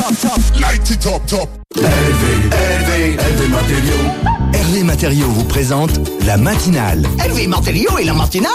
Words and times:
top, 0.00 0.16
top. 0.20 0.60
Light 0.60 0.90
it 0.90 1.06
up, 1.06 1.26
top. 1.26 1.48
Hervé, 1.76 2.48
Hervé, 2.52 3.16
Hervé 3.18 3.48
Matériaux. 3.48 4.52
Hervé 4.52 4.82
Matériaux 4.82 5.28
vous 5.28 5.44
présente 5.44 6.00
la 6.26 6.36
matinale. 6.36 7.06
Hervé 7.24 7.46
Matériaux 7.46 7.98
et 7.98 8.04
la 8.04 8.14
matinale 8.14 8.52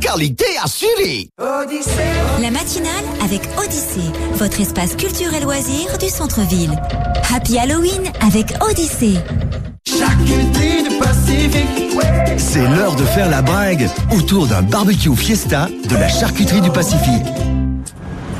Qualité 0.00 0.46
assurée 0.62 1.28
La 1.38 2.50
matinale 2.50 3.04
avec 3.22 3.42
Odyssée, 3.58 4.12
votre 4.34 4.60
espace 4.60 4.96
culturel 4.96 5.42
loisir 5.42 5.98
du 5.98 6.08
centre-ville. 6.08 6.72
Happy 7.34 7.58
Halloween 7.58 8.10
avec 8.20 8.54
Odyssée. 8.62 9.18
C'est 12.36 12.68
l'heure 12.68 12.96
de 12.96 13.04
faire 13.04 13.28
la 13.28 13.42
bringue 13.42 13.88
autour 14.12 14.46
d'un 14.46 14.62
barbecue 14.62 15.14
fiesta 15.14 15.68
de 15.88 15.96
la 15.96 16.08
charcuterie 16.08 16.60
du 16.60 16.70
Pacifique. 16.70 17.26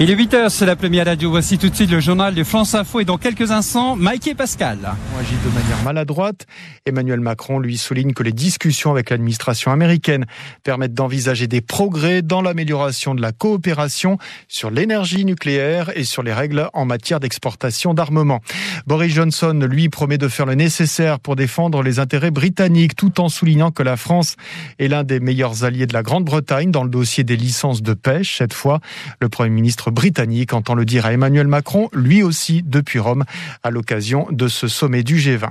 Il 0.00 0.12
est 0.12 0.14
8h, 0.14 0.50
c'est 0.50 0.64
la 0.64 0.76
première 0.76 1.06
radio. 1.06 1.28
Voici 1.28 1.58
tout 1.58 1.68
de 1.68 1.74
suite 1.74 1.90
le 1.90 1.98
journal 1.98 2.32
de 2.32 2.44
France 2.44 2.76
Info 2.76 3.00
et 3.00 3.04
dans 3.04 3.18
quelques 3.18 3.50
instants, 3.50 3.96
Mike 3.96 4.28
et 4.28 4.34
Pascal. 4.36 4.78
On 4.84 5.18
agit 5.18 5.34
de 5.44 5.52
manière 5.52 5.82
maladroite. 5.82 6.46
Emmanuel 6.86 7.18
Macron 7.18 7.58
lui 7.58 7.76
souligne 7.76 8.12
que 8.12 8.22
les 8.22 8.30
discussions 8.30 8.92
avec 8.92 9.10
l'administration 9.10 9.72
américaine 9.72 10.26
permettent 10.62 10.94
d'envisager 10.94 11.48
des 11.48 11.60
progrès 11.60 12.22
dans 12.22 12.42
l'amélioration 12.42 13.16
de 13.16 13.20
la 13.20 13.32
coopération 13.32 14.18
sur 14.46 14.70
l'énergie 14.70 15.24
nucléaire 15.24 15.90
et 15.96 16.04
sur 16.04 16.22
les 16.22 16.32
règles 16.32 16.70
en 16.74 16.84
matière 16.84 17.18
d'exportation 17.18 17.92
d'armement. 17.92 18.40
Boris 18.86 19.12
Johnson, 19.12 19.66
lui, 19.68 19.88
promet 19.88 20.16
de 20.16 20.28
faire 20.28 20.46
le 20.46 20.54
nécessaire 20.54 21.18
pour 21.18 21.34
défendre 21.34 21.82
les 21.82 21.98
intérêts 21.98 22.30
britanniques 22.30 22.94
tout 22.94 23.20
en 23.20 23.28
soulignant 23.28 23.72
que 23.72 23.82
la 23.82 23.96
France 23.96 24.36
est 24.78 24.86
l'un 24.86 25.02
des 25.02 25.18
meilleurs 25.18 25.64
alliés 25.64 25.88
de 25.88 25.92
la 25.92 26.04
Grande-Bretagne 26.04 26.70
dans 26.70 26.84
le 26.84 26.90
dossier 26.90 27.24
des 27.24 27.36
licences 27.36 27.82
de 27.82 27.94
pêche. 27.94 28.38
Cette 28.38 28.54
fois, 28.54 28.78
le 29.20 29.28
Premier 29.28 29.50
ministre 29.50 29.87
britannique 29.90 30.52
entend 30.52 30.74
le 30.74 30.84
dire 30.84 31.06
à 31.06 31.12
Emmanuel 31.12 31.46
Macron, 31.46 31.88
lui 31.92 32.22
aussi 32.22 32.62
depuis 32.64 32.98
Rome, 32.98 33.24
à 33.62 33.70
l'occasion 33.70 34.26
de 34.30 34.48
ce 34.48 34.68
sommet 34.68 35.02
du 35.02 35.16
G20. 35.16 35.50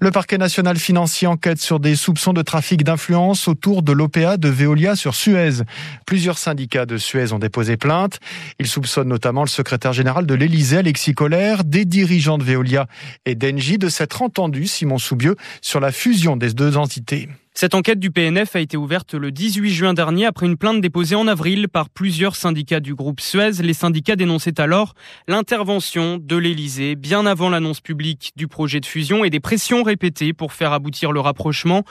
Le 0.00 0.10
parquet 0.10 0.38
national 0.38 0.76
financier 0.78 1.26
enquête 1.26 1.60
sur 1.60 1.80
des 1.80 1.96
soupçons 1.96 2.32
de 2.32 2.42
trafic 2.42 2.84
d'influence 2.84 3.48
autour 3.48 3.82
de 3.82 3.92
l'OPA 3.92 4.36
de 4.36 4.48
Veolia 4.48 4.96
sur 4.96 5.14
Suez. 5.14 5.62
Plusieurs 6.06 6.38
syndicats 6.38 6.86
de 6.86 6.96
Suez 6.96 7.32
ont 7.32 7.38
déposé 7.38 7.76
plainte. 7.76 8.20
Ils 8.58 8.66
soupçonnent 8.66 9.08
notamment 9.08 9.42
le 9.42 9.48
secrétaire 9.48 9.92
général 9.92 10.26
de 10.26 10.34
l'Élysée, 10.34 10.78
Alexis 10.78 11.14
Collère, 11.14 11.64
des 11.64 11.84
dirigeants 11.84 12.38
de 12.38 12.44
Veolia 12.44 12.86
et 13.24 13.34
d'Engie 13.34 13.78
de 13.78 13.88
s'être 13.88 14.22
entendus, 14.22 14.66
Simon 14.66 14.98
Soubieux, 14.98 15.36
sur 15.60 15.80
la 15.80 15.92
fusion 15.92 16.36
des 16.36 16.52
deux 16.52 16.76
entités. 16.76 17.28
Cette 17.58 17.74
enquête 17.74 17.98
du 17.98 18.10
PNF 18.10 18.54
a 18.54 18.60
été 18.60 18.76
ouverte 18.76 19.14
le 19.14 19.32
18 19.32 19.70
juin 19.70 19.94
dernier 19.94 20.26
après 20.26 20.44
une 20.44 20.58
plainte 20.58 20.82
déposée 20.82 21.14
en 21.14 21.26
avril 21.26 21.70
par 21.70 21.88
plusieurs 21.88 22.36
syndicats 22.36 22.80
du 22.80 22.94
groupe 22.94 23.18
Suez. 23.18 23.62
Les 23.62 23.72
syndicats 23.72 24.14
dénonçaient 24.14 24.60
alors 24.60 24.92
l'intervention 25.26 26.18
de 26.22 26.36
l'Elysée 26.36 26.96
bien 26.96 27.24
avant 27.24 27.48
l'annonce 27.48 27.80
publique 27.80 28.32
du 28.36 28.46
projet 28.46 28.80
de 28.80 28.84
fusion 28.84 29.24
et 29.24 29.30
des 29.30 29.40
pressions 29.40 29.84
répétées 29.84 30.34
pour 30.34 30.52
faire 30.52 30.74
aboutir 30.74 31.12
le 31.12 31.20
rapprochement. 31.20 31.84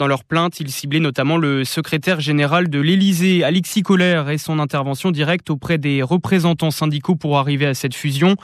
Dans 0.00 0.08
leur 0.08 0.24
plainte, 0.24 0.58
ils 0.58 0.72
ciblaient 0.72 0.98
notamment 0.98 1.36
le 1.36 1.62
secrétaire 1.62 2.18
général 2.18 2.68
de 2.68 2.80
l'Elysée, 2.80 3.44
Alexis 3.44 3.82
Collère, 3.82 4.28
et 4.28 4.38
son 4.38 4.58
intervention 4.58 5.12
directe 5.12 5.50
auprès 5.50 5.78
des 5.78 6.02
représentants 6.02 6.72
syndicaux 6.72 7.14
pour 7.14 7.38
arriver 7.38 7.66
à 7.66 7.74
cette 7.74 7.94
fusion. 7.94 8.34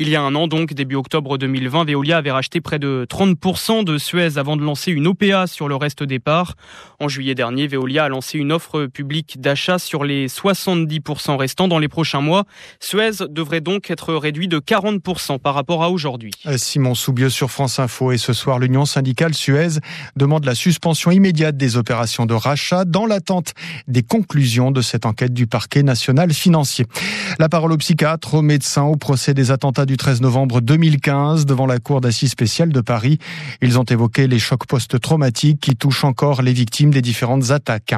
Il 0.00 0.08
y 0.08 0.16
a 0.16 0.22
un 0.22 0.34
an 0.34 0.48
donc, 0.48 0.74
début 0.74 0.96
octobre 0.96 1.38
2020, 1.38 1.84
Veolia 1.84 2.16
avait 2.16 2.32
racheté 2.32 2.60
près 2.60 2.80
de 2.80 3.06
30% 3.08 3.84
de 3.84 3.98
Suez 3.98 4.36
avant 4.36 4.56
de 4.56 4.62
lancer 4.64 4.90
une 4.90 5.06
OPA 5.06 5.46
sur 5.46 5.68
le 5.68 5.76
reste 5.76 6.02
des 6.02 6.23
départ 6.24 6.54
en 7.04 7.08
juillet 7.08 7.34
dernier, 7.34 7.66
Veolia 7.66 8.04
a 8.04 8.08
lancé 8.08 8.38
une 8.38 8.50
offre 8.50 8.86
publique 8.86 9.38
d'achat 9.38 9.78
sur 9.78 10.04
les 10.04 10.26
70% 10.26 11.36
restants 11.36 11.68
dans 11.68 11.78
les 11.78 11.88
prochains 11.88 12.22
mois. 12.22 12.44
Suez 12.80 13.26
devrait 13.28 13.60
donc 13.60 13.90
être 13.90 14.14
réduit 14.14 14.48
de 14.48 14.58
40% 14.58 15.38
par 15.38 15.54
rapport 15.54 15.82
à 15.82 15.90
aujourd'hui. 15.90 16.30
Euh, 16.46 16.56
Simon 16.56 16.94
Soubieux 16.94 17.28
sur 17.28 17.50
France 17.50 17.78
Info 17.78 18.10
et 18.10 18.16
ce 18.16 18.32
soir, 18.32 18.58
l'Union 18.58 18.86
syndicale 18.86 19.34
Suez 19.34 19.80
demande 20.16 20.46
la 20.46 20.54
suspension 20.54 21.10
immédiate 21.10 21.58
des 21.58 21.76
opérations 21.76 22.24
de 22.24 22.32
rachat 22.32 22.86
dans 22.86 23.04
l'attente 23.04 23.52
des 23.86 24.02
conclusions 24.02 24.70
de 24.70 24.80
cette 24.80 25.04
enquête 25.04 25.34
du 25.34 25.46
parquet 25.46 25.82
national 25.82 26.32
financier. 26.32 26.86
La 27.38 27.50
parole 27.50 27.72
aux 27.72 27.76
psychiatres, 27.76 28.32
aux 28.32 28.42
médecins 28.42 28.84
au 28.84 28.96
procès 28.96 29.34
des 29.34 29.50
attentats 29.50 29.84
du 29.84 29.98
13 29.98 30.22
novembre 30.22 30.62
2015 30.62 31.44
devant 31.44 31.66
la 31.66 31.78
cour 31.80 32.00
d'assises 32.00 32.30
spéciale 32.30 32.72
de 32.72 32.80
Paris. 32.80 33.18
Ils 33.60 33.78
ont 33.78 33.84
évoqué 33.84 34.26
les 34.26 34.38
chocs 34.38 34.66
post-traumatiques 34.66 35.60
qui 35.60 35.76
touchent 35.76 36.04
encore 36.04 36.40
les 36.40 36.54
victimes 36.54 36.93
des 36.94 37.02
différentes 37.02 37.50
attaques. 37.50 37.94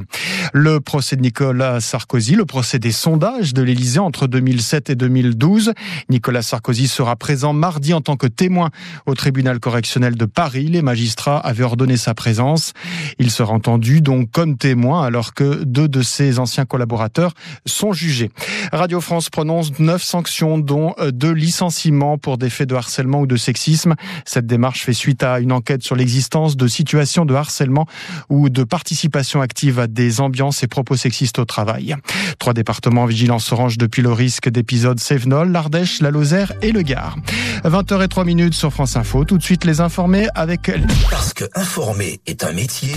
Le 0.53 0.81
procès 0.81 1.15
de 1.15 1.21
Nicolas 1.21 1.81
Sarkozy, 1.81 2.35
le 2.35 2.45
procès 2.45 2.79
des 2.79 2.91
sondages 2.91 3.55
de 3.55 3.63
l'Élysée 3.63 4.01
entre 4.01 4.27
2007 4.27 4.91
et 4.91 4.95
2012. 4.97 5.73
Nicolas 6.09 6.43
Sarkozy 6.43 6.89
sera 6.89 7.15
présent 7.15 7.53
mardi 7.53 7.95
en 7.95 8.01
tant 8.01 8.17
que 8.17 8.27
témoin 8.27 8.71
au 9.07 9.15
tribunal 9.15 9.61
correctionnel 9.61 10.17
de 10.17 10.25
Paris. 10.25 10.67
Les 10.67 10.83
magistrats 10.83 11.39
avaient 11.39 11.63
ordonné 11.63 11.97
sa 11.97 12.15
présence. 12.15 12.73
Il 13.19 13.31
sera 13.31 13.53
entendu 13.53 14.01
donc 14.01 14.31
comme 14.33 14.57
témoin 14.57 15.05
alors 15.05 15.35
que 15.35 15.63
deux 15.65 15.89
de 15.89 16.03
ses 16.03 16.39
anciens 16.39 16.65
collaborateurs 16.65 17.33
sont 17.67 17.93
jugés. 17.93 18.31
Radio 18.73 19.01
France 19.01 19.31
prononce 19.31 19.79
neuf 19.79 20.03
sanctions 20.03 20.59
dont 20.59 20.95
deux 21.13 21.33
licenciements 21.33 22.19
pour 22.19 22.39
des 22.39 22.51
faits 22.51 22.69
de 22.69 22.75
harcèlement 22.75 23.21
ou 23.21 23.27
de 23.27 23.37
sexisme. 23.37 23.95
Cette 24.25 24.47
démarche 24.47 24.85
fait 24.85 24.95
suite 24.95 25.23
à 25.23 25.39
une 25.39 25.53
enquête 25.53 25.83
sur 25.83 25.97
l'existence 25.97 26.57
de 26.57 26.67
situations 26.67 27.27
de 27.27 27.35
harcèlement 27.35 27.87
ou 28.31 28.49
de 28.49 28.65
participation 28.77 29.41
active 29.41 29.79
à 29.79 29.87
des 29.87 30.21
ambiances 30.21 30.63
et 30.63 30.67
propos 30.67 30.97
sexistes 30.97 31.39
au 31.39 31.47
travail. 31.47 31.97
Trois 32.39 32.53
départements 32.53 33.05
en 33.05 33.07
vigilance 33.07 33.51
orange 33.51 33.79
depuis 33.79 34.03
le 34.03 34.13
risque 34.13 34.51
d'épisodes 34.51 35.01
Sévenol, 35.01 35.51
l'Ardèche, 35.51 36.03
la 36.03 36.11
Lozère 36.11 36.53
et 36.61 36.73
le 36.73 36.83
Gard. 36.83 37.17
20h03 37.65 38.27
minutes 38.27 38.53
sur 38.53 38.75
France 38.75 38.97
Info. 38.97 39.25
Tout 39.25 39.39
de 39.39 39.43
suite 39.43 39.65
les 39.65 39.81
informer 39.81 40.29
avec... 40.35 40.71
Parce 41.11 41.33
que 41.33 41.45
informer 41.55 42.21
est 42.27 42.45
un 42.45 42.53
métier, 42.53 42.93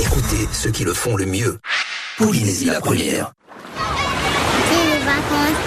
écoutez 0.00 0.48
ceux 0.52 0.70
qui 0.70 0.84
le 0.84 0.94
font 0.94 1.16
le 1.16 1.26
mieux. 1.26 1.58
Polynésie 2.16 2.66
la 2.66 2.80
première. 2.80 3.32
C'est 3.76 4.98
les 4.98 5.04
vacances 5.04 5.63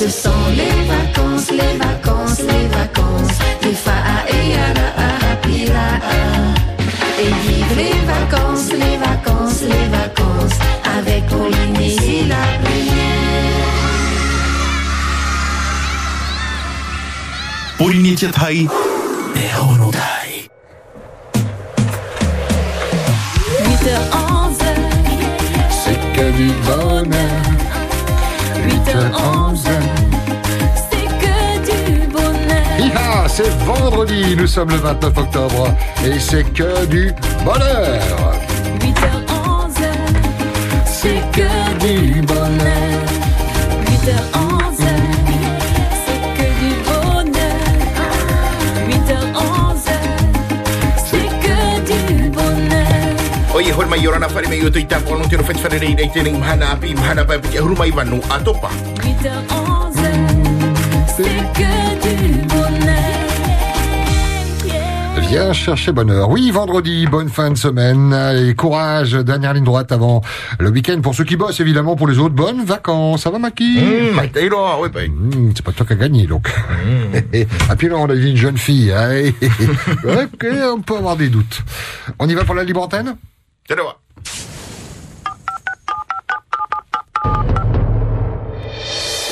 Ce 0.00 0.08
sont 0.08 0.30
les 0.56 0.86
vacances, 0.88 1.50
les 1.50 1.76
vacances, 1.76 2.40
les 2.40 2.68
vacances. 2.68 3.38
Les 3.62 3.74
fa'a 3.74 4.24
et 4.30 4.56
pira. 5.42 5.90
Et 7.20 7.30
vive 7.46 7.76
les 7.76 8.00
vacances, 8.06 8.70
les 8.72 8.96
vacances, 8.96 9.60
les 9.60 9.88
vacances. 9.90 10.58
Avec 10.96 11.26
Polynésie 11.26 12.24
la 12.28 12.46
première. 12.62 13.60
Polynésia 17.76 18.30
Thai 18.30 18.68
Et 19.36 19.50
Honodai. 19.60 20.48
8h11, 23.64 24.64
C'est 25.84 26.00
que 26.14 26.30
du 26.38 26.50
bonheur. 26.64 27.59
8h11, 28.70 29.68
c'est 30.90 31.08
que 31.22 31.36
du 31.70 32.06
bonheur. 32.08 32.78
Hiha, 32.78 33.28
c'est 33.28 33.50
vendredi, 33.64 34.36
nous 34.36 34.46
sommes 34.46 34.70
le 34.70 34.76
29 34.76 35.18
octobre 35.18 35.74
et 36.04 36.18
c'est 36.18 36.44
que 36.52 36.86
du 36.86 37.12
bonheur. 37.44 38.34
8h11, 38.80 39.82
c'est 40.86 41.22
que 41.32 41.59
mai 53.90 54.00
yorana 54.00 54.28
fare 54.28 54.46
mai 54.48 54.58
yoto 54.62 54.78
ita 54.78 55.00
pono 55.00 55.26
tiro 55.26 55.42
fet 55.42 55.58
fare 55.58 55.78
rei 55.78 55.94
dei 55.94 56.08
tering 56.14 56.38
mahana 56.38 56.70
api 56.74 56.94
mahana 56.94 57.24
pa 57.24 57.38
piki 57.38 57.58
huru 57.58 57.74
mai 57.76 57.90
vanu 57.90 58.20
atopa 58.30 58.70
8h11, 59.02 59.96
c'est 61.16 61.42
que 61.58 61.72
du 62.02 62.46
bonheur. 62.46 62.98
Viens 65.28 65.52
chercher 65.52 65.92
bonheur. 65.92 66.28
Oui, 66.30 66.50
vendredi, 66.50 67.06
bonne 67.06 67.28
fin 67.28 67.50
de 67.50 67.56
semaine. 67.56 68.12
Et 68.36 68.54
courage, 68.54 69.12
dernière 69.12 69.54
ligne 69.54 69.64
droite 69.64 69.92
avant 69.92 70.22
le 70.58 70.70
week-end. 70.70 71.00
Pour 71.02 71.14
ceux 71.14 71.22
qui 71.24 71.36
bossent, 71.36 71.60
évidemment, 71.60 71.94
pour 71.94 72.08
les 72.08 72.18
autres, 72.18 72.34
bonnes 72.34 72.64
vacances. 72.64 73.22
Ça 73.22 73.30
va, 73.30 73.38
Maki 73.38 73.78
pai 74.92 75.08
Mmh, 75.08 75.52
c'est 75.54 75.64
pas 75.64 75.70
toi 75.72 75.86
qui 75.86 75.92
as 75.92 75.96
gagné, 75.96 76.26
donc. 76.26 76.48
ah, 77.68 77.76
puis 77.76 77.88
là, 77.88 77.96
on 77.98 78.08
a 78.10 78.14
dit 78.16 78.30
une 78.30 78.36
jeune 78.36 78.56
fille. 78.56 78.92
hein. 78.92 79.30
ok, 80.04 80.46
on 80.74 80.80
peut 80.80 80.96
avoir 80.96 81.16
des 81.16 81.28
doutes. 81.28 81.62
On 82.18 82.28
y 82.28 82.34
va 82.34 82.42
pour 82.44 82.54
la 82.56 82.64
libre 82.64 82.82
antenne? 82.82 83.14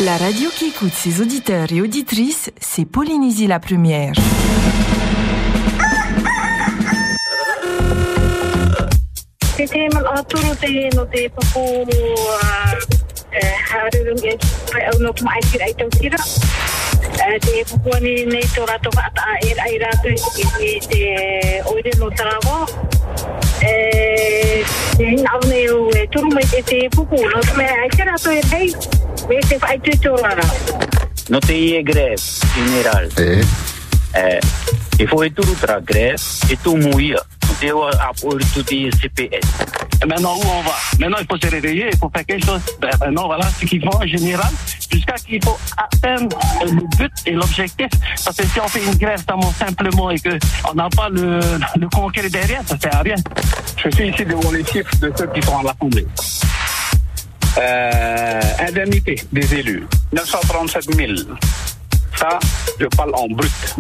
La 0.01 0.17
radio 0.17 0.49
qui 0.55 0.67
écoute 0.67 0.93
ses 0.93 1.21
auditeurs 1.21 1.73
et 1.73 1.81
auditrices, 1.81 2.53
c'est 2.61 2.85
Polynésie 2.85 3.49
la 3.49 3.59
première. 3.59 4.13
te 9.57 9.67
e 18.07 18.25
nei 18.25 18.47
tō 18.55 18.65
rato 18.65 18.91
e 18.91 19.43
ai 19.43 19.55
i 20.61 20.79
te 20.87 21.63
oire 21.67 21.91
no 21.99 22.11
tarawa. 22.11 23.48
Te 23.59 25.05
hina 25.05 25.31
au 25.33 25.49
nei 25.49 25.69
o 25.69 25.89
e 25.95 26.07
turu 26.11 26.31
mai 26.35 26.47
te 26.51 26.63
te 26.63 26.89
pupu 26.95 27.17
no 27.17 27.41
te 27.41 27.57
mea 27.57 27.81
aitira 27.83 28.13
rato 28.13 28.31
e 28.31 28.41
rei. 28.51 28.75
Me 29.29 29.41
te 29.49 29.59
whai 29.63 29.79
tu 29.81 29.97
tō 30.05 30.15
rara. 30.23 30.47
No 31.29 31.41
te 31.41 31.55
ie 31.55 31.83
greve 31.83 32.17
general. 32.55 33.11
Eh. 33.17 33.43
Eh, 34.15 34.41
il 34.99 35.07
faut 35.07 35.23
être 35.23 35.61
tra 35.61 35.81
grève 35.81 36.23
et 36.51 36.57
tout 36.63 36.77
mourir. 36.77 37.23
Voit 37.61 37.91
à 37.91 38.13
tout 38.15 38.39
CPS. 38.63 39.41
Maintenant, 40.07 40.37
où 40.37 40.43
on 40.43 40.63
va? 40.63 40.75
Maintenant, 41.01 41.17
il 41.21 41.27
faut 41.27 41.37
se 41.37 41.51
réveiller, 41.51 41.89
il 41.93 41.99
faut 41.99 42.11
faire 42.15 42.25
quelque 42.25 42.47
chose. 42.47 42.61
Ben, 42.81 42.89
maintenant, 43.01 43.27
voilà 43.27 43.49
ce 43.61 43.67
qu'ils 43.67 43.83
font 43.83 43.97
en 43.97 44.07
général, 44.07 44.51
jusqu'à 44.91 45.15
qu'il 45.15 45.43
faut 45.45 45.59
atteindre 45.77 46.39
le 46.65 46.97
but 46.97 47.13
et 47.27 47.33
l'objectif. 47.33 47.89
Parce 48.25 48.37
que 48.37 48.47
si 48.47 48.61
on 48.61 48.69
fait 48.69 48.85
une 48.85 48.95
grève 48.95 49.25
simplement 49.59 50.11
et 50.11 50.19
qu'on 50.21 50.75
n'a 50.75 50.89
pas 50.89 51.09
le, 51.09 51.41
le 51.77 52.31
derrière, 52.31 52.63
ça 52.65 52.79
sert 52.79 52.95
à 52.95 53.01
rien. 53.01 53.17
Je 53.77 53.91
suis 53.91 54.09
ici 54.09 54.25
devant 54.25 54.53
les 54.53 54.65
chiffres 54.65 54.97
de 55.01 55.13
ceux 55.17 55.27
qui 55.27 55.43
sont 55.43 55.59
à 55.59 55.63
l'Assemblée. 55.65 56.07
Euh, 57.59 58.41
indemnité 58.69 59.17
des 59.33 59.55
élus, 59.55 59.87
937 60.13 60.95
000. 60.95 61.13
Ça, 62.17 62.39
je 62.79 62.87
parle 62.87 63.15
en 63.15 63.27
brut. 63.27 63.77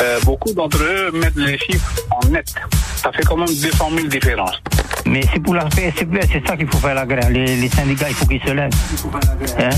Euh, 0.00 0.20
beaucoup 0.24 0.52
d'entre 0.52 0.78
eux 0.82 1.10
mettent 1.12 1.36
les 1.36 1.58
chiffres 1.58 1.92
en 2.10 2.28
net. 2.28 2.54
Ça 2.96 3.10
fait 3.12 3.22
quand 3.22 3.36
même 3.36 3.46
200 3.46 3.90
000 3.96 4.06
différences. 4.06 4.60
Mais 5.06 5.22
c'est 5.32 5.40
pour 5.40 5.54
la 5.54 5.64
PSCP, 5.64 6.20
c'est 6.30 6.46
ça 6.46 6.56
qu'il 6.56 6.68
faut 6.68 6.78
faire 6.78 6.94
la 6.94 7.06
grève. 7.06 7.30
Les, 7.30 7.56
les 7.56 7.68
syndicats, 7.68 8.08
il 8.08 8.14
faut 8.14 8.26
qu'ils 8.26 8.42
se 8.42 8.50
lèvent. 8.50 8.70
Hein? 9.58 9.70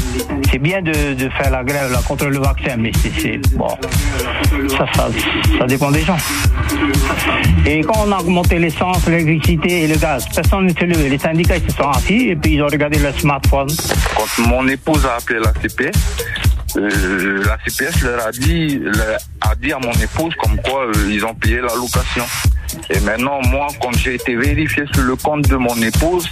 C'est 0.50 0.58
bien 0.58 0.82
de, 0.82 1.14
de, 1.14 1.28
faire 1.30 1.50
la 1.50 1.62
grève 1.62 1.92
là, 1.92 2.00
contre 2.06 2.26
le 2.26 2.38
vaccin, 2.38 2.76
mais 2.76 2.90
c'est 3.18 3.38
bon. 3.56 3.68
Ça, 4.76 4.86
ça, 4.94 5.08
ça 5.58 5.66
dépend 5.66 5.90
des 5.90 6.02
gens. 6.02 6.16
Et 7.64 7.80
quand 7.82 8.04
on 8.06 8.12
a 8.12 8.18
augmenté 8.18 8.58
l'essence, 8.58 9.06
l'électricité 9.06 9.84
et 9.84 9.86
le 9.86 9.96
gaz, 9.96 10.26
personne 10.34 10.66
ne 10.66 10.72
s'est 10.72 10.86
levé. 10.86 11.08
Les 11.08 11.18
syndicats, 11.18 11.56
ils 11.56 11.70
se 11.70 11.76
sont 11.76 11.88
assis 11.88 12.28
et 12.30 12.36
puis 12.36 12.54
ils 12.54 12.62
ont 12.62 12.68
regardé 12.68 12.98
leur 12.98 13.18
smartphone. 13.18 13.68
Quand 14.16 14.48
mon 14.48 14.66
épouse 14.66 15.06
a 15.06 15.16
appelé 15.16 15.38
la 15.38 15.52
CPS, 15.52 15.96
euh, 16.76 17.42
la 17.44 17.58
CPS 17.64 18.02
leur 18.02 18.26
a 18.26 18.30
dit, 18.30 18.78
leur 18.78 19.18
a 19.40 19.54
dit 19.54 19.72
à 19.72 19.78
mon 19.78 19.92
épouse 19.92 20.34
comme 20.36 20.56
quoi 20.62 20.86
euh, 20.86 21.10
ils 21.10 21.24
ont 21.24 21.34
payé 21.34 21.56
la 21.56 21.74
location. 21.74 22.24
Et 22.90 23.00
maintenant, 23.00 23.40
moi, 23.48 23.66
quand 23.80 23.92
j'ai 23.96 24.14
été 24.14 24.36
vérifié 24.36 24.84
sur 24.92 25.02
le 25.02 25.16
compte 25.16 25.48
de 25.48 25.56
mon 25.56 25.74
épouse, 25.82 26.28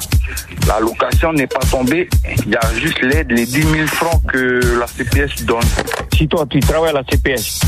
la 0.67 0.79
location 0.81 1.33
n'est 1.33 1.47
pas 1.47 1.61
tombée. 1.71 2.09
Il 2.47 2.53
y 2.53 2.57
a 2.57 2.75
juste 2.75 3.01
l'aide, 3.03 3.33
les 3.33 3.47
10 3.47 3.63
000 3.63 3.87
francs 3.87 4.23
que 4.29 4.61
la 4.79 4.87
CPS 4.87 5.45
donne. 5.45 5.59
Si 6.15 6.29
toi, 6.29 6.47
tu 6.49 6.61
travailles 6.61 6.91
à 6.91 6.95
la 6.95 7.05
CPS 7.11 7.61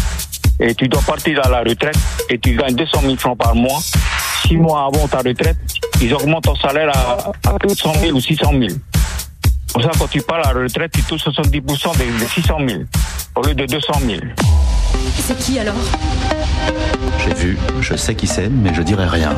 et 0.60 0.74
tu 0.74 0.88
dois 0.88 1.02
partir 1.02 1.44
à 1.44 1.48
la 1.48 1.60
retraite 1.60 1.98
et 2.28 2.38
tu 2.38 2.54
gagnes 2.54 2.74
200 2.74 3.00
000 3.02 3.16
francs 3.16 3.38
par 3.38 3.54
mois, 3.54 3.80
six 4.46 4.56
mois 4.56 4.88
avant 4.92 5.08
ta 5.08 5.18
retraite, 5.18 5.56
ils 6.00 6.12
augmentent 6.14 6.44
ton 6.44 6.56
salaire 6.56 6.90
à, 6.94 7.32
à 7.48 7.58
400 7.58 7.94
000 8.02 8.16
ou 8.16 8.20
600 8.20 8.50
000. 8.52 8.78
Pour 9.72 9.82
ça, 9.82 9.90
quand 9.98 10.08
tu 10.08 10.20
pars 10.20 10.46
à 10.46 10.52
la 10.52 10.60
retraite, 10.62 10.92
tu 10.92 11.02
touches 11.02 11.26
70% 11.26 11.60
de, 11.60 12.22
de 12.22 12.28
600 12.28 12.58
000 12.66 12.82
au 13.36 13.42
lieu 13.42 13.54
de 13.54 13.66
200 13.66 13.92
000. 14.04 14.20
C'est 15.18 15.38
qui 15.38 15.58
alors? 15.58 15.74
J'ai 17.24 17.34
vu, 17.34 17.58
je 17.80 17.94
sais 17.94 18.14
qui 18.14 18.26
c'est, 18.26 18.48
mais 18.48 18.74
je 18.74 18.82
dirai 18.82 19.06
rien. 19.06 19.34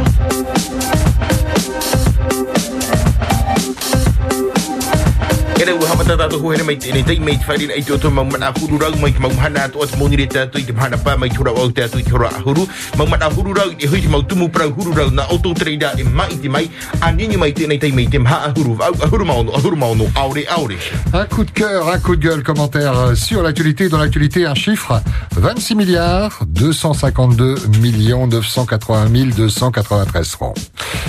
Kera 5.62 5.76
ua 5.79 5.87
hamata 5.87 6.17
tātou 6.19 6.43
huhere 6.43 6.64
mai 6.67 6.75
tēnei 6.75 7.05
tei 7.06 7.20
mei 7.23 7.37
te 7.38 7.47
whairina 7.47 7.76
i 7.79 7.85
te 7.87 7.93
oto 7.94 8.11
mau 8.11 8.25
mana 8.26 8.49
huru 8.56 8.81
rau 8.82 8.97
mai 8.99 9.12
te 9.14 9.20
mau 9.23 9.31
hana 9.38 9.69
atu 9.69 9.85
atu 9.85 9.94
maunire 10.00 10.25
tātou 10.26 10.59
i 10.59 10.64
te 10.67 10.75
mahana 10.75 10.97
pā 10.99 11.12
mai 11.14 11.29
tura 11.31 11.53
au 11.55 11.70
tātou 11.70 12.03
i 12.03 12.03
te 12.03 12.11
hora 12.11 12.32
ahuru. 12.35 12.64
Mau 12.99 13.06
mana 13.06 13.29
huru 13.31 13.55
rau 13.55 13.70
i 13.70 13.76
te 13.79 13.87
hui 13.87 14.00
te 14.03 14.11
mau 14.11 14.25
tumu 14.26 14.49
prau 14.50 14.73
huru 14.75 14.91
rau 14.97 15.12
na 15.14 15.29
auto 15.31 15.53
treida 15.55 15.93
e 15.94 16.03
mai 16.03 16.35
te 16.35 16.50
mai. 16.50 16.64
A 16.99 17.12
nini 17.14 17.38
mai 17.38 17.53
tēnei 17.55 17.79
tei 17.79 17.94
mei 17.94 18.09
te 18.11 18.19
maha 18.19 18.49
ahuru. 18.49 18.75
Au 18.82 18.97
ahuru 19.06 19.29
maono, 19.29 19.55
ahuru 19.61 19.79
maono, 19.79 20.09
aure 20.25 20.44
aure. 20.56 20.81
Un 21.12 21.26
coup 21.26 21.44
de 21.44 21.53
cœur, 21.53 21.87
un 21.94 22.00
coup 22.00 22.17
de 22.17 22.26
gueule, 22.26 22.43
commentaire 22.43 23.14
sur 23.14 23.44
l'actualité. 23.44 23.88
Dans 23.88 23.99
l'actualité, 23.99 24.44
un 24.47 24.56
chiffre 24.56 25.00
26 25.37 25.76
milliards 25.76 26.41
252 26.49 27.55
millions 27.81 28.26
980 28.26 29.37
293 29.37 30.29
francs. 30.29 30.59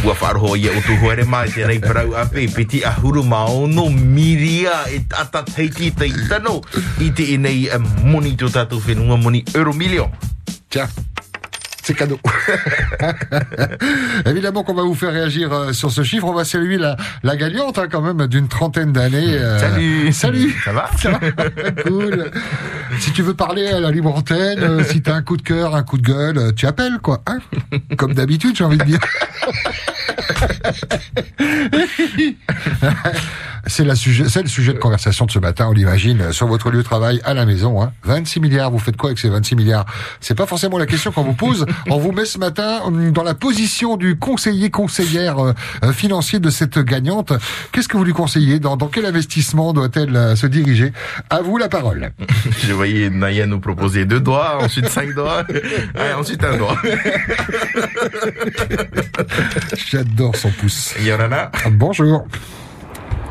Ua 0.06 0.14
wharoho 0.22 0.56
ia 0.56 0.78
o 0.78 0.86
tu 0.86 0.94
huere 1.02 1.26
mai 1.26 1.50
tēnei 1.50 1.82
prau 1.82 2.14
a 2.14 2.28
pe 2.30 2.46
peti 2.54 2.86
ahuru 2.86 3.26
maono 3.26 3.90
miri 3.90 4.43
ria 4.44 4.84
e 4.92 5.00
tata 5.08 5.44
teiti 5.44 5.94
te 5.96 6.12
tano 6.28 6.60
i 7.00 7.12
te 7.16 7.24
inei 7.38 7.70
a 7.72 7.80
moni 7.80 8.36
tō 8.36 8.52
tātou 8.52 8.84
whenua 8.84 9.18
moni 9.18 9.44
euro 9.56 9.74
million. 9.74 10.12
Tiens. 10.70 10.90
C'est 11.86 11.94
cadeau. 11.94 12.18
Évidemment 14.26 14.64
qu'on 14.64 14.74
va 14.74 14.84
vous 14.84 14.96
faire 14.96 15.12
réagir 15.12 15.52
euh, 15.52 15.74
sur 15.74 15.92
ce 15.92 16.02
chiffre. 16.02 16.26
On 16.26 16.34
va 16.34 16.46
saluer 16.46 16.78
la, 16.78 16.96
la 17.24 17.36
gagnante 17.36 17.78
hein, 17.78 17.88
quand 17.92 18.02
même 18.02 18.26
d'une 18.28 18.48
trentaine 18.48 18.94
d'années. 18.94 19.36
Euh... 19.36 19.60
Salut. 19.60 20.14
Salut. 20.14 20.62
Ça 20.64 20.72
va 20.72 20.90
Ça 20.98 21.12
va 21.12 21.20
Cool. 21.84 22.32
Si 23.00 23.12
tu 23.12 23.22
veux 23.22 23.34
parler 23.34 23.68
à 23.68 23.82
la 23.82 23.92
libre 23.92 24.16
antenne, 24.16 24.64
euh, 24.64 24.84
si 24.86 25.02
t'as 25.02 25.16
un 25.16 25.24
coup 25.24 25.36
de 25.36 25.42
cœur, 25.42 25.76
un 25.76 25.84
coup 25.84 25.98
de 25.98 26.08
gueule, 26.08 26.56
tu 26.56 26.68
appelles 26.68 27.00
quoi. 27.02 27.22
Hein 27.28 27.40
Comme 27.98 28.14
d'habitude, 28.14 28.56
j'ai 28.56 28.64
envie 28.64 28.78
de 28.78 28.86
dire. 28.86 29.00
C'est 33.66 33.86
la 33.86 33.96
sujet, 33.96 34.26
c'est 34.28 34.42
le 34.42 34.50
sujet 34.50 34.74
de 34.74 34.78
conversation 34.78 35.26
de 35.26 35.32
ce 35.32 35.40
matin, 35.40 35.68
on 35.70 35.72
l'imagine, 35.72 36.34
sur 36.34 36.48
votre 36.48 36.70
lieu 36.70 36.80
de 36.80 36.84
travail, 36.84 37.22
à 37.24 37.34
la 37.34 37.46
maison. 37.46 37.82
Hein. 37.82 37.94
26 38.04 38.42
milliards, 38.42 38.72
vous 38.72 38.80
faites 38.80 38.98
quoi 38.98 39.12
avec 39.12 39.20
ces 39.20 39.30
26 39.30 39.56
milliards? 39.56 39.86
C'est 40.20 40.36
pas 40.36 40.46
forcément 40.46 40.78
la 40.78 40.86
question 40.86 41.14
qu'on 41.14 41.24
vous 41.24 41.34
pose. 41.34 41.66
On 41.90 41.98
vous 41.98 42.12
met 42.12 42.26
ce 42.26 42.38
matin 42.38 42.82
dans 43.14 43.24
la 43.24 43.36
position 43.36 43.96
du 43.96 44.18
conseiller 44.18 44.70
conseillère 44.70 45.40
euh, 45.40 45.54
financier 45.94 46.40
de 46.40 46.50
cette 46.50 46.78
gagnante. 46.78 47.32
Qu'est-ce 47.72 47.88
que 47.88 47.96
vous 47.96 48.04
lui 48.04 48.12
conseillez? 48.12 48.60
Dans, 48.60 48.76
dans 48.76 48.88
quel 48.88 49.06
investissement 49.06 49.72
doit-elle 49.72 50.14
euh, 50.18 50.36
se 50.36 50.46
diriger? 50.46 50.92
À 51.30 51.42
vous 51.42 51.58
la 51.58 51.70
parole. 51.70 52.12
Je 52.68 52.74
voyais 52.74 53.10
Naya 53.10 53.46
nous 53.46 53.62
proposer 53.62 54.04
deux 54.04 54.20
doigts, 54.20 54.62
ensuite 54.62 54.90
cinq 54.90 55.16
doigts, 55.16 55.46
et 55.96 56.14
ensuite 56.14 56.44
un 56.44 56.58
doigt. 56.58 56.76
J'adore 59.90 60.36
son 60.36 60.52
Yorana. 61.00 61.52
Bonjour. 61.72 62.26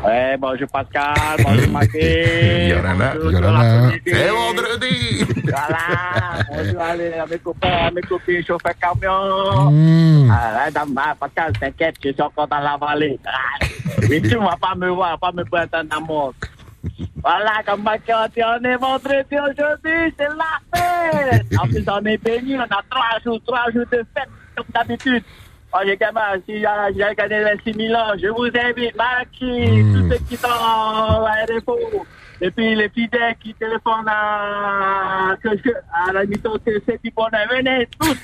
Ouais, 0.05 0.35
bonjour 0.37 0.67
Pascal, 0.67 1.15
bonjour 1.43 1.71
Mathé. 1.71 2.67
Yorana. 2.67 3.13
Yorana. 3.15 3.91
C'est 4.05 4.27
vendredi. 4.27 5.25
Voilà, 5.43 6.43
bonjour 6.51 6.81
allez, 6.81 7.13
à 7.13 7.25
mes 7.25 7.37
copains, 7.37 7.87
à 7.87 7.91
mes 7.91 8.01
copines, 8.01 8.43
chauffeurs 8.45 8.73
camion. 8.81 9.71
Mmh. 9.71 10.31
Ah, 10.31 11.15
Pascal, 11.19 11.53
t'inquiète, 11.59 11.95
je 12.03 12.11
suis 12.11 12.21
encore 12.21 12.47
dans 12.47 12.59
la 12.59 12.77
vallée. 12.77 13.17
Ah, 13.25 13.65
mais 14.09 14.19
tu 14.19 14.35
ne 14.35 14.39
vas 14.39 14.57
pas 14.59 14.75
me 14.75 14.89
voir, 14.89 15.17
pas 15.19 15.31
me 15.31 15.45
prendre 15.45 15.69
un 15.73 15.97
amour. 15.97 16.33
Voilà, 17.23 17.63
comme 17.65 17.83
ma 17.83 17.93
on 17.93 18.63
est 18.65 18.75
vendredi 18.75 19.31
aujourd'hui, 19.31 20.13
c'est 20.17 20.27
la 20.27 20.59
fête. 20.75 21.45
En 21.57 21.67
plus, 21.67 21.85
on 21.87 22.05
est 22.05 22.17
béni, 22.17 22.57
on 22.57 22.63
a 22.63 22.81
trois 22.89 23.19
jours, 23.23 23.39
trois 23.47 23.71
jours 23.71 23.85
de 23.89 24.05
fête, 24.13 24.29
comme 24.57 24.65
d'habitude. 24.73 25.23
Oh, 25.75 25.79
j'ai 25.83 25.97
gamin, 25.97 26.21
si 26.47 26.59
j'ai 26.59 27.15
gagné 27.15 27.43
26 27.43 27.73
000 27.73 27.93
ans, 27.95 28.13
je 28.21 28.27
vous 28.27 28.45
invite, 28.45 28.95
Maki, 28.95 29.81
mmh. 29.81 29.93
tous 29.93 30.09
ceux 30.11 30.19
qui 30.29 30.37
sont 30.37 30.47
à 30.47 31.45
RFO, 31.49 32.05
et 32.39 32.51
puis 32.51 32.75
les 32.75 32.89
fidèles 32.89 33.35
qui 33.41 33.55
téléphonent 33.55 34.07
à, 34.07 35.31
à 35.31 36.11
la 36.13 36.25
mission 36.25 36.51
c'est 36.63 37.01
venez 37.49 37.87
tous. 37.99 38.17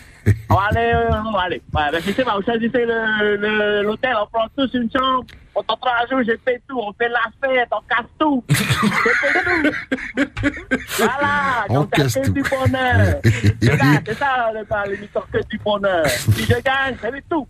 On 0.50 0.56
va 0.56 0.62
aller, 0.72 0.94
on 1.26 1.32
va 1.32 1.42
aller. 1.42 1.62
Ouais, 1.74 1.92
ben, 1.92 2.02
je 2.06 2.12
sais 2.12 2.24
vous 2.24 2.42
choisissez 2.44 2.86
l'hôtel, 2.86 4.16
on 4.22 4.28
prend 4.28 4.48
tous 4.56 4.74
une 4.74 4.90
chambre. 4.92 5.26
Pendant 5.54 5.76
trois 5.78 6.06
jours, 6.10 6.22
j'ai 6.26 6.38
fait 6.38 6.62
tout. 6.68 6.80
On 6.80 6.94
fait 6.94 7.10
la 7.10 7.22
fête, 7.42 7.68
on 7.72 7.82
casse 7.90 8.06
tout. 8.20 8.44
J'ai 8.50 8.56
fait 8.56 10.26
tout. 10.26 10.82
Voilà, 10.98 11.66
on 11.70 11.74
donc 11.74 11.92
casse 11.92 12.14
tout. 12.14 12.32
du 12.32 12.44
bonheur. 12.44 13.16
C'est 13.62 14.14
ça, 14.18 14.52
l'émission 14.88 15.22
que 15.32 15.40
du 15.50 15.58
bonheur. 15.58 16.06
Si 16.08 16.44
je 16.46 16.62
gagne, 16.62 16.96
c'est 17.02 17.30
tout. 17.30 17.48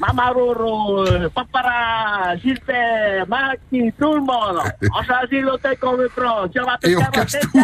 Mamaroro, 0.00 1.06
euh, 1.06 1.28
Papara, 1.28 2.36
Gilbert, 2.36 3.26
Maki, 3.28 3.92
tout 3.98 4.14
le 4.14 4.20
monde. 4.20 4.60
On 4.94 5.02
choisit 5.02 5.42
l'hôtel 5.42 5.78
qu'on 5.78 5.96
veut 5.96 6.08
prendre. 6.08 6.50
Si 6.52 6.60
on 6.60 6.64
va 6.64 6.78
te 6.78 6.88
Et 6.88 6.96
on 6.96 7.00
faire, 7.00 7.10
casse 7.10 7.38
tout. 7.40 7.60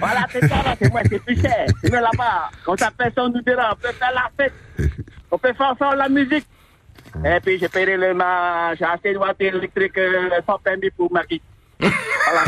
Voilà, 0.00 0.26
c'est 0.30 0.40
ça, 0.46 0.56
là, 0.64 0.76
c'est 0.80 0.90
moi, 0.90 1.00
c'est 1.08 1.18
plus 1.24 1.40
cher. 1.40 1.66
C'est 1.82 1.92
mieux 1.92 2.00
là-bas. 2.00 2.50
Quand 2.64 2.78
ça 2.78 2.87
personne 2.96 3.32
nous 3.34 3.42
dira, 3.42 3.72
on 3.72 3.76
peut 3.76 3.92
faire 3.92 4.12
la 4.14 4.30
fête. 4.36 4.54
On 5.30 5.36
peut 5.38 5.52
faire 5.52 5.72
ensemble 5.72 5.96
la 5.98 6.08
musique. 6.08 6.46
Et 7.24 7.40
puis, 7.40 7.58
j'ai 7.58 7.68
payé 7.68 7.96
le, 7.98 8.14
ma, 8.14 8.74
j'ai 8.74 8.84
acheté 8.86 9.10
une 9.10 9.18
voiture 9.18 9.54
électrique 9.56 9.98
euh, 9.98 10.30
sans 10.46 10.58
permis 10.58 10.90
pour 10.90 11.12
Maggie. 11.12 11.42
Voilà. 11.78 12.44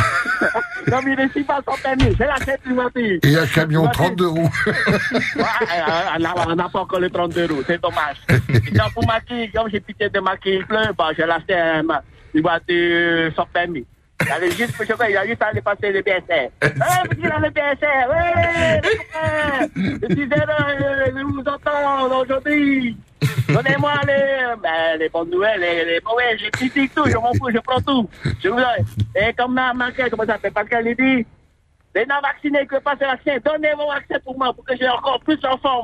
Comme 0.91 1.09
il 1.13 1.21
est 1.21 1.33
si 1.33 1.43
pas 1.45 1.61
sans 1.69 1.77
permis, 1.83 2.15
c'est 2.17 2.27
la 2.27 2.39
tête 2.39 2.61
du 2.67 2.73
matin. 2.73 3.19
Et 3.23 3.37
un 3.37 3.47
camion 3.47 3.83
Tu 3.89 3.99
vois, 3.99 4.09
32 4.09 4.27
roues. 4.29 4.51
Ouais, 4.67 5.43
euh, 5.77 6.17
on 6.49 6.55
n'a- 6.57 6.69
pas 6.69 6.81
encore 6.81 7.01
les 7.01 7.11
32 7.11 7.47
roues, 7.47 7.63
c'est 7.67 7.81
dommage. 7.83 8.17
Et 8.67 8.71
donc, 8.71 8.93
pour 8.95 9.07
Maki, 9.07 9.51
comme 9.51 9.69
j'ai 9.71 9.81
pitié 9.81 10.09
de 10.09 10.21
Maki, 10.21 10.55
il 10.55 10.67
pleut, 10.67 10.79
bah, 10.97 11.11
j'ai 11.17 11.25
acheté 11.25 11.55
un- 11.55 11.83
une 12.35 12.41
voiture 12.43 13.31
sans 13.37 13.47
permis. 13.47 13.85
Il 14.23 14.33
avait 14.33 14.51
juste, 14.51 14.75
je 14.79 14.85
sais 14.85 14.95
pas, 14.95 15.11
il 15.11 15.17
a 15.17 15.27
juste 15.27 15.43
à 15.43 15.47
aller 15.47 15.61
passer 15.61 15.91
le 15.91 16.03
BSR. 16.03 16.51
Ouais, 16.63 17.31
a 17.31 17.39
le 17.41 17.51
BSR, 17.51 18.09
ouais, 18.11 18.81
les 19.77 20.09
je 20.09 20.15
suis 20.15 20.25
heureux, 20.25 21.05
je 21.07 21.23
vous 21.23 21.41
entends 21.41 22.21
aujourd'hui. 22.21 22.97
Donnez-moi 23.49 23.93
les, 24.07 24.55
ben, 24.63 24.99
les 24.99 25.09
bonnes 25.09 25.31
nouvelles, 25.31 25.61
les, 25.61 25.85
les 25.85 26.01
mauvaises, 26.05 26.39
je 26.39 26.51
critique 26.51 26.95
tout, 26.95 27.05
je 27.07 27.17
m'en 27.17 27.33
fous, 27.35 27.51
je 27.53 27.59
prends 27.59 27.81
tout. 27.81 28.09
Je 28.43 28.49
vous. 28.49 28.59
Et 29.17 29.33
comme 29.33 29.55
ma, 29.55 29.73
ma, 29.73 29.91
comment 29.93 30.25
ça 30.25 30.33
s'appelle, 30.35 30.53
Pascal, 30.53 30.87
il 30.87 30.97
dit, 30.97 31.27
les 31.95 32.07
non 32.07 32.17
vaccinés 32.23 32.67
qui 32.67 32.75
veulent 32.75 32.83
passer 32.83 33.05
la 33.05 33.17
vaccin, 33.17 33.39
donnez 33.45 33.75
vos 33.75 33.89
vaccins 33.89 34.21
pour 34.25 34.39
moi, 34.39 34.53
pour 34.53 34.65
que 34.65 34.77
j'ai 34.77 34.89
encore 34.89 35.21
plus 35.21 35.39
en 35.45 35.59
forme. 35.59 35.83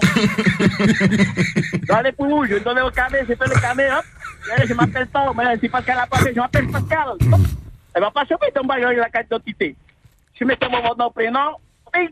Allez 1.89 2.13
pour 2.13 2.27
vous, 2.27 2.45
je 2.45 2.55
vais 2.55 2.61
donner 2.61 2.83
au 2.83 2.91
camé, 2.91 3.19
j'ai 3.27 3.35
fait 3.35 3.47
le 3.47 3.61
camé, 3.61 3.89
hop. 3.91 4.05
Je 4.65 4.75
m'appelle 4.75 5.09
Tom, 5.09 5.35
mais 5.37 5.57
c'est 5.61 5.69
Pascal 5.69 5.99
a 5.99 6.07
passé, 6.07 6.33
je 6.35 6.41
m'appelle 6.41 6.69
Pascal. 6.69 7.09
Hop. 7.09 7.41
Elle 7.97 8.03
va 8.03 8.11
pas 8.11 8.27
choper 8.27 8.53
ton 8.55 8.63
bail, 8.63 8.83
la 8.95 9.09
carte 9.09 9.25
d'identité. 9.25 9.75
Je 10.35 10.45
mets 10.45 10.59
mon 10.71 10.95
nom, 10.95 11.11
prénom, 11.11 11.57
oui. 11.95 12.11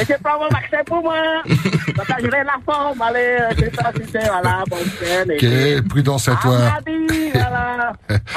Et 0.00 0.04
je 0.04 0.14
prends 0.22 0.38
mon 0.38 0.48
vaccin 0.48 0.78
pour 0.86 1.02
moi. 1.02 1.16
Je 1.46 2.26
vais 2.30 2.44
la 2.44 2.56
forme, 2.64 3.02
allez, 3.02 3.38
c'est 3.58 3.74
ça, 3.74 3.90
c'est 4.12 4.28
voilà, 4.28 4.62
bon, 4.70 4.76
c'est 4.98 5.78
Ok, 5.78 5.88
prudence 5.88 6.28
à 6.28 6.36
toi. 6.36 6.56
Amadi, 6.56 7.30
voilà. 7.34 7.92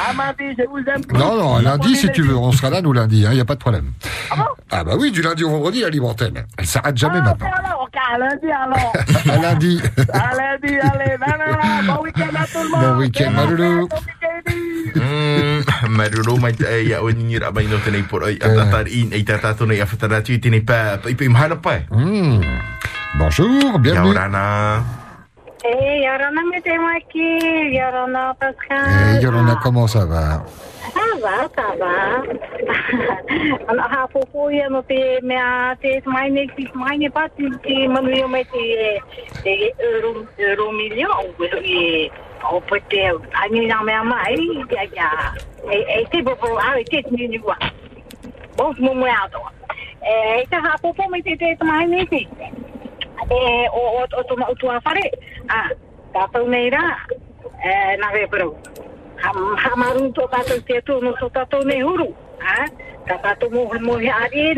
Amadi, 0.10 0.44
je 0.58 0.68
vous 0.68 0.80
aime. 0.80 1.01
Non, 1.13 1.36
non, 1.38 1.56
un 1.58 1.62
lundi 1.62 1.96
si 1.96 2.12
tu 2.12 2.24
veux. 2.24 2.36
On 2.36 2.51
sera 2.51 2.70
là, 2.70 2.82
nous, 2.82 2.92
lundi, 2.92 3.22
il 3.22 3.30
n'y 3.30 3.39
a 3.39 3.46
pas 3.46 3.56
de 3.56 3.60
problème. 3.60 3.92
Ah, 4.32 4.48
Ah 4.72 4.84
bah 4.84 4.94
oui, 4.98 5.12
du 5.12 5.22
lundi 5.22 5.44
au 5.44 5.50
vendredi, 5.51 5.82
la 5.82 5.89
libre 5.89 6.10
antenne. 6.10 6.44
Elle 6.58 6.65
s'arrête 6.65 6.98
jamais 6.98 7.22
maintenant. 7.22 7.51
Alors, 7.63 7.84
ok, 7.88 8.01
à 8.13 8.18
lundi 8.18 8.51
alors. 8.51 8.94
À 9.32 9.38
lundi. 9.42 9.82
À 10.12 10.36
lundi, 10.36 10.80
allez, 10.80 11.18
non, 11.22 11.34
non, 11.38 11.53
non, 11.53 11.94
bon 11.94 12.03
week-end 12.03 12.36
à 12.36 12.46
tout 12.48 12.63
le 12.63 12.70
monde. 12.70 12.82
Bon 12.82 12.98
week-end, 13.00 13.32
Malulu. 13.32 13.88
Mm, 14.96 15.63
maruro 15.89 16.38
mai 16.38 16.53
te 16.53 16.63
ai 16.65 16.96
au 16.98 17.10
ni 17.12 17.38
ra 17.39 17.51
mai 17.51 17.65
no 17.65 17.77
te 17.84 17.89
nei 17.89 18.03
por 18.03 18.24
ai 18.27 18.38
atatar 18.38 18.88
in 18.88 19.12
ai 19.12 19.24
tata 19.24 19.53
to 19.53 19.65
nei 19.65 19.82
afatara 19.82 20.22
tu 20.22 20.39
te 20.39 20.50
nei 21.13 21.22
pa 21.22 21.22
pa 21.22 21.25
ipe 21.25 21.29
mahana 21.29 21.55
pa 21.55 21.77
Hmm. 21.89 22.41
Bonjour, 23.20 23.79
bienvenue. 23.79 24.13
Yorana 24.13 24.82
Eh, 25.63 26.03
Yorona 26.03 26.41
Metemaki, 26.51 27.72
Yorona 27.72 28.34
Pascal. 28.36 29.15
Eh, 29.15 29.22
Yolanda, 29.24 29.55
comment 29.63 29.88
ça 29.88 30.05
va 30.05 30.43
Ça 30.93 31.00
va, 31.22 31.48
ça 31.55 31.67
va. 31.79 32.20
Ana 33.70 33.84
hapupu 33.88 34.51
ia 34.51 34.67
no 34.70 34.82
te 34.82 35.20
mea 35.24 35.74
te 35.82 36.01
mai 36.05 36.29
nei 36.29 36.48
ki 36.48 36.67
mai 36.75 36.98
nei 36.98 37.10
pati 37.10 37.48
ki 37.63 37.88
mamio 37.88 38.27
mai 38.27 38.43
te 38.43 39.00
te 39.43 39.72
euro 39.79 40.25
euro 40.38 40.72
milio 40.72 41.08
o 41.08 41.43
i 41.63 42.12
o 42.51 42.60
pete 42.60 43.13
ani 43.41 43.65
na 43.65 43.82
mea 43.84 44.03
mai 44.03 44.36
ya 44.70 44.84
ya 44.93 45.10
e 45.72 45.77
e 46.01 46.05
te 46.12 46.22
popo 46.22 46.60
a 46.60 46.75
te 46.91 47.01
ni 47.12 47.27
ni 47.27 47.39
wa. 47.39 47.55
Bos 48.58 48.77
mo 48.79 48.93
mo 48.93 49.05
ato. 49.08 49.39
eh 50.04 50.46
ta 50.50 50.60
ha 50.60 50.78
po 50.82 50.94
po 50.94 51.08
mi 51.10 51.22
te 51.22 51.36
te 51.36 51.56
mai 51.64 51.88
mi 51.88 52.04
eh 53.30 53.66
o 53.72 53.82
o 54.00 54.04
o 54.04 54.24
to 54.24 54.36
utua 54.52 54.80
fare 54.82 55.00
afare 55.00 55.06
a 55.48 55.70
ta 56.14 56.28
pa 56.28 56.40
unera 56.40 56.84
eh 57.64 57.96
na 58.00 58.12
ve 58.12 58.28
pro 58.28 58.56
ha 59.22 59.30
ha 59.64 59.72
maru 59.76 60.12
to 60.12 60.28
ta 60.32 60.44
te 60.44 60.60
te 60.68 60.82
no 61.02 61.12
to 61.20 61.30
ta 61.30 61.46
nei 61.66 61.82
huru 61.82 62.10
ha 62.40 62.66
ta 63.08 63.16
ta 63.24 63.32
to 63.40 63.50
mo 63.50 63.66
mo 63.88 63.96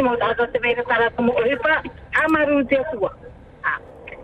mo 0.05 0.15
ta 0.17 0.33
ta 0.37 0.45
te 0.53 0.59
ve 0.59 0.75
ta 0.89 0.95
ra 0.97 1.09
mo 1.19 1.33
pa 1.63 1.81
ha 2.15 2.27
maru 2.27 2.63
te 2.65 2.77
tu 2.91 3.05
a 3.05 3.73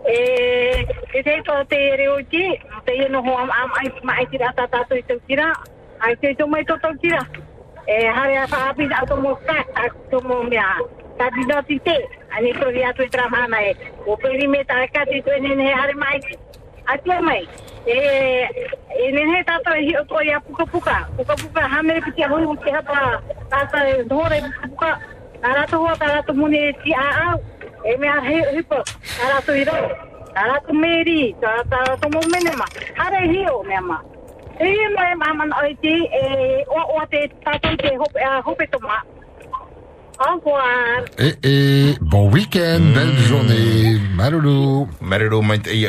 eh 0.06 0.82
ese 1.14 1.42
to 1.46 1.54
te 1.70 1.80
re 1.96 2.08
o 2.08 2.18
te 2.30 3.08
no 3.08 3.22
ho 3.22 3.36
am 3.36 3.50
am 3.50 3.70
ai 3.78 3.88
mai 4.02 4.26
tira 4.26 4.46
ra 4.46 4.52
ta 4.52 4.66
ta 4.66 4.84
to 4.88 4.96
te 5.08 5.18
tira. 5.26 5.52
Ai 6.02 6.16
te 6.16 6.34
to 6.34 6.46
mai 6.46 6.64
to 6.64 6.76
to 6.82 6.90
tira. 7.02 7.22
Eh 7.86 8.10
hare 8.10 8.36
a 8.38 8.46
fa 8.46 8.70
a 8.70 8.74
pi 8.74 8.88
ta 8.88 9.16
mo 9.16 9.38
ta 9.46 9.58
to 10.10 10.20
mo 10.20 10.42
me 10.42 10.58
Ta 11.22 11.30
di 11.30 11.46
no 11.46 11.62
ti 11.62 11.78
te. 11.86 11.96
Ani 12.34 12.50
pro 12.52 12.72
dia 12.72 12.92
tu 12.98 13.06
tra 13.06 13.28
mana 13.30 13.58
e. 13.62 13.76
O 14.10 14.16
perimeta 14.16 14.74
ka 14.90 15.04
ti 15.06 15.22
tu 15.22 15.30
ne 15.38 15.54
he 15.54 15.70
hare 15.70 15.94
mai. 15.94 16.18
Atua 16.92 17.20
mai. 17.22 17.46
E, 17.86 17.94
e 18.90 19.12
ne 19.14 19.22
he 19.30 19.44
tata 19.46 19.78
hi 19.78 19.94
o 20.00 20.02
toia 20.10 20.40
puka 20.40 20.66
puka. 20.66 21.06
Puka 21.16 21.34
puka 21.36 21.62
hamere 21.72 22.00
piti 22.02 22.24
a 22.24 22.28
hui 22.28 22.56
te 22.64 22.70
hapa 22.74 23.22
tata 23.48 23.86
e 23.86 24.02
dhore 24.02 24.42
puka 24.42 24.66
puka. 24.66 24.90
Tarato 25.42 25.78
hoa 25.78 25.94
tarato 25.94 26.34
mune 26.34 26.74
ti 26.82 26.90
a 26.92 27.06
au. 27.30 27.38
E 27.86 27.96
mea 27.98 28.18
he 28.26 28.42
hipa. 28.56 28.82
Tarato 29.18 29.52
hiro. 29.54 29.78
Tarato 30.34 30.72
meri. 30.74 31.36
Tarato 31.38 32.08
mo 32.10 32.20
menema. 32.34 32.66
Hare 32.98 33.28
hi 33.30 33.46
o 33.46 33.62
mea 33.62 33.80
ma. 33.80 34.02
E 34.58 34.66
hi 34.66 34.86
mo 34.90 35.02
e 35.06 35.14
maman 35.22 35.54
oi 35.62 35.76
ti 35.82 35.94
e 36.02 36.64
o 36.66 36.80
o 36.98 37.06
te 37.06 37.30
tata 37.44 37.76
te 37.76 37.94
hope 37.94 38.18
hope 38.44 38.66
to 38.72 38.78
ma. 38.80 38.98
Au 40.20 40.36
revoir. 40.36 41.04
Et, 41.18 41.34
et 41.42 41.94
bon 42.00 42.30
week-end, 42.30 42.80
belle 42.94 43.16
journée, 43.28 43.98
Malolo. 44.14 44.86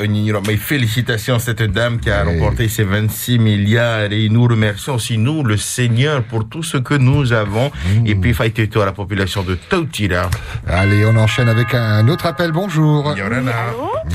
Ni 0.08 0.32
ra 0.32 0.42
mai 0.42 0.58
félicitations 0.58 1.36
à 1.36 1.40
cette 1.40 1.62
dame 1.64 2.00
qui 2.00 2.10
a 2.10 2.24
remporté 2.24 2.68
ses 2.68 2.84
26 2.84 3.40
milliards 3.40 4.12
et 4.12 4.30
nous 4.30 4.44
remercions 4.48 4.96
aussi 4.96 5.18
nous 5.18 5.44
le 5.44 5.58
Seigneur 5.58 6.24
pour 6.24 6.48
tout 6.48 6.64
ce 6.64 6.78
que 6.78 6.94
nous 6.96 7.32
avons 7.34 7.72
et 8.06 8.16
puis 8.16 8.34
faite 8.34 8.60
à 8.76 8.86
la 8.86 8.92
population 8.92 9.44
de 9.44 9.56
Tautira 9.56 10.30
Allez, 10.68 11.06
on 11.06 11.16
enchaîne 11.18 11.50
avec 11.50 11.74
un 11.74 12.08
autre 12.08 12.26
appel. 12.26 12.52
Bonjour. 12.52 13.16
Yorana 13.18 13.52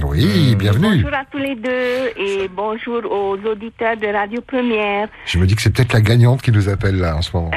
Oui, 0.05 0.55
bienvenue. 0.57 1.03
Bonjour 1.03 1.15
à 1.15 1.25
tous 1.31 1.39
les 1.39 1.55
deux 1.55 2.11
et 2.17 2.49
bonjour 2.55 3.03
aux 3.11 3.37
auditeurs 3.49 3.97
de 3.97 4.07
Radio 4.09 4.41
Première. 4.41 5.09
Je 5.27 5.39
me 5.39 5.47
dis 5.47 5.55
que 5.55 5.63
c'est 5.63 5.71
peut-être 5.71 5.93
la 5.93 6.01
gagnante 6.01 6.43
qui 6.43 6.51
nous 6.53 6.69
appelle 6.69 6.97
là 6.97 7.17
en 7.17 7.23
ce 7.23 7.31
moment. 7.37 7.51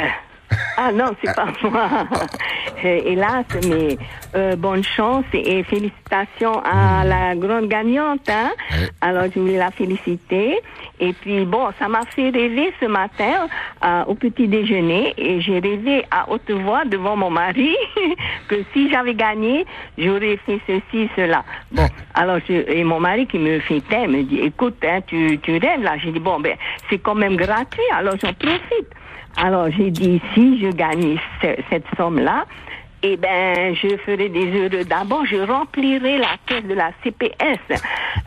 Ah 0.77 0.91
non, 0.91 1.15
c'est 1.24 1.36
pas 1.36 1.48
moi. 1.63 1.89
Euh, 2.84 3.01
Hélas, 3.05 3.46
mais 3.67 3.98
euh, 4.36 4.55
bonne 4.55 4.84
chance 4.84 5.25
et 5.34 5.63
félicitations 5.63 6.60
à 6.63 7.03
la 7.05 7.36
grande 7.36 7.67
gagnante. 7.67 8.27
Hein? 8.29 8.50
Alors, 9.01 9.25
je 9.34 9.39
voulais 9.39 9.58
la 9.58 9.72
féliciter. 9.72 10.60
Et 11.00 11.13
puis, 11.13 11.46
bon, 11.46 11.70
ça 11.77 11.88
m'a 11.88 12.01
fait 12.15 12.29
rêver 12.29 12.74
ce 12.79 12.86
matin 12.86 13.48
euh, 13.84 14.03
au 14.05 14.15
petit 14.15 14.48
déjeuner 14.48 15.13
et 15.17 15.41
j'ai 15.41 15.60
rêvé 15.60 16.05
à 16.10 16.29
haute 16.31 16.50
voix 16.50 16.86
devant 16.86 17.15
mon 17.15 17.29
mari 17.29 17.75
que 18.48 18.55
si 18.74 18.89
j'avais 18.89 19.13
gagné, 19.15 19.65
j'aurais 19.98 20.38
fait 20.46 20.60
ceci, 20.67 21.10
cela. 21.15 21.43
Bon, 21.72 21.88
alors, 22.13 22.39
je, 22.48 22.53
et 22.72 22.84
mon 22.84 23.00
mari 23.00 23.27
qui 23.27 23.38
me 23.38 23.60
fêtait 23.60 24.08
me 24.08 24.24
dit, 24.24 24.39
écoute, 24.39 24.77
hein, 24.84 25.01
tu, 25.05 25.39
tu 25.43 25.51
rêves 25.58 25.84
là. 25.84 25.98
J'ai 25.98 26.12
dit, 26.12 26.20
bon, 26.20 26.39
ben, 26.39 26.55
c'est 26.89 27.00
quand 27.00 27.15
même 27.15 27.36
gratuit, 27.36 27.81
alors 27.96 28.15
j'en 28.22 28.34
profite. 28.34 28.88
Alors 29.38 29.67
j'ai 29.71 29.91
dit 29.91 30.21
si 30.33 30.59
je 30.61 30.67
gagne 30.69 31.17
ce- 31.41 31.61
cette 31.69 31.85
somme-là, 31.97 32.45
eh 33.03 33.17
ben 33.17 33.73
je 33.75 33.97
ferai 34.05 34.29
des 34.29 34.51
heureux. 34.51 34.83
D'abord, 34.85 35.25
je 35.25 35.38
remplirai 35.38 36.19
la 36.19 36.35
caisse 36.45 36.65
de 36.65 36.75
la 36.75 36.91
CPS, 37.03 37.57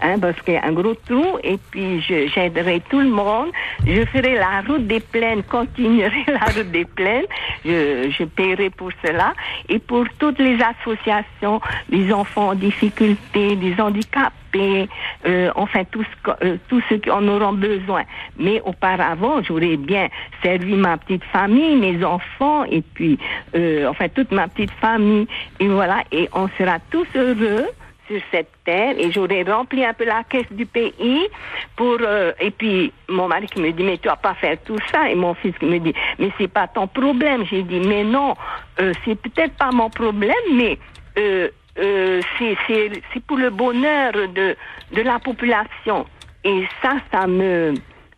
hein, 0.02 0.18
parce 0.20 0.40
qu'il 0.42 0.54
y 0.54 0.56
a 0.56 0.64
un 0.64 0.72
gros 0.72 0.94
trou, 0.96 1.38
et 1.44 1.58
puis 1.70 2.00
j'aiderai 2.00 2.82
tout 2.90 2.98
le 3.00 3.08
monde. 3.08 3.50
Je 3.86 4.04
ferai 4.06 4.34
la 4.34 4.62
route 4.66 4.84
des 4.88 4.98
plaines, 4.98 5.42
continuerai 5.48 6.24
la 6.26 6.46
route 6.46 6.72
des 6.72 6.86
plaines. 6.86 7.26
Je, 7.64 8.24
paierai 8.24 8.70
pour 8.70 8.90
cela 9.04 9.34
et 9.68 9.78
pour 9.78 10.06
toutes 10.18 10.40
les 10.40 10.58
associations, 10.60 11.60
des 11.88 12.12
enfants 12.12 12.48
en 12.48 12.54
difficulté, 12.56 13.54
des 13.54 13.80
handicapés, 13.80 14.32
euh, 14.56 15.50
enfin 15.54 15.84
tous 15.90 16.04
ce- 16.24 16.44
euh, 16.46 16.98
qui 16.98 17.10
en 17.10 17.26
auront 17.28 17.52
besoin. 17.52 18.02
Mais 18.38 18.60
auparavant, 18.64 19.42
j'aurais 19.42 19.76
bien 19.76 20.08
servi 20.42 20.74
ma 20.74 20.96
petite 20.96 21.24
famille, 21.24 21.76
mes 21.76 22.04
enfants 22.04 22.64
et 22.64 22.82
puis 22.82 23.18
euh, 23.54 23.86
enfin 23.88 24.08
toute 24.08 24.30
ma 24.32 24.48
petite 24.48 24.70
famille. 24.80 25.26
Et 25.60 25.68
voilà 25.68 26.02
et 26.12 26.28
on 26.32 26.48
sera 26.58 26.78
tous 26.90 27.06
heureux 27.14 27.66
sur 28.06 28.20
cette 28.30 28.50
terre. 28.66 28.94
Et 28.98 29.10
j'aurais 29.12 29.42
rempli 29.44 29.82
un 29.84 29.94
peu 29.94 30.04
la 30.04 30.22
caisse 30.24 30.50
du 30.52 30.66
pays 30.66 31.26
pour 31.74 31.96
euh, 32.00 32.32
et 32.38 32.50
puis 32.50 32.92
mon 33.08 33.28
mari 33.28 33.46
qui 33.46 33.60
me 33.60 33.70
dit 33.72 33.82
mais 33.82 33.98
tu 33.98 34.08
vas 34.08 34.16
pas 34.16 34.34
faire 34.34 34.56
tout 34.64 34.76
ça. 34.92 35.10
Et 35.10 35.14
mon 35.14 35.34
fils 35.34 35.56
qui 35.58 35.66
me 35.66 35.78
dit 35.78 35.94
mais 36.18 36.30
c'est 36.38 36.48
pas 36.52 36.68
ton 36.68 36.86
problème. 36.86 37.44
J'ai 37.50 37.62
dit 37.62 37.80
mais 37.80 38.04
non 38.04 38.34
c'est 39.04 39.14
peut-être 39.20 39.56
pas 39.56 39.70
mon 39.72 39.88
problème 39.90 40.34
mais 40.52 40.78
euh, 41.78 42.20
c'est 42.38 42.56
c'est 42.66 42.90
c'est 43.12 43.22
pour 43.24 43.36
le 43.36 43.50
bonheur 43.50 44.12
de 44.12 44.56
de 44.92 45.02
la 45.02 45.18
population 45.18 46.06
et 46.44 46.64
ça 46.82 46.92
ça 47.12 47.26
me 47.26 47.74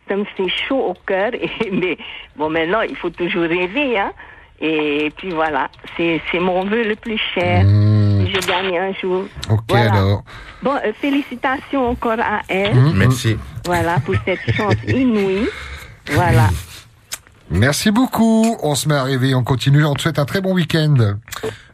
ça 0.07 0.15
me 0.15 0.25
fait 0.35 0.49
chaud 0.67 0.79
au 0.89 0.93
cœur 1.05 1.31
et 1.33 1.49
mais 1.71 1.97
bon 2.35 2.49
maintenant 2.49 2.81
il 2.81 2.95
faut 2.95 3.09
toujours 3.09 3.43
rêver 3.43 3.97
hein 3.97 4.11
et 4.59 5.11
puis 5.17 5.29
voilà 5.31 5.69
c'est 5.95 6.21
c'est 6.31 6.39
mon 6.39 6.63
vœu 6.65 6.83
le 6.83 6.95
plus 6.95 7.19
cher 7.33 7.61
si 7.61 8.31
je 8.33 8.47
gagne 8.47 8.77
un 8.77 8.93
jour 8.93 9.25
Ok 9.49 9.59
Voilà. 9.69 9.93
alors. 9.93 10.23
Bon, 10.63 10.73
euh, 10.83 10.91
félicitations 10.99 11.87
encore 11.89 12.19
à 12.19 12.41
elle. 12.49 12.73
Mhm. 12.73 12.93
Merci. 12.95 13.37
Voilà, 13.65 13.99
pour 14.03 14.15
cette 14.25 14.41
chance 14.55 14.73
inouïe. 14.87 15.47
Voilà. 16.11 16.49
Merci 17.49 17.91
beaucoup. 17.91 18.57
On 18.61 18.75
se 18.75 18.89
met 18.89 18.95
à 18.95 19.03
rêver, 19.03 19.33
on 19.33 19.43
continue. 19.43 19.85
On 19.85 19.93
te 19.93 20.01
souhaite 20.01 20.19
un 20.19 20.25
très 20.25 20.41
bon 20.41 20.53
week-end. 20.53 21.17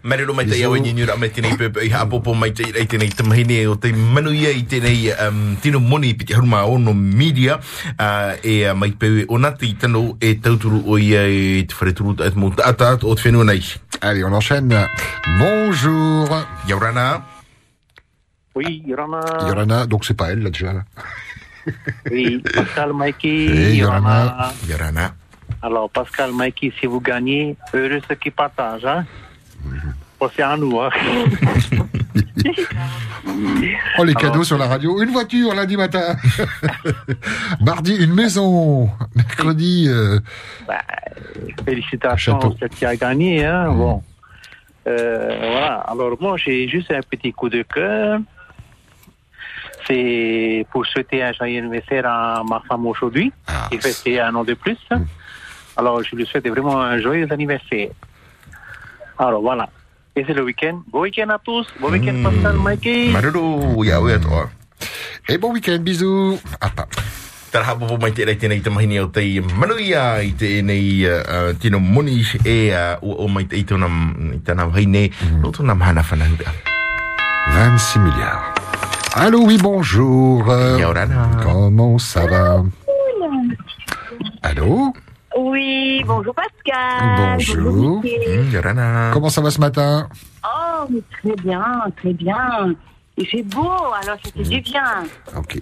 Marero 0.04 0.34
mai 0.34 0.46
te 0.46 0.58
ia 0.60 0.68
wani 0.70 0.92
ni 0.94 1.06
ra 1.08 1.16
mai 1.16 1.30
tēnei 1.32 1.56
pepe 1.56 1.86
i 1.86 1.90
hapopo 1.94 2.34
mai 2.36 2.52
te 2.52 2.66
i 2.68 2.84
tēnei 2.92 3.14
tamahine 3.16 3.62
o 3.72 3.78
te 3.80 3.94
manuia 3.96 4.50
i 4.52 4.66
tēnei 4.68 5.14
um, 5.30 5.56
tino 5.64 5.80
moni 5.80 6.10
piti 6.20 6.36
haruma 6.36 6.66
ono 6.68 6.92
media 6.94 7.56
uh, 7.56 8.34
e 8.44 8.58
uh, 8.68 8.74
mai 8.76 8.92
pewe 9.00 9.24
o 9.32 9.40
nati 9.40 9.70
i 9.72 9.78
tano 9.80 10.18
e 10.20 10.34
tauturu 10.44 10.82
o 10.92 10.98
ia 11.00 11.24
e 11.24 11.64
te 11.64 11.78
whare 11.80 11.94
turu 11.96 12.18
at 12.20 12.36
mo 12.36 12.52
tata 12.52 12.98
o 13.00 13.16
te 13.16 13.30
whenua 13.30 13.48
nei. 13.48 13.64
Allez, 14.02 14.26
on 14.26 14.34
enchaîne. 14.34 14.76
Bonjour. 15.40 16.28
Yaurana. 16.68 17.24
Oui, 18.56 18.84
Yorana. 18.86 19.22
Yorana, 19.48 19.86
donc 19.86 20.04
c'est 20.04 20.18
pas 20.18 20.32
elle 20.32 20.44
là 20.44 20.50
déjà. 20.50 20.74
Là. 20.74 20.84
Oui, 22.12 22.44
Pascal 22.54 22.92
Mikey. 22.94 23.48
Hey, 23.48 23.78
Yorana. 23.78 24.52
Yorana. 24.70 25.16
Alors, 25.64 25.90
Pascal 25.90 26.32
Mikey, 26.34 26.74
si 26.78 26.86
vous 26.88 27.00
gagnez, 27.00 27.56
heureux 27.74 28.02
ceux 28.08 28.16
qui 28.16 28.30
partagent. 28.30 28.86
Hein? 28.86 29.06
À 30.40 30.58
nous. 30.58 30.80
Hein? 30.80 30.90
Oh, 33.98 34.04
les 34.04 34.12
Alors, 34.12 34.22
cadeaux 34.22 34.44
sur 34.44 34.58
la 34.58 34.68
radio. 34.68 35.02
Une 35.02 35.10
voiture 35.10 35.54
lundi 35.56 35.78
matin. 35.78 36.16
Mardi, 37.62 37.96
une 37.96 38.14
maison. 38.14 38.90
Mercredi, 39.16 39.86
euh, 39.88 40.20
Bah, 40.68 40.82
félicitations 41.66 42.38
à 42.38 42.52
ceux 42.60 42.68
qui 42.68 42.86
a 42.86 42.96
gagné. 42.96 43.46
Hein? 43.46 43.72
Bon. 43.72 44.04
Euh, 44.88 45.38
voilà. 45.40 45.76
Alors, 45.88 46.18
moi, 46.20 46.38
j'ai 46.38 46.68
juste 46.68 46.92
un 46.92 47.02
petit 47.02 47.32
coup 47.32 47.50
de 47.50 47.64
cœur. 47.64 48.20
C'est 49.88 50.66
pour 50.72 50.86
souhaiter 50.86 51.24
un 51.24 51.34
joyeux 51.34 51.60
anniversaire 51.60 52.06
à 52.06 52.44
ma 52.48 52.62
femme 52.68 52.86
aujourd'hui, 52.86 53.32
qui 53.72 53.80
fait 53.80 54.20
un 54.20 54.36
an 54.36 54.44
de 54.44 54.54
plus. 54.54 54.78
Alors, 55.78 56.04
je 56.04 56.16
lui 56.16 56.26
souhaite 56.26 56.48
vraiment 56.48 56.82
un 56.82 57.00
joyeux 57.00 57.28
anniversaire. 57.32 57.90
Alors, 59.18 59.42
voilà. 59.42 59.70
Et 60.16 60.24
c'est 60.28 60.34
le 60.34 60.44
week-end. 60.44 60.82
Bon 60.92 61.02
week-end 61.02 61.30
à 61.30 61.40
tous. 61.40 61.66
Bon 61.80 61.90
week-end, 61.92 62.22
Pascal, 62.24 62.58
Mikey. 62.60 63.12
Marero, 63.12 63.84
ia 63.84 64.00
ue 64.02 64.12
atoa. 64.14 64.50
Et 65.28 65.38
bon 65.38 65.52
week-end, 65.54 65.80
bisous. 65.80 66.40
Ah, 66.62 66.70
pas. 66.70 66.88
Tara 67.54 67.70
hapopo 67.70 68.00
mai 68.02 68.10
te 68.18 68.26
rei 68.26 68.34
tēnei 68.42 68.64
tamahine 68.66 68.96
o 69.04 69.12
te 69.14 69.22
manuia 69.62 70.24
i 70.26 70.32
tēnei 70.34 71.04
uh, 71.06 71.52
tino 71.62 71.78
moni 71.78 72.24
e 72.50 72.56
uh, 72.74 72.98
o, 73.06 73.12
o 73.22 73.28
mai 73.30 73.46
te 73.46 73.60
i 73.60 73.62
tōna 73.70 73.86
i 74.34 74.40
tana 74.42 74.66
haine 74.74 75.04
no 75.38 75.52
tōna 75.54 75.76
mahana 75.78 76.02
whanahura. 76.02 76.50
26 77.54 78.00
milliards. 78.02 78.42
Allô, 79.14 79.44
oui, 79.46 79.60
bonjour. 79.62 80.50
Euh, 80.50 80.80
Comment 81.44 82.00
ça 82.00 82.26
va? 82.26 82.64
Allô? 84.42 84.92
Oui, 85.38 86.04
bonjour 86.06 86.34
Pascal. 86.36 87.38
Bonjour. 87.38 88.04
Yorana. 88.52 89.10
Comment 89.14 89.30
ça 89.30 89.42
va 89.42 89.50
ce 89.52 89.60
matin 89.60 90.08
Oh, 90.46 90.86
mais 90.90 91.02
très 91.12 91.36
bien, 91.44 91.64
très 91.98 92.14
bien. 92.14 92.76
Il 93.18 93.26
fait 93.28 93.44
beau, 93.44 93.62
alors 94.02 94.18
ça 94.24 94.32
fait 94.36 94.44
du 94.44 94.62
bien. 94.62 94.84
Ok. 95.36 95.60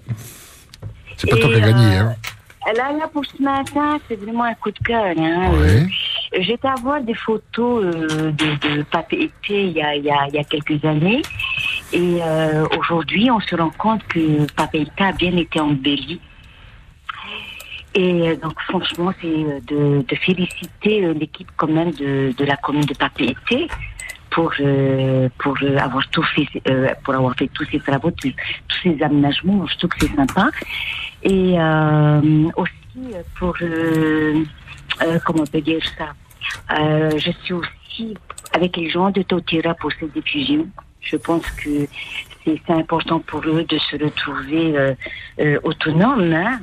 C'est 1.18 1.30
pas 1.30 1.38
toi 1.38 1.50
qui 1.50 1.56
as 1.56 1.60
gagné, 1.60 1.98
euh, 2.00 2.02
hein 2.04 2.16
Là, 2.78 2.92
là, 2.94 3.08
pour 3.12 3.26
ce 3.26 3.42
matin, 3.42 3.98
c'est 4.08 4.16
vraiment 4.16 4.44
un 4.44 4.54
coup 4.54 4.72
de 4.72 4.80
cœur. 4.80 5.14
Hein. 5.18 5.52
Ouais. 5.54 5.84
Euh, 6.34 6.38
J'étais 6.42 6.68
à 6.68 6.76
voir 6.76 7.02
des 7.02 7.14
photos 7.16 7.84
euh, 7.84 8.32
de, 8.32 8.76
de 8.78 8.84
Papé 8.84 9.24
Été 9.24 9.66
il 9.66 9.72
y 9.72 9.82
a, 9.82 9.96
il 9.96 10.04
y, 10.06 10.12
a, 10.12 10.28
il 10.28 10.36
y 10.36 10.38
a 10.38 10.44
quelques 10.44 10.84
années. 10.86 11.22
Et 11.92 12.20
euh, 12.22 12.66
aujourd'hui, 12.80 13.30
on 13.32 13.40
se 13.40 13.56
rend 13.56 13.72
compte 13.72 14.04
que 14.08 14.46
Papé 14.54 14.82
Été 14.82 15.04
a 15.04 15.12
bien 15.12 15.36
été 15.38 15.60
embelli. 15.60 16.22
Et 17.94 18.30
euh, 18.30 18.36
donc, 18.38 18.60
franchement, 18.62 19.14
c'est 19.22 19.28
euh, 19.28 19.60
de, 19.68 20.06
de 20.08 20.16
féliciter 20.16 21.06
euh, 21.06 21.14
l'équipe 21.14 21.50
quand 21.58 21.68
même 21.68 21.92
de, 21.92 22.34
de 22.38 22.46
la 22.46 22.56
commune 22.58 22.86
de 22.86 22.94
Papé 22.94 23.26
Été 23.26 23.68
pour 24.32 24.52
euh, 24.62 25.30
pour 25.38 25.58
avoir 25.78 26.08
tout 26.10 26.24
fait 26.24 26.48
euh, 26.68 26.88
pour 27.04 27.14
avoir 27.14 27.36
fait 27.36 27.50
tous 27.54 27.66
ces 27.66 27.80
travaux 27.80 28.12
tous, 28.12 28.34
ces 28.82 29.02
aménagements. 29.04 29.68
Je 29.68 29.78
trouve 29.78 29.90
que 29.92 30.08
c'est 30.08 30.16
sympa. 30.16 30.50
Et 31.24 31.60
euh, 31.60 32.50
aussi 32.56 33.14
pour 33.38 33.56
comment 35.26 35.44
on 35.44 35.48
peut 35.48 35.62
dire 35.62 35.82
ça 35.98 36.10
je 37.18 37.32
suis 37.44 37.54
aussi 37.54 38.18
avec 38.54 38.76
les 38.78 38.90
gens 38.90 39.10
de 39.12 39.22
Totira 39.22 39.74
pour 39.76 39.92
cette 39.98 40.14
diffusion 40.14 40.68
je 41.02 41.16
pense 41.16 41.50
que 41.52 41.88
c'est 42.44 42.70
important 42.70 43.20
pour 43.20 43.42
eux 43.46 43.64
de 43.64 43.78
se 43.78 43.96
retrouver 43.96 44.96
autonomes 45.64 46.34
hein. 46.34 46.60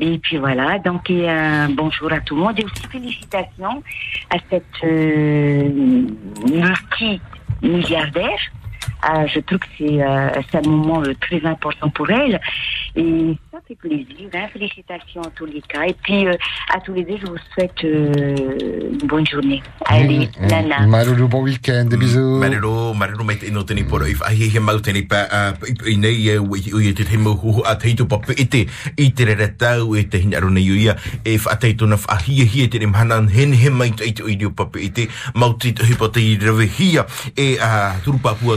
Et 0.00 0.18
puis 0.18 0.38
voilà, 0.38 0.78
donc 0.78 1.10
et 1.10 1.28
un 1.28 1.68
bonjour 1.68 2.10
à 2.12 2.20
tout 2.20 2.34
le 2.34 2.40
monde 2.40 2.58
et 2.58 2.64
aussi 2.64 2.86
félicitations 2.90 3.82
à 4.30 4.36
cette 4.48 4.64
euh, 4.82 5.68
multi-milliardaire. 6.48 8.40
Ah, 9.02 9.26
je 9.26 9.40
trouve 9.40 9.58
que 9.58 9.66
c'est 9.78 10.02
euh, 10.02 10.28
un 10.52 10.68
moment 10.68 11.02
euh, 11.02 11.14
très 11.20 11.44
important 11.46 11.88
pour 11.90 12.10
elle 12.10 12.40
et 12.94 13.36
ça 13.50 13.58
fait 13.66 13.74
plaisir. 13.74 14.28
Hein. 14.34 14.46
Félicitations 14.52 15.22
en 15.22 15.30
tous 15.34 15.46
les 15.46 15.62
cas. 15.62 15.84
Et 15.84 15.94
puis 16.02 16.26
euh, 16.26 16.36
à 16.74 16.80
tous 16.80 16.92
les 16.92 17.04
deux, 17.04 17.16
je 17.20 17.26
vous 17.26 17.38
souhaite 17.54 17.84
euh, 17.84 18.58
une 18.92 19.06
bonne 19.08 19.26
journée. 19.26 19.62
Allez, 19.86 20.28
Nana. 20.40 20.86
Bon 21.30 21.42
week-end. 21.42 21.86
Des 21.88 21.96
bisous. 21.96 22.38
Marero, 22.38 22.92
marero 22.94 23.24
mai 23.24 23.36
te 23.38 23.46
ino 23.48 23.62
tēnei 23.64 23.84
poro 23.88 24.06
i 24.08 24.14
whahi 24.18 24.48
he 24.50 24.60
mau 24.60 24.80
tēnei 24.82 25.04
pa 25.08 25.24
uh, 25.30 25.54
e 25.62 25.64
e 25.64 25.94
te 25.94 25.94
a 25.96 26.26
e 28.96 29.12
te 29.12 30.24
te 32.60 32.78
te 32.78 32.78
hen 33.30 33.52
he 33.54 33.70
mai 33.70 33.90
te 33.90 34.04
ite 34.04 35.08
mau 35.34 35.54
te 35.54 35.72
hia 36.78 37.06
e 37.36 37.58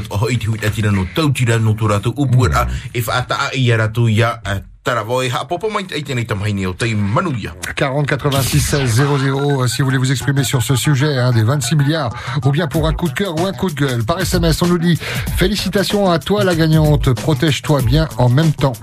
o 0.09 0.32
hoi 0.33 0.37
te 0.37 0.49
huita 0.49 0.71
tira 0.71 0.91
no 0.91 1.05
tautira 1.13 1.59
no 1.59 1.75
tō 1.77 1.89
rātou 1.91 2.13
upuera 2.17 2.67
e 2.93 3.01
whaata 3.01 3.39
a 3.47 3.49
i 3.57 3.69
a 3.71 3.77
rātou 3.77 4.09
ia 4.09 4.33
uh, 4.41 4.72
Taravoi, 4.83 5.29
ha 5.31 5.45
popo 5.47 5.69
mai 5.71 5.85
te 5.87 5.95
tēnei 6.03 6.25
tamaini 6.27 6.65
o 6.67 6.73
te 6.75 6.89
manuia. 6.91 7.53
40 7.79 8.17
86 8.17 8.59
16 8.59 8.97
00 8.97 9.67
si 9.67 9.81
vous 9.81 9.87
voulez 9.87 9.97
vous 9.97 10.11
exprimer 10.11 10.43
sur 10.43 10.61
ce 10.61 10.75
sujet 10.75 11.17
hein, 11.17 11.31
des 11.31 11.43
26 11.43 11.77
milliards 11.77 12.11
ou 12.43 12.51
bien 12.51 12.67
pour 12.67 12.85
un 12.85 12.93
coup 12.93 13.07
de 13.07 13.13
cœur 13.13 13.33
ou 13.39 13.45
un 13.45 13.53
coup 13.53 13.69
de 13.69 13.75
gueule. 13.75 14.03
Par 14.03 14.19
SMS, 14.19 14.61
on 14.61 14.67
nous 14.67 14.77
dit 14.77 14.99
félicitations 15.37 16.11
à 16.11 16.19
toi 16.19 16.43
la 16.43 16.53
gagnante, 16.53 17.13
protège-toi 17.13 17.81
bien 17.81 18.09
en 18.17 18.27
même 18.27 18.51
temps. 18.51 18.73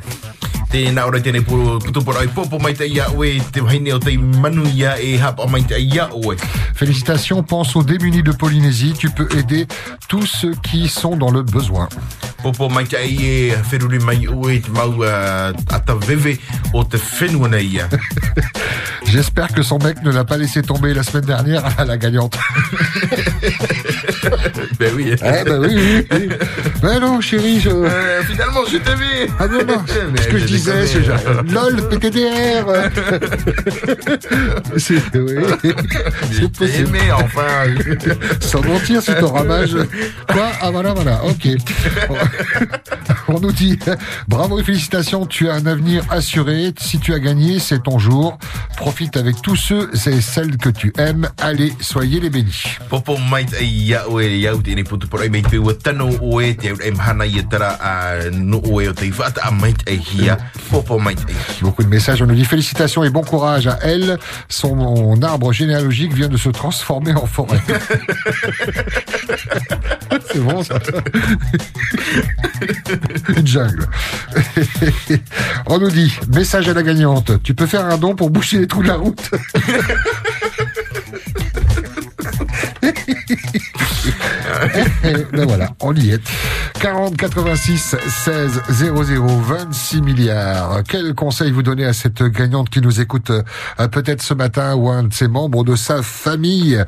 Tēnā 0.71 1.03
ora 1.03 1.19
tēnei 1.19 1.43
ai 1.43 2.29
popo 2.31 2.59
mai 2.63 2.77
te 2.79 2.87
ia 2.87 3.09
oe, 3.11 3.41
te 3.51 3.61
o 3.61 3.99
te 3.99 4.13
manuia 4.17 5.01
e 5.03 5.17
hapa 5.19 5.49
mai 5.51 5.65
te 5.67 5.75
ia 5.75 6.09
oe. 6.15 6.37
Félicitations, 6.77 7.43
pense 7.43 7.75
aux 7.75 7.83
démunis 7.83 8.23
de 8.23 8.31
Polynésie, 8.31 8.95
tu 8.97 9.11
peux 9.11 9.29
aider 9.37 9.67
tous 10.09 10.27
ceux 10.27 10.55
qui 10.63 10.89
sont 10.89 11.17
dans 11.17 11.33
le 11.33 11.43
besoin. 11.43 11.89
Popo 12.41 12.69
mai 12.69 12.85
te 12.85 12.95
ai 12.95 13.51
e 13.51 13.57
wheruri 13.73 13.99
mai 13.99 14.29
oe 14.29 14.61
te 14.61 14.71
mau 14.71 15.03
o 16.72 16.85
te. 16.85 16.96
J'espère 19.07 19.48
que 19.48 19.62
son 19.62 19.79
mec 19.79 20.03
ne 20.03 20.12
l'a 20.12 20.24
pas 20.24 20.37
laissé 20.37 20.62
tomber 20.62 20.94
la 20.94 21.03
semaine 21.03 21.24
dernière 21.24 21.64
à 21.79 21.85
la 21.85 21.96
gagnante. 21.96 22.38
ben 24.79 24.92
oui. 24.94 25.14
Eh 25.16 25.44
ben 25.44 25.61
oui, 25.61 25.74
oui, 25.74 26.07
oui. 26.12 26.29
Ben 26.83 27.00
non, 27.00 27.20
chérie, 27.20 27.61
je... 27.61 27.70
Euh, 27.70 28.22
finalement, 28.22 28.61
je 28.66 28.76
vu. 28.76 29.31
Ah 29.38 29.48
non, 29.48 29.64
non, 29.66 29.83
ce 29.87 30.29
que 30.29 30.38
je 30.38 30.38
je 30.38 30.46
disais, 30.46 30.87
c'est 30.87 31.03
genre, 31.03 31.18
LOL, 31.48 31.88
PTDR 31.88 32.66
C'est 34.76 35.03
oui. 35.16 35.35
Possible. 36.57 36.88
aimé, 36.88 37.00
enfin. 37.12 37.66
Sans 38.40 38.62
mentir, 38.62 39.03
c'est 39.03 39.18
ton 39.18 39.33
ramage. 39.33 39.76
Quoi? 40.29 40.50
Ah 40.61 40.70
voilà, 40.70 40.92
voilà, 40.92 41.24
ok. 41.24 41.48
On 43.29 43.40
nous 43.40 43.53
dit, 43.53 43.79
bravo 44.29 44.61
et 44.61 44.64
félicitations, 44.64 45.26
tu 45.26 45.48
as 45.48 45.55
un 45.55 45.66
avenir 45.81 46.05
assuré. 46.11 46.75
Si 46.79 46.99
tu 46.99 47.14
as 47.14 47.19
gagné, 47.19 47.59
c'est 47.59 47.83
ton 47.83 47.99
jour. 47.99 48.38
Profite 48.77 49.16
avec 49.16 49.40
tous 49.40 49.57
ceux 49.57 49.90
et 50.07 50.21
celles 50.21 50.59
que 50.59 50.69
tu 50.69 50.93
aimes. 50.99 51.31
Allez, 51.38 51.73
soyez 51.81 52.21
les 52.21 52.29
bénis. 52.29 52.77
Popo 52.90 53.16
mai 53.31 53.47
te 53.47 53.62
ia 53.64 54.03
oe 54.11 54.25
iau 54.40 54.59
tēnei 54.64 54.85
putu 54.85 55.07
poro 55.09 55.23
ai 55.23 55.31
mei 55.33 55.43
te 55.47 55.57
ua 55.61 55.75
tano 55.75 56.09
oe 56.21 56.55
te 56.59 56.69
au 56.73 56.81
em 56.85 56.99
hana 57.01 57.27
i 57.27 57.45
tara 57.49 57.71
a 57.81 58.31
no 58.35 58.61
oe 58.66 58.88
o 58.90 58.95
te 58.97 59.09
whata 59.14 59.40
a 59.47 59.51
mai 59.55 59.73
te 59.73 59.95
hia. 59.95 60.37
Popo 60.71 60.99
mai 60.99 61.14
te 61.14 61.23
Beaucoup 61.62 61.85
de 61.85 61.88
messages. 61.88 62.21
On 62.23 62.27
nous 62.27 62.35
dit 62.35 62.45
félicitations 62.45 63.05
et 63.05 63.11
bon 63.11 63.23
courage 63.23 63.66
à 63.66 63.79
elle. 63.83 64.19
Son 64.49 65.23
arbre 65.23 65.53
généalogique 65.53 66.12
vient 66.12 66.29
de 66.29 66.37
se 66.37 66.51
transformer 66.51 67.14
en 67.14 67.27
forêt. 67.27 67.61
C'est 70.33 70.40
bon 70.40 70.62
ça. 70.62 70.79
Une 73.37 73.47
jungle. 73.47 73.87
On 75.72 75.78
nous 75.78 75.88
dit 75.88 76.12
message 76.35 76.68
à 76.68 76.74
la 76.74 76.83
gagnante. 76.83 77.40
Tu 77.44 77.54
peux 77.54 77.66
faire 77.66 77.87
un 77.87 77.96
don 77.96 78.16
pour 78.16 78.30
boucher 78.30 78.59
les 78.59 78.66
trous 78.66 78.83
de 78.83 78.88
la 78.88 78.96
route. 78.96 79.22
ben 85.33 85.46
voilà, 85.46 85.70
on 85.78 85.94
y 85.94 86.11
est. 86.11 86.20
40 86.80 87.16
86 87.16 87.94
16 88.04 88.62
00 88.68 89.26
26 89.26 90.02
milliards. 90.02 90.83
Quel 90.88 91.14
conseil 91.14 91.52
vous 91.52 91.62
donnez 91.62 91.85
à 91.85 91.92
cette 91.92 92.24
gagnante 92.24 92.68
qui 92.68 92.80
nous 92.80 93.00
écoute 93.00 93.30
euh, 93.30 93.87
peut-être 93.87 94.22
ce 94.22 94.35
matin 94.35 94.74
ou 94.74 94.88
un 94.88 95.04
de 95.04 95.14
ses 95.14 95.28
membres 95.28 95.62
de 95.62 95.76
sa 95.76 96.02
famille? 96.02 96.85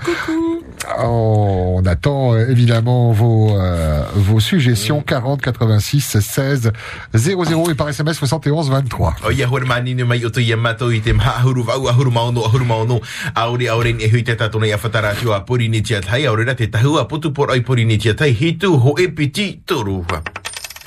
On 0.98 1.82
attend 1.86 2.34
euh, 2.34 2.48
évidemment 2.48 3.12
vos 3.12 3.56
euh, 3.56 4.02
vos 4.14 4.40
suggestions. 4.40 5.02
40 5.02 5.40
86 5.40 6.20
16 6.20 6.72
00 7.14 7.70
et 7.70 7.74
par 7.74 7.88
SMS 7.88 8.14
71 8.14 8.70
23. 8.70 9.14
O 9.26 9.30
ia 9.30 9.48
hore 9.48 9.64
manini 9.64 10.04
mai 10.04 10.24
o 10.24 10.30
to 10.30 10.40
ia 10.40 10.56
matou 10.56 10.90
i 10.90 11.00
te 11.00 11.12
maha 11.12 11.40
ahuru 11.40 11.62
vau 11.62 11.88
ahuru 11.88 12.10
maono 12.10 12.44
ahuru 12.44 12.64
maono 12.64 13.00
aore 13.34 13.68
aore 13.68 13.92
ni 13.92 14.04
e 14.04 14.10
hui 14.10 14.24
te 14.24 14.36
tatona 14.36 14.66
ia 14.66 14.76
whatara 14.76 15.14
tio 15.14 15.32
a 15.32 15.40
pori 15.40 15.68
ni 15.68 15.82
tia 15.82 16.00
tai. 16.00 16.26
Aore 16.26 16.44
ra 16.44 16.54
te 16.54 16.66
tahua 16.66 17.08
putu 17.08 17.32
por 17.32 17.50
ai 17.50 17.60
pori 17.60 17.84
ni 17.84 17.98
tia 17.98 18.14
tai. 18.14 18.32
Hitu 18.32 18.76
ho 18.78 18.94
e 18.98 19.08
piti 19.08 19.62
toru. 19.66 20.04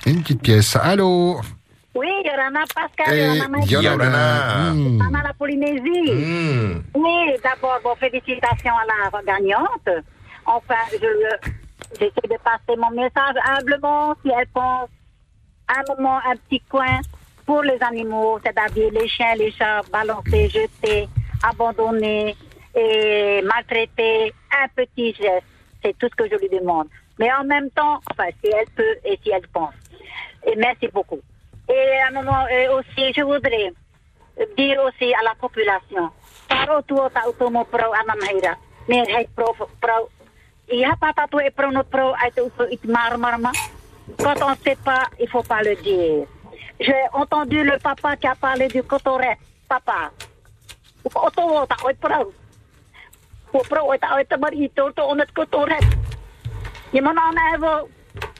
Une 0.06 0.22
petite 0.22 0.42
pièce. 0.42 0.76
Allô? 0.76 1.42
Oui, 1.96 2.10
Yorana 2.26 2.64
Pascal, 2.74 3.14
Eh, 3.14 3.22
Yorana 3.24 3.48
Maïs. 3.48 3.72
Yorana. 3.72 4.72
Hmm. 4.74 4.98
Yorana 4.98 5.24
la 5.24 5.34
Polynésie. 5.34 6.82
Oui, 6.94 7.18
d'abord, 7.44 7.80
bon, 7.84 7.96
félicitations 7.96 8.74
à 8.74 8.86
la 9.12 9.22
gagnante. 9.24 9.90
Enfin, 10.46 10.76
je 10.92 10.98
j'essaie 12.00 12.28
de 12.30 12.38
passer 12.44 12.78
mon 12.78 12.90
message 12.92 13.36
humblement 13.48 14.14
si 14.22 14.30
elle 14.38 14.48
pense 14.48 14.90
un 15.70 15.82
moment, 15.96 16.18
un 16.30 16.36
petit 16.36 16.60
coin 16.70 17.00
pour 17.46 17.62
les 17.64 17.78
animaux, 17.82 18.40
c'est-à-dire 18.44 18.92
les 18.92 19.08
chiens, 19.08 19.36
les 19.36 19.52
chats, 19.52 19.82
balancés, 19.92 20.50
jetés, 20.50 21.08
abandonnés 21.48 22.36
et 22.76 23.42
maltraités. 23.44 24.34
Un 24.52 24.68
petit 24.76 25.14
geste, 25.14 25.46
c'est 25.82 25.98
tout 25.98 26.08
ce 26.10 26.16
que 26.16 26.30
je 26.30 26.36
lui 26.40 26.50
demande. 26.50 26.88
Mais 27.20 27.32
en 27.34 27.44
même 27.46 27.70
temps, 27.72 28.00
enfin, 28.12 28.30
si 28.44 28.52
elle 28.52 28.70
peut 28.76 28.96
et 29.06 29.18
si 29.24 29.30
elle 29.32 29.48
pense. 29.54 29.74
Et 30.46 30.56
merci 30.58 30.88
beaucoup. 30.94 31.22
Et 31.70 32.00
à 32.00 32.08
un 32.08 32.12
moment 32.12 32.46
aussi, 32.78 33.14
je 33.14 33.22
voudrais 33.22 33.74
dire 34.58 34.82
aussi 34.84 35.14
à 35.14 35.24
la 35.24 35.36
population, 35.40 36.10
ne. 43.40 43.52
Quand 44.22 44.36
on 44.44 44.50
ne 44.52 44.56
sait 44.64 44.78
pas, 44.84 45.04
il 45.20 45.28
faut 45.30 45.44
pas 45.44 45.62
le 45.62 45.76
dire. 45.76 46.28
J'ai 46.80 47.04
entendu 47.14 47.64
le 47.64 47.78
papa 47.80 48.16
qui 48.18 48.28
a 48.28 48.36
parlé 48.36 48.68
du 48.68 48.84
cotoret. 48.84 49.38
Papa, 49.68 50.12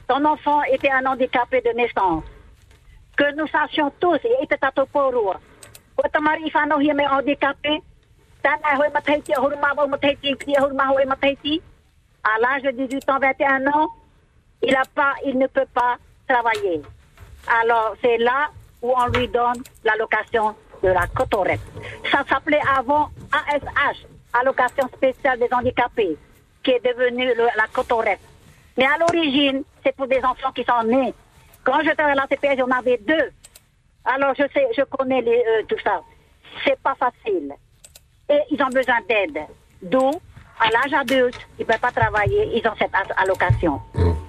ton 0.06 0.24
enfant 0.24 0.62
était 0.64 0.90
un 0.90 1.04
handicapé 1.06 1.60
de 1.62 1.70
naissance. 1.70 2.24
Que 3.16 3.34
nous 3.34 3.46
sachions 3.48 3.90
tous, 3.98 4.18
et 4.24 4.42
était 4.44 4.58
à 4.62 4.70
Toporua. 4.70 5.40
Otamari 5.96 6.50
fano 6.50 6.78
hi 6.80 6.92
me 6.92 7.04
handicapé. 7.06 7.82
Tana 8.42 8.76
hoi 8.78 8.88
mataiti, 8.92 9.32
hurma 9.32 9.72
hoi 9.76 9.86
mataiti, 9.88 10.36
kri 10.36 10.54
hurma 10.58 10.90
hoi 10.92 11.04
mataiti. 11.06 11.62
À 12.22 12.38
l'âge 12.40 12.62
de 12.62 12.70
18 12.72 13.08
ans, 13.10 13.18
21 13.18 13.66
ans, 13.68 13.88
il 14.62 14.74
a 14.74 14.82
pas, 14.94 15.14
il 15.24 15.38
ne 15.38 15.46
peut 15.46 15.66
pas 15.72 15.96
travailler. 16.28 16.82
Alors, 17.62 17.94
c'est 18.02 18.18
là 18.18 18.48
où 18.82 18.92
on 18.94 19.06
lui 19.06 19.28
donne 19.28 19.62
l'allocation 19.84 20.54
de 20.82 20.88
la 20.88 21.06
cotorette. 21.06 21.60
Ça 22.10 22.22
s'appelait 22.28 22.60
avant 22.76 23.08
ASH, 23.32 24.04
allocation 24.34 24.88
spéciale 24.88 25.38
des 25.38 25.48
handicapés, 25.52 26.16
qui 26.62 26.72
est 26.72 26.84
devenue 26.84 27.26
le- 27.34 27.48
la 27.56 27.66
cotorette. 27.72 28.20
Mais 28.76 28.84
à 28.84 28.98
l'origine, 28.98 29.62
c'est 29.82 29.94
pour 29.96 30.06
des 30.08 30.22
enfants 30.24 30.52
qui 30.52 30.64
sont 30.64 30.82
nés. 30.82 31.14
Quand 31.66 31.80
j'étais 31.84 32.02
à 32.02 32.14
la 32.14 32.26
CPS, 32.30 32.58
j'en 32.58 32.70
avais 32.70 32.98
deux. 33.06 33.28
Alors, 34.04 34.32
je 34.38 34.44
sais, 34.54 34.66
je 34.76 34.82
connais 34.84 35.20
les, 35.20 35.36
euh, 35.52 35.62
tout 35.68 35.76
ça. 35.84 36.00
C'est 36.64 36.78
pas 36.80 36.94
facile. 36.94 37.52
Et 38.30 38.38
ils 38.52 38.62
ont 38.62 38.68
besoin 38.68 38.98
d'aide. 39.08 39.38
D'où, 39.82 40.10
à 40.60 40.68
l'âge 40.70 40.94
adulte, 41.02 41.40
ils 41.58 41.62
ne 41.62 41.66
peuvent 41.66 41.80
pas 41.80 41.90
travailler, 41.90 42.50
ils 42.56 42.66
ont 42.68 42.74
cette 42.78 42.92
allocation. 43.16 43.80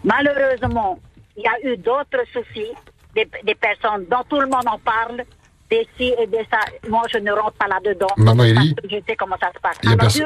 Malheureusement, 0.03 0.97
il 1.35 1.43
y 1.43 1.47
a 1.47 1.71
eu 1.71 1.77
d'autres 1.77 2.23
soucis, 2.33 2.71
des, 3.15 3.27
des 3.43 3.55
personnes 3.55 4.05
dont 4.09 4.23
tout 4.29 4.39
le 4.39 4.47
monde 4.47 4.67
en 4.67 4.79
parle, 4.79 5.23
des 5.69 5.87
ci 5.97 6.13
et 6.17 6.27
des 6.27 6.45
ça. 6.51 6.59
Moi, 6.89 7.03
je 7.13 7.17
ne 7.19 7.31
rentre 7.31 7.53
pas 7.53 7.67
là-dedans. 7.67 8.07
Maman 8.17 8.43
que 8.43 8.87
Je 8.89 8.97
sais 9.07 9.15
comment 9.15 9.35
ça 9.39 9.51
se 9.53 9.59
passe? 9.59 9.77
Il 9.83 9.89
y 9.89 9.93
a 9.93 9.97
perso- 9.97 10.23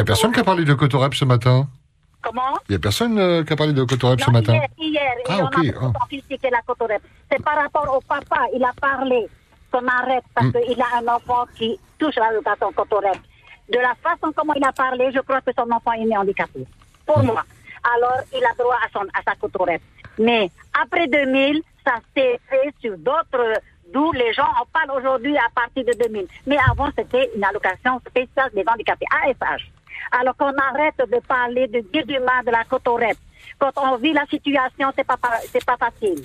a 0.00 0.04
personne 0.04 0.32
qui 0.32 0.40
a 0.40 0.44
parlé 0.44 0.64
de 0.64 0.74
Cotorep 0.74 1.14
ce 1.14 1.24
matin? 1.24 1.66
Comment 2.22 2.58
Il 2.68 2.72
y 2.72 2.76
a 2.76 2.78
personne 2.78 3.18
euh, 3.18 3.42
qui 3.44 3.52
a 3.52 3.56
parlé 3.56 3.72
de 3.72 3.82
Cotorep 3.84 4.20
ce 4.20 4.30
matin 4.30 4.52
Hier, 4.54 4.68
hier, 4.78 5.12
Ah, 5.28 5.38
et 5.38 5.42
on 5.42 5.46
a 5.46 5.50
ah. 5.56 5.80
beaucoup 5.86 6.06
critiqué 6.06 6.50
la 6.50 6.60
cotorette. 6.66 7.02
C'est 7.30 7.42
par 7.42 7.56
rapport 7.56 7.96
au 7.96 8.00
papa, 8.00 8.46
il 8.54 8.62
a 8.64 8.72
parlé 8.80 9.26
qu'on 9.72 9.86
arrête 9.86 10.24
parce 10.34 10.48
Mm. 10.48 10.52
qu'il 10.52 10.82
a 10.82 10.86
un 11.00 11.14
enfant 11.14 11.44
qui 11.56 11.78
touche 11.98 12.16
l'allocation 12.16 12.72
cotorette. 12.72 13.20
De 13.72 13.78
la 13.78 13.94
façon 14.02 14.32
comment 14.36 14.52
il 14.54 14.64
a 14.64 14.72
parlé, 14.72 15.10
je 15.14 15.20
crois 15.20 15.40
que 15.40 15.50
son 15.56 15.70
enfant 15.70 15.92
est 15.92 16.04
né 16.04 16.16
handicapé. 16.16 16.66
Pour 17.06 17.22
moi. 17.22 17.42
Alors, 17.94 18.18
il 18.34 18.44
a 18.44 18.52
droit 18.58 18.76
à, 18.84 18.88
son, 18.92 19.06
à 19.14 19.22
sa 19.26 19.34
cotorette. 19.36 19.80
Mais 20.18 20.50
après 20.82 21.06
2000, 21.06 21.62
ça 21.86 21.94
s'est 22.14 22.38
fait 22.50 22.74
sur 22.80 22.98
d'autres, 22.98 23.60
d'où 23.92 24.12
les 24.12 24.32
gens 24.34 24.48
en 24.60 24.66
parlent 24.72 24.98
aujourd'hui 24.98 25.36
à 25.38 25.48
partir 25.54 25.84
de 25.84 25.92
2000. 26.04 26.26
Mais 26.46 26.58
avant, 26.70 26.90
c'était 26.98 27.30
une 27.34 27.42
allocation 27.44 27.98
spéciale 28.08 28.50
des 28.54 28.64
handicapés, 28.66 29.06
ASH. 29.24 29.70
Alors 30.12 30.36
qu'on 30.36 30.52
arrête 30.56 30.96
de 30.98 31.20
parler, 31.26 31.66
de 31.68 32.18
mal 32.24 32.44
de 32.44 32.50
la 32.50 32.64
cotorette. 32.64 33.18
Quand 33.58 33.72
on 33.76 33.96
vit 33.96 34.12
la 34.12 34.24
situation, 34.26 34.90
c'est 34.96 35.06
pas, 35.06 35.16
pa- 35.16 35.40
c'est 35.52 35.64
pas 35.64 35.76
facile. 35.76 36.22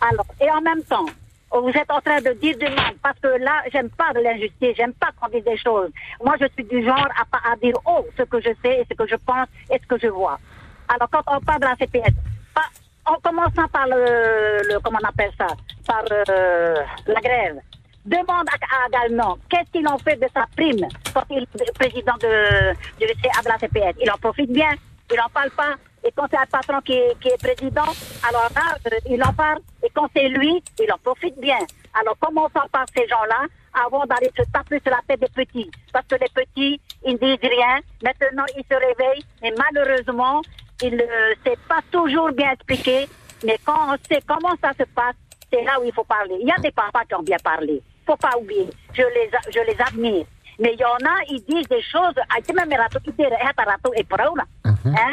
Alors, 0.00 0.26
et 0.40 0.50
en 0.50 0.60
même 0.60 0.82
temps, 0.84 1.06
vous 1.52 1.68
êtes 1.68 1.90
en 1.90 2.00
train 2.00 2.20
de 2.20 2.30
dire 2.32 2.56
du 2.56 2.64
mal, 2.64 2.94
parce 3.02 3.18
que 3.20 3.28
là, 3.28 3.62
j'aime 3.70 3.90
pas 3.90 4.12
de 4.14 4.20
l'injustice, 4.20 4.74
j'aime 4.76 4.94
pas 4.94 5.10
qu'on 5.20 5.28
dise 5.28 5.44
des 5.44 5.56
choses. 5.58 5.90
Moi, 6.24 6.34
je 6.40 6.46
suis 6.54 6.64
du 6.64 6.84
genre 6.84 7.08
à, 7.20 7.24
pas- 7.30 7.50
à 7.52 7.56
dire 7.56 7.74
haut 7.86 8.06
ce 8.16 8.22
que 8.22 8.40
je 8.40 8.50
sais, 8.62 8.80
et 8.80 8.86
ce 8.90 8.94
que 8.94 9.06
je 9.06 9.16
pense, 9.16 9.46
et 9.70 9.78
ce 9.78 9.86
que 9.86 9.98
je 9.98 10.08
vois. 10.08 10.38
Alors, 10.88 11.08
quand 11.10 11.22
on 11.26 11.40
parle 11.40 11.60
de 11.60 11.66
la 11.66 11.76
CPS, 11.76 12.14
pas- 12.54 12.70
en 13.04 13.16
commençant 13.16 13.68
par 13.72 13.86
le, 13.86 14.62
le- 14.72 14.80
comment 14.80 14.98
on 15.02 15.08
appelle 15.08 15.32
ça, 15.38 15.46
par 15.86 16.02
euh, 16.10 16.76
la 17.06 17.20
grève, 17.20 17.58
demande 18.04 18.46
à, 18.50 18.88
Galnon, 18.90 19.38
qu'est-ce 19.48 19.70
qu'ils 19.70 19.86
ont 19.88 19.98
fait 19.98 20.16
de 20.16 20.26
sa 20.34 20.46
prime 20.56 20.86
quand 21.14 21.24
il 21.30 21.42
est 21.42 21.78
président 21.78 22.14
de, 22.20 22.72
du 22.98 23.06
la 23.44 23.58
CPS 23.58 23.96
Il 24.00 24.10
en 24.10 24.18
profite 24.18 24.50
bien, 24.50 24.70
il 25.10 25.20
en 25.20 25.28
parle 25.32 25.50
pas. 25.50 25.74
Et 26.04 26.10
quand 26.16 26.26
c'est 26.30 26.38
un 26.38 26.46
patron 26.46 26.80
qui 26.80 26.94
est, 26.94 27.18
qui 27.20 27.28
est 27.28 27.38
président, 27.38 27.92
alors 28.28 28.48
là, 28.54 28.76
euh, 28.86 28.96
il 29.08 29.22
en 29.22 29.32
parle. 29.32 29.60
Et 29.84 29.88
quand 29.94 30.08
c'est 30.14 30.28
lui, 30.28 30.62
il 30.80 30.92
en 30.92 30.98
profite 30.98 31.38
bien. 31.38 31.58
Alors 31.94 32.16
commençons 32.18 32.66
par 32.72 32.86
ces 32.96 33.06
gens-là 33.06 33.46
avant 33.86 34.04
d'aller 34.06 34.30
se 34.36 34.42
taper 34.50 34.80
sur 34.80 34.90
la 34.90 35.00
tête 35.06 35.20
des 35.20 35.44
petits? 35.44 35.70
Parce 35.92 36.06
que 36.06 36.16
les 36.16 36.28
petits, 36.34 36.80
ils 37.04 37.12
ne 37.12 37.18
disent 37.18 37.50
rien. 37.50 37.78
Maintenant, 38.02 38.44
ils 38.56 38.64
se 38.64 38.74
réveillent. 38.74 39.24
Et 39.44 39.52
malheureusement, 39.56 40.42
il 40.82 40.96
ne 40.96 41.34
s'est 41.44 41.58
pas 41.68 41.80
toujours 41.92 42.32
bien 42.32 42.50
expliqué. 42.52 43.06
Mais 43.44 43.58
quand 43.64 43.92
on 43.92 43.96
sait 44.08 44.22
comment 44.26 44.54
ça 44.60 44.72
se 44.72 44.84
passe, 44.94 45.14
c'est 45.52 45.62
là 45.62 45.80
où 45.80 45.84
il 45.84 45.92
faut 45.92 46.04
parler. 46.04 46.36
Il 46.40 46.48
y 46.48 46.52
a 46.52 46.58
des 46.58 46.72
papas 46.72 47.04
qui 47.04 47.14
ont 47.14 47.22
bien 47.22 47.38
parlé. 47.42 47.82
Faut 48.06 48.16
pas 48.16 48.36
oublier. 48.38 48.68
Je 48.94 49.02
les, 49.02 49.30
je 49.52 49.60
les 49.60 49.76
admire. 49.80 50.24
Mais 50.58 50.74
il 50.74 50.80
y 50.80 50.84
en 50.84 50.94
a, 50.96 51.22
ils 51.28 51.42
disent 51.44 51.68
des 51.68 51.82
choses. 51.82 52.14
Et. 53.96 54.04
Hein? 54.84 55.12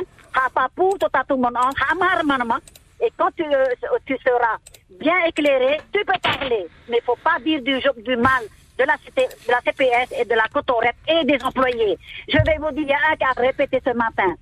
Quand 3.18 3.30
tu, 3.36 3.44
euh, 3.44 3.64
tu 4.06 4.18
seras 4.18 4.58
bien 5.00 5.18
éclairé, 5.26 5.80
tu 5.94 6.04
peux 6.04 6.20
parler. 6.22 6.68
Mais 6.90 6.98
il 6.98 7.04
faut 7.06 7.16
pas 7.24 7.40
dire 7.40 7.62
du, 7.62 7.80
du 8.04 8.16
mal 8.18 8.44
de 8.78 8.84
la, 8.84 8.96
de 8.96 9.52
la 9.52 9.62
CPS 9.62 10.12
et 10.20 10.26
de 10.26 10.34
la 10.36 10.44
cotorette 10.54 10.96
et 11.08 11.24
des 11.26 11.42
employés. 11.44 11.98
Je 12.28 12.38
vais 12.38 12.58
vous 12.60 12.72
dire, 12.72 12.84
il 12.84 12.90
y 12.90 12.94
a 12.94 12.98
un 13.12 13.16
qui 13.16 13.24
a 13.24 13.32
répété 13.42 13.82
ce 13.86 13.92
matin. 13.94 14.34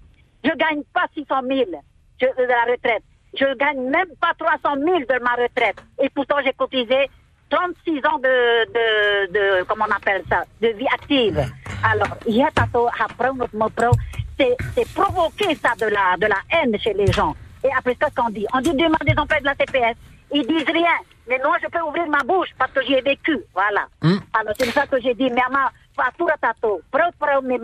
Je 0.44 0.50
gagne 0.52 0.84
pas 0.94 1.06
600 1.14 1.42
000 1.48 1.70
je- 2.20 2.26
de 2.26 2.48
la 2.48 2.64
retraite. 2.72 3.04
Je 3.38 3.46
gagne 3.58 3.82
même 3.90 4.10
pas 4.20 4.34
300 4.38 4.76
000 4.84 5.00
de 5.00 5.24
ma 5.24 5.32
retraite. 5.36 5.78
Et 6.02 6.10
pourtant, 6.10 6.38
j'ai 6.44 6.54
cotisé 6.54 7.10
36 7.50 8.06
ans 8.06 8.18
de, 8.20 8.66
de, 8.74 9.32
de, 9.34 9.64
comment 9.64 9.86
on 9.88 9.96
appelle 9.96 10.24
ça, 10.30 10.44
de 10.62 10.68
vie 10.70 10.88
active. 10.94 11.40
Alors, 11.84 12.18
c'est, 14.40 14.94
provoquer 14.94 15.56
ça 15.56 15.74
de 15.80 15.86
la, 15.92 16.18
de 16.18 16.28
la 16.28 16.38
haine 16.52 16.78
chez 16.80 16.94
les 16.94 17.12
gens. 17.12 17.36
Et 17.64 17.70
après, 17.78 17.96
qu'est-ce 17.96 18.16
qu'on 18.16 18.30
dit? 18.30 18.46
On 18.54 18.62
dit 18.62 18.74
mal 18.74 18.92
des 19.06 19.18
employés 19.18 19.42
de 19.42 19.46
la 19.48 19.56
CPS. 19.56 19.96
Ils 20.34 20.46
disent 20.46 20.70
rien. 20.72 20.98
Mais 21.28 21.40
moi, 21.44 21.58
je 21.62 21.68
peux 21.68 21.82
ouvrir 21.82 22.08
ma 22.08 22.24
bouche 22.24 22.50
parce 22.58 22.72
que 22.72 22.82
j'y 22.84 22.94
ai 22.94 23.02
vécu. 23.02 23.38
Voilà. 23.54 23.88
Alors, 24.34 24.54
c'est 24.58 24.66
pour 24.66 24.74
ça 24.74 24.88
que 24.88 25.02
j'ai 25.02 25.14
dit, 25.14 25.30
mais 25.30 25.42
ma, 25.52 25.72
fatura 25.98 26.36
tato, 26.40 26.82
pro, 26.92 27.04
pro, 27.20 27.42
mais, 27.42 27.60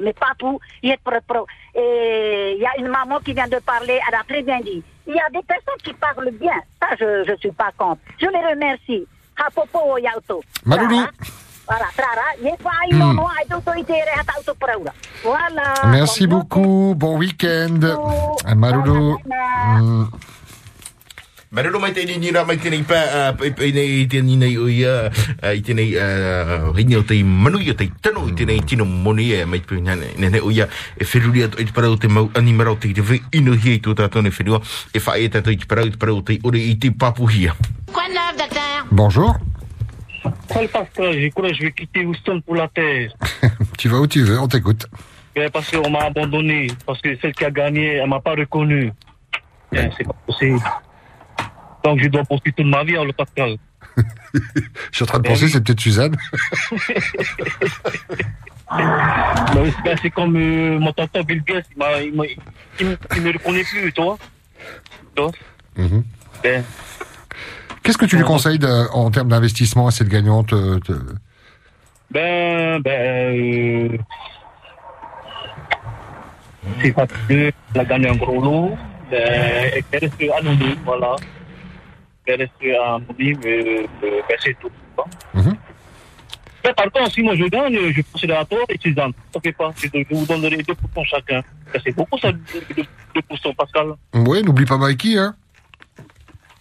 mais 0.00 0.12
papou, 0.14 0.58
il 0.82 0.90
est 0.92 1.00
pro, 1.04 1.20
pro. 1.26 1.46
Et 1.74 2.54
il 2.56 2.62
y 2.62 2.66
a 2.66 2.78
une 2.78 2.88
maman 2.88 3.20
qui 3.20 3.34
vient 3.34 3.46
de 3.48 3.58
parler, 3.58 4.00
elle 4.08 4.14
a 4.14 4.24
très 4.26 4.42
bien 4.42 4.60
dit. 4.60 4.82
Il 5.06 5.14
y 5.14 5.20
a 5.20 5.28
des 5.30 5.44
personnes 5.46 5.80
qui 5.84 5.92
parlent 5.92 6.30
bien. 6.32 6.58
Ça, 6.80 6.88
je, 6.98 7.24
je 7.28 7.36
suis 7.36 7.52
pas 7.52 7.70
contre. 7.76 8.00
Je 8.18 8.26
les 8.26 8.44
remercie. 8.52 9.06
Hapopo 9.36 9.98
yauto. 9.98 10.42
Maloulou. 10.64 11.00
Hmm. 11.00 11.08
Voilà. 15.22 15.74
Merci 15.86 16.26
beaucoup. 16.26 16.94
Bon 16.96 17.16
week-end. 17.16 17.80
Marulu. 18.54 19.16
Hmm. 21.54 21.60
Marulu 21.62 21.78
mai 21.78 21.92
te 21.94 22.02
ni 22.04 22.30
ra 22.34 22.42
mai 22.44 22.56
te 22.58 22.68
nei 22.68 22.82
pa 22.82 23.30
pa 23.38 23.46
pa 23.54 23.62
nei 23.62 24.02
i 24.02 24.06
te 24.10 24.20
ni 24.22 24.34
nei 24.36 24.56
o 24.58 24.66
ia 24.66 25.06
i 25.54 25.60
te 25.62 25.72
nei 25.72 25.94
ringa 26.74 26.98
o 26.98 27.04
te 27.06 27.14
manu 27.22 27.60
i 27.62 27.70
o 27.70 27.74
te 27.78 27.86
tano 28.02 28.26
i 28.26 28.34
te 28.34 28.44
nei 28.44 28.58
tino 28.66 28.84
moni 28.84 29.30
e 29.32 29.44
mai 29.44 29.60
pe 29.60 29.78
nei 29.78 30.14
nei 30.18 30.40
o 30.40 30.50
ia 30.50 30.66
e 30.98 31.04
whiruri 31.06 31.44
ato 31.46 31.60
i 31.62 31.64
te 31.64 31.72
parau 31.72 31.94
te 31.96 32.08
mau 32.08 32.28
animara 32.34 32.72
o 32.72 32.76
te 32.76 32.90
te 32.92 33.00
whi 33.00 33.22
ino 33.38 33.54
hi 33.54 33.76
i 33.76 33.78
tō 33.78 33.94
tātou 33.94 34.22
ne 34.22 34.32
whenua 34.34 34.58
e 34.90 34.98
wha 34.98 35.14
e 35.14 35.28
tātou 35.30 35.54
i 35.54 35.56
te 35.56 35.66
parau 35.70 35.86
i 35.86 35.94
te 35.94 35.98
parau 35.98 36.22
te 36.26 36.40
ore 36.42 36.58
i 36.58 36.74
te 36.74 36.90
papuhia. 36.90 37.54
Quoi 37.92 38.08
de 38.08 38.14
neuf, 38.14 38.36
docteur? 38.36 38.86
Bonjour. 38.90 39.38
Paul 40.48 40.68
Pascal, 40.68 41.20
je 41.20 41.28
crois 41.28 41.50
que 41.50 41.54
je 41.54 41.62
vais 41.62 41.72
quitter 41.72 42.04
Houston 42.04 42.40
pour 42.40 42.56
la 42.56 42.66
Terre. 42.68 43.12
Tu 43.78 43.88
vas 43.88 44.00
où 44.00 44.06
tu 44.06 44.24
veux, 44.24 44.40
on 44.40 44.48
t'écoute. 44.48 44.86
Mais 45.36 45.50
Parce 45.50 45.70
qu'on 45.70 45.90
m'a 45.90 46.04
abandonné. 46.04 46.66
Parce 46.86 47.00
que 47.00 47.16
celle 47.20 47.32
qui 47.32 47.44
a 47.44 47.50
gagné, 47.50 47.94
elle 48.02 48.08
m'a 48.08 48.20
pas 48.20 48.34
reconnu. 48.34 48.92
Hein, 49.76 49.90
C'est 49.96 50.04
pas 50.04 50.16
possible. 50.26 50.60
Donc 51.84 52.00
je 52.00 52.08
dois 52.08 52.24
poursuivre 52.24 52.56
toute 52.56 52.66
ma 52.66 52.82
vie 52.84 52.96
en 52.96 53.04
le 53.04 53.12
Pascal. 53.12 53.56
Je 53.96 54.02
suis 54.92 55.02
en 55.04 55.06
train 55.06 55.18
de 55.20 55.28
penser, 55.28 55.48
c'est 55.48 55.62
peut-être 55.62 55.80
Suzanne. 55.80 56.16
Ben, 59.84 59.96
c'est- 60.00 60.10
comme 60.10 60.36
euh, 60.36 60.78
mon 60.80 60.92
tonton 60.92 61.22
Bill 61.22 61.42
Gates, 61.44 61.66
il, 61.76 62.34
il 62.80 62.86
me- 63.22 63.32
reconnaît 63.32 63.62
plus, 63.64 63.92
toi. 63.92 64.16
Toi 65.14 65.30
Mhm. 65.76 66.02
Ben, 66.42 66.64
Qu'est-ce 67.82 67.98
que 67.98 68.06
tu 68.06 68.16
lui 68.16 68.24
conseilles 68.24 68.58
de- 68.58 68.88
en 68.92 69.10
termes 69.10 69.28
d'investissement 69.28 69.86
à 69.86 69.90
cette 69.90 70.08
gagnante 70.08 70.52
euh, 70.54 70.80
ben, 72.10 72.80
ben, 72.80 73.36
euh, 73.38 73.98
c'est 76.82 76.92
parce 76.92 77.12
que 77.28 77.52
elle 77.74 77.80
a 77.80 77.84
gagné 77.84 78.08
un 78.08 78.16
gros 78.16 78.40
lot, 78.42 78.76
ben, 79.10 79.70
et 79.76 79.82
qu'elle 79.82 80.08
reste 80.08 80.32
anonyme, 80.38 80.76
voilà. 80.84 81.16
Elle 82.26 82.40
reste 82.40 82.52
anonyme, 82.62 83.40
euh, 83.44 83.86
ben, 84.02 84.36
c'est 84.40 84.58
tout. 84.58 84.70
Ben, 86.64 86.72
par 86.74 86.90
contre, 86.90 87.12
si 87.12 87.22
moi 87.22 87.34
je 87.36 87.44
gagne, 87.44 87.78
je 87.92 88.00
procéderai 88.02 88.38
à 88.38 88.44
toi 88.46 88.60
et 88.70 88.78
Suzanne. 88.78 89.12
Ça 89.34 89.40
fait 89.40 89.52
pas. 89.52 89.70
Je, 89.76 89.88
vous 90.14 90.24
donnerai 90.24 90.56
2% 90.56 91.04
chacun. 91.04 91.42
C'est 91.84 91.94
beaucoup 91.94 92.18
ça, 92.18 92.32
2%, 92.32 92.86
2% 93.14 93.54
Pascal. 93.54 93.94
Ouais, 94.14 94.40
n'oublie 94.42 94.64
pas 94.64 94.78
Mikey, 94.78 95.18
hein. 95.18 95.34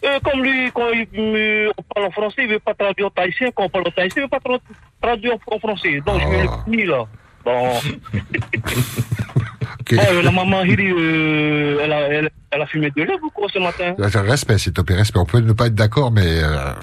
Euh, 0.04 0.20
comme 0.20 0.44
lui, 0.44 0.70
quand 0.74 0.90
il, 0.90 1.08
euh, 1.14 1.72
on 1.78 1.82
parle 1.84 2.08
en 2.08 2.12
français, 2.12 2.42
il 2.44 2.48
ne 2.50 2.54
veut 2.56 2.60
pas 2.60 2.74
traduire 2.74 3.08
en 3.08 3.12
tahitien. 3.12 3.50
Quand 3.56 3.64
on 3.64 3.70
parle 3.70 3.88
en 3.88 3.92
tahitien, 3.92 4.24
il 4.24 4.26
ne 4.26 4.26
veut 4.26 4.30
pas 4.30 4.40
tra- 4.40 4.60
traduire 5.02 5.36
en 5.48 5.60
français. 5.60 6.02
Donc, 6.06 6.20
je 6.22 6.28
vais 6.28 6.44
le 6.44 6.64
punir, 6.66 6.90
là. 6.92 7.06
Bon. 7.46 7.72
Euh, 9.92 10.22
la 10.22 10.32
maman 10.32 10.64
Hiri, 10.64 10.92
euh, 10.92 11.80
elle, 11.84 11.92
a, 11.92 12.00
elle, 12.08 12.30
elle 12.52 12.62
a 12.62 12.66
fumé 12.66 12.92
de 12.96 13.04
lèvres 13.04 13.24
ou 13.24 13.30
quoi 13.30 13.48
ce 13.52 13.60
matin 13.60 13.96
Respect, 13.98 14.58
s'il 14.58 14.74
te 14.74 14.82
plaît, 14.82 14.96
respect. 14.96 15.20
On 15.20 15.26
peut 15.26 15.40
ne 15.40 15.54
pas 15.54 15.68
être 15.68 15.76
d'accord, 15.76 16.12
mais 16.12 16.44
euh, 16.44 16.74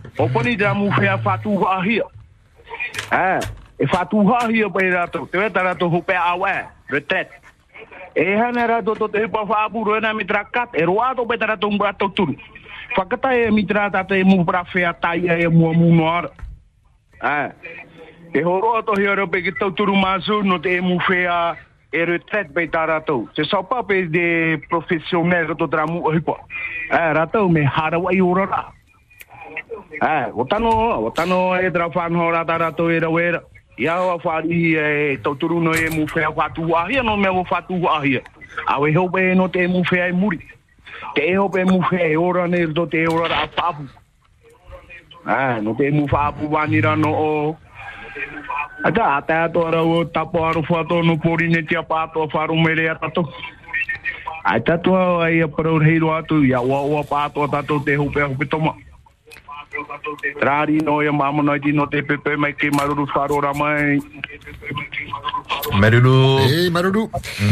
hana 8.35 8.67
ra 8.67 8.81
to 8.81 8.93
to 8.95 9.07
te 9.07 9.27
pa 9.27 9.45
fabu 9.45 9.83
ro 9.85 9.99
na 9.99 10.13
mi 10.13 10.25
trakat. 10.25 10.75
E 10.75 10.85
roa 10.85 11.15
to 11.15 11.25
pe 11.25 11.37
dara 11.37 11.57
to 11.57 11.69
mu 11.69 11.77
brato 11.77 12.09
turu. 12.13 12.35
Fakata 12.95 13.33
e 13.33 13.49
mi 13.51 13.65
trata 13.65 14.03
te 14.03 14.23
mu 14.23 14.43
bra 14.43 14.63
fea 14.63 14.93
tai 14.93 15.25
e 15.27 15.47
mu 15.47 15.73
mu 15.73 15.95
no 15.95 16.07
ara. 16.09 16.29
Ah. 17.21 17.51
E 18.33 18.43
horo 18.43 18.75
ato 18.77 18.93
hea 18.95 19.15
reo 19.15 19.27
pe 19.27 19.41
ki 19.41 19.51
tau 19.59 19.71
turu 19.71 19.95
masu 19.95 20.43
no 20.43 20.59
te 20.59 20.77
emu 20.77 20.99
whea 21.07 21.55
e 21.91 22.05
retret 22.05 22.53
pe 22.53 22.67
tā 22.67 22.85
rātou. 22.87 23.27
Te 23.33 23.43
saupa 23.43 23.83
pe 23.83 24.03
de 24.07 24.59
profesionel 24.69 25.47
rato 25.47 25.67
dramu 25.67 26.03
o 26.03 26.11
hipa. 26.11 26.35
E 26.91 27.01
rātou 27.15 27.49
me 27.49 27.63
harawa 27.63 28.13
i 28.13 28.21
ora 28.21 28.45
rā. 30.01 30.27
E, 30.27 30.31
o 30.33 30.45
tano, 30.45 31.05
o 31.05 31.11
tano 31.11 31.55
e 31.55 31.69
dra 31.69 31.87
whanho 31.87 32.31
rā 32.31 32.45
tā 32.45 32.57
rātou 32.57 32.91
e 32.91 32.99
rau 32.99 33.19
era. 33.19 33.43
Ia 33.77 33.97
hoa 33.97 34.17
whāri 34.17 34.75
e 34.75 35.17
tau 35.17 35.35
turu 35.35 35.61
no 35.61 35.73
e 35.73 35.89
mu 35.89 36.05
whea 36.05 36.29
whātu 36.29 36.75
ahia 36.75 37.03
no 37.03 37.17
mea 37.17 37.31
o 37.31 37.43
whātu 37.43 37.87
ahia. 37.87 38.21
Au 38.67 38.87
e 38.87 38.93
hope 38.93 39.35
no 39.35 39.47
te 39.47 39.63
e 39.63 40.11
muri. 40.11 40.39
Te 41.15 41.35
hope 41.35 41.63
mu 41.65 41.79
whea 41.79 42.09
e 42.09 42.17
ora 42.17 42.47
ne 42.47 42.65
rito 42.65 42.85
te 42.87 43.07
ora 43.07 43.27
rā 43.29 43.47
whāpu. 43.55 43.87
E, 45.27 45.61
no 45.61 45.75
te 45.75 45.87
emu 45.87 46.07
whāpu 46.07 46.49
wanira 46.49 46.95
no 46.95 47.13
o 47.13 47.57
Ata 48.83 49.17
ata 49.17 49.49
to 49.53 49.67
ara 49.67 49.83
o 49.83 50.05
tapo 50.05 50.43
aru 50.43 50.63
fato 50.63 51.03
no 51.03 51.15
porine 51.15 51.61
tia 51.67 51.83
pato 51.83 52.27
faru 52.31 52.55
mere 52.55 52.89
atato. 52.89 53.29
Ata 54.43 54.77
to 54.79 54.95
ai 55.21 55.45
pro 55.47 55.79
hiro 55.79 56.09
atu 56.09 56.43
ya 56.43 56.61
wa 56.61 56.81
wa 56.81 57.03
pato 57.03 57.47
tato 57.47 57.79
te 57.79 57.95
hupe 57.95 58.21
hupe 58.21 58.49
toma. 58.49 58.73
Trari 60.39 60.77
no 60.83 61.01
ya 61.01 61.11
mama 61.11 61.43
no 61.43 61.85
te 61.87 62.01
pepe 62.01 62.35
mai 62.37 62.53
ke 62.53 62.69
maruru 62.71 63.07
faru 63.07 63.39
ramai. 63.41 63.99
Marulu. 65.79 66.39
Hey, 66.39 66.69
Marulu. 66.69 67.09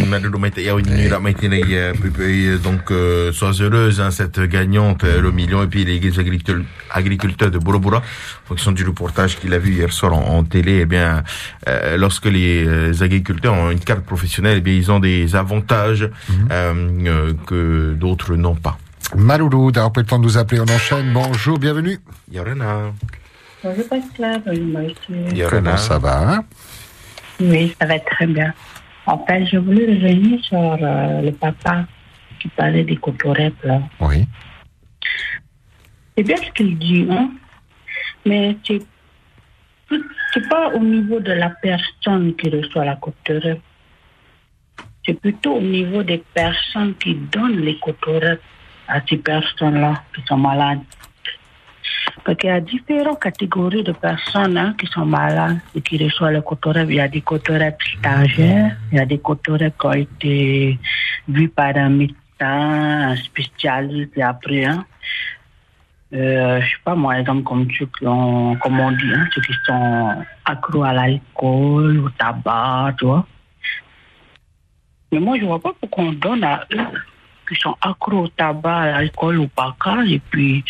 Marulu 0.07 0.37
mai 0.39 0.51
te 0.51 0.61
iau 0.61 0.79
ni 0.79 1.07
ra 1.07 1.19
mai 1.19 1.35
eh, 1.41 1.93
pe 1.93 2.09
pe 2.09 2.57
donc 2.61 2.91
euh, 2.91 3.31
sois 3.31 3.53
heureuse 3.61 4.01
hein, 4.01 4.11
cette 4.11 4.39
gagnante 4.41 5.03
euh, 5.03 5.21
le 5.21 5.31
million 5.31 5.63
et 5.63 5.67
puis 5.67 5.85
les 5.85 6.19
agriculteurs 6.19 6.61
agriculteurs 6.91 7.51
de 7.51 7.57
Borobora 7.59 7.97
en 7.97 8.47
fonction 8.47 8.71
du 8.71 8.83
reportage 8.85 9.37
qu'il 9.37 9.53
a 9.53 9.59
vu 9.59 9.71
hier 9.73 9.91
soir 9.93 10.13
en, 10.13 10.37
en 10.37 10.43
télé 10.43 10.79
eh 10.81 10.85
bien 10.85 11.23
euh, 11.67 11.97
lorsque 11.97 12.25
les 12.25 13.01
agriculteurs 13.01 13.53
ont 13.53 13.71
une 13.71 13.79
carte 13.79 14.05
professionnelle 14.05 14.57
eh 14.57 14.61
bien 14.61 14.73
ils 14.73 14.91
ont 14.91 14.99
des 14.99 15.35
avantages 15.35 16.09
euh, 16.51 17.33
que 17.45 17.93
d'autres 17.93 18.35
n'ont 18.35 18.55
pas. 18.55 18.77
Malulu, 19.15 19.71
d'avoir 19.71 19.91
pris 19.91 20.03
le 20.03 20.07
temps 20.07 20.19
de 20.19 20.23
nous 20.23 20.37
appeler, 20.37 20.61
on 20.61 20.71
enchaîne. 20.71 21.11
Bonjour, 21.13 21.57
bienvenue. 21.57 21.97
Yorana. 22.31 22.91
Bonjour 23.63 23.87
Pascal, 23.89 24.41
bonjour 24.45 24.65
Marie. 24.67 24.95
Comment 25.49 25.77
ça 25.77 25.97
va 25.97 26.29
hein? 26.29 26.45
Oui, 27.39 27.75
ça 27.79 27.87
va 27.87 27.99
très 27.99 28.27
bien. 28.27 28.53
En 29.05 29.25
fait, 29.25 29.45
je 29.47 29.57
voulais 29.57 29.85
revenir 29.85 30.39
sur 30.43 30.59
euh, 30.59 31.21
le 31.21 31.31
papa 31.31 31.85
qui 32.39 32.49
parlait 32.49 32.83
des 32.83 32.97
cotorèpes, 32.97 33.63
là. 33.63 33.81
Oui. 33.99 34.27
C'est 36.15 36.23
bien 36.23 36.37
ce 36.37 36.51
qu'il 36.51 36.77
dit, 36.77 37.07
hein. 37.09 37.31
Mais 38.25 38.57
c'est 38.65 38.79
c'est 40.33 40.47
pas 40.47 40.69
au 40.75 40.79
niveau 40.79 41.19
de 41.19 41.31
la 41.31 41.49
personne 41.49 42.35
qui 42.35 42.49
reçoit 42.49 42.85
la 42.85 42.95
cotorèpe. 42.97 43.61
C'est 45.03 45.19
plutôt 45.19 45.55
au 45.55 45.61
niveau 45.61 46.03
des 46.03 46.23
personnes 46.33 46.93
qui 46.95 47.15
donnent 47.15 47.61
les 47.61 47.79
cotorèpes 47.79 48.41
à 48.89 49.01
ces 49.07 49.17
personnes-là 49.17 50.03
qui 50.13 50.21
sont 50.27 50.37
malades. 50.37 50.81
Parce 52.23 52.37
qu'il 52.37 52.49
y 52.49 52.53
a 52.53 52.59
différentes 52.59 53.21
catégories 53.21 53.83
de 53.83 53.91
personnes 53.91 54.57
hein, 54.57 54.75
qui 54.77 54.87
sont 54.87 55.05
malades 55.05 55.59
et 55.75 55.81
qui 55.81 56.03
reçoivent 56.03 56.33
le 56.33 56.41
cotorep. 56.41 56.89
Il 56.89 56.95
y 56.95 56.99
a 56.99 57.07
des 57.07 57.21
cotorep 57.21 57.77
stagiaires, 57.97 58.75
il 58.91 58.97
y 58.97 59.01
a 59.01 59.05
des 59.05 59.19
cotorep 59.19 59.73
qui 59.79 59.85
ont 59.85 59.93
été 59.93 60.79
vus 61.27 61.49
par 61.49 61.75
un 61.77 61.89
médecin, 61.89 62.15
un 63.11 63.15
spécialiste 63.15 64.17
et 64.17 64.23
après, 64.23 64.65
hein, 64.65 64.85
euh, 66.13 66.59
je 66.59 66.65
sais 66.65 66.81
pas 66.83 66.95
moi, 66.95 67.19
exemple 67.19 67.43
comme 67.43 67.67
ceux 67.77 67.85
qui 67.85 68.07
ont, 68.07 68.55
comme 68.55 68.79
on 68.79 68.91
dit, 68.91 69.11
hein, 69.13 69.27
ceux 69.33 69.41
qui 69.41 69.53
sont 69.65 70.25
accros 70.45 70.83
à 70.83 70.93
l'alcool, 70.93 71.99
au 71.99 72.09
tabac, 72.09 72.95
tu 72.97 73.05
vois. 73.05 73.25
Mais 75.11 75.19
moi, 75.19 75.37
je 75.39 75.45
vois 75.45 75.59
pas 75.59 75.73
pourquoi 75.79 76.05
on 76.05 76.13
donne 76.13 76.43
à 76.43 76.65
eux 76.73 76.87
qui 77.49 77.55
sont 77.55 77.75
accros 77.81 78.25
au 78.25 78.27
tabac, 78.27 78.77
à 78.77 78.91
l'alcool, 78.91 79.39
au 79.39 79.47
package, 79.47 80.11
et 80.11 80.19
puis 80.19 80.63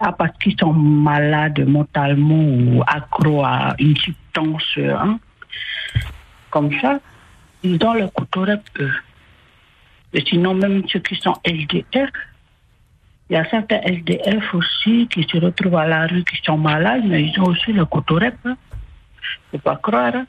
ah, 0.00 0.12
parce 0.12 0.36
qu'ils 0.38 0.58
sont 0.58 0.72
malades 0.72 1.66
mentalement 1.66 2.44
ou 2.44 2.82
accros 2.86 3.44
à 3.44 3.74
une 3.78 3.96
substance, 3.96 4.78
hein, 4.78 5.18
comme 6.50 6.70
ça, 6.80 6.98
ils 7.62 7.78
donnent 7.78 8.00
le 8.00 8.08
cotorep, 8.08 8.62
eux. 8.80 8.92
Et 10.12 10.24
sinon, 10.26 10.54
même 10.54 10.82
ceux 10.88 11.00
qui 11.00 11.16
sont 11.16 11.34
LDF, 11.44 12.10
il 13.30 13.32
y 13.32 13.36
a 13.36 13.48
certains 13.48 13.80
SDF 13.80 14.54
aussi 14.54 15.08
qui 15.08 15.24
se 15.24 15.38
retrouvent 15.38 15.76
à 15.76 15.86
la 15.86 16.06
rue, 16.06 16.24
qui 16.24 16.36
sont 16.44 16.58
malades, 16.58 17.04
mais 17.06 17.24
ils 17.24 17.40
ont 17.40 17.46
aussi 17.46 17.72
le 17.72 17.84
cotorep. 17.86 18.36
Hein. 18.44 18.56
Faut 19.50 19.58
pas 19.58 19.76
croire. 19.76 20.14
hein. 20.14 20.26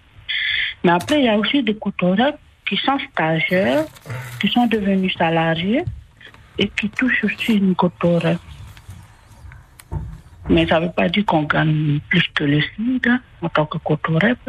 Mais 0.84 0.92
après, 0.92 1.20
il 1.20 1.26
y 1.26 1.30
a 1.30 1.38
aussi 1.38 1.62
des 1.62 1.76
cotorep 1.76 2.38
qui 2.68 2.78
sont 2.78 2.98
stagiaires, 3.12 3.86
qui 4.40 4.48
sont 4.50 4.66
devenus 4.68 5.14
salariés 5.18 5.84
et 6.58 6.68
qui 6.70 6.90
touchent 6.90 7.24
aussi 7.24 7.54
une 7.56 7.76
cotorep. 7.76 8.40
Mais 10.50 10.68
ça 10.68 10.80
ne 10.80 10.86
veut 10.86 10.92
pas 10.92 11.10
dire 11.10 11.26
qu'on 11.26 11.44
gagne 11.44 12.00
plus 12.10 12.24
que 12.34 12.44
le 12.44 12.62
SMIC 12.62 13.08
hein, 13.08 13.20
en 13.42 13.50
tant 13.50 13.66
que 13.66 13.78
cotorep. 13.80 14.40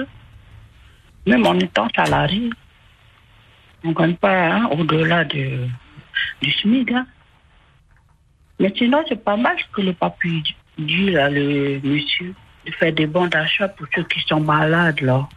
Même 1.26 1.46
en 1.46 1.54
étant 1.58 1.88
salarié, 1.94 2.50
on 3.84 3.88
ne 3.88 3.94
gagne 3.94 4.14
pas 4.16 4.46
hein, 4.54 4.68
au-delà 4.72 5.24
de- 5.24 5.66
du 6.42 6.52
SMIC. 6.52 6.92
hein. 6.92 7.06
Mais 8.60 8.72
sinon, 8.76 9.02
c'est 9.08 9.22
pas 9.22 9.36
mal 9.36 9.56
ce 9.58 9.66
que 9.74 9.82
le 9.82 9.92
papu 9.92 10.42
dit, 10.78 11.10
là, 11.10 11.28
le 11.28 11.80
monsieur, 11.82 12.34
de 12.66 12.72
faire 12.72 12.92
des 12.92 13.06
bons 13.06 13.26
d'achat 13.26 13.68
pour 13.68 13.86
ceux 13.94 14.04
qui 14.04 14.20
sont 14.20 14.40
malades, 14.40 15.00
là. 15.00 15.28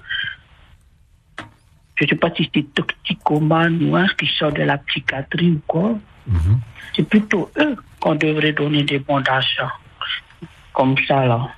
Je 2.00 2.06
ne 2.06 2.10
sais 2.10 2.16
pas 2.16 2.30
si 2.36 2.50
c'est 2.54 2.74
toxicomane 2.74 3.84
ou 3.84 3.96
un 3.96 4.08
qui 4.08 4.26
sort 4.38 4.54
de 4.54 4.64
la 4.64 4.78
psychiatrie 4.78 5.52
ou 5.52 5.62
quoi. 5.68 5.98
C'est 6.96 7.04
plutôt 7.04 7.52
eux 7.58 7.76
qu'on 8.00 8.16
devrait 8.16 8.54
donner 8.54 8.84
des 8.84 9.00
bons 9.00 9.20
d'achat. 9.20 9.72
Comme 10.74 10.96
ça, 11.08 11.26
là. 11.26 11.50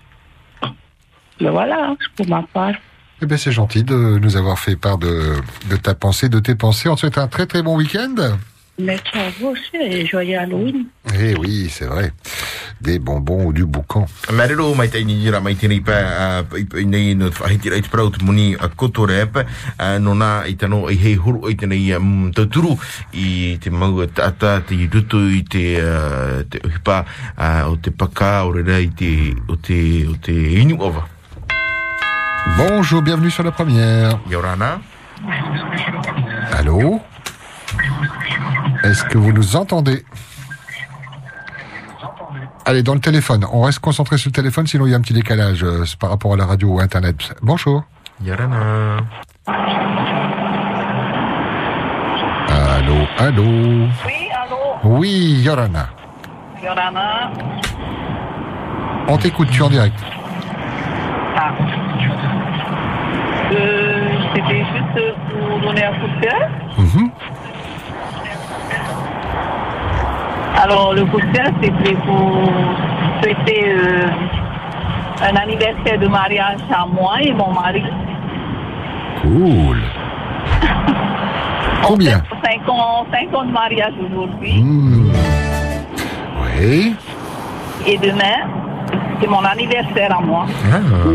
Mais 1.40 1.50
voilà, 1.50 1.96
c'est 2.00 2.12
pour 2.16 2.28
ma 2.28 2.44
part. 2.44 2.74
Eh 3.22 3.28
bien, 3.28 3.38
c'est 3.38 3.52
gentil 3.52 3.84
de 3.84 4.18
nous 4.20 4.36
avoir 4.36 4.58
fait 4.58 4.76
part 4.76 4.98
de, 4.98 5.36
de 5.70 5.76
ta 5.76 5.94
pensée, 5.94 6.28
de 6.28 6.40
tes 6.40 6.56
pensées. 6.56 6.90
On 6.90 6.96
te 6.96 7.02
souhaite 7.02 7.20
un 7.20 7.28
très 7.28 7.46
très 7.46 7.62
bon 7.62 7.78
week-end. 7.78 8.16
Merci 8.80 9.18
à 9.18 9.30
vous 9.40 9.48
aussi 9.50 9.76
et 9.80 10.06
joyeux 10.06 10.38
Halloween. 10.38 10.86
Eh 11.20 11.36
oui, 11.38 11.70
c'est 11.70 11.86
vrai. 11.86 12.12
Des 12.80 12.98
bonbons 13.00 13.46
ou 13.46 13.54
du 13.54 13.66
boucan. 13.66 14.08
Mai 14.32 14.90
tai 14.90 15.04
ni 15.06 15.30
ra 15.30 15.40
mai 15.40 15.56
tini 15.56 15.82
pa 15.82 16.42
nei 16.86 17.14
no 17.16 17.30
whahiti 17.30 17.70
reit 17.70 17.88
praut 17.92 18.18
muni 18.24 18.56
a 18.58 18.70
kotorep 18.70 19.38
no 20.02 20.16
nā 20.18 20.48
i 20.50 20.56
tano 20.58 20.90
i 20.90 20.98
hei 20.98 21.14
huru 21.16 21.52
i 21.52 21.94
um, 21.94 22.32
tauturu 22.34 22.74
i 23.14 23.60
te 23.62 23.70
mau 23.70 24.08
tata 24.08 24.62
te 24.62 24.74
i 24.74 24.90
rutu 24.92 25.20
i 25.30 25.44
te 25.44 25.78
o 27.68 27.76
te 27.78 27.92
paka 27.92 28.46
o 28.46 28.52
rera 28.52 28.80
i 28.80 28.90
te 28.90 29.36
o 29.48 29.56
te 29.56 30.08
o 30.08 30.16
te 30.18 30.34
inu 30.34 30.82
ova 30.82 31.06
Bonjour, 32.58 33.04
bienvenue 33.04 33.30
sur 33.30 33.44
la 33.44 33.52
première. 33.52 34.20
Yorana 34.28 34.82
Allô? 36.58 37.00
Est-ce 38.84 39.04
que 39.06 39.18
vous 39.18 39.32
nous 39.32 39.56
entendez 39.56 40.04
Allez, 42.66 42.84
dans 42.84 42.94
le 42.94 43.00
téléphone. 43.00 43.46
On 43.52 43.62
reste 43.62 43.80
concentré 43.80 44.18
sur 44.18 44.30
le 44.30 44.34
téléphone, 44.34 44.68
sinon 44.68 44.86
il 44.86 44.92
y 44.92 44.94
a 44.94 44.98
un 44.98 45.02
petit 45.02 45.14
décalage 45.14 45.64
euh, 45.64 45.84
par 46.00 46.10
rapport 46.12 46.34
à 46.34 46.38
la 46.38 46.46
radio 46.46 46.70
ou 46.70 46.80
Internet. 46.80 47.34
Bonjour. 47.42 47.84
Yorana 48.24 48.98
Allô, 52.50 52.96
allô. 53.18 53.44
Oui, 54.06 54.30
allô, 54.34 54.58
Oui, 54.84 55.42
Yorana. 55.44 55.90
Yorana. 56.64 57.32
On 59.08 59.18
t'écoute, 59.18 59.50
tu 59.52 59.60
es 59.60 59.64
en 59.64 59.70
direct. 59.70 59.96
Ah. 61.36 61.52
Euh, 63.54 64.08
C'était 64.36 64.60
juste 64.60 65.16
pour 65.30 65.60
donner 65.60 65.84
un 65.84 65.94
coup 65.94 66.08
de 66.08 66.22
cœur. 66.22 66.50
Mhm. 66.78 67.12
Alors, 70.58 70.94
le 70.94 71.06
coup 71.06 71.20
de 71.20 71.26
cœur, 71.32 71.48
c'était 71.62 71.96
pour 71.96 72.52
souhaiter 73.22 73.66
euh, 73.68 74.08
un 75.22 75.36
anniversaire 75.36 76.00
de 76.00 76.08
mariage 76.08 76.60
à 76.74 76.86
moi 76.86 77.22
et 77.22 77.32
mon 77.34 77.54
mari. 77.54 77.84
Cool. 79.22 79.82
Combien? 81.84 82.22
5 82.44 82.70
ans, 82.70 83.06
cinq 83.12 83.34
ans 83.36 83.46
de 83.46 83.52
mariage 83.52 83.94
aujourd'hui. 84.06 84.62
Hmm. 84.62 85.12
Oui. 86.60 86.96
Et 87.88 87.98
demain, 87.98 88.48
c'est 89.20 89.28
mon 89.28 89.44
anniversaire 89.44 90.16
à 90.18 90.22
moi. 90.22 90.46
Oh, 91.06 91.10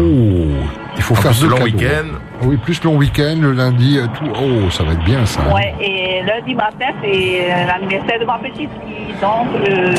il 0.97 1.03
faut 1.03 1.15
En 1.15 1.17
faire 1.19 1.33
deux 1.41 1.49
long 1.49 1.63
week-end. 1.63 2.19
Oui, 2.43 2.57
plus 2.59 2.83
long 2.85 2.97
week-end, 2.97 3.37
le 3.41 3.53
lundi, 3.53 3.99
euh, 3.99 4.07
tout. 4.15 4.27
Oh, 4.35 4.71
ça 4.71 4.85
va 4.85 4.93
être 4.93 5.05
bien 5.05 5.25
ça. 5.25 5.41
Ouais, 5.55 5.75
et 5.81 6.23
lundi 6.23 6.55
matin, 6.55 6.87
c'est 7.03 7.51
euh, 7.51 7.67
l'anniversaire 7.67 8.21
de 8.21 8.25
ma 8.25 8.39
petite 8.39 8.71
fille. 8.85 9.15
Donc, 9.21 9.49
euh, 9.69 9.95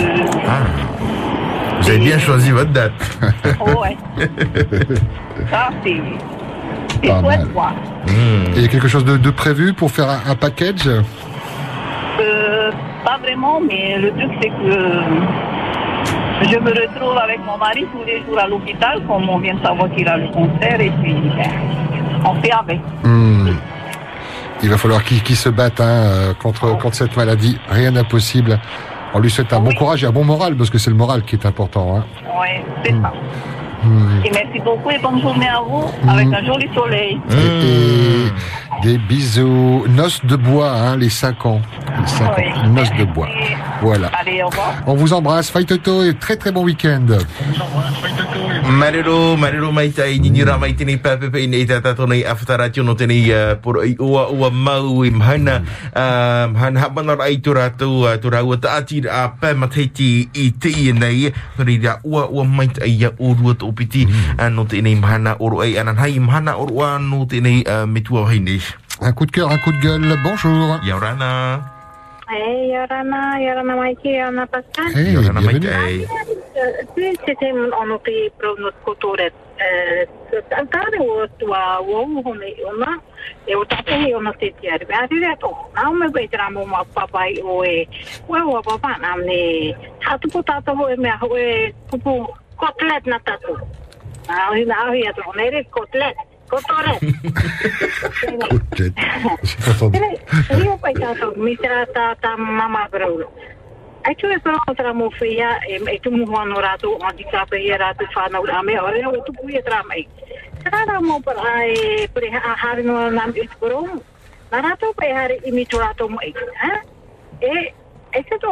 Vous 1.82 1.89
avez 1.89 2.00
bien 2.00 2.19
choisi 2.19 2.52
votre 2.52 2.71
date. 2.71 2.93
oh 3.60 3.65
ouais, 3.82 3.97
ça, 5.50 5.69
c'est 5.84 5.95
c'est 7.04 7.19
chouette, 7.19 7.54
quoi. 7.54 7.71
Et 8.08 8.12
il 8.58 8.62
y 8.62 8.65
a 8.65 8.67
quelque 8.67 8.88
chose 8.88 9.06
de, 9.06 9.17
de 9.17 9.30
prévu 9.32 9.73
pour 9.73 9.91
faire 9.91 10.10
un, 10.10 10.32
un 10.32 10.36
package? 10.36 10.88
Euh, 12.19 12.71
pas 13.06 13.17
vraiment, 13.21 13.60
mais 13.62 13.97
le 14.00 14.10
truc, 14.12 14.32
c'est 14.41 14.50
que 14.50 16.52
je 16.52 16.60
me 16.60 16.69
retrouve 16.69 17.17
avec 17.17 17.39
mon 17.45 17.58
mari 17.58 17.86
tous 17.91 18.04
les 18.06 18.21
jours 18.26 18.39
à 18.39 18.47
l'hôpital, 18.47 19.02
comme 19.08 19.30
on 19.30 19.39
vient 19.39 19.56
de 19.56 19.63
savoir 19.63 19.89
qu'il 19.91 20.08
a 20.08 20.17
le 20.17 20.28
cancer, 20.30 20.80
et 20.82 20.91
puis 21.04 21.15
avec. 22.60 22.80
Hmm. 23.03 23.49
Il 24.63 24.69
va 24.69 24.77
falloir 24.77 25.03
qu'il 25.03 25.21
qu'il 25.21 25.36
se 25.36 25.49
batte 25.49 25.80
hein, 25.80 25.86
euh, 25.86 26.34
contre, 26.34 26.77
contre 26.77 26.95
cette 26.95 27.15
maladie. 27.15 27.58
Rien 27.69 27.91
d'impossible. 27.91 28.60
On 29.13 29.19
lui 29.19 29.30
souhaite 29.30 29.53
un 29.53 29.60
bon 29.60 29.73
courage 29.73 30.03
et 30.03 30.08
un 30.08 30.12
bon 30.12 30.25
moral, 30.25 30.56
parce 30.56 30.69
que 30.69 30.77
c'est 30.77 30.89
le 30.89 30.95
moral 30.95 31.23
qui 31.23 31.36
est 31.36 31.45
important. 31.45 31.97
Hein. 31.97 32.06
Ouais, 32.39 32.63
c'est 32.84 32.91
ça. 32.91 33.13
Hmm. 33.84 34.25
Et 34.25 34.32
merci 34.32 34.60
beaucoup 34.60 34.89
et 34.89 34.97
bonne 34.99 35.21
journée 35.21 35.47
à 35.47 35.62
vous, 35.62 35.86
avec 36.08 36.27
un 36.27 36.43
joli 36.43 36.67
soleil. 36.73 37.19
Et, 37.30 38.25
et 38.25 38.32
des 38.84 38.98
bisous. 38.98 39.86
Noces 39.90 40.26
de 40.26 40.36
bois, 40.36 40.72
hein, 40.72 40.98
les 40.98 41.10
5 41.10 41.46
ans. 41.46 41.62
Les 42.00 42.08
5 42.08 42.26
ans. 42.26 42.68
Noces 42.70 42.94
de 42.98 43.06
bois. 43.06 43.30
Voilà. 43.82 44.10
Allez, 44.20 44.42
au 44.44 44.48
revoir. 44.48 44.74
On 44.86 44.96
vous 44.96 45.13
embrasse. 45.13 45.50
Fight 45.50 45.68
Toto 45.68 46.04
et 46.04 46.13
très 46.13 46.36
très 46.36 46.52
bon 46.52 46.63
week-end. 46.63 47.06
Marero, 48.68 49.38
marero 49.38 49.72
mai 49.72 49.90
tai 49.96 50.20
ni 50.20 50.30
ni 50.30 50.44
ra 50.44 50.58
mai 50.58 50.74
tini 50.76 50.98
pa 50.98 51.16
pe 51.16 51.30
pe 51.32 51.48
nei 51.48 51.66
tata 51.66 51.94
to 51.96 52.06
nei 52.06 52.26
aftara 52.28 52.68
tio 52.70 52.84
no 52.84 52.96
teni 53.00 53.32
por 53.63 53.80
i 53.86 53.96
ua 53.96 54.28
ua 54.28 54.50
mau 54.52 55.06
i 55.08 55.10
mhana 55.10 55.63
mhana 56.52 56.80
ha 56.82 56.90
mana 56.92 57.16
ai 57.24 57.40
tu 57.40 57.54
ratu 57.56 58.04
tu 58.20 58.30
rau 58.30 58.56
ta 58.60 58.76
ati 58.78 59.08
a 59.08 59.30
pa 59.30 59.54
mateti 59.56 60.28
i 60.36 60.52
te 60.52 60.68
i 60.68 60.92
nei 60.92 61.32
ri 61.58 61.80
ra 61.80 61.96
ua 62.04 62.28
ua 62.28 62.44
mai 62.44 62.68
tai 62.68 62.92
ia 62.92 63.13
o 63.18 63.32
rua 63.40 63.56
to 63.56 63.72
piti 63.72 64.04
no 64.52 64.68
teni 64.68 64.96
mhana 65.00 65.38
o 65.40 65.48
ro 65.48 65.64
ai 65.64 65.80
anan 65.80 65.95
hai 65.95 66.20
mhana 66.20 66.60
o 66.60 66.68
ro 66.68 66.99
no 66.99 67.24
teni 67.24 67.64
mitua 67.88 68.28
hai 68.28 68.39
nei 68.43 68.60
Un 69.00 69.12
coup 69.14 69.26
de 69.26 69.32
cœur, 69.32 69.52
un 69.52 69.58
coup 69.60 69.72
de 69.72 69.78
gueule. 69.78 70.16
Bonjour. 70.24 70.80
Yaurana. 70.84 71.62
Hey, 72.30 72.72
Yorana, 72.74 73.39
Yorana 73.39 73.76
Maïki, 73.76 74.10
Yorana 74.10 74.48
Pascal. 74.48 74.91
Hey, 74.95 75.16
mai 75.16 75.22
bienvenue. 75.22 75.60
tai. 75.60 76.06
Euh, 76.58 76.84
Tu 76.95 77.16
c'était 77.26 77.52
on 77.54 77.98
pour 78.39 78.60
notre 78.60 78.82
cotorette. 78.84 79.34
Euh, 79.62 80.06
c'est 80.32 80.54
un 80.54 80.66
cas 80.66 80.89
où 81.00 81.26
tu 81.39 81.45
as 81.54 81.82
où 81.82 82.22
on 82.26 82.41
est 82.41 82.58
on 82.66 82.82
a 82.82 82.95
E 83.50 83.56
o 83.56 83.64
tate 83.66 83.91
he 83.91 84.14
ona 84.14 84.34
te 84.34 84.52
tia 84.60 84.76
re. 84.76 84.86
Ati 84.91 85.20
rea 85.20 85.36
tō. 85.39 85.50
Nā 85.74 85.89
me 85.93 86.08
Kotore. 96.48 96.95
Kotore. 98.22 98.93
Kotore. 99.80 100.78
Pai 100.80 100.93
tato, 100.93 101.34
mi 101.36 101.56
trata 101.56 102.16
ta 102.20 102.38
mama 102.38 102.88
braulo. 102.89 103.32
Ai 104.04 104.16
tu 104.16 104.28
e 104.28 104.39
contra 104.39 104.93
mo 104.93 105.10
feia, 105.10 105.60
e 105.68 106.00
tu 106.00 106.12
mo 106.12 106.24
ho 106.24 106.39
onorato, 106.39 106.98
di 107.16 107.26
era 107.68 107.93
tu 107.93 108.06
fa 108.14 108.28
na 108.28 108.39
ame, 108.39 108.80
ora 108.80 108.95
e 108.95 109.24
tu 109.24 109.32
puoi 109.34 109.62
tra 109.64 109.84
mai. 109.88 110.08
Tra 110.64 110.86
na 110.86 111.02
mo 111.02 111.20
per 111.20 111.36
ai 111.38 112.08
per 112.14 112.24
ha 112.32 112.56
ha 112.56 112.74
no 112.82 113.10
na 113.10 113.28
mi 113.28 113.50
sporo. 113.52 113.84
Na 114.50 114.62
rato 114.62 114.93
pe 114.95 115.12
ha 115.12 115.28
i 115.28 115.52
mi 115.52 115.66
trato 115.66 116.08
mo 116.08 116.20
e. 116.22 116.32
E 117.39 117.74
e 118.12 118.26
se 118.30 118.38
tu 118.38 118.48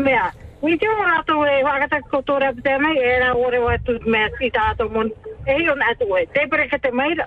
me 0.00 0.18
Ui 0.62 0.76
te 0.76 0.86
o 0.88 0.94
rato 1.02 1.44
e 1.46 1.62
whakata 1.64 2.02
kotora 2.10 2.52
pute 2.52 2.78
mai 2.78 2.96
e 2.98 3.18
ra 3.18 3.32
ore 3.34 3.58
wa 3.58 3.78
tu 3.78 3.98
mea 4.04 4.28
si 4.38 4.50
tātou 4.50 4.90
mon. 4.92 5.08
E 5.46 5.54
hi 5.56 5.68
on 5.72 5.80
atu 5.82 6.04
e. 6.16 6.26
Te 6.34 6.46
pere 6.52 6.68
te 6.68 6.90
mai 6.92 7.14
ra. 7.14 7.26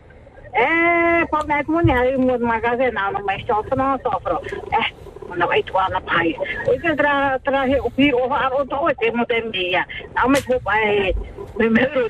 Eh, 0.53 1.25
pa 1.31 1.41
me 1.47 1.63
mo 1.67 1.81
ni 1.81 1.91
hari 1.91 2.17
mo 2.17 2.37
magaze 2.37 2.91
na 2.93 3.09
no 3.09 3.19
mai 3.25 3.43
sofro 3.47 3.75
no 3.75 3.97
sofro. 4.03 4.37
Eh, 4.69 4.87
na 5.35 5.47
vai 5.47 5.63
tu 5.63 5.73
ana 5.77 5.99
pai. 6.01 6.35
O 6.67 6.77
que 6.77 6.95
tra 6.95 7.39
tra 7.43 7.65
he 7.65 7.79
o 7.79 7.89
pi 7.89 8.13
o 8.13 8.29
ha 8.29 8.51
o 8.53 8.65
to 8.65 8.87
e 8.89 8.93
te 9.01 9.09
mo 9.11 9.25
te 9.25 9.41
mia. 9.41 9.83
Na 10.13 10.27
me 10.27 10.39
tu 10.41 10.59
pai 10.61 11.15
me 11.57 11.69
me 11.69 11.85
ro 11.89 12.07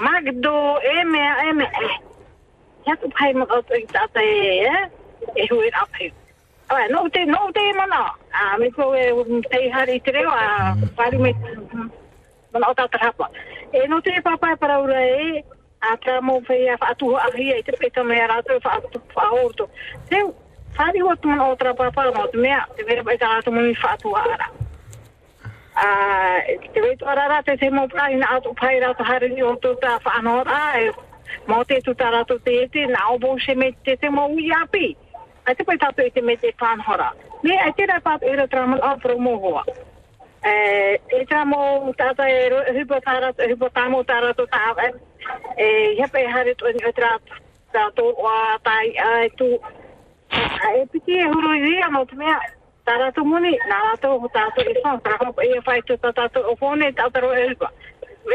Magdo, 0.00 0.78
e 0.80 1.04
me, 1.04 1.24
e 1.48 1.52
me, 1.52 1.64
e. 1.64 1.88
Ja, 2.86 2.92
du 3.02 3.10
kan 3.16 3.28
ikke 3.28 3.54
også 3.56 3.72
ikke 3.76 3.92
tage 3.92 4.10
det, 4.14 4.28
ja? 4.66 4.76
Jeg 5.36 5.46
hører 5.50 5.68
et 5.70 5.76
ophæv. 5.82 6.10
Og 6.70 6.76
jeg 6.82 6.88
nåede 6.94 7.10
det, 7.16 7.24
nåede 7.34 7.52
det, 7.58 7.68
A 7.80 7.90
har. 7.96 8.12
Ja, 8.36 8.46
men 8.60 8.74
så 8.76 8.84
er 9.00 9.12
hun 9.18 9.36
det 9.52 9.74
her 9.74 9.86
i 9.96 9.98
tre, 10.06 10.20
og 10.26 10.38
bare 10.96 11.18
med, 11.24 11.34
man 12.52 12.62
har 12.64 12.74
tager 12.78 12.92
det 12.92 13.00
her 13.04 13.12
på. 13.18 13.24
Jeg 13.72 13.88
nåede 13.88 14.04
det, 14.10 14.24
pappa, 14.24 14.46
jeg 14.46 14.58
prøver 14.58 14.86
det, 14.92 15.04
ikke? 15.20 15.42
Jeg 15.84 15.96
prøver 16.04 16.20
mig, 16.28 16.38
for 16.46 16.52
jeg 16.52 16.76
har 16.82 16.94
tog 16.94 17.14
af 17.24 17.32
her, 17.38 17.54
ikke? 17.54 17.72
Jeg 17.82 17.92
tager 17.94 18.06
mig, 18.08 18.16
jeg 18.16 18.28
har 18.32 18.42
tog 18.48 18.60
af 19.24 19.30
hårdt. 19.34 19.60
Så, 20.08 20.18
færdig 20.78 21.02
hvert, 21.02 21.24
man 21.30 21.38
har 21.38 21.56
tager 21.56 22.34
det 22.40 22.46
her 24.40 24.61
te 25.74 26.80
wetu 26.80 27.06
arara 27.06 27.42
te 27.42 27.56
te 27.56 27.70
mōpura 27.70 28.10
na 28.18 28.36
atu 28.36 28.52
pai 28.54 28.80
rata 28.80 29.04
hari 29.04 29.28
ni 29.30 29.42
o 29.42 29.54
tō 29.56 29.74
tā 29.80 29.98
whanora 30.04 30.60
e 30.80 30.92
mō 31.48 31.64
te 31.66 31.80
tu 31.80 31.94
tā 31.94 32.10
rato 32.12 32.38
te 32.44 32.62
ete 32.64 32.84
o 32.86 33.14
obo 33.14 33.38
se 33.38 33.54
me 33.54 33.72
te 33.84 33.96
te 33.96 34.08
mō 34.08 34.28
ui 34.34 34.50
api. 34.62 34.96
A 35.46 35.54
te 35.54 35.64
pai 35.64 35.76
tātu 35.76 36.04
e 36.04 36.10
te 36.10 36.20
me 36.20 36.36
te 36.36 36.52
whanora 36.60 37.12
me 37.42 37.56
a 37.56 37.72
te 37.72 37.86
rai 37.86 38.00
pātu 38.00 38.28
e 38.28 38.36
ra 38.36 38.46
tramal 38.46 38.80
rata 38.80 39.08
rama 39.08 39.16
lāpura 39.16 39.16
mōhoa. 39.16 39.64
E 40.44 41.24
tā 41.30 41.44
mō 41.48 41.94
tātā 41.96 42.28
e 42.28 42.78
hupo 42.78 43.00
tā 43.00 43.20
rato 43.20 43.48
hupo 43.48 43.68
tā 43.72 43.88
mō 43.88 44.04
tā 44.04 44.20
rato 44.20 44.46
tā 44.46 44.92
e 45.56 45.96
hepe 46.00 46.26
hare 46.28 46.54
tō 46.54 46.74
ni 46.74 46.92
tra 46.92 47.18
tō 47.72 48.04
o 48.04 48.26
a 48.28 48.58
tai 48.62 48.92
a 48.96 49.28
tu 49.38 49.56
a 50.32 50.76
e 50.76 50.86
piti 50.92 51.16
e 51.16 51.24
huru 51.24 51.54
i 51.56 51.62
dhia 51.64 51.88
mō 51.88 52.08
tumea 52.10 52.40
e 52.48 52.61
tātou 52.86 53.24
mone, 53.24 53.52
nā 53.70 53.80
rātou 53.86 54.20
ho 54.22 54.30
tātou 54.34 54.70
e 54.70 54.78
whan, 54.84 55.00
tātou 55.06 55.44
e 55.46 55.60
whai 55.66 55.80
tō 55.88 55.98
tātou 56.02 56.52
o 56.52 56.54
whone, 56.60 56.92
tātou 56.98 57.34
e 57.34 57.44
hupa, 57.50 57.70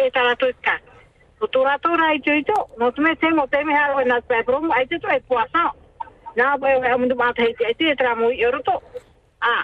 e 0.03 0.05
tātou 0.15 0.51
e 0.51 0.55
kā. 0.65 0.77
Ko 1.39 1.49
tō 1.53 1.63
rātou 1.67 1.97
rā 1.99 2.13
i 2.15 2.21
tūi 2.25 2.45
tō, 2.47 2.59
nō 2.79 2.91
tume 2.95 3.15
te 3.21 3.31
mō 3.33 3.47
te 3.51 3.63
mehā 3.67 3.87
roi 3.93 4.05
nā 4.09 4.21
tūi 4.27 4.43
prōmu, 4.47 4.71
ai 4.75 4.85
tūi 4.91 5.15
e 5.15 5.19
pua 5.27 5.47
sā. 5.53 5.65
Nā 6.37 6.53
bai 6.61 6.77
o 6.77 6.83
e 6.83 6.93
amundu 6.93 7.17
mātou 7.17 7.45
hei 7.45 7.57
tētī 7.59 7.91
e 7.91 7.97
tāmo 7.99 8.31
i 8.31 8.45
oro 8.45 8.61
tō. 8.67 8.77
Ā, 9.41 9.57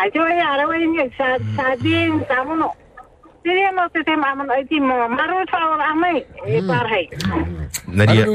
ai 0.00 0.10
tūi 0.14 0.36
e 0.36 0.44
arawe 0.44 0.82
i 0.82 0.92
nga, 0.96 1.08
sā 1.56 1.72
tī 1.82 1.96
e 2.02 2.06
nga 2.18 2.44
Nadia, 7.88 8.26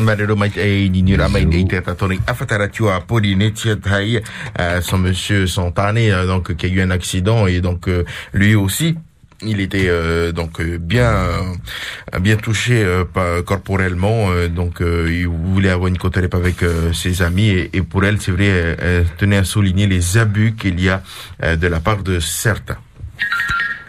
Marero 0.00 0.34
mai 0.36 0.50
e 0.56 0.88
ni 0.88 1.02
ni 1.02 1.14
ra 1.16 1.28
mai 1.28 1.42
e 1.52 1.64
te 1.66 1.80
tatoni 1.80 2.18
afatara 2.26 2.68
tu 2.68 2.86
a 2.88 3.00
Polynesia 3.00 3.76
tai 3.76 4.16
euh, 4.58 4.80
son 4.80 4.98
monsieur 4.98 5.46
Santane 5.46 6.10
euh, 6.10 6.26
donc 6.26 6.54
qui 6.56 6.66
a 6.66 6.68
eu 6.68 6.80
un 6.80 6.90
accident 6.90 7.46
et 7.46 7.60
donc 7.60 7.86
euh, 7.88 8.04
lui 8.32 8.54
aussi 8.54 8.96
il 9.42 9.60
était 9.60 9.86
euh, 9.88 10.32
donc 10.32 10.58
euh, 10.60 10.78
bien 10.78 11.12
euh, 11.12 12.18
bien 12.20 12.36
touché 12.36 12.82
euh, 12.82 13.04
pas- 13.04 13.42
corporellement 13.42 14.30
euh, 14.30 14.48
donc 14.48 14.80
euh, 14.80 15.06
il 15.12 15.28
voulait 15.28 15.70
avoir 15.70 15.88
une 15.88 15.98
côte 15.98 16.16
avec 16.16 16.62
euh, 16.62 16.92
ses 16.92 17.22
amis 17.22 17.50
et, 17.50 17.70
et 17.74 17.82
pour 17.82 18.04
elle 18.04 18.20
c'est 18.20 18.32
vrai 18.32 18.46
elle, 18.46 18.76
elle 18.80 19.06
tenait 19.18 19.36
à 19.36 19.44
souligner 19.44 19.86
les 19.86 20.16
abus 20.18 20.54
qu'il 20.54 20.80
y 20.80 20.88
a 20.88 21.02
euh, 21.44 21.54
de 21.56 21.66
la 21.68 21.80
part 21.80 22.02
de 22.02 22.18
certains 22.18 22.78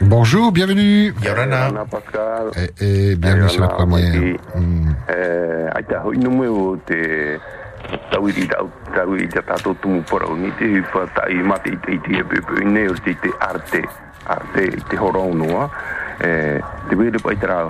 Bonjour, 0.02 0.52
bienvenue. 0.52 1.14
Yorana. 1.24 1.72
Pascal. 1.90 2.52
Et, 2.56 3.12
et 3.12 3.16
bienvenue 3.16 3.50
sur 3.50 3.62
la 3.62 3.70
première. 3.70 4.14
Mm. 4.56 4.92
Eh, 5.10 5.70
ai 5.74 5.84
ta 5.84 6.02
hoi 6.06 6.18
no 6.18 6.30
me 6.30 6.48
o 6.48 6.78
te 6.86 7.40
tauiri 8.12 8.48
tau 8.48 8.70
tauiri 8.94 9.28
te 9.28 9.42
tato 9.42 9.74
tumu 9.82 10.02
pora 10.04 10.28
o 10.28 10.36
ni 10.36 10.52
te 10.58 10.66
hipa 10.66 11.08
tai 11.16 11.36
mate 11.42 11.70
i 11.70 11.78
te 11.78 11.92
i 11.92 12.00
te 12.00 12.18
e 12.20 12.24
pepe 12.24 12.62
i 12.62 12.66
ne 12.66 12.88
o 12.90 12.94
te 12.94 13.12
i 13.12 13.18
te 13.22 13.32
arte 13.40 13.82
arte 14.26 14.68
te 14.90 14.98
eh, 16.20 16.62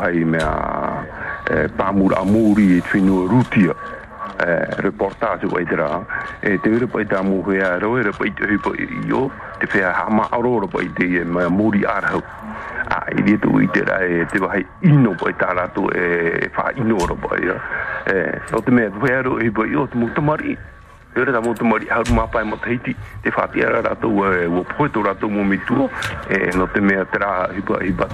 hai 0.01 0.23
mea 0.23 1.05
eh, 1.51 1.67
pāmura 1.77 2.21
amuri 2.21 2.77
e 2.77 2.99
rutia 3.27 3.71
eh, 3.71 4.06
reportage 4.37 5.45
wai 5.47 5.65
tera 5.65 6.05
e 6.41 6.59
te 6.59 6.69
were 6.69 6.87
pai 6.87 7.05
tera 7.05 7.23
muhe 7.23 7.61
a 7.61 7.77
roe 7.79 8.03
re 8.03 8.11
pai 8.11 8.31
te 8.33 8.45
hipa 8.45 8.71
i 8.77 9.11
o 9.11 9.31
te 9.59 9.67
whea 9.73 9.93
hama 9.93 10.27
arora 10.31 10.67
pai 10.67 10.89
te 10.93 11.05
e 11.21 11.23
mea 11.23 11.49
muri 11.49 11.83
arhau. 11.85 12.21
A 12.89 13.03
i 13.11 13.21
ria 13.21 13.37
tu 13.37 13.59
i 13.59 13.67
te 13.67 13.83
ra 13.83 13.99
e 14.05 14.25
te 14.25 14.39
wahai 14.39 14.65
ino 14.81 15.15
pai 15.15 15.33
tā 15.33 15.49
rātou 15.57 15.89
e 15.95 16.49
wha 16.55 16.71
ino 16.75 16.97
ora 17.01 17.15
pai 17.15 17.43
ia. 17.45 17.59
e 18.05 18.55
o 18.55 18.61
te 18.61 18.71
mea 18.71 18.89
whea 18.89 19.21
ro 19.21 19.39
i 19.39 19.49
pai 19.49 19.75
o 19.75 19.87
te 19.87 19.97
mutamari 19.97 20.57
e 21.15 21.19
ora 21.19 21.31
ta 21.31 21.63
mari 21.63 21.87
haru 21.89 22.13
mapai 22.13 22.43
mo 22.45 22.57
teiti 22.57 22.95
te 23.23 23.29
whati 23.29 23.63
ara 23.63 23.81
rātou 23.81 24.21
e 24.33 24.45
o 24.45 24.63
poeto 24.63 25.01
rātou 25.01 25.29
mo 25.29 25.43
mitua 25.43 25.89
e 26.29 26.51
no 26.55 26.67
te 26.67 26.79
mea 26.79 27.05
tera 27.05 27.49
rā 27.49 27.57
i 27.57 27.61
pai 27.61 28.13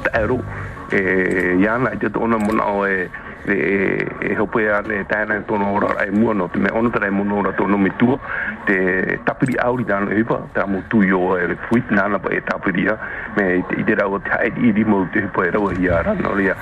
e 0.94 1.58
iana 1.60 1.94
i 1.94 1.98
te 1.98 2.08
tōna 2.08 2.40
mona 2.40 2.64
o 2.64 2.86
e 2.88 3.10
e 3.48 4.08
e 4.22 4.36
hopu 4.40 4.60
ia 4.60 4.82
le 4.82 5.04
tāna 5.10 5.42
tono 5.48 5.74
ora 5.76 5.96
ai 6.00 6.12
mua 6.12 6.34
no 6.34 6.48
te 6.48 6.60
me 6.60 6.70
ona 6.72 6.90
tāna 6.90 7.12
mua 7.12 7.40
ora 7.42 7.52
tono 7.54 7.78
me 7.78 7.92
tua 7.98 8.18
te 8.66 9.20
tapiri 9.26 9.58
auri 9.60 9.86
tāna 9.86 10.16
hipa 10.16 10.40
tā 10.56 10.66
mo 10.68 10.82
tu 10.90 11.04
yo 11.04 11.36
e 11.38 11.48
le 11.48 11.58
fuit 11.68 11.92
nāna 11.92 12.20
pa 12.20 12.32
e 12.32 12.42
tapiri 12.42 12.88
ia 12.88 12.98
me 13.38 13.64
i 13.78 13.84
te 13.84 13.96
rau 13.96 14.20
tā 14.20 14.44
e 14.48 14.54
i 14.64 14.74
di 14.74 14.84
mo 14.84 15.06
te 15.14 15.26
hipa 15.28 15.48
e 15.48 15.52
rau 15.52 15.70
hi 15.70 15.90
ara 15.90 16.14
no 16.14 16.36
lia 16.36 16.56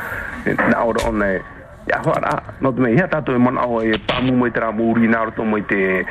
nā 0.46 0.86
ora 0.86 1.10
ona 1.10 1.34
e 1.34 1.42
Ya 1.88 2.00
hora, 2.06 2.44
no 2.62 2.72
te 2.72 2.80
me 2.80 2.94
ia 2.94 3.08
tato 3.08 3.34
e 3.34 3.40
mana 3.40 3.62
au 3.62 3.82
e 3.82 3.98
pāmu 4.06 4.36
mai 4.38 4.52
tera 4.54 4.70
mūri 4.70 5.10
nā 5.10 5.24
roto 5.26 5.44
mai 5.44 5.64
te 5.66 6.06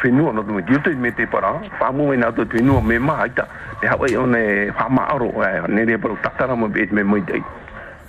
whenua, 0.00 0.32
no 0.32 0.42
te 0.42 0.50
me 0.50 0.62
diuto 0.64 0.90
i 0.90 0.96
me 0.96 1.12
te 1.12 1.26
para, 1.28 1.60
pāmu 1.76 2.06
mai 2.08 2.16
nā 2.16 2.32
to 2.32 2.46
te 2.48 2.56
whenua 2.56 2.80
me 2.80 2.98
maa 2.98 3.26
aita, 3.26 3.44
te 3.82 3.86
hawa 3.86 4.08
i 4.08 4.16
one 4.16 4.72
whamaaro, 4.72 5.28
nere 5.68 5.98
ta 6.00 6.16
tatara 6.24 6.56
mai 6.56 6.72
bēt 6.72 6.92
me 6.96 7.04
mai 7.04 7.20
dei 7.20 7.44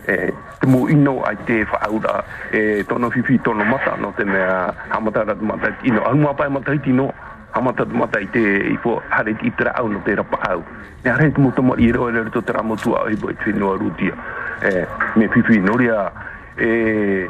e 0.05 0.33
te 0.59 0.67
mo 0.67 0.87
ino 0.87 1.21
ai 1.23 1.37
te 1.45 1.63
whaaura. 1.63 2.23
E 2.51 2.83
tono 2.87 3.09
fifi 3.09 3.39
tono 3.41 3.63
mata 3.63 3.95
no 3.95 4.13
te 4.15 4.23
mea 4.23 4.73
hamata 4.89 5.23
ratu 5.23 5.45
mata 5.45 5.73
ino 5.83 6.03
anu 6.05 6.21
mapai 6.23 6.49
mata 6.49 6.73
iti 6.73 6.91
no 6.91 7.13
hamata 7.51 7.85
mata 7.85 8.19
i 8.19 8.29
te 8.29 8.39
i 8.39 8.77
fo 8.81 9.01
hare 9.09 9.35
i 9.41 9.51
tera 9.55 9.73
au 9.75 9.87
no 9.87 10.01
te 10.03 10.15
rapa 10.15 10.37
au. 10.49 10.63
Ne 11.03 11.11
hare 11.11 11.31
te 11.31 11.41
mo 11.41 11.51
tomo 11.51 11.75
i 11.77 11.91
roe 11.91 12.11
le 12.11 12.29
to 12.29 12.41
tera 12.41 12.59
au 12.59 12.75
tua 12.75 13.09
i 13.09 13.15
boi 13.15 13.35
twinua 13.35 13.77
rutia. 13.77 14.13
E 14.61 14.87
me 15.15 15.27
fifi 15.29 15.59
noria. 15.59 16.11
E 16.55 17.29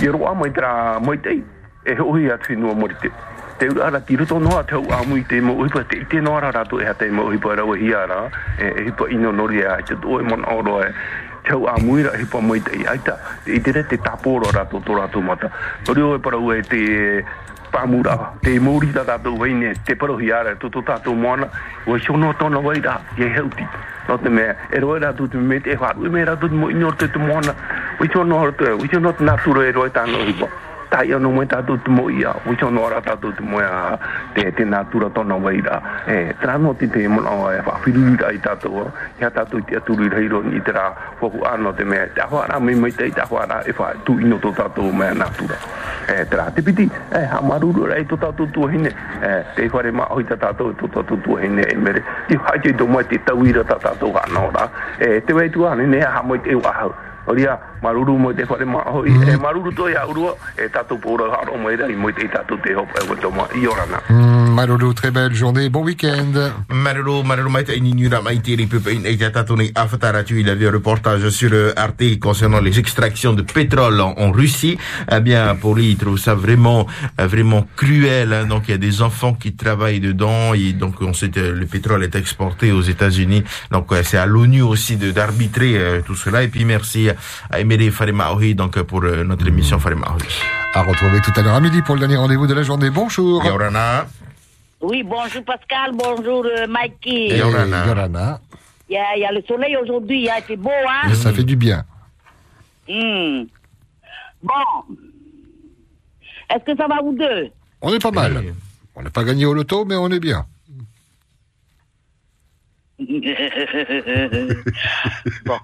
i 0.00 0.06
roa 0.06 0.34
mai 0.34 0.50
tera 0.50 0.98
mai 1.00 1.20
tei 1.20 1.44
e 1.82 1.96
hoi 1.98 2.30
a 2.30 2.38
twinua 2.38 2.74
morite 2.74 3.10
te. 3.58 3.68
Ura 3.68 3.86
ara 3.86 4.00
tiro 4.00 4.24
to 4.24 4.38
noa 4.38 4.64
te 4.64 4.74
au 4.74 4.86
amu 4.90 5.16
i 5.16 5.24
te 5.24 5.40
mo 5.40 5.54
uipa 5.54 5.84
te 5.84 5.96
i 5.96 6.06
te 6.06 6.20
noa 6.20 6.40
rara 6.40 6.64
e 6.80 6.84
ha 6.84 6.94
te 6.94 7.10
mo 7.10 7.26
uipa 7.30 7.54
rau 7.54 7.74
hi 7.74 7.92
ara. 7.94 8.30
E 8.58 8.84
hipa 8.86 9.08
ino 9.08 9.30
nori 9.30 9.62
a 9.62 9.76
te 9.82 9.94
to 9.94 10.18
mon 10.22 10.44
oro 10.50 10.82
e 10.82 10.90
tau 11.44 11.66
a 11.66 11.78
muira 11.78 12.10
he 12.16 12.24
pa 12.24 12.40
mai 12.40 12.60
te 12.60 12.84
aita 12.86 13.18
i 13.46 13.60
te 13.60 13.72
te 13.72 13.96
taporo 13.98 14.50
rato 14.52 14.78
tō 14.78 14.98
rato 14.98 15.20
mata. 15.20 15.50
To 15.84 16.14
e 16.14 16.18
para 16.18 16.36
e 16.56 16.62
te 16.62 17.24
pāmura 17.72 18.34
te 18.40 18.58
muri 18.60 18.92
da 18.92 19.02
da 19.02 19.18
ne 19.18 19.74
te 19.84 19.94
parohi 19.96 20.30
ara 20.30 20.54
tō 20.54 20.70
tō 20.70 20.82
tātou 20.84 21.14
moana. 21.14 21.48
Mona 21.86 21.96
o 21.96 21.98
sho 21.98 22.16
no 22.16 22.32
to 22.34 22.48
no 22.48 22.60
ye 22.72 22.82
no 24.08 24.18
te 24.18 24.28
me 24.28 24.54
e 24.70 24.80
roi 24.80 24.98
ra 24.98 25.12
tu 25.12 25.28
me 25.32 25.60
te 25.60 25.76
wharu 25.76 26.06
u 26.06 26.10
me 26.10 26.24
ra 26.24 26.36
tu 26.36 26.48
mo 26.48 26.68
ignor 26.68 26.96
te 26.96 27.08
te 27.08 27.18
mona 27.18 27.54
u 28.00 28.06
sho 28.06 28.24
no 28.24 28.38
ho 28.38 28.52
te 28.52 28.70
u 28.72 28.86
sho 28.90 28.98
no 28.98 29.14
e 29.62 29.72
roi 29.72 29.90
ta 29.90 30.06
no 30.06 30.18
i 30.18 30.71
ta 30.92 31.02
ia 31.02 31.18
no 31.18 31.30
mai 31.32 31.46
tatu 31.46 31.78
te 31.80 31.90
mo 31.90 32.10
ia. 32.10 32.36
O 32.44 32.54
tono 32.54 32.84
ara 32.84 33.00
tatu 33.00 33.32
te 33.32 33.40
mo 33.40 33.58
ia 33.58 33.98
te 34.34 34.52
te 34.52 34.64
natura 34.64 35.08
tona 35.08 35.34
wai 35.40 35.60
ra 35.64 35.80
e 36.06 36.34
tra 36.40 36.58
no 36.58 36.74
te 36.74 36.86
te 36.86 37.08
mo 37.08 37.20
na 37.24 37.30
wai 37.30 37.62
fa 37.64 37.80
firu 37.82 38.04
ri 38.12 38.16
ai 38.28 38.38
tatu 38.38 38.84
ia 39.18 39.30
tatu 39.30 39.64
te 39.64 39.76
atu 39.76 39.96
ri 39.96 40.08
rai 40.08 40.28
ro 40.28 40.42
ni 40.42 40.60
te 40.60 40.72
fo 41.18 41.30
ku 41.30 41.40
ano 41.48 41.72
te 41.72 41.84
me 41.84 41.96
ta 42.14 42.26
ho 42.28 42.42
ara 42.44 42.60
mai 42.60 42.74
mai 42.74 42.92
te 42.92 43.08
ta 43.10 43.24
ho 43.24 43.40
ara 43.40 43.62
e 43.64 43.72
fa 43.72 43.94
tu 44.04 44.18
ino 44.20 44.36
to 44.36 44.52
tatu 44.52 44.92
me 44.92 45.08
natura 45.14 45.56
e 46.12 46.28
tra 46.28 46.50
te 46.52 46.60
piti 46.62 46.90
e 47.08 47.24
ha 47.24 47.40
maru 47.40 47.72
ro 47.72 47.86
rai 47.86 48.04
to 48.04 48.16
tatu 48.16 48.44
tu 48.52 48.68
hine 48.68 48.92
e 49.22 49.44
te 49.56 49.68
ho 49.72 49.80
re 49.80 49.90
ma 49.90 50.04
o 50.10 50.20
ta 50.22 50.36
tatu 50.36 50.74
to 50.76 50.86
tatu 50.88 51.16
tu 51.24 51.36
hine 51.36 51.64
e 51.64 51.74
mere. 51.74 52.04
I 52.28 52.36
ha 52.36 52.58
te 52.60 52.72
do 52.72 52.86
mai 52.86 53.04
te 53.08 53.16
ta 53.24 53.32
wi 53.32 53.52
ra 53.52 53.64
ta 53.64 53.78
tatu 53.80 54.12
ga 54.12 54.24
no 54.28 54.50
ra 54.52 54.68
e 54.98 55.24
te 55.24 55.32
wai 55.32 55.48
tu 55.48 55.64
ane 55.64 55.86
ne 55.86 56.04
ha 56.04 56.20
mo 56.20 56.36
te 56.36 56.52
wa 56.54 56.92
wahau. 57.26 57.32
Oria, 57.32 57.58
maruru 57.82 58.16
mo 58.18 58.32
te 58.32 58.42
whare 58.44 58.64
ma 58.64 58.82
hoi, 58.86 59.10
e 59.10 59.36
maruru 59.36 59.72
to 59.72 59.88
ia 59.88 60.06
urua, 60.06 60.34
e 60.56 60.68
tātou 60.68 60.98
pōra 60.98 61.30
haro 61.32 61.56
mo 61.56 61.70
era, 61.70 61.86
i 61.88 61.94
mo 61.96 62.10
te 62.12 62.26
tātou 62.28 62.58
te 62.62 62.74
hopa 62.74 63.00
e 63.02 63.08
wato 63.08 63.30
ma 63.30 63.46
i 63.54 63.66
orana. 63.66 64.00
Hmm, 64.08 64.52
Malolo, 64.54 64.92
très 64.92 65.10
belle 65.10 65.34
journée, 65.34 65.68
bon 65.70 65.82
week-end. 65.84 66.32
Maruru, 66.68 67.22
Maruru 67.24 67.48
Maïta, 67.50 67.74
Ininura 67.74 68.20
Maïti, 68.20 68.56
Ripupain, 68.56 69.04
et 69.04 69.16
Tatatouni, 69.16 69.72
Afataratu, 69.74 70.40
il 70.40 70.50
avait 70.50 70.66
un 70.68 70.72
reportage 70.72 71.28
sur 71.30 71.50
euh, 71.52 71.72
Arte 71.76 72.18
concernant 72.20 72.60
les 72.60 72.78
extractions 72.78 73.32
de 73.32 73.42
pétrole 73.42 74.00
en, 74.00 74.14
en 74.18 74.30
Russie. 74.32 74.76
Eh 75.10 75.20
bien, 75.20 75.54
pour 75.54 75.74
lui, 75.76 75.90
il 75.92 75.96
trouve 75.96 76.18
ça 76.18 76.34
vraiment, 76.34 76.86
euh, 77.20 77.26
vraiment 77.26 77.66
cruel. 77.76 78.32
hein. 78.32 78.44
Donc, 78.46 78.64
il 78.68 78.72
y 78.72 78.74
a 78.74 78.78
des 78.78 79.00
enfants 79.00 79.32
qui 79.34 79.54
travaillent 79.54 80.00
dedans 80.00 80.54
et 80.54 80.72
donc, 80.72 80.96
on 81.00 81.12
sait 81.14 81.30
que 81.30 81.40
le 81.40 81.66
pétrole 81.66 82.04
est 82.04 82.14
exporté 82.14 82.72
aux 82.72 82.82
États-Unis. 82.82 83.44
Donc, 83.70 83.86
c'est 84.02 84.18
à 84.18 84.26
l'ONU 84.26 84.62
aussi 84.62 84.96
de 84.96 85.10
d'arbitrer 85.12 85.78
euh, 85.78 86.00
tout 86.04 86.14
cela. 86.14 86.42
Et 86.42 86.48
puis, 86.48 86.64
merci 86.64 87.08
à 87.50 87.60
Emery 87.60 87.90
Farimaoui, 87.90 88.54
donc, 88.54 88.80
pour 88.82 89.02
euh, 89.04 89.24
notre 89.24 89.46
émission 89.46 89.78
Farimaoui. 89.78 90.22
À 90.74 90.82
retrouver 90.82 91.20
tout 91.20 91.32
à 91.36 91.42
l'heure 91.42 91.54
à 91.54 91.60
midi 91.60 91.82
pour 91.82 91.94
le 91.94 92.00
dernier 92.00 92.16
rendez-vous 92.16 92.46
de 92.46 92.54
la 92.54 92.62
journée. 92.62 92.90
Bonjour. 92.90 93.44
Yorana. 93.44 94.06
Oui, 94.80 95.02
bonjour 95.04 95.44
Pascal, 95.44 95.92
bonjour 95.94 96.44
euh, 96.44 96.66
Mikey. 96.66 97.34
Et 97.34 97.38
Yorana. 97.38 98.40
Il 98.88 98.94
y, 98.94 98.98
a, 98.98 99.16
il 99.16 99.20
y 99.20 99.24
a 99.24 99.32
le 99.32 99.42
soleil 99.46 99.76
aujourd'hui, 99.76 100.28
hein, 100.28 100.42
c'est 100.46 100.56
beau, 100.56 100.70
hein 100.70 101.14
Ça 101.14 101.32
fait 101.32 101.44
du 101.44 101.56
bien. 101.56 101.84
Hmm. 102.88 103.44
Bon. 104.42 104.52
Est-ce 106.50 106.64
que 106.64 106.76
ça 106.76 106.86
va 106.88 107.00
vous 107.00 107.16
deux? 107.16 107.50
On 107.80 107.92
est 107.94 108.02
pas 108.02 108.10
mal. 108.10 108.42
On 108.94 109.02
n'a 109.02 109.10
pas 109.10 109.24
gagné 109.24 109.46
au 109.46 109.54
loto, 109.54 109.84
mais 109.84 109.96
on 109.96 110.08
est 110.10 110.20
bien. 110.20 110.44
bon. 115.44 115.58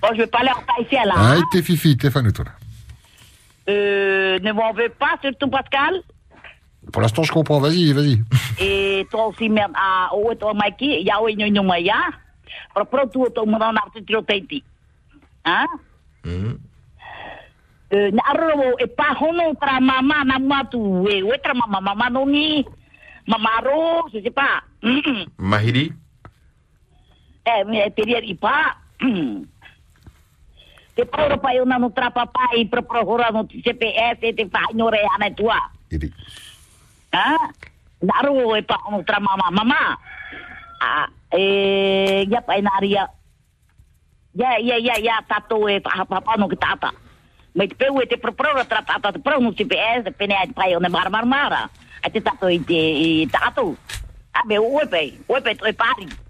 bon, 0.00 0.08
je 0.12 0.18
vais 0.18 0.26
parler 0.26 0.50
en 0.50 0.62
thaïsien 0.62 1.04
là. 1.04 1.14
Ah, 1.16 1.34
hein. 1.36 1.42
t'es 1.52 1.62
fifi, 1.62 1.96
t'es. 1.96 2.08
Euh, 3.68 4.38
ne 4.40 4.52
m'en 4.52 4.72
veux 4.72 4.88
pas, 4.88 5.16
surtout 5.22 5.48
Pascal. 5.48 6.02
Pour 6.92 7.02
l'instant, 7.02 7.22
je 7.22 7.32
comprends. 7.32 7.60
Vas-y, 7.60 7.92
vas-y. 7.92 8.20
Et 8.60 9.06
toi 9.10 9.28
aussi, 9.28 9.48
merde, 9.48 9.72
à 9.74 10.14
au 10.14 10.34
toi, 10.34 10.52
Mikey, 10.54 11.00
il 11.00 11.06
y 11.06 11.10
a 11.10 11.20
au 11.20 11.28
inyo 11.28 11.46
inyo 11.46 11.62
maya. 11.62 11.94
Pro 12.74 12.84
pro 12.84 13.06
tu 13.06 13.18
to 13.34 13.46
mo 13.46 13.58
na 13.58 13.72
tu 13.94 14.02
tiro 14.04 14.22
taiti. 14.22 14.62
Hein? 15.44 15.66
Euh, 17.92 18.10
na 18.10 18.22
aro 18.32 18.72
e 18.80 18.86
pa 18.86 19.14
hono 19.20 19.54
tra 19.60 19.80
mama 19.80 20.24
na 20.24 20.38
matu 20.38 20.78
we 21.04 21.22
we 21.22 21.36
tra 21.44 21.54
mama 21.54 21.80
mama 21.80 22.10
no 22.10 22.24
ni 22.24 22.64
mama 23.26 23.50
ro, 23.64 24.08
je 24.12 24.20
sais 24.22 24.30
pas. 24.30 24.62
Mahiri. 25.38 25.92
Eh, 27.44 27.90
i 28.22 28.34
pa. 28.34 28.76
Te 30.92 31.06
pauro 31.08 31.40
pa 31.40 31.54
eu 31.56 31.64
na 31.64 31.78
no 31.78 31.88
tra 31.90 32.10
papai 32.12 32.68
pro 32.68 32.82
no 33.32 33.48
te 33.48 34.44
fa 34.52 34.68
ana 34.70 35.30
tua? 35.34 35.58
Ah, 37.12 37.48
e 38.56 38.62
pa 38.62 38.76
tra 39.06 39.18
mama 39.20 39.50
mama. 39.50 39.98
Ah, 40.80 41.08
eh, 41.32 42.26
ya 42.28 42.42
pa. 42.42 42.54
Ya, 44.34 44.56
ya, 44.56 44.76
ya, 44.80 44.96
ya, 44.96 45.24
tato 45.28 45.68
e 45.68 45.80
pa 45.80 46.04
pa 46.04 46.36
no 46.36 46.48
que 46.48 46.56
tata. 46.56 46.92
Mas 47.54 47.68
te 47.68 47.74
pego 47.74 48.00
e 48.00 48.06
te 48.06 48.16
pro 48.16 48.32
pro 48.32 48.64
tra 48.64 48.82
tata 48.82 49.12
te 49.12 49.18
pro 49.18 49.40
no 49.40 49.52
CPS, 49.52 50.12
pene 50.16 50.34
ai 50.36 50.52
pa 50.52 50.68
eu 50.68 50.80
na 50.80 50.88
mar 50.88 51.10
mar 51.10 51.26
mara. 51.26 51.70
Ai 52.04 52.10
te 52.10 52.20
tato 52.20 52.48
e 52.48 52.58
te 52.60 53.26
tato. 53.32 53.76
Be 54.46 54.58
oi 54.58 54.86
pe, 54.86 55.18
oi 55.28 55.40
pe 55.40 55.54
toi 55.54 55.72
pari. 55.72 56.21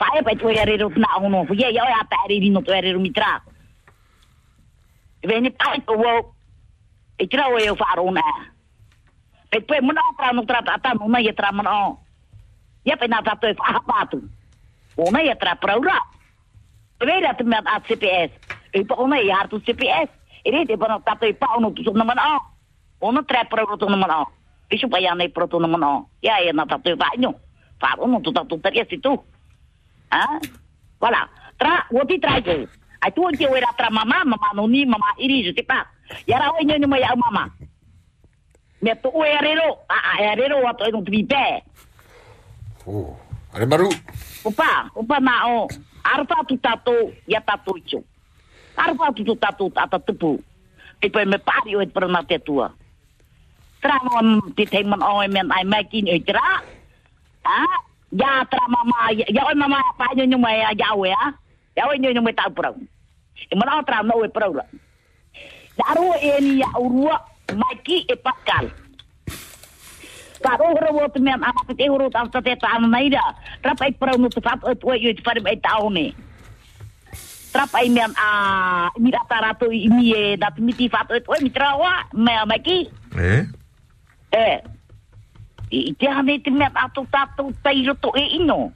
Fai 0.00 0.22
pe 0.24 0.32
toi 0.40 0.56
ere 0.56 0.76
ro 0.80 0.88
na 0.96 1.20
uno, 1.20 1.44
fu 1.44 1.52
ye 1.52 1.68
ya 1.76 1.84
ya 1.84 2.00
pa 2.08 2.24
ere 2.24 2.48
no 2.48 2.62
toi 2.62 2.78
ere 2.78 2.96
mitra. 2.96 3.42
Veni 5.22 5.50
pa 5.50 5.76
to 5.86 5.92
wo. 5.92 6.12
E 7.20 7.26
tira 7.28 7.48
o 7.52 7.58
eu 7.58 7.76
faro 7.76 8.10
na. 8.10 8.24
Pe 9.50 9.60
pe 9.60 9.80
mo 9.82 9.92
na 9.92 10.00
tra 10.16 10.32
no 10.32 10.44
tra 10.48 10.62
tata 10.62 10.94
no 10.94 11.06
na 11.08 11.18
ye 11.20 11.32
tra 11.32 11.52
mo 11.52 11.62
no. 11.62 12.00
Ye 12.84 12.96
pe 12.96 13.06
na 13.08 13.20
tato 13.20 13.46
e 13.46 13.54
fa 13.54 13.80
patu. 13.84 14.18
Ona 14.96 15.20
ye 15.20 15.36
tra 15.36 15.54
praura. 15.54 16.00
Weet 16.98 17.22
dat 17.22 17.44
met 17.44 17.60
het 17.64 17.82
CPS. 17.82 18.30
Ik 18.70 18.86
ben 18.86 18.96
onder 18.98 19.24
jaar 19.24 19.48
tot 19.48 19.62
CPS. 19.62 20.08
Ik 20.42 20.52
weet 20.52 20.78
dat 20.78 21.00
dat 21.04 21.22
ik 21.22 21.38
pa 21.38 21.54
ono 21.56 21.72
tu 21.72 21.90
na 21.92 22.04
mana. 22.04 22.40
Ono 22.98 23.22
tre 23.24 23.44
pro 23.48 23.76
to 23.76 23.88
na 23.88 23.96
mana. 23.96 24.28
Isu 24.68 24.88
pa 24.88 24.98
ya 24.98 25.14
nei 25.14 25.28
pro 25.28 25.46
to 25.46 25.58
na 25.58 25.66
mana. 25.66 26.04
Ya 26.20 26.38
ya 26.38 26.52
na 26.52 26.64
dat 26.64 26.94
va 26.96 27.12
nyo. 27.16 27.34
Fa 27.78 27.94
ono 27.98 28.20
tu 28.20 28.32
tu 28.32 28.60
teria 28.60 28.84
situ. 28.88 29.22
Ah? 30.10 30.38
Voilà. 31.00 31.28
Tra, 31.56 31.86
wo 31.90 32.04
ti 32.04 32.18
tra 32.18 32.40
ko. 32.42 32.66
Ai 33.00 33.10
tu 33.16 33.24
ke 33.32 33.48
wera 33.48 33.72
tra 33.76 33.88
mama, 33.88 34.24
mama 34.24 34.48
no 34.54 34.66
ni 34.66 34.84
mama 34.84 35.16
iri 35.16 35.42
je 35.42 35.62
pas. 35.62 35.86
Ya 36.26 36.38
ra 36.38 36.52
o 36.52 36.60
nyo 36.60 36.76
nyo 36.76 36.96
ya 36.96 37.16
mama. 37.16 37.48
Me 38.82 38.92
tu 39.00 39.08
o 39.08 39.24
erero. 39.24 39.84
Ah, 39.88 40.16
ah, 40.16 40.32
erero 40.32 40.60
wa 40.60 40.72
to 40.72 40.90
no 40.90 41.00
tripe. 41.02 41.64
Oh. 42.86 43.16
Allez, 43.52 43.66
Marou. 43.66 43.90
Opa, 44.44 44.90
opa 44.94 45.20
na 45.20 45.48
o. 45.48 45.68
Arfa 46.04 46.44
tu 46.48 46.56
tato, 46.56 47.12
ya 47.26 47.40
tato 47.40 47.76
icho. 47.76 48.00
Arfa 48.76 49.12
tu 49.12 49.24
tu 49.24 49.34
tato 49.36 49.68
tata 49.68 49.98
tupu. 49.98 50.40
E 51.02 51.10
poi 51.10 51.24
me 51.24 51.38
pari 51.38 51.76
o 51.76 51.82
na 52.08 52.22
te 52.22 52.38
tua. 52.38 52.72
Tra 53.80 54.00
no 54.04 54.40
ti 54.56 54.64
te 54.66 54.84
man 54.84 55.02
o 55.02 55.24
men 55.28 55.50
ai 55.52 55.64
makin 55.64 56.08
e 56.08 56.20
tra. 56.20 56.62
Ha? 57.44 57.64
ya 58.12 58.44
mamá, 58.68 59.12
ya 59.14 59.42
hoy 59.46 59.54
mamá 59.54 59.78
pa 59.98 60.10
yo 60.16 60.24
ñum 60.26 60.42
ya 60.48 60.70
ya 60.74 60.94
we 60.96 61.10
a. 61.10 61.34
Ya 61.76 61.86
hoy 61.86 61.98
ñum 61.98 62.24
me 62.24 62.32
tau 62.32 62.50
pro. 62.50 62.74
E 63.50 63.54
mo 63.56 63.62
na 63.64 63.78
otra 63.80 64.02
no 64.02 64.18
we 64.18 64.28
pro. 64.28 64.52
Da 65.78 65.94
ru 65.94 66.12
e 66.20 66.40
ni 66.40 66.60
ya 66.60 66.68
ru 66.74 67.08
maki 67.54 68.04
e 68.08 68.14
pakal. 68.16 68.70
Pa 70.42 70.56
ro 70.58 70.74
ro 70.74 70.88
wo 70.92 71.08
tu 71.08 71.20
me 71.22 71.30
am 71.32 71.42
apa 71.44 71.74
te 71.74 71.86
ru 71.86 72.10
ta 72.10 72.26
ta 72.26 72.40
te 72.40 72.56
ta 72.56 72.76
am 72.76 72.90
mai 72.90 73.08
da. 73.08 73.22
Tra 73.62 73.74
pa 73.74 73.86
pro 73.98 74.16
no 74.18 74.28
tu 74.28 74.40
fa 74.40 74.58
tu 74.58 74.90
yo 74.98 75.14
tu 75.14 75.22
fa 75.22 75.32
me 75.40 75.56
tau 75.56 75.88
me. 75.88 76.12
Tra 77.52 77.66
pa 77.66 77.78
me 77.86 78.00
am 78.00 78.14
a 78.18 78.90
mi 78.98 79.10
da 79.10 79.22
ta 79.28 79.38
ra 79.40 79.52
tu 79.54 79.70
mi 79.70 80.12
e 80.14 80.36
da 80.36 80.50
mi 80.58 80.72
ti 80.72 80.88
fa 80.88 81.06
tu 81.08 81.14
mi 81.40 81.50
tra 81.50 81.76
wa 81.78 81.92
me 82.12 82.32
maki. 82.46 82.90
Eh? 83.16 83.42
Eh. 84.32 84.58
I 85.70 85.94
te 85.94 86.06
hane 86.10 86.38
te 86.42 86.50
men 86.50 86.74
a 86.74 86.88
tu 86.90 87.06
tato 87.10 87.52
tai 87.62 87.86
roto 87.86 88.12
e 88.14 88.26
ino. 88.42 88.72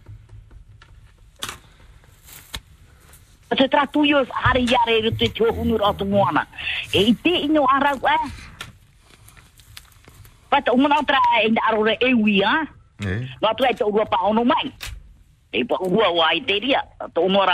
Se 3.54 3.68
tratu 3.68 4.04
yo 4.06 4.24
hari 4.30 4.66
yare 4.66 5.02
roto 5.02 5.26
te 5.26 5.42
hunu 5.42 5.76
roto 5.78 6.04
moana. 6.04 6.46
E 6.92 7.02
i 7.10 7.14
te 7.14 7.30
ino 7.30 7.66
ara 7.66 7.94
eh? 7.94 8.30
Pata 10.48 10.72
umana 10.72 11.02
tra 11.02 11.18
inda 11.42 11.62
arore 11.66 11.98
ewi 11.98 12.42
ha. 12.42 12.62
Wa 13.42 13.54
tu 13.54 13.64
ai 13.64 13.74
to 13.74 13.90
ua 13.90 14.06
pa 14.06 14.22
ono 14.22 14.44
mai. 14.44 14.70
E 15.50 15.64
pa 15.66 15.74
ua 15.82 16.14
wa 16.14 16.30
i 16.30 16.40
te 16.46 16.58
ria. 16.62 16.82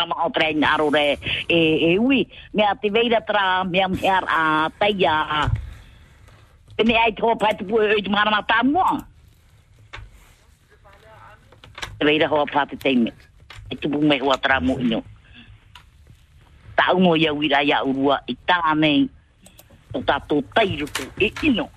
Ma 0.05 0.25
o 0.25 0.31
tra 0.31 0.51
inda 0.51 0.77
arore 0.77 1.19
e 1.49 1.95
ewi. 1.97 2.29
Me 2.53 2.63
a 2.63 2.75
te 2.77 2.91
veira 2.91 3.21
tra 3.25 3.65
a 3.65 3.65
te 4.77 4.93
e 6.77 8.03
te 8.03 8.11
mata 8.11 8.63
mua. 8.65 9.01
Te 9.01 9.20
veira 12.05 12.29
hoa 12.29 12.47
pa 12.47 12.67
te 12.67 12.77
teime. 12.77 13.13
E 13.71 13.77
tu 13.77 13.89
pu 13.89 14.01
me 14.03 14.19
hoa 14.19 14.37
tra 14.39 14.61
mo 14.61 14.79
ino. 14.79 15.03
Ta 16.77 16.93
umo 16.95 17.17
ia 17.17 17.33
wira 17.35 17.63
ia 17.63 17.85
urua 17.85 18.23
i 18.27 18.37
tā 18.47 18.75
nei. 18.77 19.09
O 19.95 20.03
tātou 20.07 20.43
tairutu 20.55 21.07
e 21.19 21.33
ino. 21.43 21.69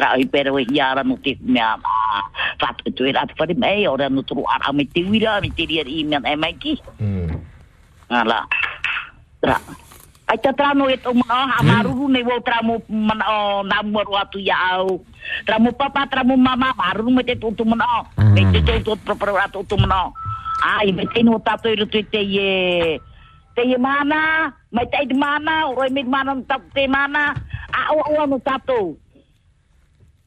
tra 0.00 0.16
i 0.16 0.24
pero 0.24 0.58
e 0.58 0.64
iara 0.72 1.04
no 1.04 1.18
te 1.20 1.36
mea 1.44 1.76
a 1.76 2.22
fat 2.60 2.80
tu 2.96 3.04
era 3.04 3.26
te 3.26 3.34
fare 3.36 3.54
mai 3.54 3.86
ora 3.86 4.08
no 4.08 4.22
tru 4.22 4.44
ara 4.48 4.72
me 4.72 4.84
te 4.88 5.04
wira 5.04 5.40
me 5.42 5.50
te 5.50 5.66
ria 5.68 5.84
i 5.84 6.04
me 6.04 6.16
e 6.24 6.36
mai 6.36 6.54
ki 6.56 6.80
ala 8.08 8.40
tra 9.40 9.60
ai 10.30 10.38
ta 10.38 10.52
tra 10.54 10.70
no 10.78 10.86
e 10.86 10.96
to 10.96 11.10
mana 11.10 11.50
ha 11.52 11.58
maruru 11.62 12.06
ne 12.08 12.22
wo 12.22 12.38
tra 12.46 12.62
mo 12.62 12.78
mana 12.88 13.24
o 13.26 13.64
mo 13.92 14.00
ro 14.06 14.14
atu 14.22 14.38
ya 14.38 14.56
au. 14.78 15.02
Tra 15.46 15.58
mo 15.58 15.72
papa 15.72 16.06
tra 16.06 16.22
mo 16.22 16.36
mama 16.36 16.70
maruru 16.78 17.10
me 17.10 17.22
te 17.26 17.34
tu 17.34 17.50
tu 17.58 17.64
mana 17.64 17.86
me 18.34 18.42
te 18.52 18.60
tu 18.62 18.72
tu 18.86 18.94
pro 19.04 19.14
pro 19.18 19.34
atu 19.36 19.66
tu 19.66 19.76
mana 19.76 20.12
ai 20.62 20.92
me 20.92 21.04
te 21.12 21.22
no 21.26 21.38
ta 21.42 21.56
to 21.58 21.68
i 21.68 22.02
te 22.12 22.20
ye 22.22 22.50
te 23.54 23.62
te 23.62 23.62
i 23.74 23.76
mana, 23.76 24.52
mai 24.70 24.86
te 24.86 24.98
i 25.02 25.14
mana, 25.14 25.66
o 25.68 25.74
roi 25.74 25.90
me 25.90 26.02
mana 26.04 26.34
no 26.34 26.42
tapu 26.42 26.70
te 26.74 26.86
mana, 26.86 27.34
a 27.72 27.92
o 27.92 28.22
o 28.22 28.26
no 28.26 28.38
tatou. 28.38 28.96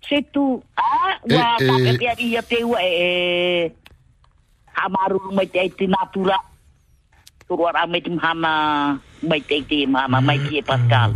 Se 0.08 0.22
tu, 0.34 0.62
a, 0.76 1.18
wa, 1.32 1.58
Eh, 1.60 1.64
eh. 1.64 1.86
ka 1.86 1.97
te 1.97 2.08
ari 2.12 2.26
ia 2.36 2.41
te 2.41 2.64
ua 2.64 2.80
e, 2.84 2.91
e, 2.91 3.72
ha 4.76 4.89
maruru 4.89 5.32
mai 5.32 5.47
te 5.47 5.70
te 5.70 5.88
natura, 5.88 6.38
turu 7.54 7.70
ara 7.70 7.86
mai 7.86 8.01
te 8.01 8.10
mahana, 8.10 8.97
mai 9.22 9.41
te 9.45 9.62
te 9.70 9.86
mana, 9.86 10.18
mai 10.22 10.39
ki 10.41 10.58
e 10.58 10.62
Pascal. 10.66 11.14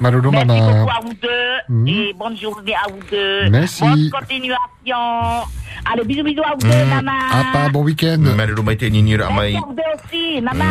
Merci 0.00 0.20
Mama. 0.30 0.54
beaucoup 0.60 0.90
à 0.92 1.00
vous 1.00 1.16
deux 1.24 1.88
et 1.88 2.12
bonne 2.12 2.36
journée 2.36 2.74
à 2.76 2.84
vous 2.92 3.00
deux. 3.10 3.48
Merci. 3.48 3.80
Bonne 3.80 4.10
continuation. 4.12 5.48
Allez, 5.84 6.04
bisous, 6.04 6.22
bisous 6.24 6.42
à 6.42 6.54
vous 6.54 6.66
deux, 6.66 6.84
Nana. 6.90 7.12
Apa, 7.30 7.68
bon 7.70 7.82
week-end? 7.84 8.18
Maruru 8.36 8.62
mai 8.62 8.76
te 8.76 8.84
ninyura 8.86 9.30
mai. 9.30 9.52
Merci 9.52 9.56
à 9.56 9.60
vous 9.66 9.74
deux 9.74 9.82
aussi, 9.94 10.40
Nana. 10.42 10.64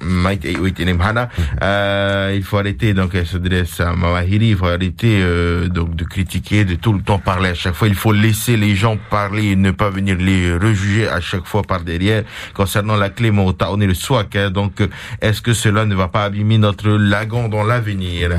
Mai 0.00 0.36
te 0.38 0.48
iwi 0.48 0.72
tēnei 0.72 0.94
mhana. 0.94 1.28
Euh, 1.62 2.32
il 2.36 2.42
faut 2.42 2.58
arrêter, 2.58 2.94
donc 2.94 3.14
elle 3.14 3.26
s'adresse 3.26 3.80
à 3.80 3.92
Mawahiri, 3.92 4.50
il 4.50 4.56
faut 4.56 4.66
arrêter 4.66 5.20
euh, 5.22 5.68
donc 5.68 5.94
de 5.96 6.04
critiquer, 6.04 6.64
de 6.64 6.74
tout 6.76 6.92
le 6.92 7.02
temps 7.02 7.18
parler 7.18 7.50
à 7.50 7.54
chaque 7.54 7.74
fois. 7.74 7.88
Il 7.88 7.94
faut 7.94 8.12
laisser 8.12 8.56
les 8.56 8.74
gens 8.76 8.96
parler 9.10 9.52
et 9.52 9.56
ne 9.56 9.70
pas 9.70 9.90
venir 9.90 10.16
les 10.18 10.56
rejuger 10.56 11.08
à 11.08 11.20
chaque 11.20 11.46
fois 11.46 11.62
par 11.62 11.80
derrière. 11.80 12.22
Concernant 12.54 12.96
la 12.96 13.10
clé 13.10 13.30
on 13.36 13.80
est 13.80 13.86
le 13.86 13.94
SWAC, 13.94 14.36
hein, 14.36 14.50
donc 14.50 14.80
euh, 14.80 14.88
est-ce 15.20 15.40
que 15.42 15.52
cela 15.52 15.84
ne 15.84 15.94
va 15.94 16.08
pas 16.08 16.24
abîmer 16.24 16.58
notre 16.58 16.88
lagon 16.88 17.48
dans 17.48 17.64
l'avenir? 17.64 18.30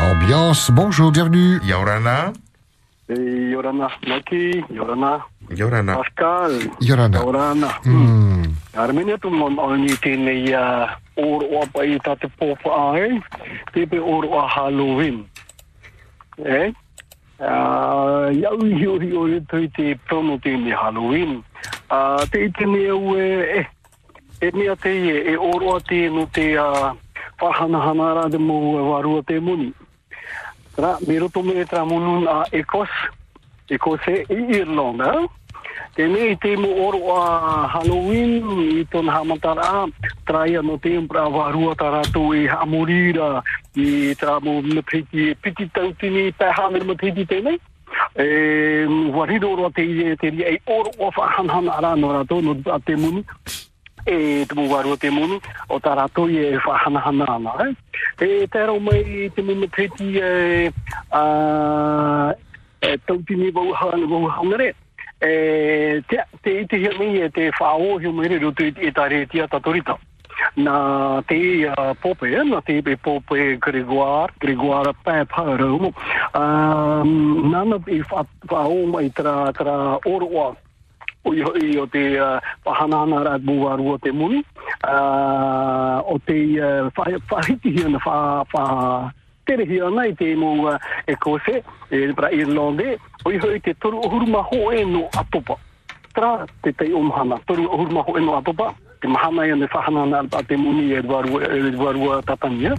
Ambiance, 0.00 0.70
bonjour, 0.70 1.10
bienvenue. 1.12 1.60
Yaurana. 1.64 2.32
Eh, 3.08 3.50
Yorana, 3.52 3.88
Maki, 4.06 4.62
Yorana. 4.68 5.24
Yorana. 5.48 5.94
Pascal. 5.96 6.52
Yorana. 6.80 7.18
Yorana. 7.18 7.70
Hmm. 7.82 8.44
Armenia 8.76 9.16
tu 9.16 9.30
mon 9.30 9.56
oni 9.58 9.96
tēnei 9.96 10.52
uh, 10.52 10.92
oro 11.16 11.48
o 11.56 11.62
pa 11.72 11.86
i 11.88 11.96
tā 12.04 12.18
te 12.20 12.28
pōwha 12.36 12.74
ai, 12.92 13.16
te 13.72 13.86
pe 13.88 13.96
oro 13.96 14.36
a 14.36 14.44
Halloween. 14.46 15.24
Eh? 16.44 16.68
Uh, 17.40 18.28
iau 18.36 18.60
i 18.66 18.76
hio 18.76 19.00
hio 19.00 19.24
i 19.32 19.40
tui 19.48 19.72
te 19.72 19.96
prono 20.04 20.36
tēnei 20.44 20.76
Halloween. 20.76 21.40
Uh, 21.88 22.20
te 22.28 22.44
i 22.44 22.52
tēnei 22.60 22.90
au 22.92 23.16
e, 23.16 23.26
e, 23.56 23.66
e 24.44 24.52
mea 24.52 24.76
te 24.76 24.92
e, 24.92 25.18
e 25.32 25.36
oro 25.40 25.78
a 25.78 25.80
te 25.80 26.04
no 26.12 26.28
te 26.28 26.50
uh, 26.60 26.92
whahanahana 27.40 28.12
ara 28.12 28.28
de 28.28 28.36
mō 28.36 28.60
e 28.76 28.88
warua 28.92 29.24
te 29.24 29.40
muni. 29.40 29.72
Ra, 29.72 29.87
me 30.78 31.18
roto 31.18 31.42
me 31.42 31.60
e 31.60 31.64
tra 31.64 31.84
munun 31.84 32.26
a 32.26 32.46
Ecos, 32.52 32.88
Ecos 33.68 34.00
e 34.06 34.24
i 34.28 34.58
Irlanda. 34.58 35.26
Tēnei 35.96 36.36
te 36.38 36.54
mo 36.56 36.68
oro 36.86 37.16
a 37.16 37.66
Halloween 37.66 38.60
i 38.78 38.84
tona 38.90 39.16
hamatara 39.16 39.86
traia 40.26 40.62
no 40.62 40.76
te 40.78 40.96
umpra 40.96 41.26
warua 41.26 41.74
tarato 41.74 42.32
i 42.34 42.46
Hamurira 42.46 43.42
i 43.74 44.14
tra 44.14 44.38
mo 44.38 44.60
na 44.62 44.82
piti 44.82 45.66
tautini 45.74 46.30
pēhane 46.38 46.84
mo 46.84 46.94
piti 46.94 47.26
tēnei. 47.26 47.58
E 48.14 48.86
wariro 49.10 49.54
oro 49.56 49.70
te 49.74 49.82
i 49.82 50.14
te 50.16 50.30
ria 50.30 50.54
e 50.54 50.60
oro 50.66 50.92
o 50.98 51.10
whahanhana 51.10 51.74
ara 51.78 51.96
no 51.96 52.12
rato 52.12 52.40
no 52.40 52.54
e 54.08 54.46
te 54.46 54.54
mo 54.54 54.64
warua 54.68 54.96
te 54.96 55.10
munu 55.10 55.38
o 55.68 55.78
tā 55.78 55.94
rato 55.96 56.26
i 56.28 56.38
e 56.40 56.56
whahanahana 56.64 57.26
ana. 57.36 57.52
Eh? 57.66 57.72
E 58.24 58.46
tēro 58.48 58.78
mai 58.80 59.28
te 59.34 59.42
mo 59.42 59.54
piti 59.68 60.16
e 60.16 60.72
a 61.12 62.34
e 62.80 62.96
tautini 63.06 63.50
vau 63.52 63.72
hana 63.72 64.06
vau 64.06 64.28
hangare. 64.28 64.74
E 65.20 66.02
te 66.08 66.24
te 66.42 66.60
ite 66.62 66.76
hia 66.76 66.92
mi 66.98 67.20
e 67.20 67.28
te 67.28 67.50
whao 67.60 67.98
hio 67.98 68.12
mai 68.12 68.28
rero 68.28 68.52
te 68.52 68.72
e 68.76 68.92
tare 68.92 69.26
tia 69.26 69.48
tatorita. 69.48 69.98
Na 70.54 71.20
te 71.26 71.66
uh, 71.66 71.94
pope, 72.00 72.30
na 72.44 72.60
te 72.60 72.80
be 72.80 72.96
pope 72.96 73.58
Gregoire, 73.58 74.32
Gregoire 74.38 74.94
pē 75.04 75.24
pārau. 75.26 75.92
Um, 76.32 77.50
nana 77.50 77.80
i 77.90 78.00
o 78.08 78.86
mai 78.86 79.10
tra, 79.10 79.52
tra 79.52 79.98
oroa 80.06 80.54
o 80.54 80.67
i 81.58 81.76
o 81.78 81.86
te 81.86 82.02
uh, 82.20 82.38
whahanana 82.64 83.22
rā 83.26 83.34
te 83.98 84.12
muni. 84.12 84.42
Uh, 84.84 86.00
o 86.06 86.18
te 86.24 86.36
uh, 86.60 86.88
wha- 86.96 87.20
whahiti 87.30 87.70
hia 87.76 87.88
na 87.88 87.98
wha, 88.04 88.44
wha, 88.52 89.12
tere 89.46 89.64
hia 89.66 89.90
nei 89.90 90.14
te 90.14 90.34
mo 90.36 90.54
uh, 90.68 90.78
e 91.06 91.14
kose, 91.16 91.62
e 91.90 92.12
pra 92.14 92.30
Irlande, 92.32 92.98
o 93.24 93.32
i 93.32 93.38
hoi 93.38 93.60
te 93.60 93.74
toru 93.74 94.00
ohuruma 94.04 94.42
e 94.72 94.84
no 94.84 95.08
atopa. 95.16 95.56
Tra 96.14 96.46
te 96.62 96.72
te 96.72 96.92
umhana, 96.92 97.38
toru 97.46 97.66
ohuruma 97.68 98.02
ho 98.06 98.16
e 98.18 98.20
no 98.20 98.36
atopa, 98.36 98.74
te 99.00 99.08
mahana 99.08 99.46
ia 99.46 99.56
ne 99.56 99.66
whahanana 99.66 100.24
a 100.32 100.42
te 100.42 100.56
muni 100.56 100.92
e 100.92 101.00
warua, 101.00 101.42
e 101.44 101.60
tatania. 102.22 102.74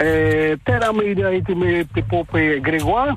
E, 0.00 0.56
tērā 0.64 0.92
i 1.36 1.42
te 1.42 1.54
me 1.54 1.84
te 1.94 2.02
pope 2.02 2.60
Gregoire, 2.60 3.16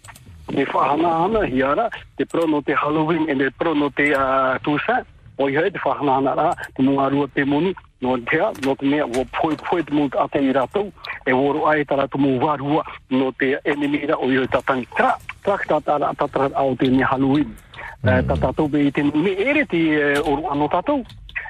te 0.47 0.65
whahanahana 0.65 1.45
hiara, 1.45 1.89
te 2.17 2.25
prono 2.25 2.61
Halloween 2.75 3.29
e 3.29 3.35
te 3.35 3.51
prono 3.51 3.89
te 3.89 4.13
uh, 4.13 4.57
Toussaint, 4.63 5.05
o 5.37 5.49
i 5.49 5.55
hei 5.55 5.71
te 5.71 5.79
whahanahana 5.83 6.35
rā, 6.35 6.49
te 6.75 6.83
mga 6.83 7.09
rua 7.09 7.27
te 7.33 7.45
moni, 7.45 7.73
no 8.01 8.17
te 8.17 8.37
e 11.25 11.33
warua, 12.41 12.83
no 13.09 13.31
te 13.31 13.59
te 16.77 17.03
Halloween. 17.03 17.55
Be 18.03 18.21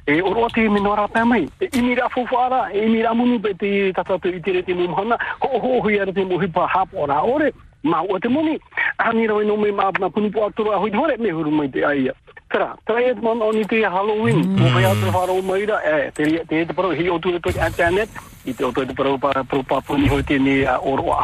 e 0.05 0.21
oro 0.21 0.47
te 0.49 0.67
minora 0.69 1.07
pē 1.07 1.23
mai. 1.25 1.47
E 1.59 1.69
imira 1.77 2.09
fofara, 2.09 2.71
e 2.71 2.85
imira 2.85 3.13
munu 3.13 3.39
pe 3.39 3.53
te 3.53 3.91
tatatu 3.93 4.29
i 4.29 4.41
tere 4.41 4.63
te 4.63 4.73
mumhana, 4.73 5.17
ho 5.39 5.59
ho 5.59 5.81
hui 5.81 5.99
ara 5.99 6.11
te 6.11 6.25
muhipa 6.25 6.67
hap 6.67 6.89
ora 6.93 7.21
ore, 7.23 7.53
ma 7.83 8.01
o 8.01 8.19
te 8.19 8.27
muni. 8.27 8.59
Ani 8.97 9.27
roi 9.27 9.45
no 9.45 9.57
me 9.57 9.71
ma 9.71 9.91
na 9.99 10.09
punu 10.09 10.31
po 10.31 10.47
aturu 10.47 10.71
a 10.71 10.79
hui 10.79 10.91
hore 10.91 11.17
me 11.17 11.29
huru 11.29 11.51
mai 11.51 11.69
te 11.69 11.83
aia. 11.83 12.13
Tara, 12.49 12.75
tara 12.85 13.01
e 13.01 13.13
man 13.21 13.41
oni 13.41 13.63
te 13.65 13.81
Halloween, 13.81 14.43
mm. 14.43 14.65
o 14.65 14.69
mai 14.69 14.83
atu 14.83 15.07
wharo 15.15 15.41
mai 15.41 15.65
ra, 15.65 15.79
e, 15.83 16.11
te 16.11 16.23
te 16.49 16.65
te 16.65 16.73
paro, 16.73 16.91
hi 16.91 17.07
o 17.09 17.17
tu 17.17 17.29
e 17.29 17.39
toi 17.39 17.55
internet, 17.67 18.09
i 18.45 18.53
te 18.53 18.65
o 18.65 18.71
te 18.71 18.93
paro 18.93 19.17
pa, 19.17 19.31
paro 19.43 19.63
pa 19.63 19.79
puni 19.81 20.09
hoi 20.09 20.23
te 20.23 20.37
ni 20.37 20.65
a 20.65 20.77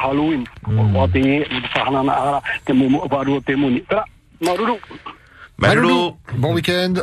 Halloween, 0.03 0.47
mm. 0.67 0.95
o 0.95 1.07
te 1.07 1.19
e, 1.19 1.41
i 1.43 1.61
te 1.61 1.67
whahanana 1.75 2.13
ara, 2.13 2.41
te 2.63 2.73
mumu 2.73 3.03
waru 3.11 3.35
o 3.35 3.41
te 3.41 3.55
muni. 3.55 3.81
Tara, 3.89 4.05
maruru. 4.39 4.79
Marilo. 5.59 6.17
Bon 6.37 6.53
week-end. 6.53 6.93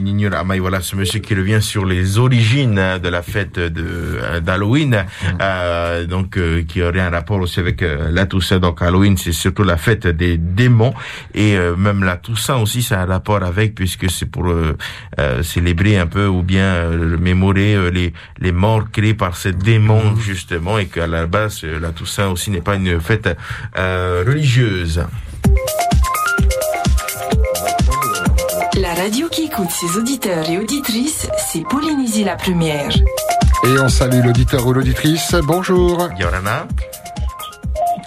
Nignora 0.00 0.38
Amai, 0.40 0.58
voilà 0.58 0.80
ce 0.80 0.96
monsieur 0.96 1.20
qui 1.20 1.32
revient 1.34 1.62
sur 1.62 1.84
les 1.86 2.18
origines 2.18 2.76
euh, 2.76 2.98
de 2.98 3.08
la 3.08 3.22
fête 3.22 3.56
de 3.60 3.84
euh, 3.86 4.40
d'Halloween, 4.40 5.04
euh, 5.40 6.06
donc 6.06 6.38
euh, 6.38 6.64
qui 6.66 6.82
aurait 6.82 7.00
un 7.00 7.10
rapport 7.10 7.38
aussi 7.38 7.60
avec 7.60 7.82
euh, 7.82 8.10
la 8.10 8.26
Toussaint. 8.26 8.58
Donc 8.58 8.82
Halloween, 8.82 9.16
c'est 9.16 9.30
surtout 9.30 9.62
la 9.62 9.76
fête 9.76 10.08
des 10.08 10.38
démons 10.38 10.92
et 11.34 11.56
euh, 11.56 11.76
même 11.76 12.02
la 12.02 12.16
Toussaint 12.16 12.56
aussi, 12.56 12.82
ça 12.82 12.98
a 13.00 13.04
un 13.04 13.06
rapport 13.06 13.44
avec 13.44 13.76
puisque 13.76 14.10
c'est 14.10 14.26
pour 14.26 14.52
célébrer 15.42 15.98
un 15.98 16.06
peu 16.06 16.26
ou 16.26 16.42
bien 16.42 16.64
euh, 16.64 17.16
mémorer 17.16 17.90
les 17.92 18.12
les 18.38 18.52
morts 18.52 18.90
créés 18.90 19.14
par 19.14 19.36
ces 19.36 19.52
démons 19.52 20.16
justement 20.16 20.78
et 20.78 20.86
qu'à 20.86 21.06
la 21.06 21.26
base 21.26 21.62
la 21.62 21.90
Toussaint 21.90 22.28
aussi 22.28 22.50
n'est 22.50 22.60
pas 22.60 22.74
une 22.74 23.00
fête 23.00 23.28
euh, 23.78 24.24
religieuse. 24.26 25.04
Radio 29.06 29.28
qui 29.28 29.44
écoute 29.44 29.70
ses 29.70 29.96
auditeurs 29.96 30.50
et 30.50 30.58
auditrices, 30.58 31.28
c'est 31.38 31.62
Polynésie 31.68 32.24
la 32.24 32.34
première. 32.34 32.90
Et 32.90 33.78
on 33.80 33.88
salue 33.88 34.20
l'auditeur 34.24 34.66
ou 34.66 34.72
l'auditrice. 34.72 35.32
Bonjour. 35.44 36.08
Yorana. 36.18 36.66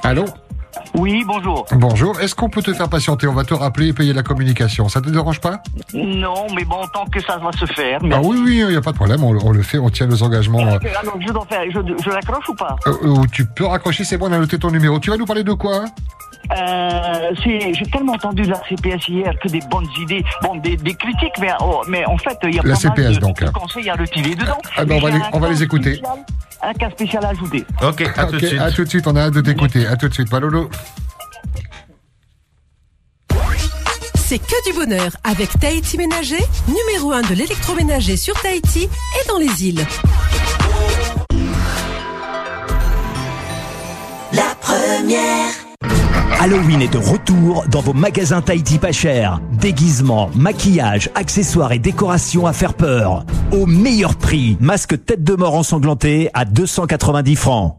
Allô? 0.04 0.26
Oui, 0.96 1.24
bonjour. 1.26 1.66
Bonjour. 1.72 2.20
Est-ce 2.20 2.36
qu'on 2.36 2.50
peut 2.50 2.62
te 2.62 2.74
faire 2.74 2.90
patienter? 2.90 3.28
On 3.28 3.34
va 3.34 3.46
te 3.46 3.54
rappeler 3.54 3.88
et 3.88 3.94
payer 3.94 4.12
la 4.12 4.24
communication. 4.24 4.90
Ça 4.90 5.00
te 5.00 5.10
dérange 5.10 5.40
pas? 5.40 5.62
Non, 5.94 6.48
mais 6.54 6.66
bon, 6.66 6.82
tant 6.94 7.06
que 7.06 7.22
ça 7.22 7.38
va 7.38 7.54
se 7.54 7.66
faire. 7.72 8.00
Ah 8.12 8.20
oui, 8.22 8.38
oui, 8.44 8.58
il 8.58 8.68
n'y 8.68 8.76
a 8.76 8.82
pas 8.82 8.92
de 8.92 8.98
problème. 8.98 9.24
On, 9.24 9.32
le- 9.32 9.40
on 9.42 9.52
le 9.54 9.62
fait, 9.62 9.78
on 9.78 9.90
tient 9.90 10.08
nos 10.08 10.22
engagements. 10.22 10.60
euh, 10.60 10.80
Alors, 11.00 11.14
Ah 11.16 11.20
je 11.26 11.32
dois 11.32 11.46
faire, 11.50 11.62
je, 11.70 11.80
je 12.04 12.10
l'accroche 12.10 12.50
ou 12.50 12.56
pas? 12.56 12.76
Euh, 12.88 12.92
euh, 13.06 13.24
tu 13.32 13.46
peux 13.46 13.66
raccrocher, 13.68 14.04
c'est 14.04 14.18
bon, 14.18 14.28
on 14.28 14.34
a 14.34 14.38
noté 14.38 14.60
ton 14.60 14.70
numéro. 14.70 15.00
Tu 15.00 15.10
vas 15.12 15.16
nous 15.18 15.26
parler 15.26 15.46
de 15.46 15.54
quoi? 15.54 15.86
Euh, 16.58 17.32
c'est- 17.44 17.74
J'ai 17.74 17.86
tellement 17.92 18.14
entendu 18.14 18.44
la 18.44 18.60
CPS 18.68 19.08
hier 19.08 19.34
que 19.42 19.48
des 19.50 19.60
bonnes 19.70 19.88
idées, 20.02 20.24
bon, 20.42 20.56
des, 20.58 20.76
des 20.78 20.94
critiques, 20.96 21.38
mais, 21.40 21.52
oh, 21.62 21.82
mais 21.88 22.04
en 22.06 22.18
fait, 22.18 22.38
il 22.44 22.56
y 22.56 22.60
a 22.60 22.64
La 22.64 22.74
pas 22.76 22.80
mal 22.90 22.98
CPS, 22.98 23.16
de, 23.16 23.20
donc. 23.20 23.44
de 23.44 23.50
conseils 23.52 23.90
à 23.90 23.96
retirer 23.96 24.34
dedans. 24.36 24.58
Ah 24.76 24.86
ben, 24.86 24.96
on 24.98 25.00
va 25.02 25.10
les- 25.12 25.16
un 25.18 25.30
on 25.34 25.40
va 25.40 25.48
cas 25.48 25.54
les 25.54 25.64
écouter. 25.64 25.94
spécial- 25.96 26.26
un 26.62 26.74
cas 26.74 26.90
spécial 26.90 27.26
à 27.26 27.30
ajouter. 27.30 27.66
Ok, 27.84 28.02
à 28.18 28.26
tout 28.26 28.38
de 28.38 28.46
suite. 28.48 28.60
à 28.62 28.72
tout 28.72 28.84
de 28.84 28.90
suite, 28.90 29.08
on 29.08 29.16
a 29.16 29.22
hâte 29.22 29.34
de 29.34 29.42
t'écouter. 29.42 29.86
À 29.86 29.96
tout 29.96 30.08
de 30.10 30.14
suite, 30.14 30.32
Malolo. 30.32 30.70
C'est 34.16 34.40
que 34.40 34.70
du 34.72 34.78
bonheur 34.78 35.12
avec 35.24 35.50
Tahiti 35.60 35.98
Ménager, 35.98 36.44
numéro 36.68 37.12
1 37.14 37.22
de 37.24 37.34
l'électroménager 37.34 38.16
sur 38.18 38.40
Tahiti 38.42 38.84
et 38.84 39.28
dans 39.28 39.38
les 39.38 39.68
îles. 39.68 39.86
La 44.34 44.54
première. 44.62 45.69
Halloween 46.42 46.82
est 46.82 46.94
de 46.94 46.98
retour 46.98 47.66
dans 47.70 47.82
vos 47.82 47.92
magasins 47.92 48.42
Tahiti 48.42 48.78
pas 48.78 48.94
cher. 48.94 49.42
Déguisements, 49.60 50.30
maquillage, 50.34 51.10
accessoires 51.14 51.74
et 51.74 51.80
décorations 51.80 52.46
à 52.46 52.54
faire 52.54 52.76
peur. 52.76 53.26
Au 53.52 53.66
meilleur 53.66 54.16
prix. 54.16 54.56
Masque 54.62 55.04
tête 55.06 55.22
de 55.22 55.34
mort 55.34 55.56
ensanglanté 55.56 56.30
à 56.34 56.46
290 56.46 57.36
francs. 57.36 57.76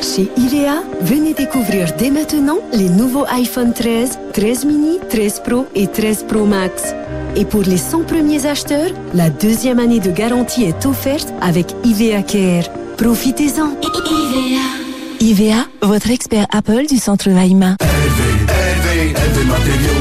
Chez 0.00 0.30
IVEA, 0.36 0.84
venez 1.00 1.34
découvrir 1.34 1.88
dès 1.98 2.12
maintenant 2.12 2.58
les 2.72 2.88
nouveaux 2.88 3.26
iPhone 3.32 3.72
13, 3.72 4.16
13 4.32 4.64
mini, 4.66 4.98
13 5.10 5.42
Pro 5.44 5.66
et 5.74 5.88
13 5.88 6.24
Pro 6.28 6.44
Max. 6.44 6.94
Et 7.34 7.44
pour 7.44 7.62
les 7.62 7.78
100 7.78 8.04
premiers 8.04 8.46
acheteurs, 8.46 8.92
la 9.12 9.28
deuxième 9.28 9.80
année 9.80 9.98
de 9.98 10.12
garantie 10.12 10.62
est 10.62 10.86
offerte 10.86 11.34
avec 11.40 11.74
IVEA 11.82 12.22
Care. 12.22 12.70
Profitez-en. 12.96 13.74
IVA, 15.20 15.66
votre 15.82 16.10
expert 16.10 16.46
Apple 16.52 16.86
du 16.88 16.96
centre 16.96 17.28
Vaima. 17.28 17.76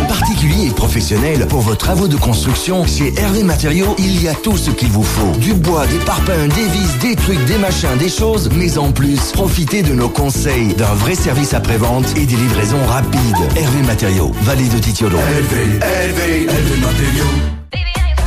Particuliers 0.08 0.68
et 0.68 0.72
professionnels, 0.72 1.48
pour 1.48 1.62
vos 1.62 1.76
travaux 1.76 2.08
de 2.08 2.16
construction, 2.16 2.86
chez 2.86 3.14
Hervé 3.18 3.44
Matériaux, 3.44 3.96
il 3.98 4.22
y 4.22 4.28
a 4.28 4.36
tout 4.36 4.58
ce 4.58 4.70
qu'il 4.70 4.90
vous 4.90 5.04
faut. 5.04 5.32
Du 5.40 5.54
bois, 5.54 5.88
des 5.88 5.98
parpaings, 6.00 6.48
des 6.50 6.68
vis, 6.68 6.98
des 7.02 7.16
trucs, 7.16 7.44
des 7.46 7.58
machins, 7.58 7.98
des 7.98 8.10
choses, 8.10 8.50
mais 8.56 8.78
en 8.78 8.92
plus, 8.92 9.32
profitez 9.32 9.82
de 9.82 9.94
nos 9.94 10.10
conseils, 10.10 10.74
d'un 10.76 10.94
vrai 10.94 11.16
service 11.16 11.54
après-vente 11.54 12.06
et 12.16 12.26
des 12.26 12.36
livraisons 12.36 12.86
rapides. 12.86 13.20
Hervé 13.56 13.82
Matériaux, 13.88 14.32
Vallée 14.42 14.70
de 14.70 14.78
Titiolo. 14.78 15.18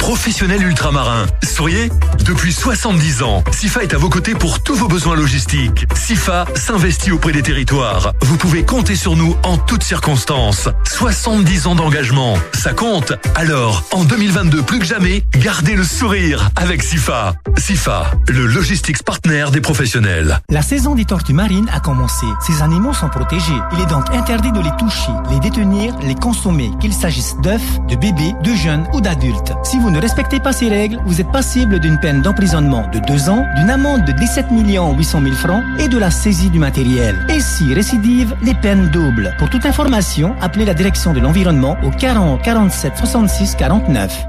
Professionnel 0.00 0.62
ultramarin. 0.62 1.26
Souriez 1.42 1.90
Depuis 2.24 2.52
70 2.52 3.22
ans, 3.22 3.44
SIFA 3.52 3.84
est 3.84 3.94
à 3.94 3.98
vos 3.98 4.08
côtés 4.08 4.34
pour 4.34 4.60
tous 4.62 4.74
vos 4.74 4.88
besoins 4.88 5.14
logistiques. 5.14 5.86
SIFA 5.94 6.46
s'investit 6.56 7.12
auprès 7.12 7.32
des 7.32 7.42
territoires. 7.42 8.12
Vous 8.22 8.36
pouvez 8.38 8.64
compter 8.64 8.96
sur 8.96 9.14
nous 9.14 9.36
en 9.44 9.58
toutes 9.58 9.84
circonstances. 9.84 10.68
70 10.84 11.66
ans 11.66 11.74
d'engagement, 11.74 12.36
ça 12.54 12.72
compte. 12.72 13.12
Alors, 13.34 13.84
en 13.92 14.02
2022 14.04 14.62
plus 14.62 14.78
que 14.78 14.86
jamais, 14.86 15.22
gardez 15.36 15.76
le 15.76 15.84
sourire 15.84 16.48
avec 16.56 16.82
SIFA. 16.82 17.34
SIFA, 17.58 18.10
le 18.28 18.46
logistics 18.46 19.02
partner 19.02 19.46
des 19.52 19.60
professionnels. 19.60 20.40
La 20.48 20.62
saison 20.62 20.94
des 20.94 21.04
tortues 21.04 21.34
marines 21.34 21.68
a 21.72 21.78
commencé. 21.78 22.26
Ces 22.40 22.62
animaux 22.62 22.94
sont 22.94 23.10
protégés. 23.10 23.52
Il 23.74 23.80
est 23.80 23.86
donc 23.86 24.08
interdit 24.12 24.50
de 24.50 24.60
les 24.60 24.72
toucher, 24.78 25.12
les 25.30 25.40
détenir, 25.40 25.94
les 26.02 26.14
consommer, 26.14 26.70
qu'il 26.80 26.94
s'agisse 26.94 27.36
d'œufs, 27.42 27.60
de 27.86 27.96
bébés, 27.96 28.34
de 28.42 28.54
jeunes 28.54 28.88
ou 28.94 29.02
d'adultes. 29.02 29.52
Si 29.62 29.78
vous 29.78 29.89
ne 29.90 30.00
respectez 30.00 30.40
pas 30.40 30.52
ces 30.52 30.68
règles, 30.68 30.98
vous 31.04 31.20
êtes 31.20 31.30
passible 31.30 31.80
d'une 31.80 31.98
peine 31.98 32.22
d'emprisonnement 32.22 32.86
de 32.92 32.98
2 33.00 33.28
ans, 33.28 33.44
d'une 33.56 33.70
amende 33.70 34.04
de 34.04 34.12
17 34.12 34.46
800 34.50 35.20
000 35.22 35.34
francs 35.34 35.62
et 35.78 35.88
de 35.88 35.98
la 35.98 36.10
saisie 36.10 36.50
du 36.50 36.58
matériel. 36.58 37.26
Et 37.28 37.40
si 37.40 37.74
récidive, 37.74 38.34
les 38.42 38.54
peines 38.54 38.88
doubles. 38.90 39.34
Pour 39.38 39.50
toute 39.50 39.66
information, 39.66 40.34
appelez 40.40 40.64
la 40.64 40.74
direction 40.74 41.12
de 41.12 41.20
l'environnement 41.20 41.76
au 41.82 41.90
40 41.90 42.42
47 42.42 42.96
66 42.96 43.54
49. 43.56 44.26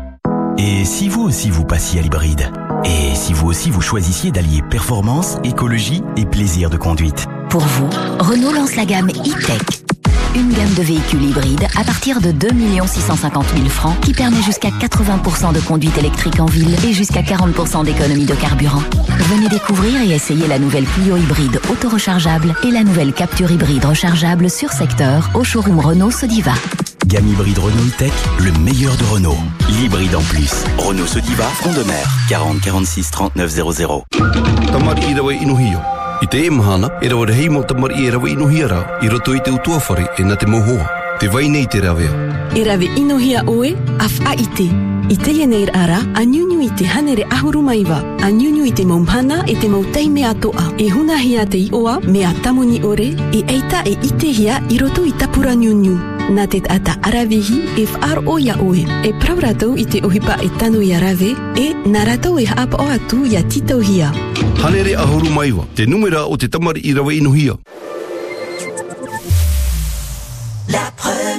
Et 0.57 0.85
si 0.85 1.09
vous 1.09 1.21
aussi 1.21 1.49
vous 1.49 1.65
passiez 1.65 1.99
à 1.99 2.03
l'hybride? 2.03 2.51
Et 2.83 3.15
si 3.15 3.33
vous 3.33 3.47
aussi 3.47 3.69
vous 3.69 3.81
choisissiez 3.81 4.31
d'allier 4.31 4.61
performance, 4.69 5.37
écologie 5.43 6.03
et 6.17 6.25
plaisir 6.25 6.69
de 6.69 6.77
conduite? 6.77 7.27
Pour 7.49 7.61
vous, 7.61 7.89
Renault 8.19 8.53
lance 8.53 8.75
la 8.75 8.85
gamme 8.85 9.09
e-Tech. 9.09 9.61
Une 10.33 10.53
gamme 10.53 10.73
de 10.75 10.81
véhicules 10.81 11.23
hybrides 11.23 11.67
à 11.77 11.83
partir 11.83 12.21
de 12.21 12.31
2 12.31 12.47
650 12.87 13.45
000 13.53 13.67
francs 13.67 13.99
qui 13.99 14.13
permet 14.13 14.41
jusqu'à 14.41 14.69
80% 14.69 15.53
de 15.53 15.59
conduite 15.59 15.97
électrique 15.97 16.39
en 16.39 16.45
ville 16.45 16.73
et 16.85 16.93
jusqu'à 16.93 17.21
40% 17.21 17.83
d'économie 17.83 18.25
de 18.25 18.35
carburant. 18.35 18.81
Venez 19.17 19.49
découvrir 19.49 20.01
et 20.01 20.11
essayer 20.11 20.47
la 20.47 20.57
nouvelle 20.57 20.85
Clio 20.85 21.17
hybride 21.17 21.59
auto-rechargeable 21.69 22.55
et 22.63 22.71
la 22.71 22.83
nouvelle 22.83 23.11
Capture 23.11 23.51
hybride 23.51 23.83
rechargeable 23.83 24.49
sur 24.49 24.71
secteur 24.71 25.29
au 25.33 25.43
showroom 25.43 25.79
Renault 25.79 26.11
Sodiva. 26.11 26.53
Gamme 27.07 27.27
hybride 27.27 27.59
Renault 27.59 27.87
e-Tech, 27.87 28.13
le 28.39 28.53
meilleur 28.59 28.95
de 28.95 29.03
Renault. 29.03 29.37
L'hybride 29.69 30.15
en 30.15 30.21
plus. 30.21 30.63
Renault 30.77 31.07
Sodiva, 31.07 31.43
front 31.43 31.73
de 31.73 31.83
mer. 31.83 32.09
40 32.29 32.61
46 32.61 33.11
39 33.11 33.51
00. 33.51 34.03
I 36.21 36.27
te 36.27 36.45
e 36.45 36.49
mahana, 36.49 36.87
e 37.01 37.07
rawa 37.09 37.25
rehei 37.25 37.49
mo 37.49 37.63
tamari 37.63 38.05
e 38.05 38.11
rawa 38.11 38.29
inuhia 38.29 38.67
i 39.01 39.09
roto 39.09 39.33
i 39.33 39.41
te 39.41 39.49
utuawhare 39.49 40.05
e 40.17 40.23
na 40.23 40.35
te 40.35 40.45
mohoa. 40.45 41.00
Te 41.21 41.29
vai 41.29 41.47
nei 41.49 41.67
te 41.67 41.79
rawea. 41.79 42.09
E 42.55 42.63
rave 42.63 42.89
inohia 42.95 43.43
oe, 43.45 43.75
af 43.97 44.19
a 44.25 44.33
ite. 44.33 44.65
I 45.07 45.17
te 45.17 45.29
ieneir 45.31 45.69
ara, 45.77 45.99
a 46.15 46.23
nyunyu 46.25 46.61
i 46.61 46.69
te 46.73 46.83
hanere 46.83 47.27
ahuru 47.29 47.61
maiwa. 47.61 47.99
A 48.25 48.31
nyunyu 48.31 48.65
i 48.65 48.71
te 48.73 48.85
maumhana 48.85 49.43
e 49.45 49.53
te 49.53 49.67
mautai 49.69 50.09
mea 50.09 50.33
toa. 50.33 50.73
E 50.77 50.89
huna 50.89 51.17
hia 51.17 51.45
te 51.45 51.57
ioa 51.57 51.99
mea 51.99 52.33
tamuni 52.41 52.81
ore, 52.83 53.13
e 53.31 53.43
eita 53.47 53.83
e 53.85 53.91
ite 54.01 54.31
hia 54.33 54.63
i 54.69 54.79
roto 54.79 55.05
i 55.05 55.11
tapura 55.11 55.53
nyunyu. 55.55 55.93
Nā 56.33 56.47
te 56.47 56.63
ata 56.69 56.97
arawehi 57.03 57.61
e 57.77 57.85
whaar 57.85 58.23
o 58.25 58.39
ia 58.39 58.57
oe. 58.57 58.81
E 59.05 59.13
prau 59.13 59.37
rātou 59.37 59.77
i 59.77 59.85
te 59.85 60.01
ohipa 60.01 60.41
e 60.41 60.49
tanu 60.57 60.81
i 60.81 60.97
rave, 60.97 61.35
e 61.53 61.69
nā 61.85 62.01
rātou 62.01 62.41
e 62.41 62.49
haapa 62.49 62.81
o 62.81 62.89
atu 62.89 63.27
i 63.29 63.37
a 63.37 63.43
titau 63.43 63.79
hia. 63.79 64.09
Hanere 64.63 64.97
ahuru 64.97 65.29
maiwa, 65.29 65.69
te 65.75 65.85
numera 65.85 66.25
o 66.25 66.35
te 66.37 66.47
tamari 66.47 66.81
i 66.81 66.97
rawa 66.97 67.13
inuhia. 67.13 67.61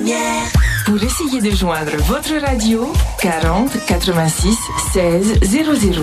Première. 0.03 0.43
Pour 0.85 1.03
essayer 1.03 1.41
de 1.41 1.55
joindre 1.55 1.93
votre 2.07 2.35
radio, 2.41 2.93
40 3.21 3.71
86 3.87 4.59
16 4.93 5.39
00. 5.43 6.03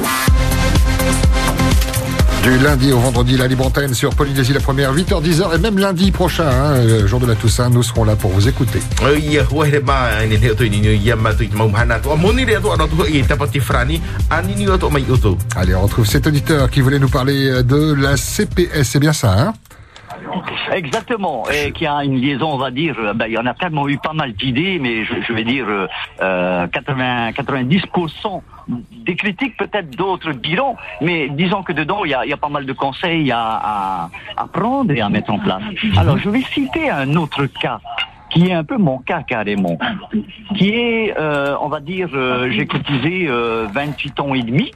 Du 2.44 2.58
lundi 2.60 2.94
au 2.94 3.00
vendredi, 3.00 3.36
la 3.36 3.48
libre 3.48 3.66
antenne 3.66 3.94
sur 3.94 4.16
Polynésie 4.16 4.54
la 4.54 4.62
première, 4.62 4.96
8h-10h, 4.96 5.56
et 5.56 5.58
même 5.58 5.78
lundi 5.78 6.12
prochain, 6.12 6.48
hein, 6.50 7.06
jour 7.06 7.20
de 7.20 7.26
la 7.26 7.36
Toussaint, 7.36 7.70
nous 7.70 7.84
serons 7.84 8.06
là 8.06 8.16
pour 8.16 8.32
vous 8.32 8.48
écouter. 8.48 8.80
Allez, 15.58 15.76
on 15.76 15.82
retrouve 15.82 16.06
cet 16.06 16.26
auditeur 16.26 16.70
qui 16.72 16.80
voulait 16.80 17.00
nous 17.00 17.10
parler 17.10 17.50
euh, 17.50 17.64
de 17.64 17.94
la 17.94 18.16
CPS, 18.16 18.84
c'est 18.84 19.00
bien 19.00 19.14
ça, 19.14 19.34
hein? 19.38 19.54
Exactement, 20.72 21.44
et 21.50 21.72
qui 21.72 21.86
a 21.86 22.04
une 22.04 22.16
liaison, 22.16 22.52
on 22.54 22.58
va 22.58 22.72
dire, 22.72 22.96
euh, 23.00 23.14
ben, 23.14 23.26
il 23.28 23.34
y 23.34 23.38
en 23.38 23.46
a 23.46 23.54
tellement 23.54 23.88
eu 23.88 23.98
pas 23.98 24.14
mal 24.14 24.34
d'idées, 24.34 24.80
mais 24.80 25.04
je, 25.06 25.14
je 25.28 25.34
vais 25.34 25.44
dire 25.44 25.66
euh, 25.68 25.88
euh, 26.22 26.68
80, 26.68 27.32
90% 27.32 28.42
des 29.06 29.16
critiques, 29.16 29.58
peut-être 29.58 29.90
d'autres 29.96 30.32
diront, 30.32 30.76
mais 31.02 31.30
disons 31.30 31.64
que 31.64 31.74
dedans, 31.74 32.06
il 32.06 32.12
y 32.12 32.14
a, 32.14 32.26
il 32.26 32.30
y 32.30 32.34
a 32.34 32.38
pas 32.38 32.50
mal 32.50 32.66
de 32.66 32.74
conseils 32.74 33.32
à, 33.32 33.40
à, 33.42 34.10
à 34.38 34.48
prendre 34.48 34.92
et 34.92 35.02
à 35.02 35.10
mettre 35.10 35.32
en 35.32 35.40
place. 35.40 35.64
Alors, 35.98 36.18
je 36.18 36.30
vais 36.30 36.42
citer 36.42 36.90
un 36.90 37.16
autre 37.16 37.46
cas 37.46 37.80
qui 38.30 38.48
est 38.48 38.54
un 38.54 38.64
peu 38.64 38.78
mon 38.78 39.00
cas 39.00 39.24
carrément, 39.24 39.78
qui 40.56 40.70
est, 40.70 41.18
euh, 41.18 41.56
on 41.62 41.68
va 41.68 41.80
dire, 41.80 42.10
euh, 42.14 42.50
j'ai 42.52 42.68
cotisé 42.68 43.26
euh, 43.28 43.68
28 43.74 44.20
ans 44.20 44.34
et 44.36 44.44
demi, 44.44 44.72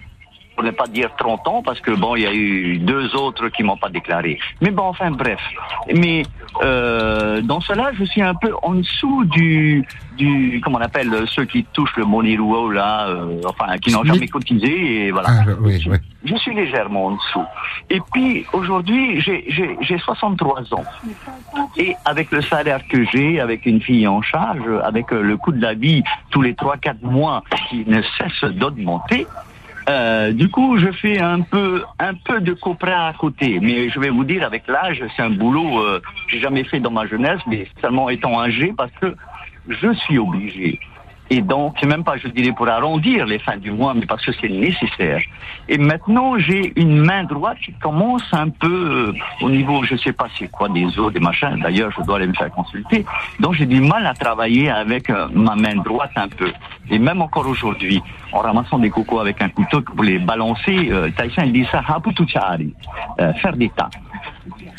pour 0.56 0.64
ne 0.64 0.72
pas 0.72 0.88
dire 0.88 1.10
30 1.18 1.47
ans, 1.47 1.62
parce 1.64 1.80
que 1.80 1.91
bon, 1.91 2.16
il 2.16 2.22
y 2.24 2.28
a 2.28 2.34
eu 2.34 2.78
deux 2.78 3.16
autres 3.16 3.49
qui 3.49 3.64
m'ont 3.64 3.78
pas 3.78 3.89
déclaré. 3.89 4.39
Mais 4.62 4.72
bon, 4.72 4.84
enfin 4.84 5.12
bref. 5.12 5.39
Mais 5.93 6.24
euh, 6.64 7.41
dans 7.41 7.60
cela, 7.62 7.91
je 7.97 8.04
suis 8.04 8.22
un 8.22 8.36
peu 8.36 8.51
en 8.62 8.74
dessous 8.76 9.26
du, 9.26 9.86
du 10.18 10.62
comment 10.64 10.78
on 10.78 10.82
appelle 10.82 11.12
ceux 11.28 11.45
qui 11.45 11.64
touchent 11.74 11.95
le 11.97 12.06
Moniruo 12.06 12.70
là, 12.70 13.08
euh, 13.08 13.41
enfin 13.47 13.78
qui 13.80 13.91
n'ont 13.91 14.04
jamais 14.04 14.28
cotisé 14.28 15.06
et 15.08 15.12
voilà. 15.12 15.30
Ah, 15.32 15.43
oui, 15.60 15.82
oui. 15.89 15.97
Je 16.26 16.36
suis 16.38 16.54
légèrement 16.56 17.08
en 17.08 17.12
dessous. 17.16 17.43
Et 17.89 17.99
puis 18.14 18.45
aujourd'hui, 18.54 19.20
j'ai- 19.22 19.43
j'ai 19.49 19.76
j'ai 19.82 19.97
63 19.97 20.74
ans. 20.74 20.84
Et 21.78 21.95
avec 22.06 22.32
le 22.32 22.41
salaire 22.41 22.80
que 22.88 23.04
j'ai, 23.06 23.39
avec 23.41 23.66
une 23.66 23.82
fille 23.82 24.08
en 24.08 24.22
charge, 24.22 24.62
avec 24.84 25.12
euh, 25.12 25.22
le 25.22 25.36
coût 25.38 25.51
de 25.51 25.62
la 25.62 25.74
vie 25.74 26.04
tous 26.30 26.41
les 26.41 26.54
3-4 26.54 27.01
mois 27.04 27.43
qui 27.70 27.84
ne 27.88 28.01
cesse 28.18 28.43
d'augmenter, 28.51 29.28
euh, 29.89 30.31
du 30.31 30.49
coup, 30.49 30.77
je 30.77 30.91
fais 30.91 31.19
un 31.19 31.41
peu, 31.41 31.84
un 31.99 32.13
peu 32.13 32.39
de 32.39 32.53
copra 32.53 33.07
à 33.07 33.13
côté. 33.13 33.59
Mais 33.61 33.89
je 33.89 33.99
vais 33.99 34.09
vous 34.09 34.23
dire, 34.23 34.43
avec 34.43 34.67
l'âge, 34.67 35.03
c'est 35.15 35.21
un 35.21 35.29
boulot 35.29 35.79
euh, 35.79 35.99
que 35.99 36.31
j'ai 36.31 36.39
jamais 36.39 36.63
fait 36.63 36.79
dans 36.79 36.91
ma 36.91 37.05
jeunesse, 37.05 37.39
mais 37.47 37.67
seulement 37.81 38.09
étant 38.09 38.39
âgé 38.39 38.73
parce 38.75 38.91
que 39.01 39.15
je 39.67 39.93
suis 39.93 40.17
obligé. 40.17 40.79
Et 41.30 41.41
donc, 41.41 41.82
même 41.84 42.03
pas, 42.03 42.17
je 42.17 42.28
dirais, 42.28 42.51
pour 42.51 42.67
arrondir 42.67 43.26
les 43.26 43.39
fins 43.39 43.57
du 43.57 43.71
mois, 43.71 43.93
mais 43.93 44.05
parce 44.05 44.26
que 44.26 44.32
c'est 44.34 44.49
nécessaire. 44.49 45.21
Et 45.69 45.78
maintenant, 45.78 46.38
j'ai 46.38 46.74
une 46.76 46.97
main 46.97 47.24
droite 47.24 47.57
qui 47.63 47.74
commence 47.74 48.24
un 48.34 48.49
peu 48.49 48.67
euh, 49.11 49.13
au 49.41 49.49
niveau, 49.49 49.84
je 49.84 49.95
sais 49.95 50.11
pas 50.11 50.28
c'est 50.38 50.49
quoi, 50.51 50.67
des 50.69 50.99
os, 50.99 51.13
des 51.13 51.19
machins. 51.19 51.57
D'ailleurs, 51.61 51.91
je 51.97 52.03
dois 52.03 52.17
aller 52.17 52.28
me 52.28 52.34
faire 52.34 52.51
consulter. 52.51 53.05
Donc, 53.39 53.53
j'ai 53.53 53.65
du 53.65 53.80
mal 53.80 54.05
à 54.05 54.13
travailler 54.13 54.69
avec 54.69 55.09
euh, 55.09 55.28
ma 55.34 55.55
main 55.55 55.76
droite 55.76 56.11
un 56.17 56.28
peu. 56.28 56.51
Et 56.91 56.99
même 56.99 57.21
encore 57.21 57.47
aujourd'hui, 57.47 58.01
en 58.34 58.39
ramassant 58.39 58.78
des 58.78 58.89
cocos 58.89 59.19
avec 59.19 59.41
un 59.41 59.49
couteau 59.49 59.82
pour 59.82 60.03
les 60.03 60.19
balancer, 60.19 60.89
euh, 60.91 61.09
Tyson 61.17 61.47
dit 61.47 61.65
ça, 61.71 61.82
euh, 63.19 63.34
faire 63.34 63.55
des 63.55 63.69
tas. 63.69 63.89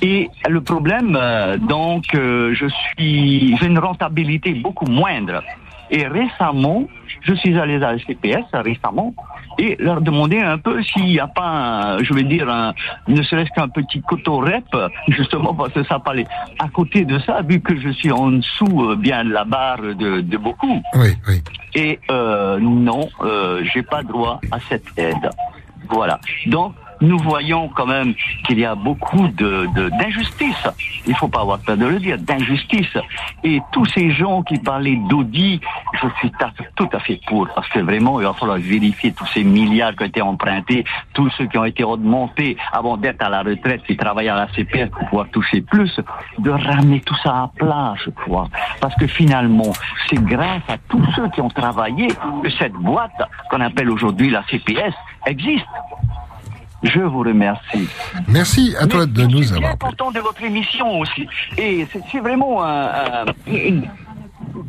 Et 0.02 0.28
le 0.48 0.60
problème, 0.60 1.18
donc, 1.60 2.04
je 2.12 2.66
suis, 2.68 3.56
j'ai 3.56 3.66
une 3.66 3.78
rentabilité 3.78 4.52
beaucoup 4.52 4.86
moindre. 4.86 5.42
Et 5.94 6.08
récemment, 6.08 6.88
je 7.20 7.34
suis 7.34 7.56
allé 7.56 7.76
à 7.76 7.92
la 7.92 7.98
CPS 8.00 8.46
récemment 8.52 9.14
et 9.58 9.76
leur 9.78 10.00
demander 10.00 10.40
un 10.40 10.58
peu 10.58 10.82
s'il 10.82 11.04
n'y 11.04 11.20
a 11.20 11.28
pas, 11.28 11.46
un, 11.46 12.02
je 12.02 12.12
vais 12.12 12.24
dire, 12.24 12.50
un, 12.50 12.74
ne 13.06 13.22
serait-ce 13.22 13.50
qu'un 13.50 13.68
petit 13.68 14.02
coton-rep, 14.02 14.64
justement 15.06 15.54
parce 15.54 15.72
que 15.72 15.84
ça 15.84 16.00
parlait. 16.00 16.26
À 16.58 16.68
côté 16.68 17.04
de 17.04 17.20
ça, 17.20 17.42
vu 17.42 17.60
que 17.60 17.78
je 17.78 17.90
suis 17.90 18.10
en 18.10 18.32
dessous 18.32 18.90
euh, 18.90 18.96
bien 18.96 19.24
de 19.24 19.30
la 19.30 19.44
barre 19.44 19.82
de, 19.82 20.20
de 20.20 20.36
beaucoup. 20.36 20.82
Oui, 20.94 21.10
oui. 21.28 21.40
Et 21.76 22.00
euh, 22.10 22.58
non, 22.58 23.08
euh, 23.20 23.62
j'ai 23.72 23.84
pas 23.84 24.02
droit 24.02 24.40
à 24.50 24.58
cette 24.68 24.86
aide. 24.96 25.30
Voilà. 25.88 26.18
Donc, 26.46 26.74
nous 27.00 27.18
voyons 27.18 27.68
quand 27.68 27.86
même 27.86 28.14
qu'il 28.46 28.58
y 28.58 28.64
a 28.64 28.74
beaucoup 28.74 29.28
de 29.28 29.66
d'injustice. 29.98 30.66
Il 31.06 31.14
faut 31.16 31.28
pas 31.28 31.40
avoir 31.40 31.58
peur 31.58 31.76
de 31.76 31.86
le 31.86 31.98
dire, 31.98 32.18
d'injustice. 32.18 32.96
Et 33.42 33.60
tous 33.72 33.84
ces 33.86 34.10
gens 34.12 34.42
qui 34.42 34.58
parlaient 34.58 34.98
d'audit, 35.08 35.60
je 35.94 36.08
suis 36.18 36.32
tout 36.76 36.88
à 36.92 36.98
fait 37.00 37.20
pour, 37.26 37.48
parce 37.54 37.68
que 37.68 37.80
vraiment, 37.80 38.20
il 38.20 38.26
va 38.26 38.32
falloir 38.32 38.58
vérifier 38.58 39.12
tous 39.12 39.26
ces 39.26 39.44
milliards 39.44 39.94
qui 39.94 40.02
ont 40.02 40.06
été 40.06 40.22
empruntés, 40.22 40.84
tous 41.12 41.30
ceux 41.36 41.46
qui 41.46 41.58
ont 41.58 41.64
été 41.64 41.84
remontés 41.84 42.56
avant 42.72 42.96
d'être 42.96 43.22
à 43.22 43.28
la 43.28 43.42
retraite, 43.42 43.82
qui 43.84 43.96
travaillaient 43.96 44.30
à 44.30 44.36
la 44.36 44.48
CPS 44.54 44.90
pour 44.90 45.08
pouvoir 45.08 45.28
toucher 45.30 45.60
plus, 45.60 46.00
de 46.38 46.50
ramener 46.50 47.00
tout 47.00 47.16
ça 47.22 47.30
à 47.30 47.50
plat, 47.56 47.94
je 48.04 48.10
crois. 48.10 48.48
Parce 48.80 48.94
que 48.96 49.06
finalement, 49.06 49.72
c'est 50.08 50.22
grâce 50.22 50.62
à 50.68 50.78
tous 50.88 51.04
ceux 51.14 51.28
qui 51.30 51.40
ont 51.40 51.50
travaillé 51.50 52.08
que 52.42 52.50
cette 52.50 52.72
boîte 52.72 53.20
qu'on 53.50 53.60
appelle 53.60 53.90
aujourd'hui 53.90 54.30
la 54.30 54.44
CPS 54.44 54.94
existe. 55.26 55.66
Je 56.84 57.00
vous 57.00 57.20
remercie. 57.20 57.88
Merci 58.28 58.74
à 58.78 58.86
toi 58.86 59.06
de 59.06 59.22
nous 59.24 59.52
avoir. 59.52 59.76
bien 59.76 59.88
content 59.88 60.10
de 60.12 60.20
votre 60.20 60.42
émission 60.42 61.00
aussi. 61.00 61.26
Et 61.58 61.86
c'est 61.92 62.00
c'est 62.12 62.20
vraiment 62.20 62.62
un- 62.62 63.24
un- 63.26 63.52
une 63.52 63.88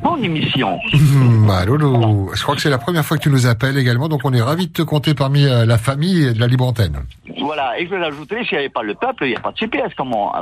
bonne 0.04 0.24
émission. 0.24 0.80
Hum, 0.94 1.46
bah, 1.48 1.66
Lolo, 1.66 2.32
je 2.34 2.42
crois 2.42 2.56
que 2.56 2.62
c'est 2.62 2.70
la 2.70 2.78
première 2.78 3.06
fois 3.06 3.18
que 3.18 3.24
tu 3.24 3.30
nous 3.30 3.46
appelles 3.48 3.78
également, 3.78 4.08
donc 4.08 4.22
on 4.24 4.34
est 4.34 4.42
ravis 4.42 4.68
de 4.68 4.72
te 4.74 4.82
compter 4.82 5.14
parmi 5.14 5.46
euh, 5.46 5.66
la 5.66 5.78
famille 5.78 6.34
de 6.34 6.40
la 6.40 6.48
libre 6.48 6.66
antenne. 6.66 7.04
Voilà, 7.42 7.78
et 7.80 7.88
je 7.88 7.96
l'ajouterai, 7.96 8.44
s'il 8.46 8.54
n'y 8.58 8.64
avait 8.64 8.70
pas 8.70 8.82
le 8.84 8.96
peuple, 8.96 9.26
il 9.26 9.30
n'y 9.32 9.36
a 9.36 9.40
pas 9.42 9.52
de 9.52 9.58
CPS. 9.58 9.94
Comment 9.98 10.34
ah, 10.34 10.42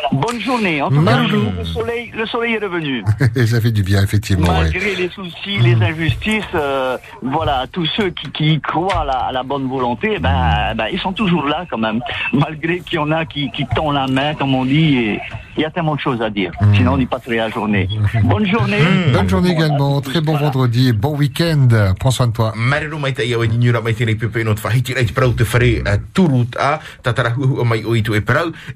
Voilà. 0.00 0.26
Bonne 0.26 0.40
journée. 0.40 0.82
En 0.82 0.90
tout 0.90 1.02
cas, 1.02 1.22
le 1.22 1.64
soleil, 1.64 2.12
le 2.16 2.26
soleil 2.26 2.54
est 2.54 2.64
revenu. 2.64 3.04
Et 3.36 3.46
ça 3.46 3.60
fait 3.60 3.70
du 3.70 3.82
bien, 3.82 4.02
effectivement. 4.02 4.48
ouais. 4.48 4.64
Malgré 4.64 4.94
les 4.94 5.08
soucis, 5.08 5.58
les 5.58 5.74
injustices, 5.74 6.44
euh, 6.54 6.96
voilà, 7.22 7.66
tous 7.70 7.86
ceux 7.96 8.12
qui, 8.34 8.60
croient 8.60 9.02
à 9.02 9.04
la, 9.04 9.12
à 9.12 9.32
la 9.32 9.42
bonne 9.42 9.68
volonté, 9.68 10.18
ben, 10.18 10.74
ben, 10.76 10.86
ils 10.92 11.00
sont 11.00 11.12
toujours 11.12 11.46
là 11.46 11.64
quand 11.70 11.78
même. 11.78 12.00
Malgré 12.32 12.80
qu'il 12.80 12.94
y 12.94 12.98
en 12.98 13.10
a 13.10 13.24
qui, 13.24 13.50
qui 13.50 13.66
tendent 13.66 13.94
la 13.94 14.06
main, 14.06 14.34
comme 14.34 14.54
on 14.54 14.64
dit, 14.64 14.98
et 14.98 15.20
il 15.56 15.62
y 15.62 15.64
a 15.64 15.70
tellement 15.70 15.96
de 15.96 16.00
choses 16.00 16.22
à 16.22 16.30
dire. 16.30 16.52
Sinon, 16.74 16.92
on 16.94 16.98
y 16.98 17.06
passerait 17.06 17.36
la 17.36 17.50
journée. 17.50 17.88
Bonne 18.22 18.46
journée. 18.46 18.78
Bonne 19.12 19.28
journée 19.28 19.50
également, 19.50 20.00
très 20.00 20.20
bon 20.20 20.36
vendredi, 20.36 20.92
bon 20.92 21.16
week-end, 21.16 21.68
prends 21.98 22.12
soin 22.12 22.28
de 22.28 22.32
toi. 22.32 22.52
Mai 22.56 23.12
tai 23.12 23.34
ni 23.58 23.70
mai 23.70 23.94
pepe 23.94 24.44
rei 24.44 25.34
te 25.34 25.44
whare 25.44 25.82
uh, 25.82 25.98
turut 26.12 26.56
a 26.58 26.80
tatarahu 27.02 27.60
o 27.60 27.64
mai 27.64 27.82
e 27.82 28.02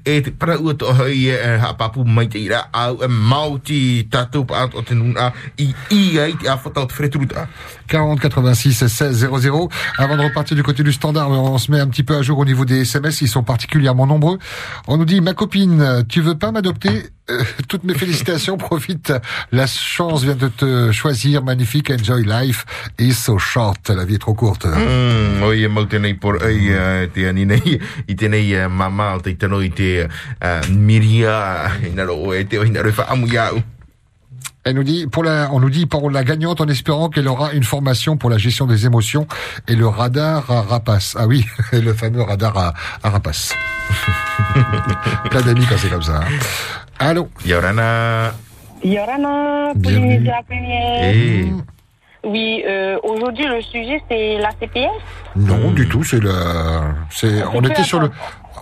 e 0.03 0.21
te 0.21 0.31
o 0.57 0.73
e 1.13 1.57
hapapu 1.61 2.03
mai 2.03 2.27
te 2.27 2.41
ira 2.41 2.67
au 2.71 3.01
e 3.03 3.07
mauti 3.07 4.07
tatou 4.09 4.45
pa 4.45 4.67
o 4.73 4.81
te 4.81 4.95
nuna 4.95 5.31
i 5.57 5.73
i 5.91 6.19
ai 6.19 6.33
te 6.35 6.49
awhata 6.49 6.81
o 6.81 6.85
te 6.85 6.97
whare 6.97 7.09
turut 7.09 7.33
a 7.37 7.47
40 7.87 8.19
86 8.19 8.87
16 8.87 9.27
00. 9.41 9.69
Avant 9.97 10.17
de 10.17 10.23
repartir 10.23 10.55
du 10.55 10.63
côté 10.63 10.83
du 10.83 10.91
standard, 10.91 11.29
on 11.29 11.57
se 11.57 11.71
met 11.71 11.79
un 11.79 11.87
petit 11.87 12.03
peu 12.03 12.15
à 12.15 12.21
jour 12.21 12.39
au 12.39 12.45
niveau 12.45 12.65
des 12.65 12.81
SMS. 12.81 13.21
Ils 13.21 13.27
sont 13.27 13.43
particulièrement 13.43 14.07
nombreux. 14.07 14.39
On 14.87 14.97
nous 14.97 15.05
dit, 15.05 15.21
ma 15.21 15.33
copine, 15.33 16.05
tu 16.09 16.21
veux 16.21 16.37
pas 16.37 16.51
m'adopter? 16.51 17.03
Euh, 17.29 17.41
Toutes 17.69 17.83
mes 17.83 17.93
félicitations. 17.93 18.57
Profite. 18.63 19.13
La 19.51 19.65
chance 19.67 20.23
vient 20.23 20.35
de 20.35 20.47
te 20.49 20.91
choisir. 20.91 21.43
Magnifique. 21.43 21.89
Enjoy 21.89 22.23
life. 22.23 22.65
Is 22.99 23.13
so 23.13 23.37
short. 23.37 23.89
La 23.89 24.05
vie 24.05 24.15
est 24.15 24.19
trop 24.19 24.33
courte. 24.33 24.65
Mm, 24.65 25.43
oi 25.43 25.63
e 25.63 25.69
mau 25.71 25.85
tēnei 25.87 26.17
por 26.19 26.39
ai 26.43 27.07
te 27.13 27.27
ani 27.29 27.45
nei 27.47 27.77
i 28.07 28.15
tēnei 28.19 28.67
mama 28.71 29.13
o 29.15 29.21
te 29.23 29.33
tano 29.39 29.61
i 29.63 29.69
te 29.71 30.07
e 31.03 31.05
iau 31.05 31.29
Elle 34.65 34.75
nous 34.75 34.83
dit, 34.83 35.07
pour 35.07 35.23
la, 35.25 35.49
on 35.51 35.59
nous 35.59 35.69
dit 35.69 35.85
pour 35.85 36.09
la 36.09 36.23
gagnante 36.23 36.61
en 36.61 36.67
espérant 36.67 37.09
qu'elle 37.09 37.27
aura 37.27 37.51
une 37.51 37.65
formation 37.65 38.15
pour 38.15 38.29
la 38.29 38.37
gestion 38.37 38.65
des 38.65 38.85
émotions 38.85 39.27
et 39.67 39.75
le 39.75 39.87
radar 39.87 40.49
à 40.49 40.61
rapace. 40.61 41.17
Ah 41.19 41.27
oui, 41.27 41.45
le 41.73 41.93
fameux 41.93 42.21
radar 42.21 42.57
à, 42.57 42.73
à 43.03 43.09
rapace. 43.09 43.53
Plein 45.29 45.41
d'amis 45.41 45.65
quand 45.67 45.77
c'est 45.77 45.89
comme 45.89 46.01
ça. 46.01 46.21
hein. 46.21 46.25
Allô 46.99 47.27
Yorana 47.45 48.33
Yorana, 48.85 49.73
Bienvenue. 49.75 50.19
La 50.23 50.41
première. 50.43 51.13
Eh. 51.13 51.45
Oui, 52.25 52.63
euh, 52.65 52.97
aujourd'hui 53.03 53.45
le 53.45 53.61
sujet 53.61 54.01
c'est 54.09 54.37
la 54.37 54.51
CPS. 54.51 54.87
Non, 55.35 55.71
du 55.71 55.89
tout, 55.89 56.03
c'est 56.03 56.21
le, 56.21 56.31
c'est, 57.09 57.43
on 57.53 57.61
était 57.63 57.83
sur 57.83 57.99
le, 57.99 58.09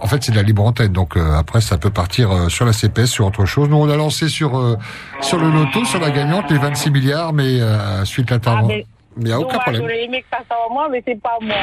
en 0.02 0.08
fait, 0.08 0.24
c'est 0.24 0.32
de 0.32 0.38
la 0.38 0.44
libre 0.44 0.64
antenne, 0.66 0.92
donc 0.92 1.16
euh, 1.16 1.34
après, 1.38 1.62
ça 1.62 1.78
peut 1.78 1.90
partir 1.90 2.32
euh, 2.32 2.50
sur 2.50 2.66
la 2.66 2.74
CPS, 2.74 3.08
sur 3.12 3.26
autre 3.28 3.46
chose. 3.46 3.70
Nous, 3.70 3.78
on 3.78 3.90
a 3.90 3.96
lancé 3.96 4.28
sur 4.30 4.58
euh, 4.58 4.76
sur 5.22 5.38
le 5.38 5.50
loto, 5.50 5.86
sur 5.86 6.00
la 6.00 6.10
gagnante, 6.12 6.50
les 6.52 6.58
26 6.58 6.92
milliards, 6.92 7.34
mais 7.34 7.60
suite 8.06 8.32
à 8.32 8.36
l'intervention, 8.36 8.68
mais- 8.68 8.86
il 9.18 9.26
n'y 9.26 9.32
a 9.32 9.40
aucun 9.40 9.58
problème. 9.60 9.82
J'aurais 9.82 10.04
aimé 10.06 10.22
que 10.22 10.28
ça 10.38 10.44
soit 10.48 10.74
moi, 10.74 10.88
mais 10.90 11.04
c'est 11.06 11.22
pas 11.22 11.38
moi. 11.42 11.56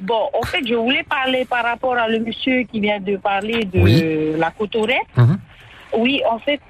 Bon, 0.00 0.28
en 0.38 0.44
fait, 0.44 0.60
je 0.66 0.74
voulais 0.74 1.04
parler 1.04 1.44
par 1.46 1.64
rapport 1.64 1.94
à 1.96 2.06
le 2.08 2.18
monsieur 2.18 2.62
qui 2.64 2.80
vient 2.80 3.00
de 3.00 3.16
parler 3.16 3.64
de 3.64 3.80
Oui. 3.80 4.38
la 4.38 4.50
cotorette. 4.50 4.98
Mhm. 5.16 5.38
Oui, 5.96 6.20
en 6.30 6.38
fait, 6.38 6.60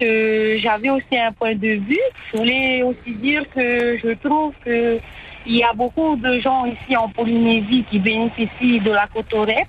j'avais 0.60 0.90
aussi 0.90 1.16
un 1.18 1.32
point 1.32 1.54
de 1.54 1.68
vue. 1.88 1.98
Je 2.32 2.36
voulais 2.38 2.82
aussi 2.82 3.14
dire 3.16 3.42
que 3.54 3.98
je 4.02 4.12
trouve 4.14 4.52
que 4.64 4.98
il 5.44 5.56
y 5.56 5.62
a 5.64 5.72
beaucoup 5.72 6.14
de 6.16 6.38
gens 6.38 6.66
ici 6.66 6.96
en 6.96 7.08
Polynésie 7.08 7.84
qui 7.90 7.98
bénéficient 7.98 8.80
de 8.80 8.90
la 8.92 9.08
cotorette. 9.12 9.66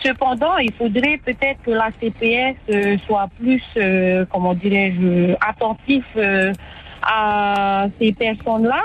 Cependant, 0.00 0.56
il 0.58 0.72
faudrait 0.72 1.18
peut-être 1.18 1.62
que 1.62 1.70
la 1.70 1.90
CPS 2.00 2.56
euh, 2.70 2.96
soit 3.06 3.28
plus, 3.38 3.62
euh, 3.76 4.24
comment 4.30 4.54
dirais-je, 4.54 5.34
attentif 5.40 6.04
euh, 6.16 6.52
à 7.02 7.86
ces 8.00 8.12
personnes-là, 8.12 8.82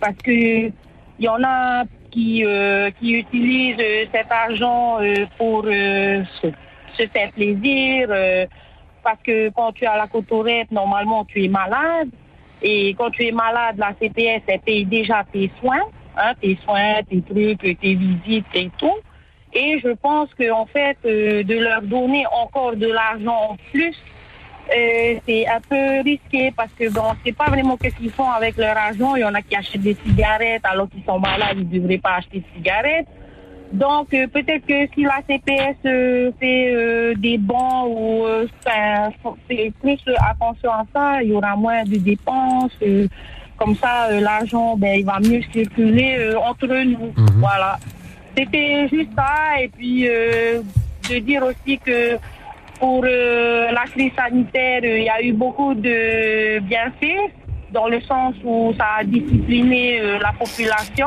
parce 0.00 0.16
que 0.16 0.30
il 0.32 1.24
y 1.24 1.28
en 1.28 1.42
a 1.42 1.84
qui 2.10 2.44
qui 2.98 3.12
utilisent 3.12 4.08
cet 4.12 4.32
argent 4.32 4.98
pour 5.38 5.64
se, 5.64 7.06
faire 7.12 7.30
plaisir, 7.32 8.08
parce 9.04 9.18
que 9.22 9.50
quand 9.50 9.72
tu 9.72 9.86
as 9.86 9.96
la 9.96 10.08
cotorette, 10.08 10.72
normalement 10.72 11.24
tu 11.26 11.44
es 11.44 11.48
malade, 11.48 12.08
et 12.62 12.94
quand 12.94 13.10
tu 13.10 13.26
es 13.26 13.32
malade, 13.32 13.76
la 13.78 13.92
CPS 14.00 14.42
elle 14.48 14.60
paye 14.60 14.86
déjà 14.86 15.24
tes 15.30 15.50
soins, 15.60 15.86
hein, 16.16 16.32
tes 16.40 16.58
soins, 16.64 17.02
tes 17.08 17.22
trucs, 17.22 17.78
tes 17.80 17.94
visites 17.94 18.46
et 18.54 18.70
tout. 18.78 18.98
Et 19.52 19.78
je 19.82 19.88
pense 19.90 20.28
qu'en 20.38 20.66
fait, 20.66 20.96
euh, 21.04 21.42
de 21.42 21.54
leur 21.58 21.82
donner 21.82 22.24
encore 22.32 22.76
de 22.76 22.86
l'argent 22.86 23.50
en 23.50 23.56
plus, 23.72 23.96
euh, 24.76 25.14
c'est 25.26 25.48
un 25.48 25.60
peu 25.68 26.00
risqué 26.04 26.52
parce 26.56 26.70
que 26.78 26.88
bon, 26.92 27.00
on 27.10 27.26
sait 27.26 27.32
pas 27.32 27.46
vraiment 27.46 27.76
qu'est-ce 27.76 27.96
qu'ils 27.96 28.12
font 28.12 28.30
avec 28.30 28.56
leur 28.56 28.76
argent. 28.76 29.16
Il 29.16 29.20
y 29.20 29.24
en 29.24 29.34
a 29.34 29.42
qui 29.42 29.56
achètent 29.56 29.82
des 29.82 29.96
cigarettes 30.06 30.62
alors 30.64 30.88
qu'ils 30.88 31.02
sont 31.04 31.18
malades, 31.18 31.56
ils 31.58 31.68
ne 31.68 31.78
devraient 31.80 31.98
pas 31.98 32.16
acheter 32.16 32.38
de 32.38 32.44
cigarettes. 32.54 33.08
Donc 33.72 34.12
euh, 34.14 34.26
peut-être 34.28 34.66
que 34.66 34.86
si 34.94 35.02
la 35.02 35.20
CPS 35.28 35.76
euh, 35.86 36.30
fait 36.38 36.72
euh, 36.74 37.14
des 37.16 37.38
bons 37.38 37.84
ou 37.86 38.26
euh, 38.26 38.46
fait 39.48 39.72
plus 39.80 39.98
attention 40.28 40.70
à 40.72 40.84
ça, 40.92 41.22
il 41.22 41.30
y 41.30 41.32
aura 41.32 41.56
moins 41.56 41.84
de 41.84 41.96
dépenses. 41.96 42.72
euh, 42.82 43.06
comme 43.56 43.76
ça, 43.76 44.06
euh, 44.10 44.20
l'argent, 44.20 44.74
ben, 44.76 44.98
il 44.98 45.04
va 45.04 45.20
mieux 45.20 45.42
circuler 45.52 46.16
euh, 46.18 46.38
entre 46.38 46.66
nous. 46.66 47.12
Voilà. 47.36 47.78
C'était 48.36 48.88
juste 48.88 49.10
ça. 49.16 49.60
Et 49.60 49.68
puis, 49.68 50.08
euh, 50.08 50.62
de 51.08 51.18
dire 51.18 51.42
aussi 51.44 51.78
que 51.78 52.18
pour 52.78 53.04
euh, 53.04 53.70
la 53.70 53.84
crise 53.84 54.12
sanitaire, 54.16 54.84
il 54.84 55.04
y 55.04 55.08
a 55.08 55.22
eu 55.22 55.32
beaucoup 55.32 55.74
de 55.74 56.58
bienfaits, 56.60 57.30
dans 57.72 57.86
le 57.88 58.00
sens 58.00 58.34
où 58.42 58.72
ça 58.78 58.86
a 58.98 59.04
discipliné 59.04 60.00
euh, 60.00 60.18
la 60.18 60.32
population 60.32 61.06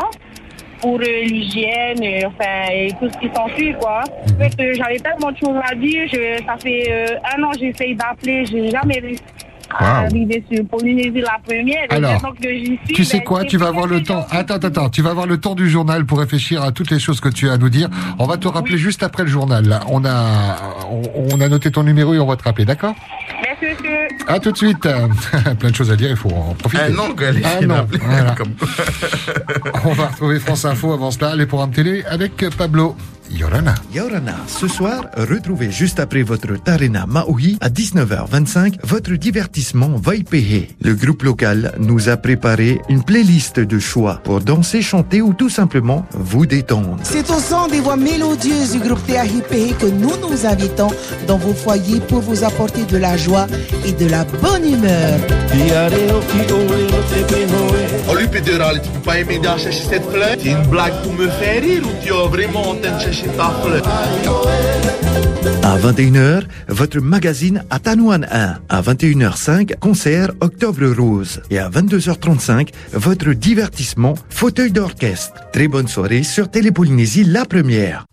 pour 0.80 1.00
l'hygiène, 1.00 2.04
et, 2.04 2.26
enfin, 2.26 2.68
et 2.72 2.90
tout 3.00 3.10
ce 3.10 3.18
qui 3.18 3.34
s'ensuit, 3.34 3.74
quoi. 3.74 4.04
En 4.04 4.38
fait, 4.38 4.62
euh, 4.62 4.74
j'avais 4.76 5.00
tellement 5.00 5.32
de 5.32 5.38
choses 5.38 5.60
à 5.64 5.74
dire. 5.74 6.08
Je, 6.12 6.44
ça 6.46 6.58
fait 6.58 7.18
un 7.36 7.44
an 7.44 7.52
que 7.52 7.60
j'essaye 7.60 7.96
d'appeler, 7.96 8.46
j'ai 8.46 8.70
jamais 8.70 9.00
réussi 9.00 9.24
arrivé 9.80 10.44
sur 10.52 10.66
Polynésie 10.68 11.22
la 11.22 11.40
première. 11.46 11.84
et 11.90 11.96
Alors, 11.96 12.36
que 12.36 12.48
suis, 12.48 12.80
Tu 12.94 13.04
sais 13.04 13.18
ben, 13.20 13.24
quoi 13.24 13.46
Tu 13.46 13.58
vas 13.58 13.68
avoir 13.68 13.88
le 13.88 14.02
temps. 14.04 14.26
Attends, 14.32 14.56
attends, 14.56 14.68
attends. 14.68 14.90
Tu 14.90 15.02
vas 15.02 15.12
avoir 15.12 15.28
le 15.28 15.38
temps 15.38 15.56
du 15.56 15.70
journal 15.70 16.06
pour 16.06 16.20
réfléchir 16.20 16.64
à 16.64 16.72
toutes 16.72 16.92
les 16.92 17.00
choses 17.00 17.20
que 17.20 17.30
tu 17.30 17.50
as 17.50 17.54
à 17.54 17.58
nous 17.58 17.70
dire. 17.70 17.90
On 18.20 18.26
va 18.26 18.38
te 18.38 18.48
rappeler 18.48 18.78
juste 18.78 19.04
après 19.04 19.24
le 19.24 19.30
journal. 19.30 19.68
Là. 19.68 19.82
On 19.90 20.04
a, 20.06 20.58
on, 20.90 21.02
on 21.34 21.42
a 21.42 21.50
noté 21.50 21.72
ton 21.72 21.84
numéro 21.84 22.14
et 22.14 22.20
on 22.20 22.28
va 22.28 22.36
te 22.36 22.44
rappeler, 22.44 22.66
d'accord? 22.66 22.96
Merci, 23.44 23.66
monsieur. 23.84 24.08
À 24.28 24.40
tout 24.40 24.52
de 24.52 24.58
suite. 24.58 24.80
Plein 25.60 25.70
de 25.70 25.76
choses 25.76 25.92
à 25.92 25.96
dire, 25.96 26.10
il 26.10 26.16
faut 26.16 26.30
en 26.30 26.54
profiter. 26.54 26.84
Ah 26.86 26.90
non, 26.90 27.16
Ah 27.44 27.66
non, 27.66 27.88
voilà. 28.02 28.36
On 29.86 29.94
va 29.94 30.08
retrouver 30.08 30.40
France 30.40 30.66
Info 30.66 30.94
avant 30.94 31.12
cela, 31.12 31.36
les 31.36 31.46
programmes 31.46 31.72
télé 31.72 32.04
avec 32.10 32.46
Pablo 32.58 32.96
Yorana. 33.34 33.74
Yorana, 33.94 34.36
ce 34.48 34.68
soir, 34.68 35.06
retrouvez 35.18 35.72
juste 35.72 36.00
après 36.00 36.22
votre 36.22 36.56
Tarena 36.62 37.06
Maui 37.08 37.58
à 37.62 37.70
19h25 37.70 38.76
votre 38.84 39.14
divertissement 39.14 39.92
Vaipehe. 39.98 40.68
Le 40.82 40.94
groupe 40.94 41.24
local 41.24 41.74
nous 41.80 42.10
a 42.10 42.18
préparé 42.18 42.80
une 42.90 43.04
playlist 43.04 43.60
de 43.60 43.80
choix 43.80 44.22
pour 44.24 44.42
danser, 44.42 44.82
chanter 44.82 45.22
ou 45.22 45.34
tout 45.34 45.50
simplement 45.50 46.06
vous 46.12 46.46
détendre. 46.46 46.98
C'est 47.04 47.30
au 47.32 47.40
son 47.40 47.68
des 47.68 47.80
voix 47.80 47.98
mélodieuses 47.98 48.74
du 48.74 48.80
groupe 48.80 49.06
TAHIPE 49.08 49.78
que 49.80 49.88
nous 49.88 50.14
nous 50.22 50.46
invitons 50.46 50.90
dans 51.28 51.38
vos 51.38 51.54
foyers 51.54 52.02
pour 52.02 52.22
vous 52.22 52.44
apporter 52.44 52.86
de 52.86 52.98
la 52.98 53.18
joie 53.18 53.48
et 53.86 53.94
de 53.94 54.08
la 54.08 54.26
bonne 54.26 54.66
humeur. 54.66 55.20
Oh 58.10 58.16
lui 58.16 58.28
pédéral, 58.28 58.82
tu 58.82 58.90
peux 58.90 59.00
pas 59.00 59.20
aimer 59.20 59.40
de 59.40 59.46
chercher 59.46 59.84
cette 59.90 60.10
fleur 60.10 60.36
C'est 60.38 60.50
une 60.50 60.68
blague 60.68 60.94
pour 61.04 61.14
me 61.14 61.28
faire 61.30 61.62
rire 61.62 61.84
ou 61.86 62.06
tu 62.06 62.14
as 62.14 62.28
vraiment 62.28 62.70
en 62.70 62.76
train 62.76 62.98
de 62.98 63.02
chercher 63.02 63.28
ta 63.38 63.50
fleur? 63.64 63.82
À 65.64 65.78
21h, 65.78 66.44
votre 66.68 67.00
magazine 67.00 67.64
à 67.70 67.80
Tanuan 67.80 68.28
1. 68.30 68.56
À 68.68 68.82
21h05, 68.82 69.78
concert 69.80 70.32
Octobre 70.42 70.86
Rose. 70.98 71.42
Et 71.50 71.60
à 71.60 71.70
22h35, 71.70 72.70
votre 72.94 73.32
divertissement 73.32 74.16
Fauteuil 74.30 74.72
d'orchestre. 74.72 75.36
Très 75.52 75.68
bonne 75.68 75.88
soirée 75.88 76.24
sur 76.24 76.50
Télépolynésie 76.52 77.24
la 77.24 77.46
première. 77.46 78.06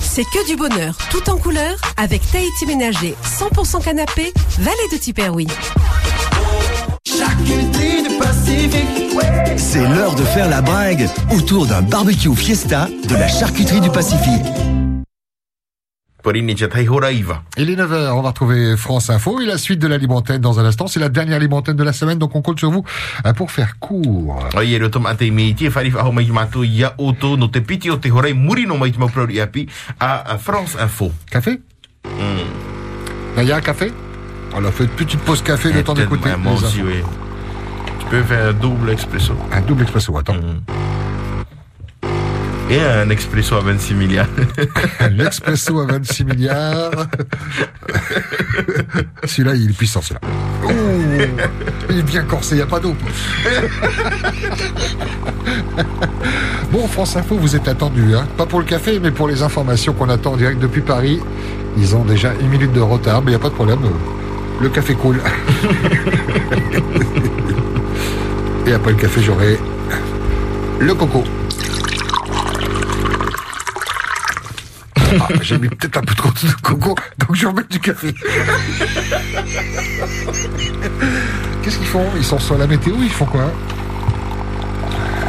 C'est 0.00 0.24
que 0.24 0.46
du 0.46 0.56
bonheur, 0.56 0.96
tout 1.10 1.30
en 1.30 1.38
couleur, 1.38 1.74
avec 1.96 2.20
Tahiti 2.30 2.66
Ménager, 2.66 3.14
100% 3.24 3.82
canapé, 3.82 4.30
vallée 4.58 4.88
de 4.92 4.98
Tiperoui. 4.98 5.46
C'est 9.56 9.88
l'heure 9.88 10.14
de 10.14 10.22
faire 10.22 10.48
la 10.48 10.60
bringue 10.60 11.08
autour 11.34 11.66
d'un 11.66 11.82
barbecue 11.82 12.34
fiesta 12.34 12.88
de 13.08 13.14
la 13.14 13.28
charcuterie 13.28 13.80
du 13.80 13.90
Pacifique. 13.90 14.44
Il 17.56 17.68
est 17.68 17.74
9h, 17.74 18.12
on 18.12 18.22
va 18.22 18.28
retrouver 18.28 18.76
France 18.76 19.10
Info 19.10 19.40
et 19.40 19.46
la 19.46 19.58
suite 19.58 19.80
de 19.80 19.88
la 19.88 19.98
libre 19.98 20.14
antenne 20.14 20.40
dans 20.40 20.60
un 20.60 20.64
instant. 20.64 20.86
C'est 20.86 21.00
la 21.00 21.08
dernière 21.08 21.40
libre 21.40 21.56
antenne 21.56 21.74
de 21.74 21.82
la 21.82 21.92
semaine, 21.92 22.18
donc 22.18 22.36
on 22.36 22.42
compte 22.42 22.60
sur 22.60 22.70
vous 22.70 22.84
euh, 23.26 23.32
pour 23.32 23.50
faire 23.50 23.78
court. 23.80 24.38
France 30.38 30.76
Info. 30.78 31.10
Café 31.30 31.60
Mm. 32.04 33.38
Il 33.38 33.44
y 33.44 33.52
a 33.52 33.56
un 33.56 33.60
café 33.60 33.92
On 34.54 34.64
a 34.64 34.70
fait 34.70 34.84
une 34.84 34.90
petite 34.90 35.20
pause 35.20 35.42
café, 35.42 35.72
le 35.72 35.82
temps 35.82 35.94
d'écouter. 35.94 36.30
Moi 36.38 36.52
aussi, 36.52 36.82
oui. 36.82 37.02
Faire 38.12 38.48
un 38.48 38.52
double 38.52 38.90
expresso. 38.90 39.32
Un 39.50 39.62
double 39.62 39.84
expresso, 39.84 40.14
attends. 40.18 40.36
Et 42.68 42.78
un 42.78 43.08
expresso 43.08 43.56
à 43.56 43.60
26 43.60 43.94
milliards. 43.94 44.28
L'expresso 45.10 45.80
à 45.80 45.86
26 45.86 46.24
milliards. 46.24 47.06
celui-là, 49.24 49.54
il 49.54 49.70
est 49.70 49.72
puissant, 49.72 50.02
celui-là. 50.02 50.20
Oh, 50.62 50.70
il 51.88 52.00
est 52.00 52.02
bien 52.02 52.24
corsé, 52.24 52.54
il 52.54 52.58
n'y 52.58 52.62
a 52.62 52.66
pas 52.66 52.80
d'eau. 52.80 52.94
bon, 56.70 56.86
France 56.88 57.16
Info, 57.16 57.36
vous 57.36 57.56
êtes 57.56 57.66
attendus. 57.66 58.14
Hein 58.14 58.26
pas 58.36 58.44
pour 58.44 58.58
le 58.60 58.66
café, 58.66 59.00
mais 59.00 59.10
pour 59.10 59.26
les 59.26 59.42
informations 59.42 59.94
qu'on 59.94 60.10
attend 60.10 60.34
en 60.34 60.36
direct 60.36 60.60
depuis 60.60 60.82
Paris. 60.82 61.18
Ils 61.78 61.96
ont 61.96 62.04
déjà 62.04 62.34
une 62.42 62.48
minute 62.48 62.74
de 62.74 62.80
retard, 62.80 63.22
mais 63.22 63.28
il 63.28 63.36
n'y 63.36 63.40
a 63.40 63.42
pas 63.42 63.48
de 63.48 63.54
problème. 63.54 63.80
Le 64.60 64.68
café 64.68 64.94
coule. 64.94 65.18
Et 68.66 68.72
après 68.72 68.92
le 68.92 68.96
café, 68.98 69.20
j'aurai 69.22 69.58
le 70.78 70.94
coco. 70.94 71.24
Ah, 75.20 75.28
J'ai 75.42 75.58
mis 75.58 75.68
peut-être 75.68 75.98
un 75.98 76.02
peu 76.02 76.14
trop 76.14 76.30
de 76.30 76.52
coco, 76.62 76.94
donc 77.18 77.34
je 77.34 77.42
vais 77.42 77.48
remettre 77.48 77.68
du 77.68 77.80
café. 77.80 78.14
Qu'est-ce 81.62 81.76
qu'ils 81.78 81.86
font? 81.86 82.06
Ils 82.16 82.24
sont 82.24 82.38
sur 82.38 82.56
la 82.56 82.66
météo, 82.66 82.94
ils 83.00 83.10
font 83.10 83.26
quoi? 83.26 83.50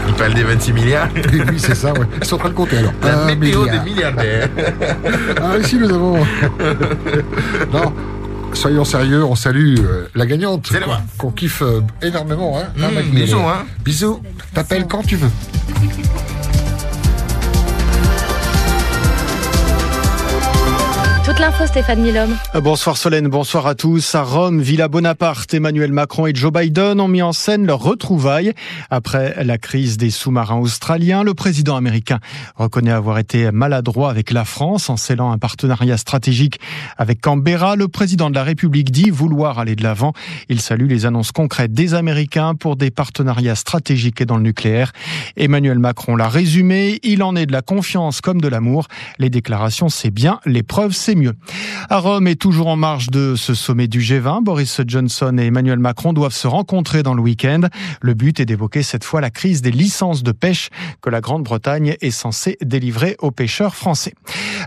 Ils 0.08 0.14
parlent 0.14 0.34
des 0.34 0.44
26 0.44 0.74
milliards. 0.74 1.10
Et 1.34 1.42
oui, 1.50 1.58
c'est 1.60 1.76
ça, 1.76 1.92
ouais. 1.94 2.06
Ils 2.22 2.26
sont 2.26 2.36
en 2.36 2.40
train 2.40 2.50
de 2.50 2.54
compter 2.54 2.78
alors. 2.78 2.94
La 3.04 3.24
Un 3.24 3.36
météo 3.36 3.62
milliard. 3.64 3.84
des 3.84 3.90
milliardaires. 3.90 4.50
Ah, 5.42 5.58
ici 5.58 5.76
nous 5.78 5.90
avons. 5.94 6.18
non, 7.74 7.94
soyons 8.54 8.86
sérieux, 8.86 9.24
on 9.24 9.36
salue 9.36 9.78
euh, 9.80 10.08
la 10.16 10.26
gagnante. 10.26 10.68
C'est 10.72 10.80
qu'on- 11.18 11.32
kiffe 11.32 11.62
euh, 11.62 11.82
énormément. 12.02 12.58
Hein, 12.60 12.66
Mmh, 12.78 12.84
Hein, 12.84 12.90
bisous, 13.12 13.38
hein. 13.40 13.66
Bisous. 13.84 14.22
T'appelles 14.54 14.88
quand 14.88 15.04
tu 15.04 15.16
veux. 15.16 15.30
Toute 21.26 21.40
l'info, 21.40 21.66
Stéphane 21.66 22.02
Milhomme. 22.02 22.36
Bonsoir 22.62 22.98
Solène, 22.98 23.30
bonsoir 23.30 23.66
à 23.66 23.76
tous. 23.76 24.14
À 24.14 24.24
Rome, 24.24 24.60
Villa 24.62 24.90
Bonaparte, 24.90 25.54
Emmanuel 25.54 25.94
Macron 25.94 26.28
et 26.28 26.36
Joe 26.36 26.52
Biden 26.52 27.00
ont 27.00 27.08
mis 27.08 27.22
en 27.22 27.32
scène 27.32 27.66
leur 27.66 27.80
retrouvailles. 27.80 28.52
Après 28.90 29.42
la 29.42 29.58
crise 29.58 29.96
des 29.96 30.10
sous-marins 30.10 30.60
australiens, 30.60 31.24
le 31.24 31.34
président 31.34 31.78
américain 31.78 32.20
reconnaît 32.58 32.92
avoir 32.92 33.20
été 33.20 33.52
maladroit 33.54 34.10
avec 34.10 34.32
la 34.32 34.44
France 34.44 34.90
en 34.90 34.98
scellant 34.98 35.32
un 35.32 35.38
partenariat 35.38 35.96
stratégique 35.96 36.60
avec 36.98 37.22
Canberra. 37.22 37.78
Le 37.78 37.88
président 37.88 38.30
de 38.30 38.36
la 38.36 38.44
République 38.44 38.92
dit 38.92 39.10
vouloir 39.10 39.60
aller 39.60 39.78
de 39.78 39.84
l'avant. 39.84 40.12
Il 40.50 40.60
salue 40.60 40.90
les 40.90 41.06
annonces 41.06 41.32
concrètes 41.32 41.72
des 41.72 41.94
Américains 41.94 42.54
pour 42.54 42.76
des 42.76 42.92
partenariats 42.92 43.56
stratégiques 43.56 44.20
et 44.20 44.26
dans 44.26 44.36
le 44.36 44.44
nucléaire. 44.44 44.92
Emmanuel 45.38 45.80
Macron 45.80 46.18
l'a 46.18 46.28
résumé. 46.28 47.00
Il 47.02 47.24
en 47.24 47.38
est 47.38 47.46
de 47.46 47.54
la 47.54 47.62
confiance 47.62 48.20
comme 48.20 48.42
de 48.42 48.50
l'amour. 48.50 48.90
Les 49.20 49.30
déclarations, 49.30 49.88
c'est 49.88 50.12
bien. 50.12 50.42
Les 50.46 50.64
preuves, 50.64 50.92
c'est 50.92 51.13
mieux. 51.16 51.34
À 51.90 52.00
Rome 52.00 52.28
et 52.28 52.36
toujours 52.36 52.68
en 52.68 52.76
marge 52.76 53.10
de 53.10 53.36
ce 53.36 53.54
sommet 53.54 53.88
du 53.88 54.02
G20, 54.02 54.44
Boris 54.44 54.82
Johnson 54.86 55.38
et 55.38 55.46
Emmanuel 55.46 55.80
Macron 55.80 56.12
doivent 56.14 56.34
se 56.34 56.48
rencontrer 56.48 57.04
dans 57.04 57.14
le 57.14 57.22
week-end. 57.22 57.62
Le 58.02 58.14
but 58.14 58.40
est 58.40 58.46
d'évoquer 58.46 58.84
cette 58.84 59.04
fois 59.04 59.22
la 59.22 59.30
crise 59.30 59.62
des 59.62 59.72
licences 59.72 60.24
de 60.24 60.32
pêche 60.32 60.70
que 61.02 61.10
la 61.10 61.22
Grande-Bretagne 61.22 61.96
est 62.02 62.12
censée 62.12 62.58
délivrer 62.62 63.16
aux 63.20 63.32
pêcheurs 63.32 63.76
français. 63.76 64.14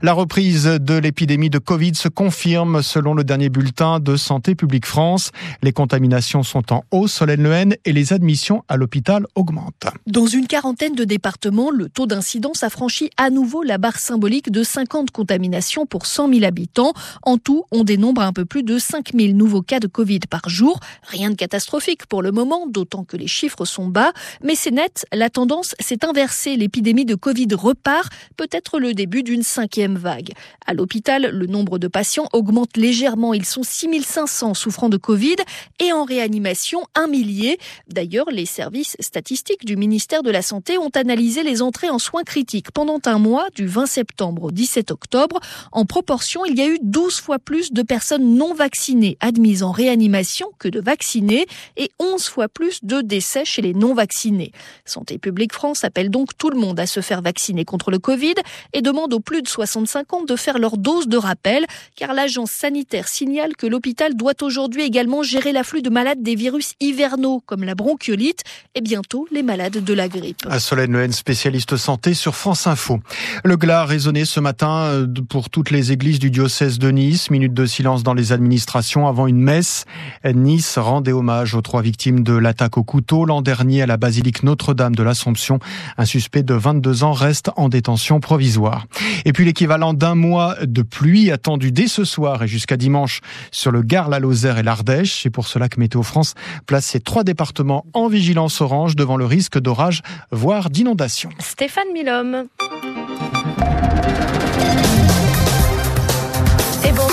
La 0.02 0.12
reprise 0.12 0.64
de 0.64 0.94
l'épidémie 0.94 1.50
de 1.50 1.58
Covid 1.58 1.94
se 1.94 2.08
confirme 2.08 2.82
selon 2.82 3.14
le 3.14 3.24
dernier 3.24 3.48
bulletin 3.48 3.98
de 3.98 4.16
Santé 4.16 4.54
publique 4.54 4.86
France. 4.86 5.32
Les 5.62 5.72
contaminations 5.72 6.42
sont 6.42 6.72
en 6.72 6.84
hausse, 6.90 7.14
Solène 7.14 7.42
Lehen, 7.42 7.74
et 7.84 7.92
les 7.92 8.12
admissions 8.12 8.62
à 8.68 8.76
l'hôpital 8.76 9.26
augmentent. 9.34 9.86
Dans 10.06 10.26
une 10.26 10.46
quarantaine 10.46 10.94
de 10.94 11.04
départements, 11.04 11.70
le 11.70 11.88
taux 11.88 12.06
d'incidence 12.06 12.62
a 12.62 12.70
à 13.16 13.30
nouveau 13.30 13.62
la 13.62 13.78
barre 13.78 13.98
symbolique 13.98 14.50
de 14.50 14.62
50 14.62 15.10
contaminations 15.10 15.86
pour 15.86 16.06
100 16.06 16.32
000 16.32 16.35
habitants. 16.44 16.92
En 17.22 17.38
tout, 17.38 17.64
on 17.70 17.84
dénombre 17.84 18.22
un 18.22 18.32
peu 18.32 18.44
plus 18.44 18.62
de 18.62 18.78
5 18.78 19.12
000 19.14 19.32
nouveaux 19.32 19.62
cas 19.62 19.80
de 19.80 19.86
Covid 19.86 20.20
par 20.30 20.48
jour. 20.48 20.80
Rien 21.02 21.30
de 21.30 21.36
catastrophique 21.36 22.06
pour 22.06 22.22
le 22.22 22.32
moment, 22.32 22.66
d'autant 22.66 23.04
que 23.04 23.16
les 23.16 23.26
chiffres 23.26 23.64
sont 23.64 23.88
bas. 23.88 24.12
Mais 24.42 24.54
c'est 24.54 24.70
net, 24.70 25.06
la 25.12 25.30
tendance 25.30 25.74
s'est 25.80 26.04
inversée. 26.04 26.56
L'épidémie 26.56 27.04
de 27.04 27.14
Covid 27.14 27.48
repart, 27.52 28.12
peut-être 28.36 28.78
le 28.78 28.94
début 28.94 29.22
d'une 29.22 29.42
cinquième 29.42 29.96
vague. 29.96 30.32
À 30.66 30.74
l'hôpital, 30.74 31.30
le 31.32 31.46
nombre 31.46 31.78
de 31.78 31.88
patients 31.88 32.28
augmente 32.32 32.76
légèrement. 32.76 33.34
Ils 33.34 33.44
sont 33.44 33.62
6 33.62 33.86
500 34.02 34.54
souffrant 34.54 34.88
de 34.88 34.96
Covid 34.96 35.36
et 35.80 35.92
en 35.92 36.04
réanimation, 36.04 36.82
un 36.94 37.06
millier. 37.06 37.58
D'ailleurs, 37.88 38.30
les 38.30 38.46
services 38.46 38.96
statistiques 39.00 39.64
du 39.64 39.76
ministère 39.76 40.22
de 40.22 40.30
la 40.30 40.42
Santé 40.42 40.78
ont 40.78 40.90
analysé 40.90 41.42
les 41.42 41.62
entrées 41.62 41.90
en 41.90 41.98
soins 41.98 42.24
critiques 42.24 42.70
pendant 42.72 43.00
un 43.04 43.18
mois, 43.18 43.46
du 43.54 43.66
20 43.66 43.86
septembre 43.86 44.44
au 44.44 44.50
17 44.50 44.90
octobre. 44.90 45.40
En 45.72 45.84
proportion, 45.84 46.25
il 46.34 46.58
y 46.58 46.62
a 46.62 46.66
eu 46.66 46.78
12 46.82 47.20
fois 47.20 47.38
plus 47.38 47.72
de 47.72 47.82
personnes 47.82 48.36
non 48.36 48.54
vaccinées 48.54 49.16
admises 49.20 49.62
en 49.62 49.70
réanimation 49.70 50.50
que 50.58 50.68
de 50.68 50.80
vaccinées 50.80 51.46
et 51.76 51.90
11 51.98 52.24
fois 52.24 52.48
plus 52.48 52.82
de 52.82 53.00
décès 53.00 53.44
chez 53.44 53.62
les 53.62 53.74
non 53.74 53.94
vaccinés. 53.94 54.52
Santé 54.84 55.18
publique 55.18 55.52
France 55.52 55.84
appelle 55.84 56.10
donc 56.10 56.36
tout 56.36 56.50
le 56.50 56.58
monde 56.58 56.80
à 56.80 56.86
se 56.86 57.00
faire 57.00 57.22
vacciner 57.22 57.64
contre 57.64 57.90
le 57.90 57.98
Covid 57.98 58.34
et 58.72 58.82
demande 58.82 59.14
aux 59.14 59.20
plus 59.20 59.42
de 59.42 59.48
65 59.48 60.12
ans 60.14 60.24
de 60.24 60.36
faire 60.36 60.58
leur 60.58 60.76
dose 60.76 61.08
de 61.08 61.16
rappel 61.16 61.66
car 61.94 62.12
l'agence 62.14 62.50
sanitaire 62.50 63.08
signale 63.08 63.56
que 63.56 63.66
l'hôpital 63.66 64.14
doit 64.14 64.42
aujourd'hui 64.42 64.82
également 64.82 65.22
gérer 65.22 65.52
l'afflux 65.52 65.82
de 65.82 65.90
malades 65.90 66.22
des 66.22 66.34
virus 66.34 66.74
hivernaux 66.80 67.42
comme 67.46 67.64
la 67.64 67.74
bronchiolite 67.74 68.42
et 68.74 68.80
bientôt 68.80 69.26
les 69.30 69.42
malades 69.42 69.84
de 69.84 69.94
la 69.94 70.08
grippe. 70.08 70.46
À 70.48 70.58
Solène 70.58 70.96
Lehen, 70.96 71.12
spécialiste 71.12 71.76
santé 71.76 72.14
sur 72.14 72.34
France 72.34 72.66
Info. 72.66 73.00
Le 73.44 73.56
glas 73.56 73.84
résonné 73.84 74.24
ce 74.24 74.40
matin 74.40 74.84
euh, 74.84 75.06
pour 75.28 75.50
toutes 75.50 75.70
les 75.70 75.92
églises 75.92 76.15
du 76.18 76.30
diocèse 76.30 76.78
de 76.78 76.90
Nice. 76.90 77.30
Minute 77.30 77.54
de 77.54 77.66
silence 77.66 78.02
dans 78.02 78.14
les 78.14 78.32
administrations 78.32 79.06
avant 79.06 79.26
une 79.26 79.40
messe. 79.40 79.84
Nice 80.24 80.78
rendait 80.78 81.12
hommage 81.12 81.54
aux 81.54 81.62
trois 81.62 81.82
victimes 81.82 82.22
de 82.22 82.32
l'attaque 82.32 82.76
au 82.78 82.84
couteau 82.84 83.24
l'an 83.24 83.42
dernier 83.42 83.82
à 83.82 83.86
la 83.86 83.96
basilique 83.96 84.42
Notre-Dame 84.42 84.94
de 84.94 85.02
l'Assomption. 85.02 85.58
Un 85.98 86.04
suspect 86.04 86.42
de 86.42 86.54
22 86.54 87.04
ans 87.04 87.12
reste 87.12 87.50
en 87.56 87.68
détention 87.68 88.20
provisoire. 88.20 88.86
Et 89.24 89.32
puis 89.32 89.44
l'équivalent 89.44 89.94
d'un 89.94 90.14
mois 90.14 90.56
de 90.62 90.82
pluie 90.82 91.30
attendu 91.30 91.72
dès 91.72 91.88
ce 91.88 92.04
soir 92.04 92.42
et 92.42 92.48
jusqu'à 92.48 92.76
dimanche 92.76 93.20
sur 93.50 93.70
le 93.70 93.82
Gard, 93.82 94.08
la 94.08 94.18
Lozère 94.18 94.58
et 94.58 94.62
l'Ardèche. 94.62 95.22
C'est 95.22 95.30
pour 95.30 95.46
cela 95.46 95.68
que 95.68 95.80
Météo 95.80 96.02
France 96.02 96.34
place 96.66 96.86
ces 96.86 97.00
trois 97.00 97.24
départements 97.24 97.84
en 97.92 98.08
vigilance 98.08 98.60
orange 98.60 98.96
devant 98.96 99.16
le 99.16 99.24
risque 99.24 99.58
d'orage, 99.58 100.02
voire 100.30 100.70
d'inondation. 100.70 101.30
Stéphane 101.38 101.92
Milhomme. 101.92 102.46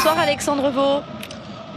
Bonsoir 0.03 0.19
Alexandre 0.19 0.69
Vaux. 0.69 1.01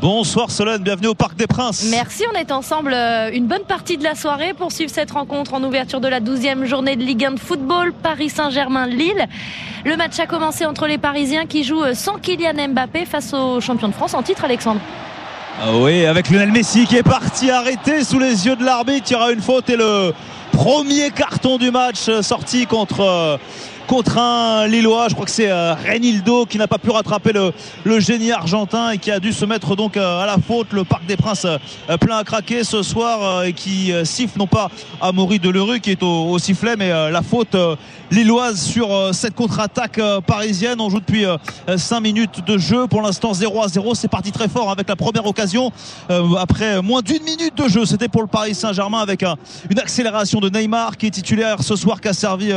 Bonsoir 0.01 0.51
Solène, 0.51 0.83
bienvenue 0.83 1.07
au 1.07 1.15
Parc 1.15 1.37
des 1.37 1.47
Princes. 1.47 1.87
Merci, 1.93 2.25
on 2.35 2.37
est 2.37 2.51
ensemble 2.51 2.93
euh, 2.93 3.31
une 3.33 3.47
bonne 3.47 3.63
partie 3.63 3.99
de 3.99 4.03
la 4.03 4.17
soirée 4.17 4.53
pour 4.53 4.73
suivre 4.73 4.91
cette 4.91 5.13
rencontre 5.13 5.55
en 5.55 5.63
ouverture 5.63 6.01
de 6.01 6.09
la 6.09 6.21
12e 6.21 6.65
journée 6.65 6.97
de 6.97 7.05
Ligue 7.05 7.25
1 7.25 7.31
de 7.35 7.39
football 7.39 7.93
Paris 7.93 8.29
Saint-Germain-Lille. 8.29 9.29
Le 9.85 9.97
match 9.97 10.19
a 10.19 10.27
commencé 10.27 10.67
entre 10.67 10.89
les 10.89 10.99
Parisiens 10.99 11.47
qui 11.47 11.63
jouent 11.63 11.95
sans 11.95 12.19
Kylian 12.19 12.71
Mbappé 12.71 13.05
face 13.05 13.33
aux 13.33 13.61
champions 13.61 13.91
de 13.91 13.95
France 13.95 14.15
en 14.15 14.25
titre 14.25 14.45
Alexandre. 14.45 14.81
Ah 15.63 15.77
oui, 15.77 16.05
avec 16.05 16.29
Lionel 16.29 16.51
Messi 16.51 16.85
qui 16.87 16.97
est 16.97 17.05
parti 17.05 17.53
arrêter 17.53 18.03
sous 18.03 18.19
les 18.19 18.45
yeux 18.45 18.57
de 18.57 18.65
l'arbitre, 18.65 19.07
il 19.09 19.13
y 19.13 19.17
aura 19.17 19.31
une 19.31 19.41
faute 19.41 19.71
et 19.71 19.77
le 19.77 20.13
premier 20.51 21.11
carton 21.11 21.59
du 21.59 21.71
match 21.71 22.09
euh, 22.09 22.23
sorti 22.23 22.67
contre 22.67 23.03
euh, 23.03 23.37
contre 23.87 24.19
un 24.19 24.67
Lillois. 24.67 25.09
Je 25.09 25.15
crois 25.15 25.27
que 25.27 25.31
c'est 25.31 25.51
euh, 25.51 25.75
Renildo 25.75 26.47
qui 26.47 26.59
n'a 26.59 26.67
pas 26.67 26.79
pu 26.79 26.91
rattraper 26.91 27.33
le, 27.33 28.01
génie 28.01 28.33
argentin 28.33 28.91
et 28.91 28.99
qui 28.99 29.11
a 29.11 29.21
dû 29.21 29.33
se 29.33 29.45
mettre 29.45 29.77
donc 29.77 29.97
euh, 29.97 30.21
à 30.21 30.27
la 30.27 30.37
faute. 30.39 30.73
Le 30.73 30.85
Parc 30.85 31.07
des 31.07 31.17
Princes 31.17 31.47
euh, 31.47 31.97
plein 31.97 32.19
à 32.19 32.25
craquer 32.25 32.65
ce 32.65 32.83
soir 32.83 33.45
et 33.45 33.53
qui 33.53 33.93
siffle 34.05 34.39
non 34.39 34.47
pas 34.47 34.71
à 35.01 35.13
Maury 35.13 35.39
Delerue 35.39 35.81
qui 35.81 35.93
est 35.93 36.03
au, 36.03 36.31
au 36.31 36.39
sifflet, 36.39 36.77
mais 36.77 36.89
la 36.89 37.23
faute 37.23 37.57
lilloise 38.11 38.61
sur 38.61 38.89
cette 39.13 39.35
contre-attaque 39.35 40.01
parisienne. 40.27 40.81
On 40.81 40.91
joue 40.91 41.01
depuis 41.01 41.25
5 41.77 42.01
minutes 42.01 42.47
de 42.47 42.59
jeu. 42.59 42.87
Pour 42.87 43.03
l'instant 43.03 43.35
0 43.35 43.63
à 43.63 43.69
0. 43.69 43.95
C'est 43.95 44.09
parti 44.09 44.33
très 44.33 44.49
fort 44.49 44.71
avec 44.71 44.89
la 44.89 44.97
première 44.97 45.27
occasion. 45.27 45.73
Après 46.39 46.83
moins 46.83 47.03
d'une 47.03 47.23
minute 47.23 47.57
de 47.57 47.69
jeu, 47.69 47.85
c'était 47.85 48.09
pour 48.09 48.23
le 48.23 48.29
Paris 48.29 48.55
Saint-Germain 48.55 49.01
avec 49.01 49.23
un, 49.23 49.37
une 49.71 49.79
accélération 49.79 50.41
de 50.41 50.49
Neymar 50.49 50.97
qui 50.97 51.07
est 51.07 51.11
titulaire 51.11 51.63
ce 51.63 51.77
soir, 51.77 52.01
qui 52.01 52.09
a 52.09 52.13
servi 52.13 52.53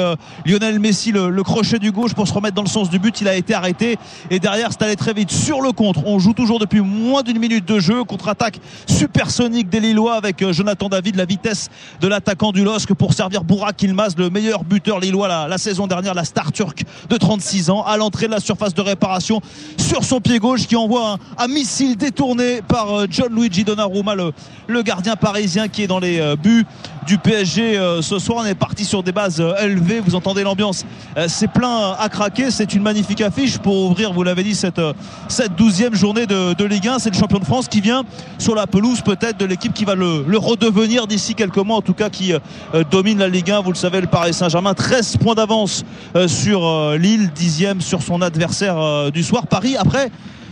Lionel 0.45 0.79
Messi 0.79 1.11
le, 1.11 1.43
crochet 1.43 1.79
du 1.79 1.91
gauche 1.91 2.13
pour 2.13 2.27
se 2.27 2.33
remettre 2.33 2.55
dans 2.55 2.63
le 2.63 2.69
sens 2.69 2.89
du 2.89 2.99
but. 2.99 3.21
Il 3.21 3.27
a 3.27 3.35
été 3.35 3.53
arrêté 3.53 3.97
et 4.29 4.39
derrière 4.39 4.69
c'est 4.71 4.83
allé 4.83 4.95
très 4.95 5.13
vite 5.13 5.31
sur 5.31 5.61
le 5.61 5.71
contre. 5.71 6.05
On 6.05 6.19
joue 6.19 6.33
toujours 6.33 6.59
depuis 6.59 6.81
moins 6.81 7.23
d'une 7.23 7.39
minute 7.39 7.65
de 7.65 7.79
jeu. 7.79 8.03
Contre-attaque 8.03 8.59
supersonique 8.87 9.69
des 9.69 9.79
Lillois 9.79 10.15
avec 10.15 10.41
euh, 10.41 10.53
Jonathan 10.53 10.89
David, 10.89 11.15
la 11.15 11.25
vitesse 11.25 11.69
de 12.01 12.07
l'attaquant 12.07 12.51
du 12.51 12.63
LOSC 12.63 12.93
pour 12.93 13.13
servir 13.13 13.43
Bourak 13.43 13.81
Ilmaz, 13.81 14.15
le 14.17 14.29
meilleur 14.29 14.63
buteur 14.63 14.99
lillois 14.99 15.27
la, 15.47 15.57
saison 15.57 15.87
dernière, 15.87 16.13
la 16.13 16.23
star 16.23 16.51
turque 16.51 16.83
de 17.09 17.17
36 17.17 17.69
ans, 17.69 17.83
à 17.83 17.97
l'entrée 17.97 18.27
de 18.27 18.31
la 18.31 18.39
surface 18.39 18.73
de 18.73 18.81
réparation 18.81 19.41
sur 19.77 20.03
son 20.03 20.21
pied 20.21 20.39
gauche 20.39 20.67
qui 20.67 20.75
envoie 20.75 21.17
un, 21.37 21.47
missile 21.47 21.97
détourné 21.97 22.61
par 22.61 22.93
euh, 22.93 23.07
John 23.09 23.33
Luigi 23.33 23.63
Donnarumma, 23.63 24.15
le, 24.15 24.81
gardien 24.83 25.15
parisien 25.15 25.67
qui 25.67 25.83
est 25.83 25.87
dans 25.87 25.99
les 25.99 26.19
euh, 26.19 26.35
buts 26.35 26.65
du 27.05 27.17
PSG 27.17 27.79
ce 28.01 28.19
soir. 28.19 28.39
On 28.43 28.45
est 28.45 28.53
parti 28.53 28.85
sur 28.85 29.01
des 29.01 29.11
bases 29.11 29.43
élevées. 29.61 29.99
Vous 29.99 30.13
entendez 30.13 30.43
l'ambiance 30.43 30.85
euh, 31.17 31.25
c'est 31.27 31.47
plein 31.47 31.95
à 31.99 32.09
craquer. 32.09 32.51
C'est 32.51 32.73
une 32.73 32.83
magnifique 32.83 33.21
affiche 33.21 33.57
pour 33.57 33.75
ouvrir, 33.85 34.13
vous 34.13 34.23
l'avez 34.23 34.43
dit, 34.43 34.55
cette, 34.55 34.79
euh, 34.79 34.93
cette 35.27 35.55
douzième 35.55 35.95
journée 35.95 36.25
de, 36.25 36.63
Ligue 36.63 36.87
1. 36.87 36.99
C'est 36.99 37.09
le 37.09 37.17
champion 37.17 37.39
de 37.39 37.45
France 37.45 37.67
qui 37.67 37.81
vient 37.81 38.03
sur 38.37 38.55
la 38.55 38.67
pelouse 38.67 39.01
peut-être 39.01 39.37
de 39.37 39.45
l'équipe 39.45 39.73
qui 39.73 39.85
va 39.85 39.95
le, 39.95 40.37
redevenir 40.37 41.07
d'ici 41.07 41.35
quelques 41.35 41.57
mois, 41.57 41.77
en 41.77 41.81
tout 41.81 41.93
cas 41.93 42.09
qui 42.09 42.33
euh, 42.33 42.83
domine 42.91 43.19
la 43.19 43.27
Ligue 43.27 43.51
1. 43.51 43.61
Vous 43.61 43.71
le 43.71 43.77
savez, 43.77 44.01
le 44.01 44.07
Paris 44.07 44.33
Saint-Germain, 44.33 44.73
13 44.73 45.17
points 45.17 45.28
d'avance 45.35 45.83
sur 46.27 46.91
Lille, 46.97 47.31
dixième 47.33 47.81
sur 47.81 48.01
son 48.01 48.21
adversaire 48.21 49.11
du 49.11 49.23
soir. 49.23 49.47
Paris, 49.47 49.75
après, 49.77 50.11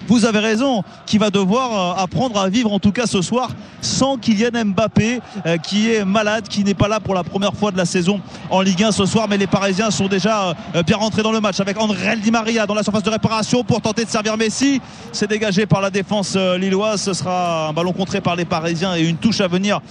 vous 0.10 0.24
avez 0.24 0.40
raison, 0.40 0.84
qui 1.06 1.18
va 1.18 1.30
devoir 1.30 2.00
apprendre 2.00 2.40
à 2.40 2.48
vivre 2.48 2.72
en 2.72 2.80
tout 2.80 2.94
cas 2.94 3.08
ce 3.08 3.22
soir 3.22 3.50
sans 3.82 4.18
Kylian 4.18 4.68
Mbappé 4.68 5.20
qui 5.64 5.92
est 5.92 6.06
malade, 6.06 6.48
qui 6.48 6.64
n'est 6.64 6.74
pas 6.74 6.88
là 6.88 7.02
pour 7.02 7.14
la 7.14 7.24
première 7.24 7.54
fois 7.54 7.72
de 7.72 7.78
la 7.78 7.84
saison 7.84 8.22
en 8.50 8.62
Ligue 8.62 8.84
1 8.84 8.94
ce 8.94 9.06
soir, 9.06 9.28
mais 9.30 9.38
les 9.38 9.48
Parisiens 9.48 9.92
sont 9.92 10.08
déjà 10.08 10.54
bien 10.86 10.96
rentrés 10.96 11.24
dans 11.24 11.34
le 11.34 11.42
match 11.42 11.60
avec 11.60 11.78
André 11.78 12.16
Di 12.24 12.32
Maria 12.32 12.66
dans 12.66 12.74
la 12.74 12.84
surface 12.84 13.04
de 13.04 13.10
réparation 13.10 13.66
pour 13.66 13.82
tenter 13.82 14.06
de 14.06 14.10
servir 14.10 14.38
Messi. 14.38 14.80
C'est 15.12 15.30
dégagé 15.30 15.66
par 15.66 15.82
la 15.82 15.90
défense 15.90 16.38
lilloise. 16.38 17.02
Ce 17.02 17.12
sera 17.12 17.68
un 17.68 17.74
ballon 17.74 17.92
contré 17.92 18.22
par 18.22 18.38
les 18.38 18.46
Parisiens 18.46 18.96
et 18.96 19.02
une 19.02 19.18
touche 19.18 19.42
à 19.42 19.50
venir 19.50 19.82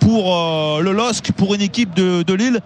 pour 0.00 0.36
le 0.82 0.90
LOSC, 0.90 1.30
pour 1.30 1.54
une 1.54 1.62
équipe 1.62 1.94
de 1.94 2.34
Lille 2.34 2.60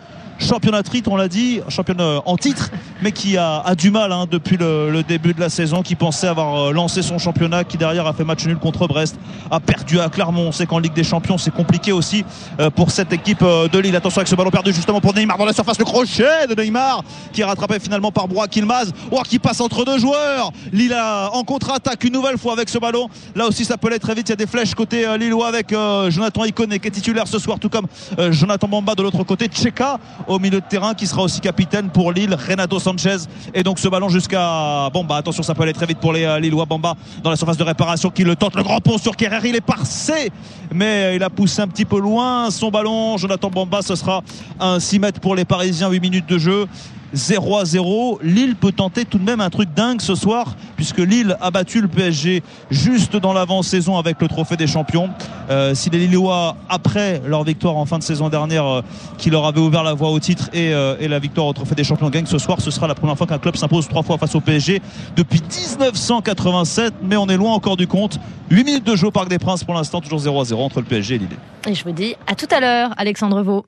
championnat 0.45 0.83
titre, 0.83 1.11
on 1.11 1.17
l'a 1.17 1.29
dit, 1.29 1.61
championnat 1.69 2.23
en 2.25 2.37
titre, 2.37 2.71
mais 3.03 3.13
qui 3.13 3.37
a, 3.37 3.61
a 3.61 3.75
du 3.75 3.91
mal 3.91 4.13
hein, 4.13 4.27
depuis 4.31 4.57
le, 4.57 5.03
début 5.07 5.35
de 5.35 5.41
la 5.41 5.49
saison, 5.49 5.83
qui 5.83 5.95
pensait 5.95 6.29
avoir 6.29 6.73
lancé 6.73 7.03
son 7.03 7.19
championnat, 7.19 7.65
qui 7.65 7.77
derrière 7.77 8.07
a 8.07 8.13
fait 8.13 8.25
match 8.25 8.45
nul 8.47 8.59
contre 8.59 8.87
Brest, 8.87 9.17
a 9.51 9.61
perdu 9.61 10.01
à 10.01 10.09
Clermont. 10.09 10.49
On 10.49 10.53
sait 10.53 10.67
qu'en 10.67 10.79
Ligue 10.79 10.95
des 10.95 11.05
Champions, 11.05 11.39
c'est 11.39 11.53
compliqué 11.53 11.93
aussi 11.93 12.25
euh, 12.61 12.71
pour 12.71 12.91
cette 12.91 13.13
équipe 13.13 13.43
de 13.43 13.79
Lille. 13.79 13.97
Attention 13.97 14.19
avec 14.19 14.29
ce 14.29 14.35
ballon 14.35 14.51
perdu 14.51 14.73
justement 14.73 15.01
pour 15.01 15.15
Neymar 15.15 15.39
dans 15.39 15.45
la 15.45 15.53
surface, 15.53 15.79
le 15.79 15.85
crochet 15.85 16.47
de 16.49 16.61
Neymar 16.61 17.03
qui 17.33 17.41
est 17.41 17.45
rattrapé 17.45 17.79
finalement 17.81 18.13
par 18.13 18.29
Brock 18.29 18.55
Ilmaz, 18.57 18.93
oh, 19.11 19.23
qui 19.23 19.39
passe 19.39 19.61
entre 19.61 19.85
deux 19.85 19.99
joueurs. 19.99 20.53
Lille 20.73 20.93
a, 20.93 21.31
en 21.33 21.45
contre-attaque 21.45 22.05
une 22.05 22.13
nouvelle 22.13 22.39
fois 22.39 22.53
avec 22.53 22.69
ce 22.69 22.79
ballon. 22.79 23.09
Là 23.35 23.47
aussi, 23.47 23.65
ça 23.65 23.77
peut 23.77 23.89
aller 23.89 23.99
très 23.99 24.15
vite. 24.15 24.29
Il 24.29 24.33
y 24.33 24.35
a 24.35 24.37
des 24.37 24.47
flèches 24.47 24.75
côté 24.75 25.07
euh, 25.07 25.17
Lillois 25.17 25.49
avec 25.49 25.73
euh, 25.73 26.11
Jonathan 26.11 26.45
Iconé 26.45 26.79
qui 26.79 26.89
est 26.89 26.91
titulaire 26.91 27.27
ce 27.27 27.39
soir, 27.39 27.59
tout 27.59 27.69
comme 27.69 27.87
Jonathan 28.31 28.69
Bamba 28.69 28.95
de 28.95 29.03
l'autre 29.03 29.23
côté. 29.25 29.47
Tcheka 29.47 29.99
au 30.35 30.39
milieu 30.39 30.61
de 30.61 30.67
terrain 30.67 30.95
qui 30.95 31.07
sera 31.07 31.23
aussi 31.23 31.41
capitaine 31.41 31.91
pour 31.91 32.13
Lille, 32.13 32.35
Renato 32.35 32.79
Sanchez. 32.79 33.17
Et 33.55 33.63
donc 33.63 33.79
ce 33.79 33.89
ballon 33.89 34.09
jusqu'à 34.09 34.91
Bamba. 34.93 35.17
Attention, 35.17 35.43
ça 35.43 35.55
peut 35.55 35.63
aller 35.63 35.73
très 35.73 35.87
vite 35.87 35.99
pour 35.99 36.13
les 36.13 36.41
Lillois. 36.41 36.65
Bamba 36.65 36.95
dans 37.23 37.31
la 37.31 37.37
surface 37.37 37.57
de 37.57 37.63
réparation 37.63 38.11
qui 38.11 38.25
le 38.25 38.37
tente. 38.37 38.57
Le 38.57 38.63
grand 38.63 38.81
pont 38.81 38.99
sur 38.99 39.17
Kerrer, 39.17 39.49
il 39.49 39.57
est 39.57 39.61
passé, 39.61 40.31
mais 40.73 41.17
il 41.17 41.23
a 41.23 41.31
poussé 41.31 41.63
un 41.63 41.69
petit 41.69 41.85
peu 41.85 41.99
loin 41.99 42.51
son 42.51 42.71
ballon. 42.71 43.17
Jonathan 43.17 43.51
Bamba, 43.51 43.83
ce 43.83 43.95
sera 43.95 44.23
un 44.59 44.81
6 44.81 44.99
mètres 44.99 45.21
pour 45.21 45.35
les 45.35 45.45
Parisiens, 45.45 45.89
8 45.89 46.01
minutes 46.01 46.29
de 46.29 46.39
jeu. 46.39 46.67
0 47.15 47.59
à 47.59 47.65
0. 47.65 48.19
Lille 48.23 48.57
peut 48.57 48.73
tenter 48.73 49.05
tout 49.05 49.19
de 49.19 49.25
même 49.25 49.41
un 49.41 49.51
truc 49.51 49.73
dingue 49.75 50.01
ce 50.01 50.15
soir, 50.15 50.57
puisque 50.77 50.99
Lille 50.99 51.37
a 51.41 51.51
battu 51.51 51.81
le 51.81 51.89
PSG 51.89 52.43
juste 52.71 53.17
dans 53.17 53.33
l'avant-saison 53.33 53.97
avec 53.97 54.21
le 54.21 54.29
trophée 54.29 54.57
des 54.57 54.67
champions. 54.67 55.11
Euh, 55.51 55.75
si 55.75 55.91
les 55.91 55.99
Lillois, 55.99 56.57
après 56.69 57.23
leur 57.27 57.45
victoire 57.45 57.77
en 57.77 57.87
fin 57.87 57.99
de 57.99 58.03
saison 58.03 58.29
dernière, 58.29 58.67
euh, 58.67 58.83
qui 59.19 59.31
leur 59.31 59.47
avait 59.47 59.61
ouvert 59.61 59.83
la 59.83 59.95
voie 59.95 60.11
au 60.11 60.19
titre 60.19 60.51
et, 60.53 60.73
euh, 60.75 60.97
la 61.01 61.19
victoire 61.19 61.47
au 61.47 61.53
trophée 61.53 61.75
des 61.75 61.85
champions, 61.85 62.11
gagnent 62.11 62.27
ce 62.27 62.39
soir, 62.39 62.61
ce 62.61 62.71
sera 62.71 62.87
la 62.87 62.95
première 62.95 63.17
fois 63.17 63.27
qu'un 63.27 63.39
club 63.39 63.57
s'impose 63.57 63.89
trois 63.89 64.03
fois 64.03 64.19
face 64.19 64.35
au 64.35 64.41
PSG 64.41 64.81
depuis 65.17 65.41
1987, 65.41 66.95
mais 67.03 67.17
on 67.17 67.29
est 67.29 67.37
loin 67.37 67.53
encore 67.53 67.77
du 67.77 67.87
compte. 67.87 68.19
8 68.51 68.65
minutes 68.65 68.87
de 68.87 68.97
jeu 68.97 69.09
au 69.09 69.11
Parc 69.11 69.29
des 69.29 69.39
Princes 69.39 69.65
pour 69.65 69.75
l'instant, 69.75 70.01
toujours 70.01 70.19
0 70.19 70.41
à 70.41 70.45
0 70.45 70.63
entre 70.63 70.81
le 70.81 70.87
PSG 70.87 71.15
et 71.15 71.19
Lille. 71.19 71.29
Et 71.69 71.75
je 71.75 71.85
vous 71.85 71.93
dis 71.93 72.15
à 72.27 72.35
tout 72.35 72.49
à 72.51 72.61
l'heure, 72.61 72.91
Alexandre 72.97 73.43
Vaux. 73.43 73.65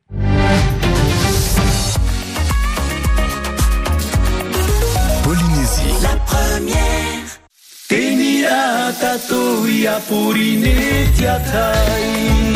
Tenia 8.97 9.18
tato 9.18 9.68
ia 9.68 10.01
purine 10.09 11.12
tiatai. 11.16 12.56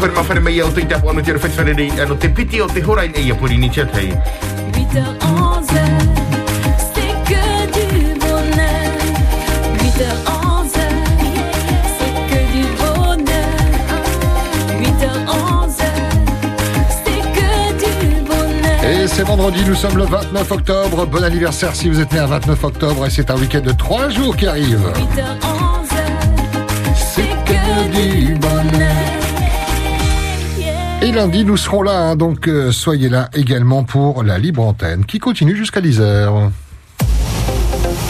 Mai 0.00 0.62
au 0.62 0.66
anu 0.66 1.22
te 1.22 1.32
rei 1.32 1.90
te 2.18 2.28
piti 2.28 2.60
o 2.60 2.66
te 2.66 2.80
puri 2.80 3.58
ni. 3.58 3.68
8h11, 3.68 3.76
c'est 6.94 7.14
que 7.28 7.44
du 7.74 8.18
bonheur. 8.18 8.90
8h11, 9.78 10.72
c'est 11.98 12.14
que 12.30 12.40
du 12.52 12.64
bonheur. 12.78 13.50
8h11, 18.80 19.06
c'est 19.06 19.24
vendredi, 19.24 19.62
nous 19.66 19.74
sommes 19.74 19.98
le 19.98 20.04
29 20.04 20.50
octobre. 20.50 21.06
Bon 21.06 21.22
anniversaire 21.22 21.76
si 21.76 21.90
vous 21.90 22.00
êtes 22.00 22.12
né 22.12 22.20
un 22.20 22.26
29 22.26 22.64
octobre 22.64 23.06
et 23.06 23.10
c'est 23.10 23.30
un 23.30 23.36
week-end 23.36 23.60
de 23.60 23.72
trois 23.72 24.08
jours 24.08 24.34
qui 24.34 24.46
arrive. 24.46 24.80
8h11, 24.94 25.90
C'est 26.94 27.22
que 27.44 27.88
du 27.90 28.34
bonheur. 28.36 29.19
Lundi, 31.12 31.44
nous 31.44 31.56
serons 31.56 31.82
là, 31.82 31.98
hein, 31.98 32.16
donc 32.16 32.46
euh, 32.46 32.70
soyez 32.72 33.08
là 33.08 33.30
également 33.34 33.82
pour 33.84 34.22
la 34.22 34.38
libre 34.38 34.62
antenne 34.62 35.04
qui 35.04 35.18
continue 35.18 35.56
jusqu'à 35.56 35.80
10h. 35.80 36.50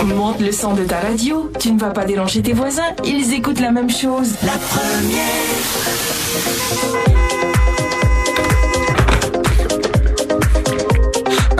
Monte 0.04 0.40
le 0.40 0.52
son 0.52 0.74
de 0.74 0.84
ta 0.84 1.00
radio, 1.00 1.50
tu 1.58 1.72
ne 1.72 1.78
vas 1.78 1.90
pas 1.90 2.04
déranger 2.04 2.42
tes 2.42 2.52
voisins, 2.52 2.82
ils 3.04 3.32
écoutent 3.32 3.60
la 3.60 3.70
même 3.70 3.90
chose. 3.90 4.34
La 4.42 4.52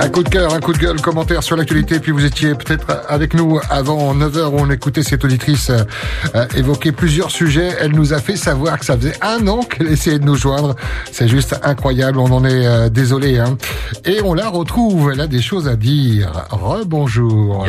Un 0.02 0.09
coup 0.09 0.22
de 0.22 0.31
cœur, 0.31 0.55
un 0.55 0.60
coup 0.60 0.72
de 0.72 0.78
gueule, 0.78 0.98
commentaire 1.01 1.43
sur 1.43 1.56
l'actualité, 1.56 2.01
puis 2.01 2.10
vous 2.10 2.24
étiez 2.24 2.55
peut-être 2.55 3.02
avec 3.09 3.35
nous 3.35 3.60
avant 3.68 4.14
9h 4.14 4.47
où 4.47 4.56
on 4.59 4.70
écoutait 4.70 5.02
cette 5.02 5.22
auditrice 5.24 5.70
euh, 5.70 6.47
évoquer 6.56 6.90
plusieurs 6.90 7.31
sujets. 7.31 7.68
Elle 7.78 7.93
nous 7.93 8.14
a 8.14 8.18
fait 8.18 8.36
savoir 8.36 8.78
que 8.78 8.86
ça 8.86 8.97
faisait 8.97 9.12
un 9.20 9.47
an 9.47 9.60
qu'elle 9.60 9.89
essayait 9.89 10.18
de 10.18 10.24
nous 10.24 10.36
joindre. 10.36 10.74
C'est 11.12 11.28
juste 11.28 11.55
incroyable, 11.62 12.18
on 12.18 12.32
en 12.32 12.44
est 12.47 12.66
euh, 12.66 12.89
désolé. 12.89 13.39
Hein. 13.39 13.59
Et 14.06 14.20
on 14.24 14.32
la 14.32 14.48
retrouve, 14.48 15.10
elle 15.12 15.20
a 15.20 15.27
des 15.27 15.43
choses 15.43 15.68
à 15.68 15.77
dire. 15.77 16.32
Rebonjour. 16.51 17.66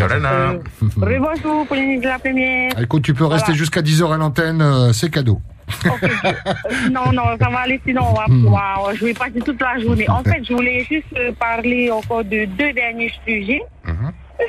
Rebonjour, 1.02 1.68
Pauline 1.68 2.02
la 2.02 2.18
première. 2.18 2.80
Écoute, 2.80 3.04
tu 3.04 3.14
peux 3.14 3.26
Voilà. 3.26 3.38
rester 3.44 3.56
jusqu'à 3.56 3.82
10h 3.82 4.14
à 4.14 4.18
l'antenne, 4.18 4.62
euh, 4.62 4.94
c'est 4.94 5.10
cadeau. 5.10 5.42
Euh, 5.86 6.90
non, 6.92 7.12
non, 7.12 7.24
ça 7.40 7.50
va 7.50 7.60
aller, 7.60 7.80
sinon 7.86 8.04
on 8.12 8.14
va 8.14 8.26
pouvoir 8.26 8.96
jouer 8.96 9.14
passer 9.14 9.40
toute 9.40 9.62
la 9.62 9.80
journée. 9.80 10.10
En 10.10 10.24
fait, 10.24 10.44
je 10.44 10.54
voulais 10.54 10.84
juste 10.90 11.14
euh, 11.18 11.32
parler 11.34 11.92
encore 11.92 12.24
de 12.24 12.46
deux 12.46 12.74
derniers 12.74 13.12
sujets. 13.26 13.62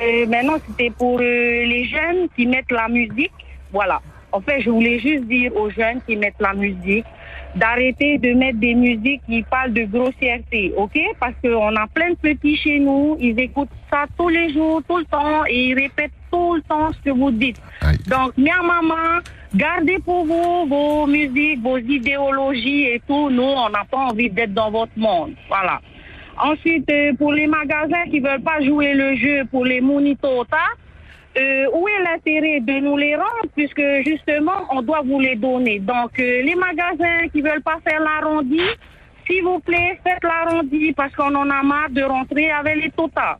Euh, 0.01 0.25
maintenant, 0.27 0.57
c'était 0.67 0.89
pour 0.89 1.19
euh, 1.19 1.21
les 1.21 1.85
jeunes 1.85 2.27
qui 2.35 2.45
mettent 2.47 2.71
la 2.71 2.87
musique. 2.87 3.31
Voilà. 3.71 4.01
En 4.31 4.41
fait, 4.41 4.61
je 4.61 4.69
voulais 4.69 4.99
juste 4.99 5.25
dire 5.25 5.55
aux 5.55 5.69
jeunes 5.69 6.01
qui 6.07 6.15
mettent 6.15 6.39
la 6.39 6.53
musique 6.53 7.05
d'arrêter 7.55 8.17
de 8.17 8.33
mettre 8.33 8.59
des 8.59 8.73
musiques 8.73 9.21
qui 9.27 9.43
parlent 9.43 9.73
de 9.73 9.83
grossièreté, 9.83 10.73
ok? 10.75 10.99
Parce 11.19 11.33
qu'on 11.43 11.75
a 11.75 11.85
plein 11.93 12.09
de 12.09 12.15
petits 12.15 12.57
chez 12.57 12.79
nous, 12.79 13.15
ils 13.19 13.39
écoutent 13.39 13.69
ça 13.91 14.05
tous 14.17 14.29
les 14.29 14.51
jours, 14.51 14.81
tout 14.87 14.97
le 14.97 15.05
temps, 15.05 15.45
et 15.47 15.65
ils 15.67 15.75
répètent 15.75 16.11
tout 16.31 16.55
le 16.55 16.61
temps 16.63 16.91
ce 16.93 16.99
que 17.01 17.11
vous 17.11 17.29
dites. 17.29 17.61
Donc, 18.07 18.35
mère, 18.37 18.63
maman, 18.63 19.19
gardez 19.55 19.99
pour 19.99 20.25
vous 20.25 20.65
vos 20.67 21.07
musiques, 21.07 21.61
vos 21.61 21.77
idéologies 21.77 22.85
et 22.85 23.01
tout. 23.07 23.29
Nous, 23.29 23.43
on 23.43 23.69
n'a 23.69 23.85
pas 23.89 23.97
envie 23.97 24.29
d'être 24.29 24.53
dans 24.53 24.71
votre 24.71 24.97
monde. 24.97 25.33
Voilà. 25.47 25.79
Ensuite, 26.41 26.89
euh, 26.89 27.13
pour 27.13 27.31
les 27.31 27.47
magasins 27.47 28.05
qui 28.09 28.19
veulent 28.19 28.41
pas 28.41 28.59
jouer 28.61 28.93
le 28.93 29.15
jeu 29.15 29.43
pour 29.51 29.65
les 29.65 29.81
monitota, 29.81 30.57
euh, 31.37 31.65
où 31.73 31.87
est 31.87 32.03
l'intérêt 32.03 32.59
de 32.59 32.79
nous 32.79 32.97
les 32.97 33.15
rendre? 33.15 33.47
Puisque 33.55 33.83
justement 34.05 34.67
on 34.71 34.81
doit 34.81 35.01
vous 35.05 35.19
les 35.19 35.35
donner. 35.35 35.79
Donc 35.79 36.19
euh, 36.19 36.41
les 36.41 36.55
magasins 36.55 37.27
qui 37.31 37.41
veulent 37.41 37.61
pas 37.61 37.79
faire 37.87 37.99
l'arrondi, 37.99 38.61
s'il 39.27 39.43
vous 39.43 39.59
plaît, 39.59 39.99
faites 40.03 40.23
l'arrondi 40.23 40.93
parce 40.93 41.13
qu'on 41.15 41.33
en 41.33 41.49
a 41.49 41.63
marre 41.63 41.89
de 41.89 42.03
rentrer 42.03 42.51
avec 42.51 42.75
les 42.75 42.91
totas. 42.91 43.37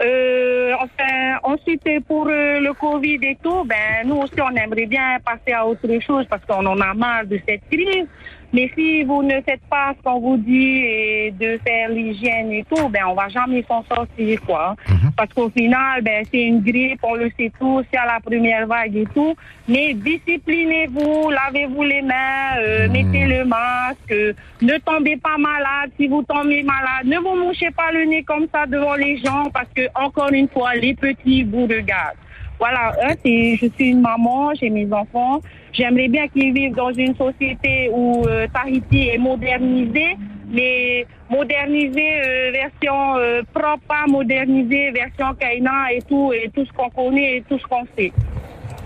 Euh, 0.00 0.74
enfin, 0.78 1.38
ensuite 1.42 1.82
pour 2.06 2.28
euh, 2.28 2.60
le 2.60 2.72
Covid 2.72 3.18
et 3.22 3.36
tout, 3.42 3.64
ben 3.64 4.06
nous 4.06 4.16
aussi 4.16 4.40
on 4.40 4.54
aimerait 4.54 4.86
bien 4.86 5.18
passer 5.24 5.52
à 5.52 5.66
autre 5.66 5.88
chose 6.00 6.24
parce 6.30 6.44
qu'on 6.44 6.64
en 6.66 6.80
a 6.80 6.94
marre 6.94 7.26
de 7.26 7.40
cette 7.46 7.62
crise. 7.68 8.06
Mais 8.52 8.70
si 8.74 9.02
vous 9.04 9.22
ne 9.22 9.40
faites 9.42 9.60
pas 9.68 9.94
ce 9.96 10.02
qu'on 10.02 10.20
vous 10.20 10.36
dit 10.38 10.78
et 10.78 11.34
de 11.38 11.58
faire 11.66 11.90
l'hygiène 11.90 12.50
et 12.50 12.64
tout, 12.64 12.88
ben 12.88 13.02
on 13.08 13.14
va 13.14 13.28
jamais 13.28 13.62
s'en 13.68 13.84
sortir 13.84 14.40
quoi. 14.42 14.74
Parce 15.16 15.32
qu'au 15.34 15.50
final, 15.50 16.02
ben 16.02 16.24
c'est 16.30 16.42
une 16.42 16.62
grippe, 16.62 17.00
on 17.02 17.14
le 17.14 17.30
sait 17.38 17.52
tous, 17.58 17.84
c'est 17.90 17.98
à 17.98 18.06
la 18.06 18.20
première 18.20 18.66
vague 18.66 18.96
et 18.96 19.06
tout. 19.14 19.34
Mais 19.68 19.92
disciplinez-vous, 19.92 21.30
lavez-vous 21.30 21.82
les 21.82 22.00
mains, 22.02 22.56
euh, 22.58 22.88
mettez 22.88 23.26
le 23.26 23.44
masque, 23.44 24.12
euh, 24.12 24.32
ne 24.62 24.78
tombez 24.78 25.18
pas 25.18 25.36
malade. 25.36 25.90
Si 25.98 26.08
vous 26.08 26.22
tombez 26.22 26.62
malade, 26.62 27.04
ne 27.04 27.18
vous 27.18 27.36
mouchez 27.36 27.70
pas 27.70 27.92
le 27.92 28.04
nez 28.04 28.22
comme 28.22 28.46
ça 28.52 28.66
devant 28.66 28.94
les 28.94 29.18
gens 29.18 29.50
parce 29.52 29.68
que 29.74 29.82
encore 29.94 30.32
une 30.32 30.48
fois, 30.48 30.74
les 30.74 30.94
petits 30.94 31.42
vous 31.44 31.66
regardent. 31.66 32.16
Voilà, 32.58 32.92
hein, 33.02 33.14
je 33.24 33.66
suis 33.74 33.90
une 33.90 34.00
maman, 34.00 34.52
j'ai 34.54 34.70
mes 34.70 34.92
enfants. 34.92 35.40
J'aimerais 35.72 36.08
bien 36.08 36.28
qu'ils 36.28 36.52
vivent 36.52 36.74
dans 36.74 36.92
une 36.92 37.14
société 37.14 37.90
où 37.92 38.24
euh, 38.26 38.46
Tahiti 38.52 39.08
est 39.08 39.18
modernisé, 39.18 40.16
mais 40.50 41.06
modernisé 41.30 42.20
euh, 42.24 42.50
version 42.52 43.16
euh, 43.18 43.42
propre, 43.52 43.82
pas 43.86 44.06
modernisé 44.08 44.90
version 44.90 45.34
Kaina 45.38 45.92
et 45.92 46.02
tout, 46.02 46.32
et 46.32 46.50
tout 46.54 46.64
ce 46.64 46.72
qu'on 46.72 46.88
connaît 46.90 47.36
et 47.36 47.42
tout 47.48 47.58
ce 47.58 47.66
qu'on 47.66 47.84
sait. 47.96 48.12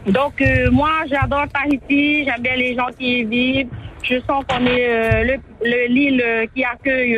Donc 0.07 0.43
moi, 0.73 0.91
j'adore 1.09 1.47
Tahiti, 1.49 2.25
j'aime 2.25 2.43
bien 2.43 2.57
les 2.57 2.75
gens 2.75 2.89
qui 2.99 3.21
y 3.21 3.25
vivent. 3.25 3.69
Je 4.03 4.19
sens 4.29 4.45
qu'on 4.49 4.67
est 4.67 5.25
le- 5.25 5.41
le- 5.65 5.87
l'île 5.87 6.21
euh, 6.27 6.47
qui 6.53 6.65
accueille 6.65 7.17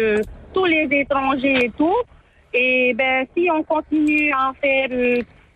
tous 0.52 0.66
les 0.66 0.86
étrangers 0.90 1.64
et 1.64 1.70
tout. 1.78 1.96
Et 2.52 2.92
ben 2.94 3.26
si 3.34 3.48
on 3.50 3.62
continue 3.62 4.30
à 4.32 4.50
en 4.50 4.52
faire 4.52 4.90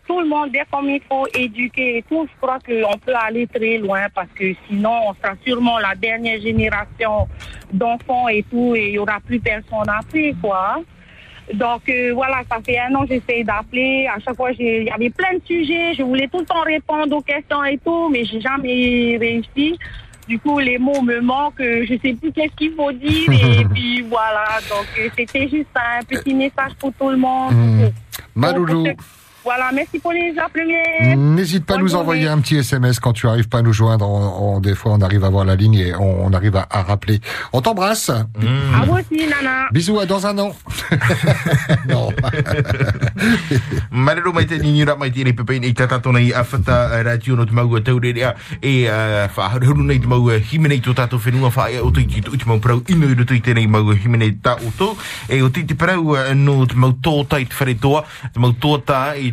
tout 0.08 0.20
le 0.20 0.26
monde 0.26 0.50
bien 0.50 0.64
comme 0.72 0.88
il 0.88 1.00
faut 1.08 1.26
éduquer 1.34 1.98
et 1.98 2.02
tout, 2.08 2.26
je 2.32 2.36
crois 2.40 2.58
qu'on 2.66 2.98
peut 2.98 3.14
aller 3.14 3.46
très 3.46 3.76
loin 3.78 4.06
parce 4.14 4.30
que 4.34 4.54
sinon 4.66 4.96
on 5.08 5.14
sera 5.14 5.34
sûrement 5.46 5.78
la 5.78 5.94
dernière 5.94 6.40
génération 6.40 7.28
d'enfants 7.72 8.26
et 8.28 8.42
tout 8.50 8.74
et 8.74 8.88
il 8.88 8.94
y 8.94 8.98
aura 8.98 9.20
plus 9.20 9.38
personne 9.38 9.88
après 9.88 10.34
quoi. 10.42 10.78
Donc 11.54 11.82
euh, 11.88 12.12
voilà, 12.14 12.42
ça 12.50 12.58
fait 12.64 12.78
un 12.78 12.94
an 12.94 13.06
que 13.06 13.14
j'essaie 13.14 13.42
d'appeler. 13.44 14.06
À 14.06 14.18
chaque 14.20 14.36
fois, 14.36 14.50
il 14.58 14.84
y 14.84 14.90
avait 14.90 15.08
plein 15.10 15.32
de 15.34 15.42
sujets. 15.46 15.94
Je 15.94 16.02
voulais 16.02 16.28
tout 16.28 16.40
le 16.40 16.44
temps 16.44 16.60
répondre 16.62 17.16
aux 17.16 17.22
questions 17.22 17.64
et 17.64 17.78
tout, 17.78 18.10
mais 18.10 18.24
j'ai 18.26 18.38
jamais 18.40 19.16
réussi. 19.18 19.78
Du 20.28 20.38
coup, 20.38 20.58
les 20.58 20.76
mots 20.76 21.00
me 21.00 21.20
manquent. 21.22 21.62
Je 21.62 21.94
sais 22.02 22.12
plus 22.12 22.32
qu'est-ce 22.32 22.54
qu'il 22.54 22.72
faut 22.74 22.92
dire. 22.92 23.30
et 23.32 23.64
puis 23.74 24.02
voilà. 24.02 24.44
Donc 24.68 24.86
euh, 24.98 25.08
c'était 25.16 25.48
juste 25.48 25.68
un 25.74 26.04
petit 26.04 26.34
message 26.34 26.72
pour 26.78 26.92
tout 26.92 27.08
le 27.08 27.16
monde. 27.16 27.54
Ceux- 28.84 28.96
Voilà, 29.48 29.70
merci 29.72 29.98
pour 29.98 30.12
les 30.12 30.34
premières. 30.52 31.16
N'hésite 31.16 31.64
pas 31.64 31.76
à 31.76 31.78
nous 31.78 31.94
envoyer 31.94 32.28
un 32.28 32.38
petit 32.38 32.56
SMS 32.56 33.00
quand 33.00 33.14
tu 33.14 33.26
arrives 33.26 33.48
pas 33.48 33.60
à 33.60 33.62
nous 33.62 33.72
joindre. 33.72 34.06
On- 34.06 34.56
on- 34.56 34.60
des 34.60 34.74
fois, 34.74 34.92
on 34.92 35.00
arrive 35.00 35.24
à 35.24 35.30
voir 35.30 35.46
la 35.46 35.56
ligne 35.56 35.72
et 35.76 35.94
on, 35.94 36.26
on 36.26 36.32
arrive 36.34 36.54
à, 36.56 36.66
à 36.70 36.82
rappeler. 36.82 37.18
On 37.54 37.62
t'embrasse. 37.62 38.10
À 38.10 38.84
vous 38.84 38.92
aussi, 38.92 39.26
Nana. 39.26 39.68
Bisous 39.72 40.00
à 40.00 40.04
dans 40.04 40.26
un 40.26 40.36
an. 40.38 40.52
non. 41.88 42.10
Marero 43.90 44.32
mai 44.34 44.44
te 44.46 44.54
ni 44.60 44.84
ra 44.84 44.96
mai 44.96 45.10
te 45.10 45.24
ni 45.24 45.72
tata 45.72 45.98
tona 45.98 46.20
i 46.20 46.32
afata 46.32 47.02
radio 47.02 47.34
no 47.36 47.44
te 47.46 47.52
mau 47.52 47.74
a 47.76 47.80
taure 47.80 48.12
rea 48.12 48.34
e 48.60 48.86
fa 49.32 49.48
haru 49.54 49.74
nei 49.82 49.98
te 49.98 50.06
mau 50.06 50.28
hime 50.30 50.68
nei 50.68 50.80
to 50.80 50.92
tato 50.92 51.16
whenua 51.16 51.50
wha 51.54 51.70
e 51.70 51.80
o 51.80 51.90
te 51.90 52.04
ki 52.04 52.20
te 52.20 52.44
mau 52.46 52.58
prau 52.58 52.82
inu 52.88 53.08
i 53.10 53.14
rutu 53.14 53.34
i 53.34 53.40
tēnei 53.40 53.66
mau 53.68 53.92
hime 53.92 54.16
nei 54.18 54.36
ta 54.40 54.56
o 54.60 54.72
tō 54.78 54.90
e 55.28 55.40
o 55.42 55.48
te 55.50 55.64
te 55.64 55.74
parau 55.74 56.16
eh, 56.16 56.34
no 56.34 56.66
te 56.66 56.74
mau 56.76 56.92
tōta 56.92 57.40
i 57.40 57.46
te 57.46 57.54
whare 57.58 57.74
toa 57.80 58.04
te 58.32 58.38
mau 58.40 58.52
tōta 58.52 59.16
i 59.18 59.32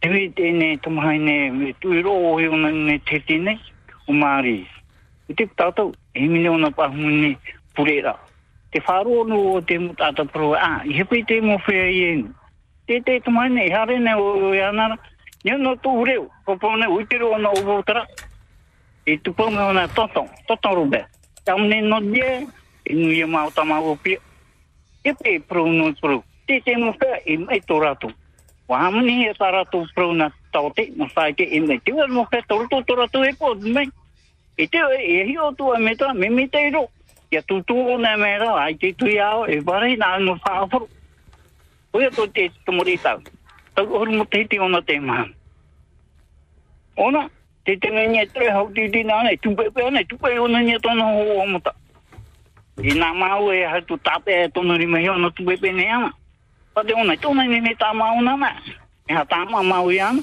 Te 0.00 0.08
wei 0.08 0.30
tēne 0.32 0.78
tamahai 0.80 1.18
ne 1.20 1.36
me 1.52 1.70
tuiro 1.80 2.12
o 2.30 2.36
hi 2.38 2.46
ona 2.48 2.70
ne 2.72 2.96
te 3.04 3.18
tēne 3.28 3.58
o 4.08 4.14
Māori. 4.16 4.62
I 5.28 5.34
te 5.36 5.44
tātou 5.60 5.92
he 6.16 6.24
mine 6.24 6.48
ona 6.48 6.70
pahumuni 6.72 7.34
purera. 7.76 8.14
Te 8.72 8.80
whāro 8.86 9.26
no 9.28 9.40
o 9.50 9.60
te 9.60 9.76
mu 9.78 9.92
tātou 9.98 10.30
pro 10.32 10.54
a 10.56 10.70
i 10.88 10.96
hepe 10.96 11.20
te 11.28 11.40
mo 11.44 11.58
whea 11.66 11.84
i 11.92 12.00
enu. 12.14 12.30
Te 12.88 13.02
te 13.04 13.18
tamahai 13.26 13.52
ne 13.52 13.66
hare 13.74 13.98
ne 14.00 14.14
o 14.16 14.30
o 14.48 14.54
i 14.56 14.62
anara. 14.64 14.96
nio 15.44 15.58
no 15.58 15.74
tō 15.76 15.92
ureu, 16.02 16.28
ko 16.44 16.56
pone 16.56 16.88
uitero 16.88 17.30
ona 17.36 17.50
o 17.50 17.62
votara. 17.64 18.06
E 19.06 19.16
tu 19.18 19.32
pone 19.32 19.60
ona 19.60 19.86
tonton, 19.88 20.28
tonton 20.46 20.74
rube. 20.74 21.04
Tamne 21.44 21.80
no 21.82 22.00
dia, 22.00 22.40
e 22.84 22.94
nui 22.94 23.20
e 23.20 23.26
mau 23.26 23.50
tamau 23.50 23.92
o 23.92 23.96
pia. 23.96 24.18
Hepe 25.04 25.40
pro 25.40 25.66
no 25.66 25.92
pro. 26.00 26.22
Te 26.46 26.60
te 26.60 26.76
mo 26.76 26.92
whea 26.92 27.20
e 27.24 27.36
mai 27.38 27.60
tō 27.60 27.80
rātou. 27.80 28.12
Wa 28.70 28.78
hamni 28.78 29.26
e 29.26 29.34
ta 29.34 29.50
rato 29.50 29.86
pro 29.94 30.12
na 30.12 30.30
mo 30.96 31.08
sai 31.14 31.34
ke 31.34 31.42
e 31.42 31.60
mai. 31.60 31.80
Te 31.84 31.92
mo 32.06 32.24
fe 32.30 32.40
to 32.48 32.66
to 32.70 32.82
to 32.86 32.94
rato 32.94 33.24
e 33.24 33.32
po 33.34 33.54
mai. 33.54 33.90
E 34.56 34.66
te 34.66 34.78
e 34.78 35.24
hi 35.26 35.36
o 35.38 35.52
tu 35.52 35.72
a 35.72 35.78
meta, 35.78 36.14
me 36.14 36.28
me 36.28 36.46
te 36.46 36.70
ro. 36.70 36.88
Ya 37.32 37.42
tu 37.42 37.62
tu 37.62 37.74
na 37.98 38.16
me 38.16 38.38
ra, 38.38 38.62
ai 38.62 38.74
te 38.74 38.92
tu 38.92 39.06
ia 39.06 39.44
e 39.48 39.60
bare 39.60 39.96
na 39.96 40.18
no 40.18 40.36
fa. 40.36 40.68
Oia 41.92 42.10
tō 42.10 42.32
te 42.32 42.50
tomori 42.64 42.96
tau. 43.02 43.18
Tau 43.74 43.86
horu 43.86 44.12
mo 44.12 44.24
te 44.24 44.46
ona 44.60 44.80
te. 44.82 45.00
Ona, 46.96 47.28
te 47.64 47.90
nia 47.90 48.26
tre 48.26 48.50
ti 48.74 48.88
ti 48.88 49.04
tupe 49.42 49.70
pe 49.74 49.82
ona 49.82 50.00
ho 51.10 51.42
o 53.34 53.52
e 53.52 53.64
e 54.34 54.48
te 55.58 56.19
mau 57.94 58.20
na 58.22 58.36
nā. 58.36 58.50
E 59.08 59.14
ha 59.14 59.24
tā 59.24 59.44
mau 59.50 59.62
mau 59.62 59.90
i 59.90 59.98
ana. 60.00 60.22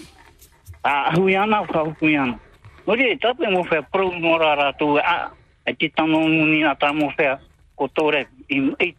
A 0.83 1.11
ahu 1.11 1.29
i 1.29 1.35
ana, 1.35 1.65
ka 1.67 1.83
huku 1.83 2.07
i 2.07 2.17
ana. 2.17 2.39
Ori 2.85 3.11
e 3.11 3.17
tape 3.17 3.49
mo 3.51 3.63
whea 3.63 3.81
pro 3.81 4.11
e 4.97 5.01
a. 5.01 5.31
E 5.65 5.71
a 5.71 6.75
tā 6.75 6.93
mo 6.93 7.11
whea 7.17 7.39
ko 7.75 7.87
tōre 7.87 8.25
i 8.49 8.61
i. 8.79 8.93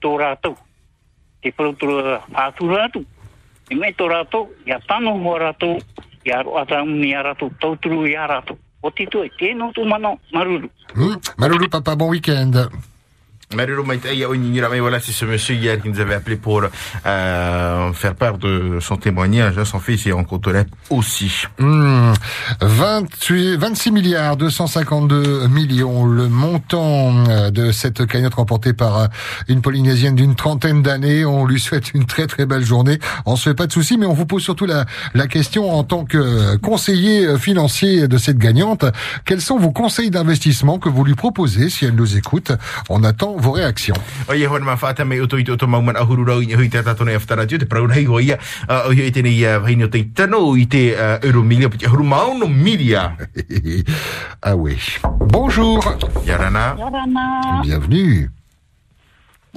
Te 1.43 1.53
pro 1.53 1.73
tōra 1.73 2.21
pātu 2.33 2.69
rātou. 2.69 3.05
I 3.69 3.77
mei 3.77 3.93
tō 3.93 4.07
rātou, 4.09 4.49
ia 4.67 4.79
tano 4.89 5.13
hoa 5.21 5.39
rātou, 5.43 5.77
ia 6.25 6.41
ro 6.43 6.57
ata 6.57 6.81
muni 6.85 7.13
a 7.15 7.23
rātou, 7.27 7.53
tauturu 7.61 8.07
i 8.09 8.15
a 8.17 8.25
rātou. 8.27 8.57
O 8.81 8.91
tito 8.91 9.25
e 9.27 9.31
tēnō 9.37 9.73
tō 9.77 9.85
mano, 9.89 10.17
maruru. 10.33 10.71
Hmm. 10.95 11.19
Maloulou, 11.37 11.69
papa, 11.69 11.97
bon 11.97 12.09
week-end. 12.15 12.57
Mais 13.57 13.67
voilà, 14.81 15.01
c'est 15.01 15.13
ce 15.13 15.25
monsieur 15.25 15.55
hier 15.55 15.81
qui 15.81 15.89
nous 15.89 16.01
avait 16.01 16.15
appelé 16.15 16.37
pour 16.37 16.63
euh, 17.07 17.93
faire 17.95 18.15
part 18.15 18.37
de 18.37 18.79
son 18.81 18.97
témoignage. 18.99 19.63
Son 19.65 19.81
fils 19.81 20.07
est 20.07 20.13
en 20.13 20.23
Cotolet 20.23 20.67
aussi. 20.91 21.45
Hmm. 21.59 22.13
28, 22.61 23.57
26 23.57 23.91
milliards 23.91 24.37
252 24.37 25.49
millions, 25.49 26.05
le 26.05 26.29
montant 26.29 27.25
euh, 27.29 27.51
de 27.51 27.73
cette 27.73 28.07
cagnotte 28.07 28.35
remportée 28.35 28.75
par 28.75 28.99
euh, 28.99 29.07
une 29.49 29.63
Polynésienne 29.63 30.15
d'une 30.15 30.35
trentaine 30.35 30.83
d'années. 30.83 31.25
On 31.25 31.47
lui 31.47 31.59
souhaite 31.59 31.95
une 31.95 32.05
très 32.05 32.27
très 32.27 32.45
belle 32.45 32.67
journée. 32.67 32.99
On 33.25 33.37
se 33.37 33.49
fait 33.49 33.55
pas 33.55 33.67
de 33.67 33.73
soucis, 33.73 33.97
mais 33.97 34.07
on 34.07 34.13
vous 34.13 34.27
pose 34.27 34.43
surtout 34.43 34.67
la, 34.67 34.85
la 35.15 35.27
question 35.27 35.71
en 35.71 35.85
tant 35.85 36.05
que 36.05 36.57
conseiller 36.57 37.25
euh, 37.25 37.39
financier 37.39 38.09
de 38.09 38.19
cette 38.19 38.39
gagnante. 38.39 38.85
Quels 39.25 39.41
sont 39.41 39.59
vos 39.59 39.73
conseils 39.73 40.11
d'investissement 40.11 40.79
que 40.79 40.91
vous 40.91 41.03
lui 41.03 41.15
proposez 41.15 41.71
si 41.71 41.87
elle 41.87 41.95
nous 41.95 42.19
écoute? 42.19 42.53
On 42.91 43.05
attend 43.05 43.38
vos 43.39 43.53
réactions. 43.53 43.97
Me 44.29 45.17
i 45.17 45.45
te 45.45 45.53
oto 45.53 45.67
maumana 45.67 46.01
ahuru 46.01 46.25
rau 46.25 46.41
i 46.43 46.55
hui 46.55 46.69
te 46.69 46.83
tatone 46.83 47.13
e 47.13 47.17
whtara 47.19 47.47
te 47.47 47.65
praun 47.67 47.91
hei 47.91 48.05
hoa 48.07 48.23
ia. 48.23 48.39
O 48.87 48.93
i 48.93 49.11
te 49.13 49.23
nei 49.23 49.43
vaini 49.61 49.85
o 49.85 49.89
te 49.89 50.05
tano 50.15 50.57
i 50.57 50.67
te 50.67 50.95
euro 51.23 51.43
milia, 51.43 51.69
pati 51.69 51.87
ahuru 51.87 52.05
mauno 52.05 52.47
milia. 52.47 53.17
ah 54.43 54.55
oui. 54.63 54.77
Bonjour. 55.29 55.81
Yarana. 56.27 56.77
Yorana, 56.79 57.63
Bienvenue. 57.63 58.31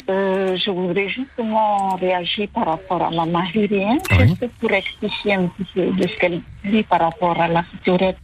euh, 0.10 0.58
je 0.58 0.72
voudrais 0.72 1.10
justement 1.10 1.96
réagir 1.96 2.48
par 2.54 2.66
rapport 2.66 3.02
à 3.02 3.12
ma 3.12 3.26
Mahiri, 3.26 3.84
hein, 3.84 3.98
juste 4.20 4.48
pour 4.60 4.70
rectifier 4.70 5.34
un 5.36 5.48
petit 5.48 5.68
peu 5.74 5.86
de 5.92 6.08
ce 6.08 6.18
qu'elle 6.18 6.42
dit 6.66 6.84
par 6.84 7.00
rapport 7.02 7.40
à 7.40 7.48
la 7.48 7.64
futurette. 7.64 8.18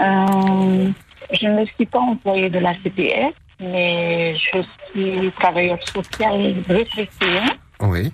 Euh, 0.00 0.90
je 1.32 1.46
ne 1.46 1.64
suis 1.66 1.86
pas 1.86 2.00
employée 2.00 2.50
de 2.50 2.58
la 2.58 2.74
CPS, 2.82 3.34
mais 3.60 4.34
je 4.36 4.62
suis 4.90 5.32
travailleur 5.32 5.78
social 5.88 6.54
retraité. 6.68 7.08
hein. 7.22 7.52
Oui. 7.80 8.12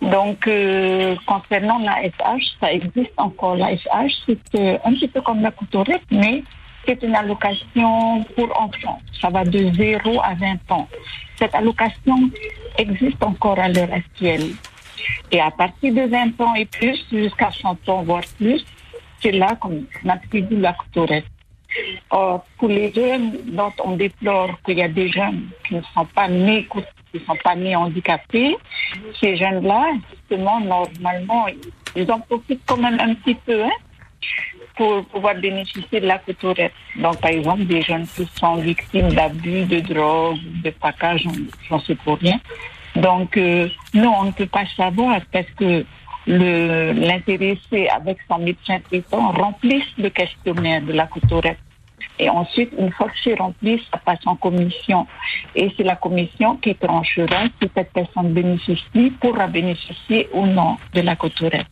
Donc, 0.00 0.46
euh, 0.48 1.14
concernant 1.26 1.78
la 1.78 2.02
SH, 2.02 2.56
ça 2.60 2.72
existe 2.72 3.12
encore. 3.16 3.56
La 3.56 3.76
SH, 3.76 4.14
c'est 4.26 4.38
euh, 4.56 4.76
un 4.84 4.92
petit 4.94 5.06
peu 5.08 5.20
comme 5.20 5.42
la 5.42 5.52
couturette, 5.52 6.02
mais 6.10 6.42
c'est 6.84 7.00
une 7.04 7.14
allocation 7.14 8.24
pour 8.34 8.60
enfants. 8.60 9.00
Ça 9.20 9.30
va 9.30 9.44
de 9.44 9.72
0 9.72 10.20
à 10.22 10.34
20 10.34 10.72
ans. 10.72 10.88
Cette 11.36 11.54
allocation 11.54 12.16
existe 12.78 13.22
encore 13.22 13.58
à 13.60 13.68
l'heure 13.68 13.92
actuelle. 13.92 14.50
Et 15.30 15.40
à 15.40 15.50
partir 15.52 15.94
de 15.94 16.02
20 16.02 16.40
ans 16.40 16.54
et 16.56 16.66
plus, 16.66 17.04
jusqu'à 17.12 17.50
100 17.52 17.88
ans, 17.88 18.02
voire 18.02 18.24
plus, 18.38 18.64
c'est 19.20 19.32
là 19.32 19.54
qu'on 19.60 19.84
attribue 20.08 20.56
la 20.58 20.72
couturette. 20.72 21.26
Or, 22.10 22.44
pour 22.58 22.68
les 22.68 22.92
jeunes 22.92 23.38
dont 23.46 23.72
on 23.84 23.96
déplore 23.96 24.50
qu'il 24.64 24.78
y 24.78 24.82
a 24.82 24.88
des 24.88 25.08
jeunes 25.08 25.48
qui 25.66 25.76
ne 25.76 25.82
sont 25.94 26.04
pas 26.04 26.28
nés, 26.28 26.68
qui 26.70 27.18
ne 27.18 27.24
sont 27.24 27.38
pas 27.42 27.54
nés 27.54 27.74
handicapés, 27.74 28.56
ces 29.20 29.36
jeunes-là, 29.36 29.92
justement, 30.10 30.60
normalement, 30.60 31.46
ils 31.96 32.10
en 32.10 32.20
profitent 32.20 32.62
quand 32.66 32.76
même 32.76 32.98
un 33.00 33.14
petit 33.14 33.34
peu, 33.34 33.64
hein, 33.64 33.70
pour 34.76 35.04
pouvoir 35.06 35.34
bénéficier 35.36 36.00
de 36.00 36.06
la 36.06 36.18
couturette. 36.18 36.72
Donc, 36.96 37.20
par 37.20 37.30
exemple, 37.30 37.64
des 37.64 37.82
jeunes 37.82 38.06
qui 38.06 38.26
sont 38.34 38.56
victimes 38.56 39.12
d'abus, 39.12 39.64
de 39.64 39.80
drogue, 39.80 40.38
de 40.64 40.70
package, 40.70 41.26
j'en 41.68 41.80
sais 41.80 41.94
pour 41.94 42.18
rien. 42.18 42.38
Donc, 42.96 43.36
euh, 43.36 43.68
nous, 43.94 44.08
on 44.08 44.24
ne 44.24 44.32
peut 44.32 44.46
pas 44.46 44.66
savoir 44.76 45.20
parce 45.32 45.50
que 45.56 45.84
l'intéressé 46.26 47.88
avec 47.88 48.18
son 48.28 48.38
médecin 48.38 48.78
traitant 48.80 49.32
remplisse 49.32 49.86
le 49.98 50.08
questionnaire 50.10 50.82
de 50.82 50.92
la 50.92 51.06
couturette. 51.06 51.58
Et 52.18 52.28
ensuite, 52.28 52.70
une 52.78 52.92
fois 52.92 53.08
que 53.08 53.18
c'est 53.24 53.34
rempli, 53.34 53.82
ça 53.90 53.98
passe 53.98 54.20
en 54.26 54.36
commission. 54.36 55.06
Et 55.54 55.72
c'est 55.76 55.82
la 55.82 55.96
commission 55.96 56.56
qui 56.56 56.74
tranchera 56.74 57.44
si 57.60 57.70
cette 57.74 57.92
personne 57.92 58.32
bénéficie, 58.32 59.10
pourra 59.20 59.46
bénéficier 59.46 60.28
ou 60.32 60.46
non 60.46 60.76
de 60.94 61.00
la 61.00 61.16
couturette. 61.16 61.66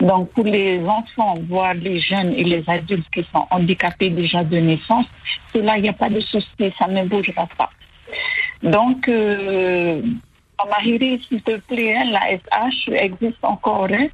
Donc, 0.00 0.30
pour 0.32 0.44
les 0.44 0.80
enfants, 0.84 1.34
voire 1.48 1.74
les 1.74 2.00
jeunes 2.00 2.32
et 2.32 2.44
les 2.44 2.64
adultes 2.68 3.08
qui 3.12 3.24
sont 3.32 3.46
handicapés 3.50 4.10
déjà 4.10 4.44
de 4.44 4.56
naissance, 4.58 5.06
cela, 5.52 5.76
il 5.78 5.82
n'y 5.82 5.88
a 5.88 5.94
pas 5.94 6.08
de 6.08 6.20
souci, 6.20 6.72
ça 6.78 6.86
ne 6.88 7.04
bougera 7.04 7.46
pas. 7.58 7.70
Donc, 8.62 9.08
euh, 9.08 10.02
Amahiri, 10.64 11.22
s'il 11.28 11.42
te 11.42 11.56
plaît, 11.58 11.96
hein, 11.96 12.04
la 12.10 12.36
SH 12.36 12.88
existe 12.92 13.42
encore. 13.44 13.88
hein. 13.90 14.06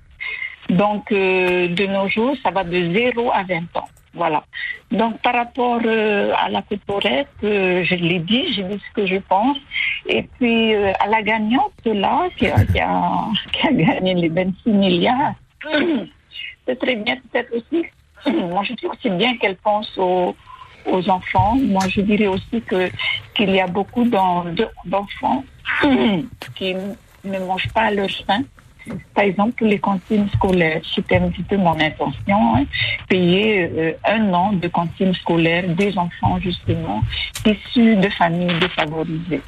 Donc, 0.68 1.10
euh, 1.12 1.68
de 1.68 1.86
nos 1.86 2.08
jours, 2.08 2.36
ça 2.42 2.50
va 2.50 2.62
de 2.64 2.92
0 2.92 3.30
à 3.32 3.42
20 3.42 3.74
ans. 3.76 3.88
Voilà. 4.14 4.42
Donc, 4.90 5.20
par 5.22 5.34
rapport 5.34 5.80
euh, 5.84 6.32
à 6.36 6.48
la 6.50 6.62
couturette, 6.62 7.28
euh, 7.44 7.84
je 7.84 7.94
l'ai 7.94 8.18
dit, 8.18 8.52
j'ai 8.52 8.64
dit 8.64 8.80
ce 8.88 8.94
que 8.94 9.06
je 9.06 9.16
pense. 9.16 9.56
Et 10.06 10.22
puis, 10.38 10.74
à 10.74 11.06
la 11.06 11.22
gagnante, 11.22 11.72
là, 11.86 12.28
qui 12.36 12.46
a, 12.48 12.64
qui 12.66 12.80
a, 12.80 13.28
gagné 13.72 14.14
les 14.14 14.28
26 14.28 14.70
milliards, 14.70 15.34
c'est 16.66 16.78
très 16.78 16.96
bien, 16.96 17.16
peut-être 17.30 17.52
aussi. 17.54 17.86
Moi, 18.26 18.62
je 18.64 18.74
trouve 18.74 18.90
que 18.92 18.96
c'est 19.02 19.16
bien 19.16 19.36
qu'elle 19.38 19.56
pense 19.56 19.90
aux, 19.96 20.34
aux 20.86 21.08
enfants. 21.10 21.56
Moi, 21.60 21.82
je 21.88 22.00
dirais 22.02 22.26
aussi 22.26 22.62
qu'il 23.36 23.50
y 23.50 23.60
a 23.60 23.66
beaucoup 23.66 24.04
d'en- 24.04 24.44
de- 24.44 24.68
d'enfants 24.84 25.44
qui 26.54 26.74
ne 27.24 27.38
mangent 27.40 27.72
pas 27.74 27.82
à 27.82 27.90
leur 27.90 28.10
faim. 28.26 28.42
Par 29.14 29.24
exemple, 29.24 29.52
pour 29.52 29.66
les 29.66 29.78
cantines 29.78 30.28
scolaires, 30.30 30.80
c'était 30.94 31.16
un 31.16 31.28
petit 31.28 31.42
peu 31.42 31.56
mon 31.56 31.78
intention, 31.78 32.56
hein, 32.56 32.64
payer 33.08 33.70
euh, 33.76 33.92
un 34.06 34.32
an 34.32 34.52
de 34.52 34.66
cantine 34.68 35.12
scolaire 35.14 35.68
des 35.74 35.96
enfants, 35.98 36.38
justement, 36.40 37.02
issus 37.44 37.96
de 37.96 38.08
familles 38.08 38.58
défavorisées. 38.58 39.42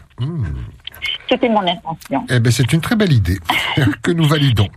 C'était 1.26 1.48
mon 1.48 1.66
intention. 1.66 2.26
Eh 2.28 2.38
ben, 2.38 2.52
c'est 2.52 2.70
une 2.72 2.82
très 2.82 2.96
belle 2.96 3.12
idée 3.12 3.38
que 4.02 4.10
nous 4.10 4.24
validons. 4.24 4.68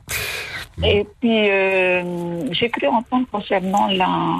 Et 0.82 1.06
puis, 1.20 1.50
euh, 1.50 2.52
j'ai 2.54 2.70
cru 2.70 2.88
entendre 2.88 3.28
concernant 3.32 3.88
la, 3.88 4.38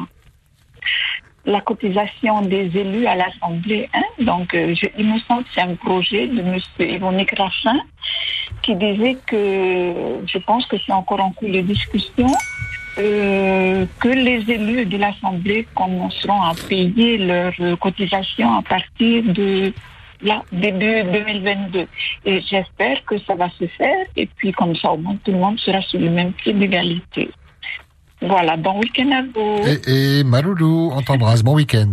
la 1.46 1.62
cotisation 1.62 2.42
des 2.42 2.76
élus 2.78 3.06
à 3.06 3.16
l'Assemblée. 3.16 3.90
Hein? 3.94 4.04
Donc, 4.20 4.54
euh, 4.54 4.74
je- 4.76 4.88
il 4.98 5.08
me 5.08 5.20
semble 5.20 5.44
que 5.44 5.50
c'est 5.54 5.62
un 5.62 5.76
projet 5.76 6.28
de 6.28 6.40
M. 6.40 6.58
Yvonique 6.80 7.38
Raffin 7.38 7.80
qui 8.62 8.76
disait 8.76 9.18
que, 9.28 10.20
je 10.26 10.38
pense 10.40 10.66
que 10.68 10.78
c'est 10.86 10.94
encore 10.94 11.20
en 11.22 11.32
cours 11.32 11.50
de 11.52 11.60
discussion, 11.62 12.28
euh, 12.98 13.86
que 14.00 14.08
les 14.08 14.50
élus 14.50 14.86
de 14.86 14.98
l'Assemblée 14.98 15.68
commenceront 15.76 16.42
à 16.42 16.54
payer 16.70 17.18
leurs 17.18 17.54
cotisations 17.80 18.54
à 18.60 18.62
partir 18.62 19.24
de 19.24 19.74
là, 20.22 20.44
début 20.52 21.04
2022. 21.04 21.88
Et 22.26 22.40
j'espère 22.42 23.04
que 23.04 23.18
ça 23.20 23.36
va 23.36 23.50
se 23.50 23.66
faire. 23.68 24.06
Et 24.16 24.28
puis, 24.28 24.52
comme 24.54 24.76
ça, 24.76 24.92
au 24.92 24.98
moins, 24.98 25.18
tout 25.26 25.32
le 25.32 25.40
monde 25.40 25.60
sera 25.60 25.82
sur 25.82 26.00
le 26.00 26.10
même 26.10 26.32
pied 26.34 26.54
d'égalité. 26.54 27.32
Voilà, 28.28 28.56
bon 28.58 28.80
week-end 28.80 29.12
à 29.12 29.22
vous. 29.34 29.68
Et, 29.68 30.20
et 30.20 30.24
Maloulou, 30.24 30.92
on 30.94 31.02
t'embrasse. 31.02 31.44
Bon 31.44 31.56
week-end. 31.56 31.92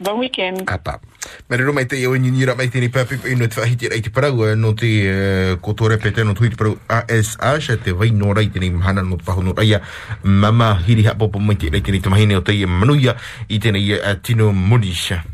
Bon 0.00 0.18
week-end. 0.18 0.64
Papa. 0.64 1.00
Mariro 1.50 1.72
mai 1.72 1.86
te 1.88 1.96
iau 1.98 2.16
ni 2.16 2.30
nira 2.30 2.54
mai 2.54 2.68
te 2.70 2.80
ni 2.80 2.88
papi 2.88 3.18
i 3.26 3.34
no 3.36 3.48
te 3.48 3.58
whahiti 3.58 3.88
rai 3.90 4.00
te 4.04 4.12
parau 4.14 4.44
eh, 4.46 4.54
no 4.54 4.70
te 4.76 4.88
uh, 5.10 5.56
kotore 5.64 5.98
pete 5.98 6.22
no 6.24 6.34
tui 6.38 6.50
te 6.52 6.56
parau 6.56 6.76
ASH 6.86 7.72
te 7.82 7.92
vai 7.92 8.12
no 8.14 8.30
rai 8.36 8.46
te 8.52 8.60
ni 8.62 8.70
mahana 8.70 9.02
no 9.02 9.18
te 9.18 9.26
pahu 9.26 9.42
no 9.42 9.54
raia 9.56 9.80
mama 10.22 10.76
hiri 10.86 11.06
ha 11.08 11.16
popo 11.18 11.40
mai 11.40 11.56
te 11.56 11.72
rai 11.72 11.82
te 11.82 11.92
ni 11.92 12.00
te 12.00 12.12
mahine 12.12 12.36
o 12.38 12.44
te 12.46 12.54
i 12.54 12.66
manuia 12.66 13.16
i 13.48 13.58
te 13.58 13.72
uh, 13.72 14.14
tino 14.22 14.52
munisha. 14.52 15.24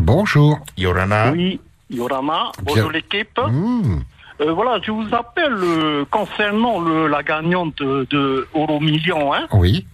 Bonjour. 0.00 0.60
Yorana. 0.76 1.32
Oui, 1.32 1.60
Yorama, 1.90 2.52
bonjour 2.62 2.90
l'équipe. 2.90 3.38
Hmm. 3.38 4.00
Euh, 4.42 4.52
voilà, 4.52 4.80
je 4.82 4.90
vous 4.90 5.14
appelle 5.14 5.54
euh, 5.54 6.04
concernant 6.10 6.80
le, 6.80 7.06
la 7.06 7.22
gagnante 7.22 7.76
de, 7.76 8.06
de 8.10 8.48
Euro 8.54 8.80
Million. 8.80 9.32
Hein. 9.32 9.46
Oui. 9.52 9.86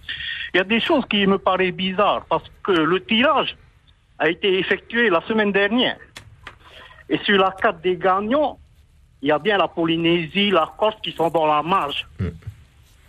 Il 0.53 0.57
y 0.57 0.59
a 0.59 0.63
des 0.63 0.79
choses 0.79 1.03
qui 1.09 1.27
me 1.27 1.37
paraissent 1.37 1.73
bizarres 1.75 2.25
parce 2.27 2.45
que 2.63 2.71
le 2.71 3.03
tirage 3.03 3.55
a 4.17 4.29
été 4.29 4.57
effectué 4.57 5.09
la 5.09 5.21
semaine 5.27 5.51
dernière. 5.51 5.97
Et 7.09 7.19
sur 7.19 7.37
la 7.37 7.51
carte 7.51 7.81
des 7.81 7.95
gagnants, 7.95 8.57
il 9.21 9.29
y 9.29 9.31
a 9.31 9.37
bien 9.37 9.57
la 9.57 9.67
Polynésie, 9.67 10.49
la 10.49 10.71
Corse 10.77 10.95
qui 11.03 11.11
sont 11.11 11.29
dans 11.29 11.45
la 11.45 11.61
marge. 11.61 12.07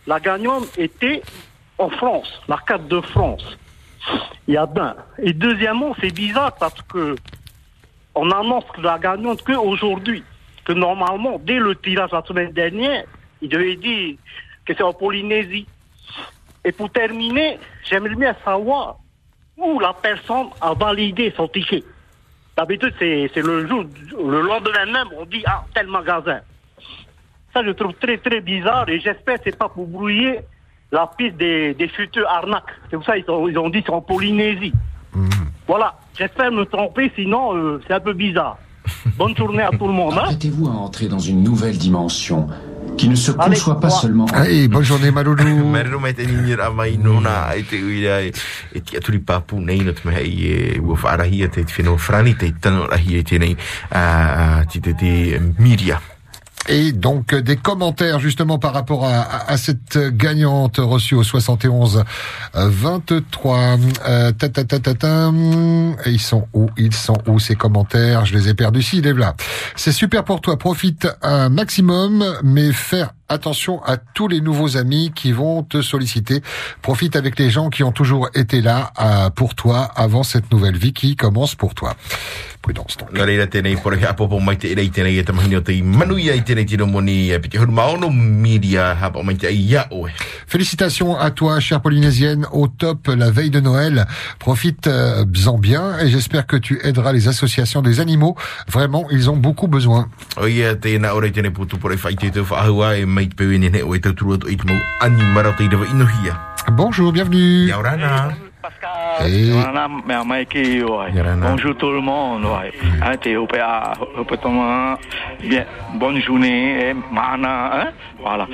La 0.07 0.21
gagnante 0.21 0.77
était 0.77 1.23
en 1.79 1.89
France, 1.89 2.29
la 2.49 2.59
carte 2.67 2.89
de 2.89 3.01
France. 3.01 3.57
Il 4.47 4.55
y 4.55 4.57
a 4.57 4.67
d'un. 4.67 4.97
Et 5.19 5.33
deuxièmement, 5.33 5.95
c'est 6.01 6.13
bizarre 6.13 6.55
parce 6.57 6.81
que 6.83 7.17
on 8.15 8.31
annonce 8.31 8.65
la 8.83 8.99
gagnante 8.99 9.43
qu'aujourd'hui. 9.43 10.23
Que 10.65 10.73
normalement, 10.73 11.41
dès 11.43 11.59
le 11.59 11.75
tirage 11.75 12.11
la 12.13 12.23
semaine 12.23 12.53
dernière, 12.53 13.05
il 13.41 13.49
devait 13.49 13.77
dire 13.77 14.17
que 14.65 14.75
c'est 14.75 14.83
en 14.83 14.93
Polynésie. 14.93 15.67
Et 16.65 16.73
pour 16.73 16.91
terminer, 16.91 17.59
j'aimerais 17.85 18.15
bien 18.15 18.37
savoir 18.45 18.99
où 19.57 19.79
la 19.79 19.93
personne 19.93 20.49
a 20.61 20.75
validé 20.75 21.33
son 21.37 21.49
ticket. 21.49 21.83
D'habitude, 22.57 22.95
c'est 22.99 23.37
le 23.37 23.67
jour, 23.67 23.85
le 24.19 24.41
lendemain 24.43 24.87
même, 24.87 25.09
on 25.19 25.25
dit, 25.25 25.43
ah, 25.47 25.65
tel 25.75 25.87
magasin. 25.87 26.41
Ça, 27.55 27.65
je 27.65 27.71
trouve 27.71 27.95
très, 27.95 28.19
très 28.19 28.41
bizarre 28.41 28.89
et 28.89 29.01
j'espère 29.01 29.39
que 29.39 29.45
c'est 29.45 29.59
pas 29.59 29.69
pour 29.69 29.87
brouiller 29.87 30.41
la 30.93 31.07
piste 31.07 31.37
des, 31.37 31.75
des 31.75 31.89
futures 31.89 32.29
arnaques. 32.29 32.65
C'est 32.91 32.97
pour 32.97 33.05
ça 33.05 33.19
qu'ils 33.19 33.31
ont, 33.31 33.49
ils 33.49 33.59
ont 33.59 33.71
dit 33.71 33.81
que 33.81 33.87
c'est 33.87 33.95
en 33.95 34.03
Polynésie. 34.03 34.73
Voilà, 35.67 35.95
j'espère 36.19 36.51
me 36.51 36.65
tromper, 36.65 37.13
sinon 37.15 37.57
euh, 37.57 37.81
c'est 37.87 37.95
un 37.95 38.01
peu 38.01 38.13
bizarre. 38.13 38.59
Bonne 39.17 39.37
journée 39.37 39.63
à 39.63 39.71
tout 39.71 39.87
le 39.87 39.93
monde. 39.93 40.15
Hein. 40.15 40.23
Apprêtez-vous 40.25 40.69
à 40.69 40.73
entrer 40.73 41.09
dans 41.09 41.19
une 41.19 41.43
nouvelle 41.43 41.77
dimension 41.77 42.49
qui 42.97 43.09
ne 43.09 43.15
se 43.15 43.33
Allez, 43.39 43.57
conçoit 43.57 43.81
pas 43.81 43.91
seulement. 43.91 44.27
Hey, 44.35 44.69
bonne 44.69 44.85
journée, 44.85 45.11
Maloulou. 45.11 45.75
Frani 51.97 52.35
rahia 52.91 53.23
Miria. 55.59 56.01
Et 56.69 56.93
donc 56.93 57.33
euh, 57.33 57.41
des 57.41 57.57
commentaires 57.57 58.21
justement 58.21 58.59
par 58.59 58.75
rapport 58.75 59.05
à, 59.05 59.57
cette 59.57 59.99
gagnante 60.17 60.77
reçue 60.79 61.15
au 61.15 61.23
71 61.23 62.05
euh, 62.55 62.69
23. 62.69 63.79
Euh, 64.07 64.33
hum, 65.03 65.97
et 66.05 66.11
ils 66.11 66.21
sont 66.21 66.47
où? 66.53 66.69
Ils 66.77 66.95
sont 66.95 67.17
où 67.27 67.39
ces 67.39 67.55
commentaires? 67.55 68.27
Je 68.27 68.35
les 68.35 68.49
ai 68.49 68.55
perdus. 68.55 68.83
Si, 68.83 68.99
est 68.99 69.13
là. 69.13 69.35
C'est 69.75 69.93
super 69.93 70.25
pour 70.25 70.41
toi. 70.41 70.59
Profite 70.59 71.09
un 71.23 71.49
maximum, 71.49 72.25
mais 72.43 72.73
faire 72.73 73.13
attention 73.31 73.83
à 73.85 73.97
tous 73.97 74.29
les 74.29 74.41
nouveaux 74.41 74.77
amis 74.77 75.13
qui 75.15 75.33
vont 75.33 75.63
te 75.63 75.81
solliciter. 75.81 76.43
Profite 76.83 77.17
avec 77.17 77.39
les 77.39 77.49
gens 77.49 77.71
qui 77.71 77.83
ont 77.83 77.93
toujours 77.93 78.29
été 78.35 78.61
là 78.61 78.93
euh, 79.01 79.31
pour 79.31 79.55
toi 79.55 79.91
avant 79.97 80.23
cette 80.23 80.53
nouvelle 80.53 80.77
vie 80.77 80.93
qui 80.93 81.17
commence 81.17 81.55
pour 81.55 81.75
toi. 81.75 81.97
Prudence 82.61 82.99
donc. 82.99 83.15
Nga 83.17 83.25
reira 83.25 83.47
tēnei 83.49 83.79
pore 83.81 83.97
he 83.97 84.05
apopo 84.05 84.37
mai 84.45 84.59
te 84.61 84.69
erei 84.69 84.91
tēnei 84.93 85.17
e 85.17 85.25
tamahini 85.25 85.57
o 85.57 85.63
te 85.65 85.73
i 85.73 85.81
manui 85.81 86.27
ai 86.29 86.43
tēnei 86.45 86.69
tino 86.69 86.85
moni 86.85 87.31
e 87.33 87.39
piti 87.41 87.57
huru 87.57 87.73
maono 87.73 88.11
Miria 88.13 88.91
hapa 89.01 89.23
mai 89.25 89.39
te 89.41 89.49
ai 89.49 89.57
ia 89.57 89.87
oe. 89.91 90.11
Félicitations 90.47 91.17
à 91.17 91.31
toi, 91.31 91.59
chère 91.61 91.81
Polynésienne, 91.81 92.47
au 92.53 92.69
top 92.69 93.09
la 93.09 93.31
veille 93.31 93.49
de 93.49 93.61
Noël. 93.61 94.07
Profite-en 94.39 95.59
bien 95.59 95.99
et 96.01 96.11
j'espère 96.11 96.47
que 96.47 96.57
tu 96.57 96.81
aideras 96.83 97.13
les 97.13 97.29
associations 97.29 97.81
des 97.81 98.01
animaux. 98.01 98.37
Vraiment, 98.69 99.07
ils 99.11 99.31
ont 99.31 99.39
beaucoup 99.39 99.69
besoin. 99.69 100.11
Tēnā 100.37 101.15
tēnei 101.33 101.51
putu 101.51 101.77
whaahua 101.81 102.99
e 102.99 103.07
mai 103.07 103.20
Bonjour, 106.73 107.13
bienvenue. 107.13 107.69
Et 109.25 110.83
ouais. 110.83 111.13
Bonjour 111.41 111.77
tout 111.77 111.91
le 111.91 112.01
monde, 112.01 112.45
ouais. 112.45 113.17
T'es 113.19 113.37
au 113.37 113.47
PA, 113.47 113.93
au 114.19 114.25
Pétoman. 114.25 114.97
Bien, 115.41 115.65
bonne 115.95 116.21
journée, 116.21 116.91
eh, 116.91 116.95
mana. 117.13 117.93
Voilà. 118.21 118.47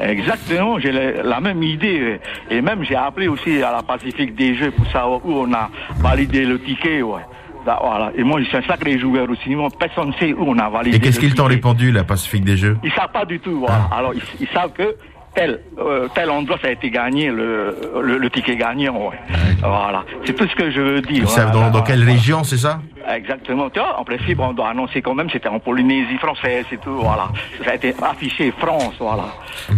Exactement, 0.00 0.78
j'ai 0.78 0.92
la, 0.92 1.40
même 1.40 1.62
idée. 1.62 2.20
Et 2.50 2.60
même, 2.60 2.84
j'ai 2.84 2.96
appelé 2.96 3.28
aussi 3.28 3.62
à 3.62 3.72
la 3.72 3.82
Pacifique 3.82 4.34
des 4.34 4.54
Jeux 4.54 4.70
pour 4.70 4.86
savoir 4.86 5.24
où 5.24 5.32
on 5.32 5.52
a 5.52 5.70
validé 5.98 6.44
le 6.44 6.60
ticket, 6.60 7.02
ouais. 7.02 7.22
Da- 7.66 7.78
Voilà. 7.82 8.12
Et 8.16 8.22
moi, 8.24 8.40
je 8.40 8.46
suis 8.46 8.56
un 8.56 8.62
sacré 8.62 8.98
joueur 8.98 9.28
aussi. 9.30 9.54
Moi, 9.54 9.68
personne 9.78 10.08
ne 10.08 10.12
sait 10.14 10.32
où 10.32 10.44
on 10.48 10.58
a 10.58 10.68
validé 10.70 10.96
Et 10.96 11.00
qu'est-ce 11.00 11.20
qu'ils 11.20 11.34
t'ont 11.34 11.44
répondu, 11.46 11.90
la 11.92 12.04
Pacifique 12.04 12.44
des 12.44 12.56
Jeux 12.56 12.76
Ils 12.82 12.92
savent 12.92 13.12
pas 13.12 13.24
du 13.24 13.38
tout. 13.40 13.60
Voilà. 13.60 13.88
Alors 13.92 14.14
ils, 14.14 14.22
ils 14.40 14.48
savent 14.48 14.72
que 14.72 14.94
tel 15.38 15.60
euh, 15.78 16.08
tel 16.14 16.28
endroit 16.30 16.58
ça 16.62 16.68
a 16.68 16.70
été 16.72 16.90
gagné 16.90 17.30
le 17.30 17.76
le, 18.02 18.18
le 18.18 18.30
ticket 18.30 18.56
gagnant. 18.56 18.96
Ouais. 19.08 19.18
Voilà. 19.60 20.04
C'est 20.24 20.34
tout 20.34 20.46
ce 20.48 20.54
que 20.54 20.70
je 20.70 20.80
veux 20.80 21.00
dire. 21.00 21.22
Ils 21.22 21.28
savent 21.28 21.50
Voilà. 21.52 21.70
dans, 21.70 21.78
dans 21.78 21.84
quelle 21.84 22.04
région, 22.04 22.44
c'est 22.44 22.56
ça? 22.66 22.80
Exactement. 23.20 23.70
Tu 23.70 23.78
vois, 23.80 23.98
en 23.98 24.04
principe, 24.04 24.38
on 24.40 24.52
doit 24.52 24.68
annoncer 24.70 25.00
quand 25.00 25.14
même 25.14 25.30
c'était 25.32 25.48
en 25.48 25.58
Polynésie 25.58 26.18
française 26.18 26.66
et 26.70 26.76
tout. 26.78 26.96
Voilà. 27.00 27.28
Ça 27.64 27.70
a 27.70 27.74
été 27.74 27.94
affiché 28.02 28.52
France. 28.58 28.94
Voilà. 29.00 29.24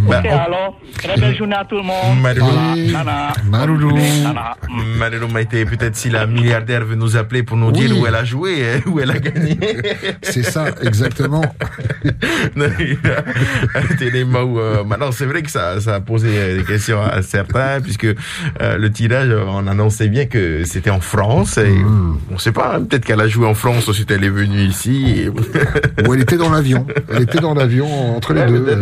Bah, 0.07 0.19
ok, 0.19 0.27
on- 0.29 0.37
alors 0.51 0.79
très 1.01 1.15
belle 1.19 1.35
journée 1.35 1.55
à 1.55 1.63
tout 1.65 1.77
le 1.77 1.83
monde. 1.83 2.19
Marulou. 2.21 2.45
Voilà. 2.91 3.31
Nana. 4.23 4.55
Marero 4.97 5.27
Maïté, 5.27 5.65
peut-être 5.65 5.95
si 5.95 6.09
la 6.09 6.25
milliardaire 6.25 6.83
veut 6.85 6.95
nous 6.95 7.15
appeler 7.17 7.43
pour 7.43 7.57
nous 7.57 7.71
dire 7.71 7.91
où 7.99 8.05
elle 8.05 8.15
a 8.15 8.23
joué, 8.25 8.53
hein, 8.65 8.81
où 8.87 8.99
elle 8.99 9.11
a 9.11 9.19
gagné. 9.19 9.57
c'est 10.21 10.43
ça, 10.43 10.65
exactement. 10.83 11.41
Euh, 14.41 14.83
Maintenant, 14.83 15.11
c'est 15.11 15.25
vrai 15.25 15.41
que 15.41 15.50
ça, 15.51 15.79
ça 15.81 15.95
a 15.95 15.99
posé 15.99 16.29
euh, 16.31 16.57
des 16.57 16.63
questions 16.63 17.01
à 17.01 17.21
certains, 17.21 17.81
puisque 17.83 18.05
euh, 18.05 18.77
le 18.77 18.91
tirage, 18.91 19.29
on 19.47 19.67
annonçait 19.67 20.07
bien 20.07 20.25
que 20.25 20.63
c'était 20.65 20.89
en 20.89 21.01
France. 21.01 21.57
Et 21.57 21.69
Hmm. 21.81 22.17
On 22.31 22.37
sait 22.37 22.51
pas, 22.51 22.75
hein, 22.75 22.83
peut-être 22.83 23.05
qu'elle 23.05 23.19
a 23.21 23.27
joué 23.27 23.45
en 23.47 23.53
France, 23.53 23.87
ensuite 23.89 24.11
elle 24.11 24.23
est 24.23 24.29
venue 24.29 24.61
ici. 24.63 25.25
et- 25.25 25.29
Ou 26.07 26.13
elle 26.13 26.21
était 26.21 26.37
dans 26.37 26.49
l'avion. 26.49 26.85
Elle 27.13 27.23
était 27.23 27.39
dans 27.39 27.53
l'avion 27.53 28.15
entre 28.15 28.33
les 28.33 28.45
deux. 28.45 28.81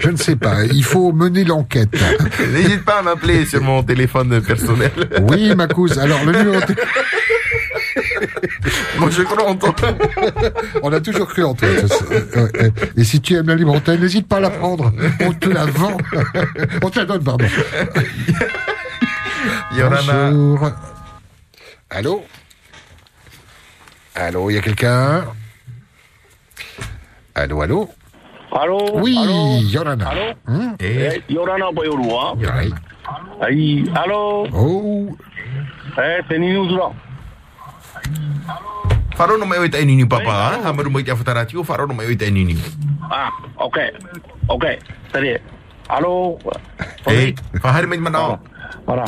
Je 0.00 0.08
ne 0.10 0.16
sais 0.16 0.36
pas. 0.36 0.64
Il 0.64 0.84
faut 0.84 1.12
mener 1.12 1.44
l'enquête. 1.44 1.90
N'hésite 2.52 2.84
pas 2.84 2.98
à 3.00 3.02
m'appeler 3.02 3.44
sur 3.46 3.62
mon 3.62 3.82
téléphone 3.82 4.40
personnel. 4.40 4.90
Oui, 5.22 5.54
ma 5.54 5.66
cousine. 5.66 6.00
Alors, 6.00 6.24
le 6.24 6.32
numéro 6.32 6.60
Moi, 8.98 9.10
je 9.10 9.22
crois 9.22 9.48
en 9.48 9.56
toi. 9.56 9.74
On 10.82 10.92
a 10.92 11.00
toujours 11.00 11.26
cru 11.28 11.44
en 11.44 11.54
toi. 11.54 11.68
ouais. 11.68 12.72
Et 12.96 13.04
si 13.04 13.20
tu 13.20 13.34
aimes 13.34 13.48
la 13.48 13.54
libre 13.54 13.72
antenne, 13.74 14.00
n'hésite 14.00 14.28
pas 14.28 14.36
à 14.36 14.40
la 14.40 14.50
prendre. 14.50 14.92
On 15.20 15.32
te 15.32 15.48
la 15.48 15.66
vend. 15.66 15.96
On 16.82 16.90
te 16.90 16.98
la 16.98 17.04
donne, 17.06 17.24
pardon. 17.24 17.46
Yorana. 19.76 20.30
Bonjour. 20.30 20.70
Allô? 21.90 22.24
Allô, 24.14 24.50
il 24.50 24.54
y 24.54 24.58
a 24.58 24.62
quelqu'un? 24.62 25.24
Allô, 27.34 27.62
allô? 27.62 27.88
Allô? 28.52 28.98
Oui, 29.00 29.16
allô? 29.16 29.56
Yorana. 29.62 30.08
Allô? 30.08 30.32
Hmm 30.46 30.74
Eh, 30.80 31.22
Yorana 31.28 31.70
Boyorua. 31.72 32.34
Ai, 33.40 33.84
allô? 33.94 34.46
Oh. 34.52 35.16
Eh, 35.98 36.20
c'est 36.28 36.38
Nini 36.38 36.68
Uzura. 37.98 38.58
Wharo 39.18 39.36
no 39.36 39.44
mai 39.46 39.58
o 39.58 39.64
i 39.64 39.68
tai 39.68 39.84
nini 39.84 40.06
papa, 40.06 40.30
ha? 40.30 40.60
Hamaru 40.64 40.90
mai 40.90 41.02
te 41.02 41.10
awhatarati 41.12 41.56
o 41.56 41.62
wharo 41.62 41.86
no 41.86 41.94
mai 41.94 42.06
o 42.06 42.10
i 42.10 42.16
tai 42.16 42.30
nini. 42.30 42.56
Ah, 43.10 43.30
ok. 43.58 43.78
Ok, 44.48 44.64
salut. 45.12 45.40
Allô 45.90 46.38
Eh, 47.06 47.34
whahare 47.62 47.86
mai 47.86 47.98
mana? 47.98 48.38
Ora. 48.86 49.04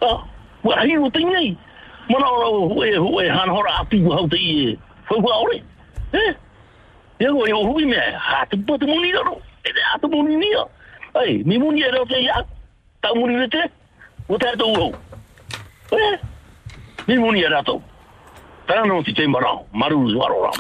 Ah, 0.03 0.19
wa 0.63 0.75
hi 0.83 0.97
o 0.97 1.11
te 1.11 1.25
nei. 1.25 1.57
Mana 2.09 2.27
ora 2.27 2.47
hoe 2.47 2.97
hoe 2.97 3.29
han 3.29 3.49
hora 3.51 3.71
atu 3.81 4.11
hau 4.11 4.29
te 4.29 4.37
i. 4.37 4.79
Fo 5.09 5.21
fo 5.21 5.31
ore. 5.43 5.63
Eh? 6.13 6.35
Ia 7.21 7.31
go 7.31 7.47
yo 7.47 7.63
hui 7.67 7.85
me 7.87 7.97
ha 7.97 8.45
te 8.47 8.57
pa 8.57 8.79
te 8.79 8.87
moni 8.87 9.13
ro. 9.13 9.41
E 9.65 9.73
te 9.73 9.81
atu 9.95 10.09
moni 10.09 10.37
ni. 10.37 10.51
Ai, 11.15 11.43
mi 11.45 11.59
muni 11.59 11.83
e 11.83 11.91
rau 11.91 12.07
te 12.07 12.21
ia. 12.21 12.45
Ta 13.01 13.15
muni 13.15 13.37
le 13.37 13.49
te. 13.49 13.71
O 14.29 14.39
te 14.39 14.49
ato 14.49 14.67
uho. 14.67 14.93
Eh, 15.93 16.19
mi 17.07 17.19
muni 17.19 17.43
e 17.43 17.49
rato. 17.49 17.81
Tano 18.67 19.03
ti 19.03 19.13
te 19.13 19.27
marau. 19.27 19.67
Maru 19.73 20.11
zuaro 20.11 20.43
rau. 20.43 20.55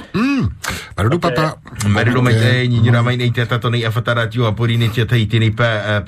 Hmm. 0.96 1.02
Malulu 1.02 1.18
papa. 1.18 1.58
Marilo 1.88 2.22
mai 2.22 2.34
te 2.34 2.66
ni 2.66 2.90
ra 2.90 3.02
mai 3.02 3.16
nei 3.16 3.30
te 3.30 3.44
tato 3.46 3.68
nei 3.68 3.84
afatara 3.84 4.26
tio 4.28 4.46
a 4.46 4.52
porine 4.52 4.88
tia 4.88 5.04
tai 5.04 5.26
tene 5.26 5.50
pas 5.52 6.00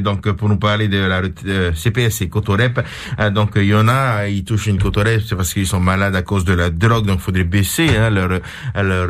donc 0.00 0.32
pour 0.32 0.48
nous 0.48 0.56
parler 0.56 0.88
de 0.88 0.96
la 1.06 1.20
euh, 1.46 1.72
CPS 1.74 2.22
et 2.22 2.28
Cotorep 2.28 2.80
euh, 3.18 3.30
donc 3.30 3.50
il 3.56 3.64
y 3.64 3.74
en 3.74 3.86
a 3.86 4.26
ils 4.28 4.42
touchent 4.42 4.68
une 4.68 4.78
Cotorep 4.78 5.20
c'est 5.20 5.36
parce 5.36 5.52
qu'ils 5.52 5.66
sont 5.66 5.80
malades 5.80 6.16
à 6.16 6.22
cause 6.22 6.44
de 6.46 6.54
la 6.54 6.70
drogue 6.70 7.04
donc 7.06 7.20
faudrait 7.20 7.44
baisser 7.44 7.88
hein, 7.96 8.08
leur 8.08 8.28
leur 8.30 8.40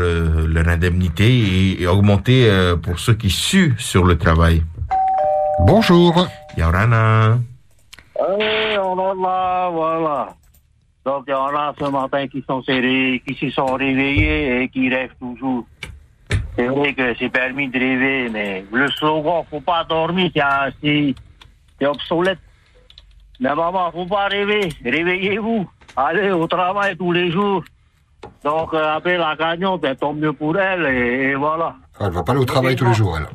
euh, 0.00 0.46
leur 0.48 0.66
indemnité 0.68 1.28
et, 1.28 1.82
et 1.82 1.86
augmenter 1.86 2.50
euh, 2.50 2.74
pour 2.76 2.98
ceux 2.98 3.14
qui 3.14 3.30
suent 3.30 3.74
sur 3.78 4.04
le 4.04 4.18
travail. 4.18 4.64
Bonjour. 5.60 6.26
Yaurana. 6.56 7.38
On 8.18 8.98
en 8.98 9.24
a, 9.24 9.70
voilà. 9.70 10.39
Donc, 11.04 11.24
il 11.26 11.30
y 11.30 11.34
en 11.34 11.46
a 11.54 11.72
ce 11.78 11.84
matin 11.84 12.26
qui 12.28 12.44
sont 12.46 12.62
serrés, 12.62 13.22
qui 13.26 13.34
se 13.34 13.50
sont 13.50 13.74
réveillés 13.74 14.62
et 14.62 14.68
qui 14.68 14.88
rêvent 14.88 15.16
toujours. 15.18 15.64
C'est 16.56 16.66
vrai 16.66 16.92
que 16.92 17.14
c'est 17.18 17.30
permis 17.30 17.68
de 17.68 17.78
rêver, 17.78 18.28
mais 18.30 18.64
le 18.70 18.88
slogan, 18.88 19.44
faut 19.48 19.60
pas 19.60 19.84
dormir, 19.84 20.30
c'est 20.82 21.14
obsolète. 21.86 22.38
Mais 23.40 23.54
maman, 23.54 23.90
faut 23.92 24.04
pas 24.04 24.26
rêver. 24.28 24.68
Réveillez-vous. 24.84 25.66
Allez 25.96 26.30
au 26.30 26.46
travail 26.46 26.96
tous 26.96 27.12
les 27.12 27.30
jours. 27.30 27.64
Donc, 28.44 28.74
euh, 28.74 28.96
après 28.96 29.16
la 29.16 29.34
gagnante, 29.34 29.80
ben, 29.80 29.96
tant 29.96 30.12
mieux 30.12 30.34
pour 30.34 30.58
elle, 30.58 30.86
et 30.86 31.34
voilà. 31.34 31.76
Elle 32.02 32.10
va 32.12 32.22
pas 32.22 32.32
aller 32.32 32.40
au 32.40 32.46
travail 32.46 32.76
tous 32.76 32.86
les 32.86 32.94
jours, 32.94 33.18
elle. 33.18 33.26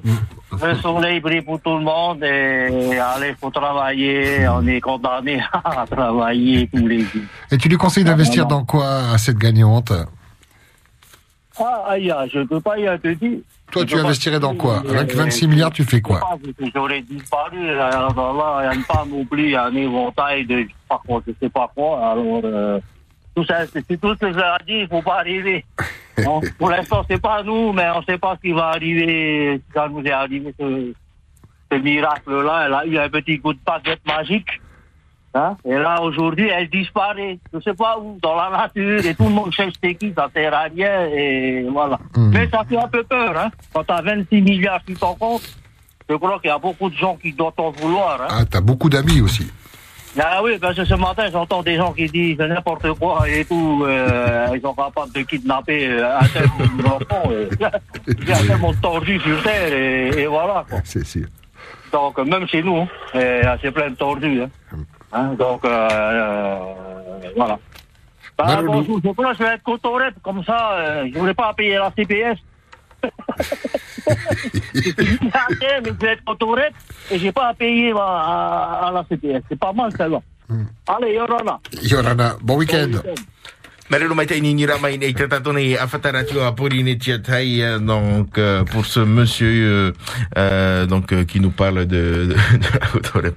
Le 0.68 0.76
soleil 0.82 1.20
brille 1.20 1.42
pour 1.42 1.62
tout 1.62 1.78
le 1.78 1.84
monde 1.84 2.24
et 2.24 2.98
allez, 2.98 3.36
faut 3.40 3.52
travailler. 3.52 4.48
On 4.48 4.66
est 4.66 4.82
condamné 4.82 5.40
à 5.64 5.86
travailler 5.86 6.68
tous 6.74 6.88
les 6.88 7.02
jours. 7.02 7.22
Et 7.52 7.58
tu 7.58 7.70
lui 7.70 7.78
conseilles 7.78 8.04
d'investir 8.04 8.48
dans 8.48 8.66
quoi 8.66 9.12
à 9.14 9.18
cette 9.20 9.38
gagnante? 9.38 9.94
Ah, 11.58 11.84
aïe, 11.90 12.12
je 12.34 12.40
ne 12.40 12.44
peux 12.46 12.60
pas 12.60 12.78
y 12.80 12.86
te 13.00 13.14
dire. 13.14 13.40
Toi, 13.72 13.84
Je 13.84 13.88
tu 13.88 14.00
investirais 14.00 14.40
dans 14.40 14.56
quoi? 14.56 14.84
Avec 14.90 15.14
26 15.14 15.48
milliards, 15.48 15.72
tu 15.72 15.84
fais 15.84 16.02
quoi? 16.02 16.22
J'aurais 16.74 17.02
disparu. 17.02 17.70
Alors 17.80 18.34
là, 18.34 18.72
il 18.74 18.78
y 18.78 18.82
a 18.82 18.86
pas 18.88 19.06
non 19.06 19.26
plus 19.26 19.56
un 19.56 19.74
éventail 19.76 20.46
de 20.46 20.60
je 20.60 21.22
je 21.28 21.32
sais 21.40 21.50
pas 21.50 21.70
quoi. 21.74 22.12
Alors, 22.12 22.42
euh, 22.44 22.80
tout 23.36 23.46
ça, 23.46 23.66
c'est 23.68 24.00
tout 24.00 24.14
ce 24.14 24.20
que 24.20 24.32
je 24.32 24.38
leur 24.38 24.58
ai 24.62 24.64
dit, 24.66 24.80
il 24.82 24.88
faut 24.88 25.02
pas 25.02 25.20
arriver. 25.20 25.66
Pour 26.58 26.70
l'instant, 26.70 27.04
c'est 27.10 27.22
pas 27.22 27.44
nous, 27.44 27.74
mais 27.74 27.88
on 27.96 28.02
sait 28.04 28.18
pas 28.18 28.36
ce 28.36 28.42
qui 28.42 28.54
va 28.54 28.68
arriver, 28.70 29.58
si 29.58 29.74
ça 29.74 29.88
nous 29.90 30.02
est 30.04 30.12
arrivé, 30.12 30.54
ce, 30.60 30.94
ce 31.72 31.78
miracle-là. 31.78 32.64
Elle 32.68 32.74
a 32.74 32.86
eu 32.86 32.98
un 32.98 33.10
petit 33.10 33.40
coup 33.40 33.54
de 33.54 33.60
baguette 33.66 34.06
magique. 34.06 34.62
Hein? 35.34 35.58
Et 35.66 35.74
là, 35.74 36.02
aujourd'hui, 36.02 36.48
elle 36.48 36.70
disparaît. 36.70 37.38
Je 37.54 37.60
sais 37.60 37.74
pas 37.74 38.00
où, 38.00 38.18
dans 38.22 38.36
la 38.36 38.50
nature, 38.50 39.06
et 39.06 39.14
tout 39.14 39.26
le 39.26 39.32
monde 39.32 39.54
sait 39.54 39.68
c'est 39.84 39.96
qui, 39.96 40.14
ça 40.16 40.30
sert 40.34 40.54
à 40.54 40.64
rien, 40.64 41.08
et 41.08 41.66
voilà. 41.70 42.00
Mais 42.16 42.48
ça 42.50 42.64
fait 42.64 42.78
un 42.78 42.88
peu 42.88 43.04
peur, 43.04 43.38
hein. 43.38 43.52
Quand 43.74 43.84
t'as 43.84 44.02
26 44.02 44.42
milliards 44.42 44.80
sur 44.88 44.98
ton 44.98 45.14
compte, 45.16 45.42
je 46.10 46.16
crois 46.16 46.40
qu'il 46.40 46.48
y 46.48 46.54
a 46.54 46.58
beaucoup 46.58 46.90
de 46.90 46.96
gens 46.96 47.18
qui 47.18 47.34
doivent 47.34 47.52
t'en 47.58 47.72
vouloir, 47.72 48.22
hein. 48.22 48.28
Ah, 48.30 48.46
t'as 48.50 48.62
beaucoup 48.62 48.88
d'amis 48.90 49.20
aussi. 49.20 49.52
Ah 50.18 50.42
oui, 50.44 50.58
parce 50.60 50.76
que 50.76 50.86
ce 50.86 50.94
matin, 50.94 51.28
j'entends 51.32 51.62
des 51.62 51.76
gens 51.76 51.92
qui 51.92 52.06
disent 52.08 52.38
n'importe 52.40 52.92
quoi 52.94 53.28
et 53.30 53.44
tout. 53.44 53.84
euh, 53.86 54.48
ils 54.54 54.62
sont 54.62 54.74
capables 54.74 55.12
de 55.14 55.22
kidnapper 55.22 55.88
euh, 55.90 56.18
un 56.20 56.26
tel 56.28 56.46
enfant. 56.86 57.24
euh. 57.32 57.50
Il 58.08 58.28
y 58.30 58.32
a 58.32 58.38
tellement 58.38 58.72
de 58.72 58.78
tordus 58.78 59.20
sur 59.20 59.44
Terre 59.44 59.74
et, 59.74 60.22
et 60.22 60.28
voilà. 60.28 60.64
Quoi. 60.70 60.80
C'est 60.86 61.06
sûr. 61.06 61.26
Donc, 61.92 62.18
euh, 62.20 62.24
même 62.24 62.48
chez 62.48 62.64
nous, 62.64 62.88
hein, 63.14 63.58
c'est 63.62 63.72
plein 63.72 63.90
de 63.90 63.96
tordus. 63.96 64.42
Hein. 64.42 64.50
Hein, 65.12 65.34
donc, 65.38 65.64
euh, 65.66 66.60
voilà. 67.36 67.60
Bah, 68.38 68.62
bon, 68.66 68.84
je, 68.84 68.92
je 69.08 69.14
crois 69.14 69.32
que 69.32 69.38
je 69.40 69.44
vais 69.44 69.54
être 69.56 69.64
cotorette, 69.64 70.16
comme 70.22 70.44
ça, 70.44 70.74
euh, 70.74 71.04
je 71.10 71.14
ne 71.14 71.20
voulais 71.20 71.34
pas 71.34 71.54
payer 71.54 71.76
la 71.76 71.92
CPS. 71.96 72.38
Mais 74.74 74.82
je 75.86 75.92
vais 76.06 76.12
être 76.14 76.24
cotorette 76.26 76.74
et 77.12 77.20
j'ai 77.20 77.32
pas 77.32 77.48
à 77.50 77.54
payer 77.54 77.92
à, 77.92 77.98
à- 77.98 78.88
à 78.88 78.92
la 78.92 79.04
CPS. 79.10 79.42
C'est 79.50 79.60
pas 79.60 79.74
mal, 79.74 79.92
celle-là. 79.98 80.20
Allez, 80.88 81.14
Yorana. 81.16 81.60
Yorana, 81.82 82.36
bon 82.42 82.58
week-end. 82.58 82.92
Marilo 82.92 83.02
mai 83.04 83.14
tia 86.98 87.20
tai 87.20 87.62
euh, 87.62 87.78
donc 87.78 88.40
euh, 88.40 88.64
pour 88.64 88.84
ce 88.84 89.00
monsieur 89.00 89.48
euh, 89.48 89.92
euh, 90.40 90.88
donc 90.88 91.14
qui 91.26 91.40
nous 91.40 91.52
parle 91.52 91.86
de 91.86 92.34
la. 93.14 93.30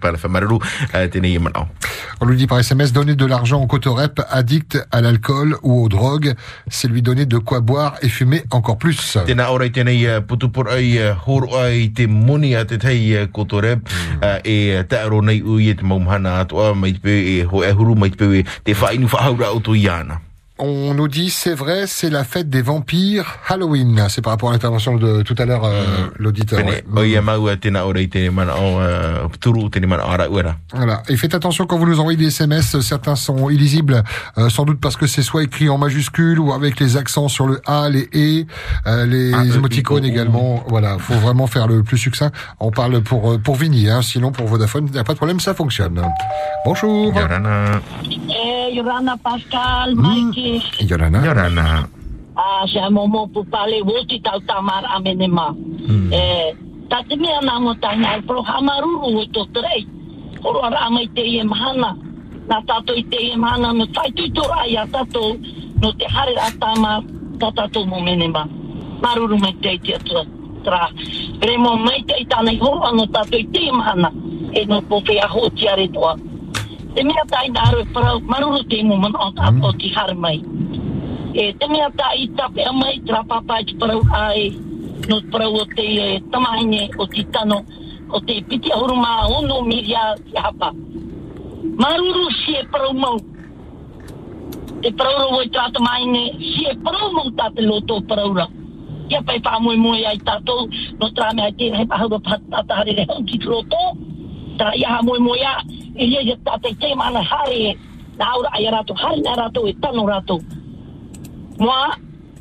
On 2.20 2.26
lui 2.26 2.36
dit 2.36 2.46
par 2.46 2.58
SMS, 2.60 2.92
donner 2.94 3.14
de 3.14 3.26
l'argent 3.26 3.60
au 3.60 3.66
cotorep 3.66 4.22
addict 4.30 4.78
à 4.90 5.02
l'alcool 5.02 5.58
ou 5.62 5.84
aux 5.84 5.88
drogues, 5.90 6.34
c'est 6.68 6.88
lui 6.88 7.02
donner 7.02 7.26
de 7.26 7.36
quoi 7.36 7.60
boire 7.60 7.96
et 8.00 8.08
fumer 8.08 8.42
encore 8.50 8.78
plus. 8.78 9.18
Tēnā 9.28 9.50
ora 9.52 9.68
i 9.68 9.72
tēnei 9.74 10.06
uh, 10.08 10.22
putupur 10.24 10.70
ai 10.72 10.94
uh, 10.96 11.12
horo 11.26 11.58
ai 11.60 11.90
te 11.92 12.06
moni 12.08 12.54
a 12.56 12.64
te 12.64 12.78
tai 12.80 12.96
uh, 13.18 13.26
kotorep 13.28 13.84
uh, 14.22 14.38
e 14.44 14.78
uh, 14.78 14.86
te 14.88 14.96
aro 14.96 15.20
nei 15.20 15.42
ui 15.44 15.68
e 15.68 15.76
te 15.76 15.84
maumhana 15.84 16.38
atoa 16.40 16.72
mai 16.72 16.94
te 16.96 17.04
peu 17.04 17.20
e 17.34 17.44
ho 17.44 17.62
e 17.66 17.74
huru 17.74 17.98
mai 18.00 18.10
te 18.14 18.22
peu 18.24 18.32
e 18.40 18.46
te 18.64 18.72
whainu 18.80 19.12
whahaura 19.12 19.52
o 19.52 19.60
to 19.60 19.76
iana. 19.76 20.22
On 20.59 20.94
nous 20.94 21.09
dit, 21.09 21.30
c'est 21.30 21.55
vrai, 21.55 21.86
c'est 21.86 22.10
la 22.10 22.24
fête 22.24 22.51
des 22.51 22.62
vampires 22.62 23.39
Halloween. 23.48 24.06
C'est 24.09 24.22
par 24.22 24.32
rapport 24.32 24.51
à 24.51 24.52
l'intervention 24.52 24.97
de 24.97 25.22
tout 25.22 25.35
à 25.39 25.44
l'heure, 25.44 25.64
euh, 25.64 25.85
l'auditeur. 26.18 26.60
Uh, 26.60 26.82
uh, 26.97 27.20
mana 29.89 30.02
ara 30.02 30.28
uera. 30.28 30.56
Voilà. 30.72 31.02
Et 31.09 31.16
faites 31.16 31.35
attention 31.35 31.66
quand 31.66 31.78
vous 31.78 31.86
nous 31.86 32.01
envoyez 32.01 32.16
des 32.18 32.26
SMS, 32.28 32.78
certains 32.80 33.16
sont 33.16 33.51
illisibles, 33.51 34.02
euh, 34.36 34.48
sans 34.48 34.64
doute 34.64 34.80
parce 34.80 34.97
que 34.97 35.06
c'est 35.06 35.22
soit 35.22 35.43
écrit 35.44 35.68
en 35.68 35.78
majuscule 35.78 36.39
ou 36.39 36.52
avec 36.52 36.80
les 36.80 36.97
accents 36.97 37.28
sur 37.28 37.47
le 37.47 37.60
A, 37.66 37.89
les 37.89 38.09
E, 38.14 38.44
euh, 38.86 39.06
les 39.06 39.32
Ah, 39.32 39.43
euh, 39.43 39.55
émoticônes 39.56 40.05
également. 40.05 40.64
Voilà, 40.68 40.98
faut 40.98 41.14
vraiment 41.14 41.47
faire 41.47 41.66
le 41.68 41.82
plus 41.82 41.98
succinct. 41.98 42.30
On 42.60 42.70
parle 42.70 43.01
pour 43.02 43.32
euh, 43.32 43.39
pour 43.39 43.56
Vini, 43.56 43.89
hein, 43.89 44.02
sinon 44.02 44.32
pour 44.32 44.47
Vodafone, 44.47 44.86
il 44.86 44.93
n'y 44.93 44.98
a 44.98 45.05
pas 45.05 45.12
de 45.12 45.18
problème, 45.18 45.40
ça 45.40 45.55
fonctionne. 45.55 46.01
Bonjour. 46.64 47.14
Yorana. 47.14 47.80
Eh, 48.05 48.74
Yorana 48.74 49.16
Pascal, 49.22 49.94
Mikey. 49.94 50.47
Yorana. 50.80 51.18
Yorana. 51.22 51.24
Yorana. 51.24 51.88
Ah, 52.38 52.62
se 52.70 52.78
amo 52.78 53.06
mo 53.06 53.26
pu 53.26 53.42
pale 53.50 53.82
wuti 53.82 54.22
tau 54.22 54.38
tamar 54.46 54.84
amene 54.94 55.26
ma. 55.26 55.50
Mm. 55.50 56.12
Eh, 56.12 56.54
tate 56.88 57.16
me 57.16 57.28
ana 57.34 57.58
mo 57.58 57.74
tanga 57.82 58.14
al 58.14 58.22
pro 58.22 58.42
hamaru 58.42 58.90
ru 59.02 59.26
to 59.34 59.44
trei. 59.52 59.82
Oro 60.44 60.62
ara 60.62 60.86
amai 60.86 61.08
te 61.14 61.22
ye 61.22 61.42
mahana. 61.42 61.98
Na 62.48 62.62
tato 62.62 62.94
te 63.10 63.18
ye 63.28 63.34
mahana 63.36 63.72
no 63.74 63.84
tai 63.86 64.10
tu 64.14 64.30
to 64.30 64.44
ai 64.54 64.76
atato 64.78 65.34
no 65.82 65.92
te 65.98 66.06
hare 66.06 66.34
atama 66.38 67.02
tata 67.40 67.68
to 67.72 67.84
mo 67.86 68.00
mene 68.00 68.28
Maruru 68.30 69.00
Maru 69.02 69.26
ru 69.26 69.38
me 69.38 69.52
te 69.60 69.74
ite 69.74 69.94
atua 69.98 70.22
tra. 70.62 70.88
Remo 71.42 71.76
mai 71.76 72.04
te 72.06 72.14
ita 72.22 72.40
nei 72.42 72.58
horo 72.58 72.86
ano 72.86 73.04
tato 73.06 73.36
ite 73.36 73.60
ye 73.66 73.72
mahana. 73.72 74.10
E 74.54 74.64
no 74.64 74.80
po 74.82 75.00
pe 75.00 75.18
aho 75.18 75.50
ti 75.50 75.66
are 75.66 75.88
toa. 75.88 76.14
Te 76.94 77.05
mea 77.05 77.24
tai 77.28 77.48
nā 77.52 77.65
aru 77.69 77.82
e 77.85 77.86
parau, 77.93 78.20
maruru 78.24 78.62
te 78.69 78.82
mo 78.82 78.97
mana 78.97 79.28
o 79.28 79.73
ti 79.81 79.93
hare 79.94 80.15
mai. 80.15 80.39
E 81.35 81.52
te 81.60 81.69
mea 81.69 81.90
tā 81.98 82.15
i 82.16 82.28
tape 82.36 82.65
a 82.65 82.73
mai, 82.73 83.01
tra 83.06 83.23
papai 83.28 83.65
te 83.69 83.74
parau 83.81 84.01
ai, 84.16 84.48
no 85.09 85.20
parau 85.32 85.60
o 85.60 85.65
te 85.74 85.85
e, 85.85 86.20
tamahine 86.32 86.89
o 86.98 87.06
te 87.06 87.24
tano, 87.32 87.60
o 88.09 88.20
te 88.20 88.40
piti 88.48 88.73
ahuru 88.73 88.97
mā 88.97 89.12
ono 89.36 89.60
miria 89.69 90.15
ki 90.24 90.36
hapa. 90.36 90.73
Maruru 91.82 92.24
si 92.40 92.56
e 92.56 92.65
parau 92.73 92.94
mau. 92.94 93.19
Te 94.81 94.90
parau 94.90 95.31
ro 95.36 95.43
i 95.44 95.52
tā 95.52 95.69
tamahine, 95.77 96.24
si 96.40 96.65
e 96.73 96.77
parau 96.85 97.12
mau 97.12 97.28
tā 97.36 97.52
te 97.55 97.69
loto 97.69 98.01
parau 98.09 98.32
ra. 98.32 98.48
Ia 99.12 99.20
pai 99.24 99.39
pā 99.44 99.60
mui 99.60 99.77
mui 99.77 100.06
ai 100.09 100.19
tātou, 100.24 100.69
no 101.01 101.12
tra 101.12 101.32
te 101.36 101.69
hei 101.77 101.86
pahau 101.86 102.16
pa 102.16 102.40
tāta 102.48 102.81
hare 102.81 102.97
re 102.97 103.05
hon 103.09 103.27
ki 103.28 103.44
te 103.44 103.47
loto. 103.52 103.93
Tra 104.59 104.74
ia 104.74 104.89
ha 104.98 105.02
mui 105.02 105.20
mui 105.20 105.40
a, 105.47 105.62
i 105.94 106.06
ria 106.10 106.22
ia 106.22 106.36
tātai 106.43 106.74
te 106.80 106.94
mana 106.98 107.22
hare, 107.22 107.76
na 108.18 108.32
aura 108.35 108.51
ai 108.52 108.66
a 108.66 108.70
rato, 108.74 108.94
hare 108.94 109.20
na 109.22 109.35
rato 109.39 109.66
e 109.66 109.74
tano 109.80 110.06
rato. 110.06 110.40
Moi, 111.59 111.89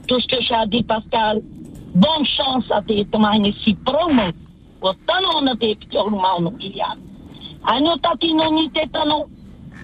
tout 0.08 0.20
ce 0.20 0.28
que 0.28 0.42
j'ai 0.42 0.68
dit, 0.68 0.84
Pascal, 0.84 1.42
bonne 1.94 2.26
chance 2.26 2.66
à 2.72 2.82
tes 2.82 3.06
tamahine 3.06 3.54
si 3.64 3.76
promo. 3.86 4.34
O 4.82 4.94
tano 5.06 5.42
na 5.42 5.56
te 5.56 5.76
piti 5.76 5.98
oru 5.98 6.18
mauno 6.18 6.54
i 6.60 6.70
ia. 6.70 6.96
Ano 7.64 7.98
tati 7.98 8.34
no 8.34 8.50
ni 8.52 8.70
te 8.70 8.88
tano, 8.92 9.26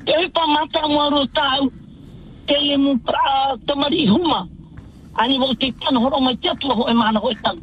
te 0.05 0.13
hupa 0.17 0.47
mata 0.47 0.87
mo 0.87 1.01
aro 1.01 1.25
tau, 1.33 1.69
te 2.47 2.53
e 2.53 2.77
mu 2.77 2.97
pra 2.99 3.57
tamari 3.67 4.07
huma. 4.07 4.47
Ani 5.15 5.37
wo 5.39 5.53
te 5.55 5.73
tano 5.81 5.99
horo 5.99 6.19
mai 6.19 6.37
te 6.37 6.49
atua 6.49 6.73
ho 6.73 6.87
e 6.89 6.93
mana 6.93 7.19
ho 7.19 7.29
e 7.29 7.35
tano. 7.43 7.61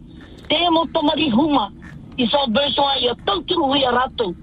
Te 0.48 0.56
e 0.56 0.70
mo 0.70 0.86
tamari 0.92 1.30
huma, 1.30 1.70
i 2.18 2.26
sa 2.26 2.46
beso 2.46 2.82
ai 2.82 3.08
a 3.08 3.14
tauturu 3.24 3.64
hui 3.70 3.84
a 3.84 3.90
rato. 3.90 4.34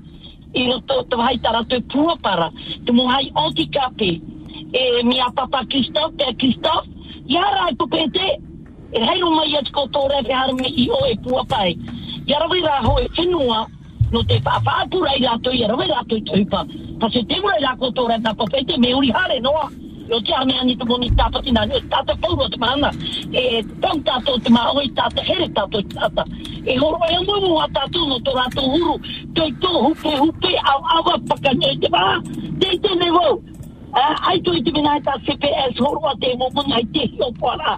I 0.54 0.68
no 0.68 0.80
to 0.82 1.04
te 1.10 1.16
hai 1.16 1.38
ta 1.38 1.52
rato 1.52 1.76
e 1.76 1.82
puapara, 1.82 2.52
te 2.86 2.92
mo 2.92 3.08
hai 3.08 3.32
oti 3.36 3.68
kape. 3.68 4.22
E 4.74 5.04
mia 5.04 5.30
papa 5.36 5.66
Christophe, 5.70 6.18
te 6.18 6.36
Christophe, 6.36 6.90
Yara 7.28 7.66
ai 7.66 7.76
pupete, 7.76 8.40
e 8.92 9.00
heiru 9.00 9.32
mai 9.36 9.56
atu 9.60 9.72
ko 9.72 9.88
tō 9.92 10.08
rewe 10.12 10.34
harame 10.34 10.68
i 10.68 10.90
o 10.90 11.06
e 11.06 11.16
puapai. 11.18 11.76
Yara 12.28 12.48
wira 12.48 12.80
ho 12.84 12.98
e 13.00 13.08
whenua, 13.18 13.68
no 14.12 14.24
te 14.24 14.40
whaapura 14.40 15.16
i 15.18 15.26
rato 15.26 15.52
i 15.52 15.64
arawe 15.64 15.88
rato 15.88 16.16
i 16.16 16.22
tuipa. 16.22 16.64
Ta 17.00 17.10
se 17.10 17.24
te 17.24 17.40
mura 17.42 17.60
i 17.60 17.66
rako 17.66 17.92
tō 17.92 18.08
rata 18.10 18.34
popete 18.34 18.78
me 18.78 18.94
uri 18.96 19.12
hare 19.12 19.40
noa. 19.40 19.70
Yo 20.08 20.22
te 20.22 20.34
ane 20.34 20.54
ane 20.58 20.76
te 20.78 20.86
moni 20.86 21.10
tata 21.12 21.42
te 21.42 21.52
nani, 21.52 21.82
tata 21.90 22.16
pauro 22.16 22.48
te 22.48 22.58
mana, 22.58 22.92
e 23.34 23.62
tam 23.82 24.02
tato 24.04 24.40
te 24.40 24.50
maa 24.50 24.72
oi 24.72 24.88
tata, 24.96 25.22
here 25.22 25.50
tato 25.50 25.82
tata, 25.84 26.24
e 26.64 26.78
horo 26.80 26.98
e 27.12 27.18
mumu 27.28 27.60
a 27.60 27.68
tato 27.68 28.06
no 28.08 28.18
to 28.20 28.32
rato 28.32 28.62
huru, 28.62 28.96
te 29.36 29.52
to 29.60 29.68
hupe 29.68 30.12
hupe 30.16 30.52
au 30.64 30.82
awa 30.96 31.20
paka 31.28 31.54
nye 31.54 31.76
te 31.82 31.90
maa, 31.90 32.22
te 32.60 32.78
te 32.80 32.96
ne 32.96 33.12
wau, 33.12 33.42
ai 34.30 34.40
que 34.40 34.56
i 34.56 34.64
te 34.64 34.72
minai 34.72 35.02
ta 35.04 35.20
CPS 35.28 35.76
horo 35.84 36.00
a 36.08 36.16
te 36.16 36.32
mumu 36.40 36.64
nai 36.68 36.86
te 36.94 37.04
hio 37.12 37.32
pora, 37.40 37.78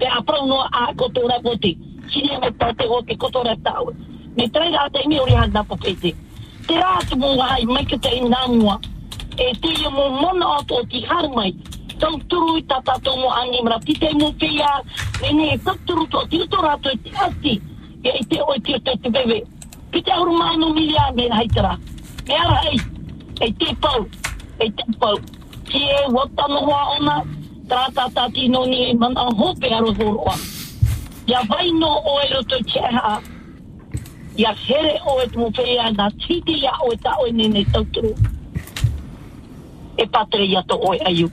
te 0.00 0.06
aprau 0.06 0.46
no 0.48 0.64
a 0.72 0.94
kotora 0.96 1.38
goti, 1.44 1.76
sine 2.08 2.40
me 2.40 2.50
tate 2.56 2.88
o 2.88 3.02
te 3.02 3.16
kotora 3.16 3.54
taue, 3.62 3.92
me 4.36 4.48
trai 4.48 4.72
rata 4.72 5.04
mi 5.06 5.20
ori 5.20 5.34
handa 5.34 5.62
po 5.62 5.76
pete, 5.76 6.16
te 6.66 6.74
rata 6.80 7.16
mua 7.16 7.52
hai, 7.52 7.66
me 7.66 7.84
kete 7.84 8.16
ina 8.16 8.46
mua, 8.48 8.80
e 9.38 9.52
tu 9.60 9.68
mo 9.90 10.08
mona 10.10 10.46
o 10.56 10.62
to 10.64 10.82
ti 10.90 11.04
harmai 11.04 11.34
mai. 11.34 11.52
To 12.00 12.08
tru 12.28 12.60
ta 12.68 12.80
ta 12.80 12.94
to 13.04 13.16
mo 13.16 13.28
angi 13.28 13.60
mra 13.62 13.78
ti 13.84 13.94
te 13.94 14.08
mo 14.14 14.32
pia 14.32 14.52
ya 14.52 14.82
ne 15.22 15.32
ne 15.32 15.58
to 15.64 15.72
to 16.10 16.20
ti 16.30 16.46
to 16.48 16.58
ra 16.62 16.76
e 16.76 16.96
ti 17.04 17.10
asti. 17.12 17.60
Ye 18.04 18.12
te 18.30 18.40
oi 18.40 18.58
tio 18.60 18.78
te 18.78 18.92
te 19.02 19.08
bebe 19.10 19.44
pite 19.92 20.10
auru 20.12 20.32
maino 20.32 20.72
milia 20.72 21.12
me 21.14 21.28
hai 21.28 21.48
tra 21.48 21.78
me 22.28 22.34
ara 22.34 22.56
hei. 22.64 22.80
E 23.40 23.52
te 23.52 23.74
pau. 23.80 24.06
E 24.60 24.70
te 24.70 24.84
pau. 25.00 25.16
Ki 25.68 25.82
e 25.84 26.02
wo 26.08 26.24
ta 26.36 26.46
no 26.48 26.60
wa 26.64 26.96
ona 26.96 27.16
tra 27.68 27.88
tata 27.94 28.28
ti 28.32 28.48
no 28.48 28.64
ni 28.64 28.90
e 28.90 28.94
mana 28.94 29.28
hope 29.36 29.68
aro 29.68 29.92
horoa. 29.92 30.36
Ia 31.26 31.40
ya 31.40 31.42
vai 31.48 31.70
no 31.72 31.88
o 31.88 32.20
e 32.20 32.28
ro 32.32 32.42
to 32.42 32.56
che 32.64 32.80
ya 34.36 34.52
here 34.52 35.00
o 35.06 35.26
tumu 35.32 35.48
mo 35.48 35.90
na 35.96 36.10
titi 36.10 36.40
ti 36.44 36.62
ya 36.64 36.72
o 36.84 36.92
ta 37.02 37.16
o 37.20 37.26
ne 37.32 37.64
E 39.98 40.06
patre 40.06 40.44
ia 40.44 40.62
to 40.62 40.76
o 40.76 40.94
e 40.94 41.00
ayu. 41.04 41.30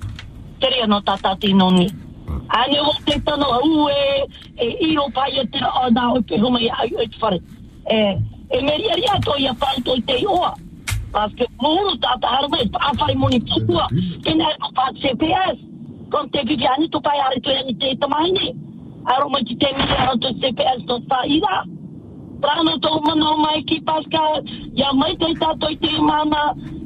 Tere 0.59 0.81
ano 0.81 1.01
tata 1.01 1.35
tino 1.35 1.69
ni. 1.71 1.87
Ane 2.49 2.79
o 2.79 2.93
te 3.05 3.19
tano 3.19 3.45
au 3.45 3.89
e, 3.89 4.25
e 4.57 4.87
iro 4.87 5.09
pai 5.11 5.39
e 5.39 5.47
te 5.47 5.59
o 5.59 5.89
na 5.91 6.13
o 6.13 6.17
e 6.17 6.21
pe 6.23 6.37
huma 6.37 6.61
ia 6.61 6.73
ayu 6.79 7.01
e 7.01 7.07
te 7.07 7.17
whare. 7.19 7.41
E, 7.91 8.17
e 8.51 8.61
meri 8.61 8.89
ari 8.89 9.05
ato 9.11 9.37
ia 9.37 9.53
panto 9.53 9.95
i 9.95 10.01
te 10.01 10.25
oa. 10.27 10.53
Paske 11.11 11.45
harma 11.59 12.57
e 13.11 13.15
moni 13.15 13.39
pukua. 13.39 13.87
Tena 14.23 14.51
e 14.51 14.55
CPS. 15.01 15.59
Kon 16.11 16.29
te 16.29 16.43
viviani 16.47 16.89
tu 16.89 17.01
pai 17.01 17.19
are 17.19 17.39
tu 17.41 17.49
e 17.49 17.63
ni 17.67 17.75
te 17.75 17.95
tamaine. 17.99 18.55
Aro 19.05 19.29
mai 19.29 19.43
ki 19.43 19.55
te 19.55 19.67
mi 19.75 19.83
aro 19.83 20.15
tu 20.17 20.31
CPS 20.39 20.87
to 20.87 21.01
sa 21.09 21.25
ira. 21.27 21.65
Prano 22.39 22.79
to 22.79 23.01
mana 23.03 23.35
mai 23.37 23.63
ki 23.67 23.81
paska 23.81 24.39
ya 24.73 24.93
mai 24.93 25.15
te 25.19 25.27
i 25.27 25.35
te 25.75 25.91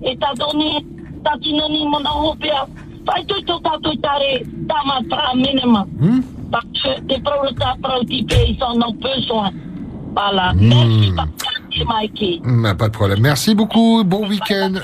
e 0.09 0.96
tatino 1.27 1.67
ni 1.67 1.83
mana 1.91 2.09
hopea. 2.09 2.63
Pai 3.05 3.23
tu 3.27 3.35
tato 3.43 3.91
i 3.91 3.99
tare 3.99 4.31
tama 4.67 5.01
pra 5.09 5.35
minima. 5.35 5.85
Parce 6.51 6.91
te 7.07 7.19
prau 7.19 7.51
ta 7.59 7.75
prau 7.83 8.03
ti 8.07 8.23
pe 8.23 8.39
i 8.51 8.57
son 8.59 8.79
no 8.79 8.91
besoin. 9.03 9.51
Voilà. 10.15 10.53
Merci 10.55 11.83
Mikey. 11.85 12.39
Hmm, 12.43 12.73
pas 12.75 12.87
de 12.87 12.93
problème. 12.93 13.19
Merci 13.21 13.53
beaucoup. 13.53 14.03
Bon 14.03 14.27
week-end. 14.27 14.79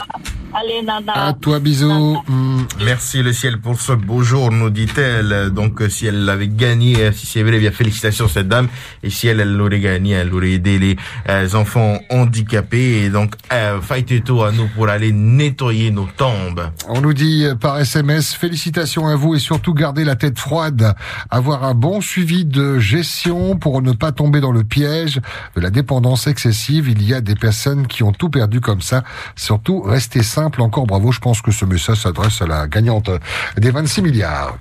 Allez, 0.56 0.84
nana. 0.84 1.14
À 1.14 1.34
toi, 1.34 1.60
bisous. 1.60 2.22
Hmm. 2.28 2.62
Merci 2.86 3.24
le 3.24 3.34
ciel 3.34 3.60
pour 3.60 3.82
ce 3.82 3.94
beau 3.94 4.22
jour, 4.22 4.52
nous 4.52 4.70
dit-elle. 4.70 5.50
Donc 5.52 5.82
euh, 5.82 5.90
si 5.90 6.06
elle 6.06 6.30
avait 6.30 6.48
gagné, 6.48 6.98
euh, 6.98 7.12
si 7.12 7.26
c'est 7.26 7.42
vrai, 7.42 7.58
bien 7.58 7.72
félicitations 7.72 8.28
cette 8.28 8.48
dame. 8.48 8.68
Et 9.02 9.10
si 9.10 9.28
elle, 9.28 9.40
elle 9.40 9.54
l'aurait 9.54 9.80
gagné, 9.80 10.12
elle 10.12 10.34
aurait 10.34 10.52
aidé 10.52 10.78
les 10.78 10.96
euh, 11.30 11.48
enfants 11.56 11.98
handicapés. 12.12 13.04
Et 13.04 13.10
donc, 13.10 13.34
euh, 13.52 13.82
faites-tout 13.82 14.44
à 14.44 14.52
nous 14.52 14.68
pour 14.76 14.90
aller 14.90 15.12
nettoyer 15.12 15.90
nos 15.90 16.08
tombes. 16.18 16.70
On 16.88 17.02
nous 17.02 17.14
dit 17.14 17.48
par 17.60 17.80
SMS, 17.80 18.34
félicitations 18.34 19.08
à 19.08 19.16
vous 19.16 19.34
et 19.34 19.40
surtout 19.40 19.74
gardez 19.74 20.04
la 20.04 20.16
tête 20.16 20.38
froide. 20.38 20.94
Avoir 21.32 21.64
un 21.64 21.74
bon 21.74 22.00
suivi 22.00 22.46
de 22.46 22.78
gestion 22.78 23.58
pour 23.58 23.82
ne 23.82 23.94
pas 23.94 24.12
tomber 24.12 24.40
dans 24.40 24.52
le 24.52 24.64
piège 24.64 25.20
de 25.56 25.62
la 25.62 25.72
dépendance 25.72 26.28
excessive. 26.28 26.90
Il 26.90 27.04
y 27.04 27.14
a 27.14 27.22
des 27.22 27.36
personnes 27.36 27.88
qui 27.88 28.04
ont 28.04 28.12
tout 28.12 28.30
perdu 28.30 28.62
comme 28.62 28.82
ça. 28.82 29.04
Surtout, 29.36 29.82
restez 29.82 30.22
simple. 30.44 30.62
Encore 30.62 30.86
bravo. 30.86 31.12
Je 31.12 31.20
pense 31.20 31.42
que 31.42 31.52
ce 31.52 31.66
message 31.66 32.02
s'adresse 32.02 32.42
à 32.42 32.48
la 32.48 32.68
gagnante 32.68 33.10
des 33.58 33.72
26 33.72 34.02
milliards. 34.02 34.58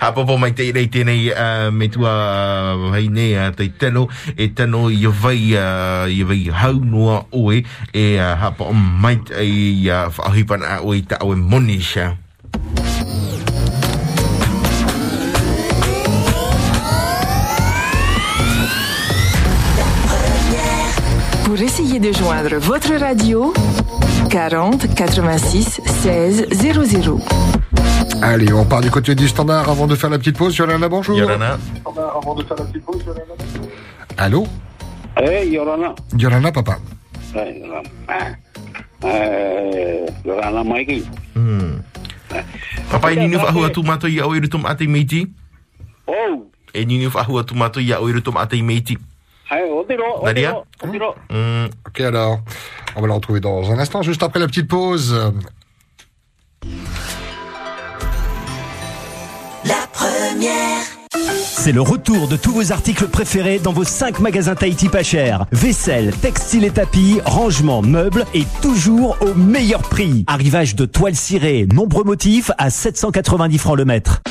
Hapopo 0.00 0.38
mai 0.40 0.54
te 0.56 0.64
rei 0.72 0.88
tēnei 0.88 1.26
uh, 1.28 1.68
me 1.68 1.90
tua 1.92 2.08
uh, 2.08 2.86
hei 2.94 3.10
ne 3.12 3.26
uh, 3.36 3.50
te 3.52 3.66
tano 3.76 4.06
e 4.32 4.46
tano 4.56 4.86
i 4.88 5.04
vai 5.04 5.52
uh, 5.60 6.08
i 6.08 6.22
vai 6.24 6.48
hau 6.48 6.80
noa 6.80 7.18
oe 7.36 7.60
e 7.92 8.04
uh, 8.16 8.30
hapo 8.40 8.70
mai 8.72 9.18
te 9.20 9.44
i 9.44 9.90
uh, 9.92 10.08
whaahipan 10.08 10.64
a 10.64 10.78
oe 10.80 11.02
ta 11.04 11.20
oe 11.20 11.36
monisha. 11.36 12.14
Pour 21.44 21.60
essayer 21.60 22.00
de 22.00 22.12
joindre 22.12 22.56
votre 22.56 22.94
radio, 22.96 23.52
40 24.28 24.94
86 24.94 25.80
16 26.02 26.46
00. 26.52 27.20
Allez, 28.22 28.52
on 28.52 28.64
part 28.64 28.80
du 28.80 28.90
côté 28.90 29.14
du 29.14 29.28
standard 29.28 29.68
avant 29.68 29.86
de 29.86 29.94
faire 29.94 30.10
la 30.10 30.18
petite 30.18 30.36
pause. 30.36 30.56
Yolanda, 30.56 30.88
bonjour. 30.88 31.16
Yolanda. 31.18 31.58
Allô 34.16 34.46
Eh, 35.20 35.44
Yorana. 35.50 35.94
Yolanda, 36.16 36.52
papa. 36.52 36.78
Eh, 37.34 37.60
Yorana. 37.60 38.36
Eh, 39.04 40.06
Yorana 40.24 40.64
Mikey. 40.64 41.02
Hmm. 41.34 41.80
Papa, 42.90 43.12
e 43.12 43.16
nini 43.16 43.36
whaahua 43.36 43.70
tu 43.70 43.82
mato 43.82 44.06
i 44.08 44.20
a 44.20 44.26
oiru 44.26 44.48
tom 44.48 44.66
ate 44.66 44.86
meiti? 44.86 45.26
Oh, 46.06 46.46
E 46.74 46.84
nini 46.84 47.06
whaahua 47.06 47.44
tu 47.44 47.54
mato 47.54 47.80
Nadia 49.50 50.50
Odiro, 50.50 50.66
Odiro. 50.82 51.14
Hmm. 51.30 51.66
Ok, 51.86 52.00
alors, 52.00 52.40
on 52.96 53.00
va 53.00 53.08
la 53.08 53.14
retrouver 53.14 53.40
dans 53.40 53.70
un 53.70 53.78
instant, 53.78 54.02
juste 54.02 54.22
après 54.22 54.40
la 54.40 54.46
petite 54.46 54.68
pause. 54.68 55.32
La 59.64 59.86
première. 59.92 60.97
C'est 61.60 61.72
le 61.72 61.80
retour 61.80 62.28
de 62.28 62.36
tous 62.36 62.52
vos 62.52 62.72
articles 62.72 63.08
préférés 63.08 63.58
dans 63.58 63.72
vos 63.72 63.84
5 63.84 64.20
magasins 64.20 64.54
Tahiti 64.54 64.88
pas 64.88 65.02
cher. 65.02 65.44
Vaisselle, 65.52 66.12
textile 66.22 66.64
et 66.64 66.70
tapis, 66.70 67.20
rangement, 67.24 67.82
meubles 67.82 68.24
et 68.34 68.44
toujours 68.62 69.16
au 69.20 69.34
meilleur 69.34 69.82
prix. 69.82 70.24
Arrivage 70.26 70.76
de 70.76 70.84
toiles 70.84 71.16
cirées, 71.16 71.66
nombreux 71.72 72.04
motifs 72.04 72.50
à 72.58 72.70
790 72.70 73.58
francs 73.58 73.76
le 73.76 73.84
mètre. 73.84 74.22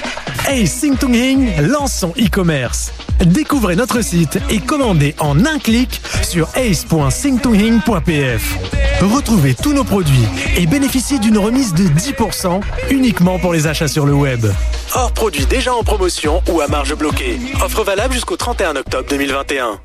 Hey 0.48 0.66
Singtung 0.66 1.14
Hing 1.14 1.50
lance 1.68 1.94
son 1.94 2.10
e-commerce. 2.12 2.94
Découvrez 3.26 3.76
notre 3.76 4.02
site 4.02 4.40
et 4.50 4.60
commandez 4.60 5.14
en 5.20 5.46
un 5.46 5.60
clic 5.60 6.02
sur 6.24 6.48
ace.singtunghing.pf. 6.56 8.58
Retrouvez 9.02 9.54
tous 9.54 9.74
nos 9.74 9.84
produits 9.84 10.26
et 10.58 10.66
bénéficiez 10.66 11.20
d'une 11.20 11.38
remise 11.38 11.74
de 11.74 11.84
10% 11.84 12.62
uniquement 12.90 13.38
pour 13.40 13.54
les 13.54 13.68
achats 13.68 13.88
sur 13.88 14.06
le 14.06 14.14
web. 14.14 14.46
Hors 14.96 15.12
produits 15.12 15.46
déjà 15.46 15.76
en 15.76 15.84
promotion 15.84 16.42
ou 16.52 16.62
à 16.62 16.67
marge 16.70 16.96
bloquée. 16.96 17.40
Offre 17.64 17.84
valable 17.84 18.14
jusqu'au 18.14 18.38
31 18.38 18.76
octobre 18.76 19.08
2021. 19.10 19.80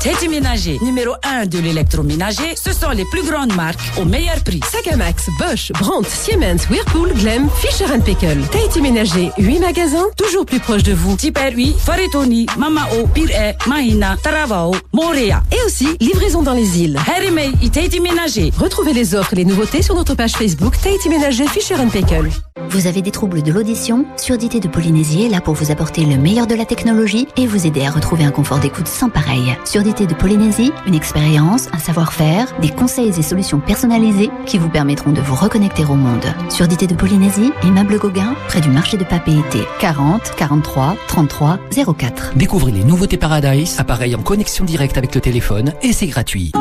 Teddy 0.00 0.28
Ménager, 0.28 0.78
numéro 0.82 1.12
1 1.22 1.46
de 1.46 1.58
l'électroménager, 1.58 2.54
ce 2.56 2.72
sont 2.72 2.90
les 2.90 3.04
plus 3.06 3.22
grandes 3.22 3.54
marques 3.54 3.78
au 4.00 4.04
meilleur 4.04 4.42
prix. 4.44 4.60
Sagamax, 4.70 5.28
Bosch, 5.38 5.72
Brandt, 5.72 6.08
Siemens, 6.08 6.66
Whirlpool, 6.70 7.12
Glem, 7.14 7.48
Fisher 7.60 7.86
Pickle. 8.04 8.42
Tahiti 8.50 8.80
Ménager, 8.80 9.30
8 9.38 9.60
magasins, 9.60 10.06
toujours 10.16 10.46
plus 10.46 10.60
proches 10.60 10.82
de 10.82 10.92
vous. 10.92 11.16
Super 11.18 11.52
8, 11.54 11.76
Faretoni, 11.78 12.46
Mamao, 12.56 13.06
Pire, 13.14 13.54
Mahina, 13.66 14.16
Taravao, 14.22 14.74
Morea. 14.92 15.42
Et 15.52 15.66
aussi, 15.66 15.88
livraison 16.00 16.42
dans 16.42 16.54
les 16.54 16.80
îles. 16.80 16.98
Harimei 17.14 17.52
et 17.62 17.68
Tahiti 17.70 18.00
Ménager. 18.00 18.52
Retrouvez 18.58 18.92
les 18.92 19.14
offres 19.14 19.32
et 19.34 19.36
les 19.36 19.44
nouveautés 19.44 19.82
sur 19.82 19.94
notre 19.94 20.14
page 20.14 20.32
Facebook 20.32 20.74
Tahiti 20.82 21.08
Ménager 21.08 21.46
Fisher 21.46 21.76
Pickle. 21.92 22.28
Vous 22.68 22.86
avez 22.86 23.02
des 23.02 23.10
troubles 23.10 23.42
de 23.42 23.52
l'audition? 23.52 24.06
Surdité 24.16 24.60
de 24.60 24.68
Polynésie 24.68 25.24
est 25.24 25.28
là 25.28 25.40
pour 25.40 25.54
vous 25.54 25.70
apporter 25.70 26.04
le 26.04 26.16
meilleur 26.16 26.46
de 26.46 26.54
la 26.54 26.64
technologie 26.64 27.26
et 27.36 27.46
vous 27.46 27.66
aider 27.66 27.84
à 27.84 27.90
retrouver 27.90 28.24
un 28.24 28.30
confort 28.30 28.58
d'écoute 28.60 28.88
sans 28.88 29.10
pareil. 29.10 29.56
Surdité 29.72 30.06
de 30.06 30.12
Polynésie, 30.12 30.70
une 30.86 30.94
expérience, 30.94 31.68
un 31.72 31.78
savoir-faire, 31.78 32.46
des 32.60 32.68
conseils 32.68 33.18
et 33.18 33.22
solutions 33.22 33.58
personnalisés 33.58 34.28
qui 34.44 34.58
vous 34.58 34.68
permettront 34.68 35.12
de 35.12 35.22
vous 35.22 35.34
reconnecter 35.34 35.86
au 35.86 35.94
monde. 35.94 36.26
Surdité 36.50 36.86
de 36.86 36.94
Polynésie, 36.94 37.52
immeuble 37.64 37.98
Gauguin, 37.98 38.34
près 38.48 38.60
du 38.60 38.68
marché 38.68 38.98
de 38.98 39.04
Papeete, 39.04 39.66
40 39.80 40.36
43 40.36 40.96
33 41.08 41.58
04. 41.96 42.32
Découvrez 42.36 42.72
les 42.72 42.84
nouveautés 42.84 43.16
Paradise, 43.16 43.76
appareil 43.78 44.14
en 44.14 44.20
connexion 44.20 44.66
directe 44.66 44.98
avec 44.98 45.14
le 45.14 45.22
téléphone 45.22 45.72
et 45.80 45.94
c'est 45.94 46.06
gratuit. 46.06 46.52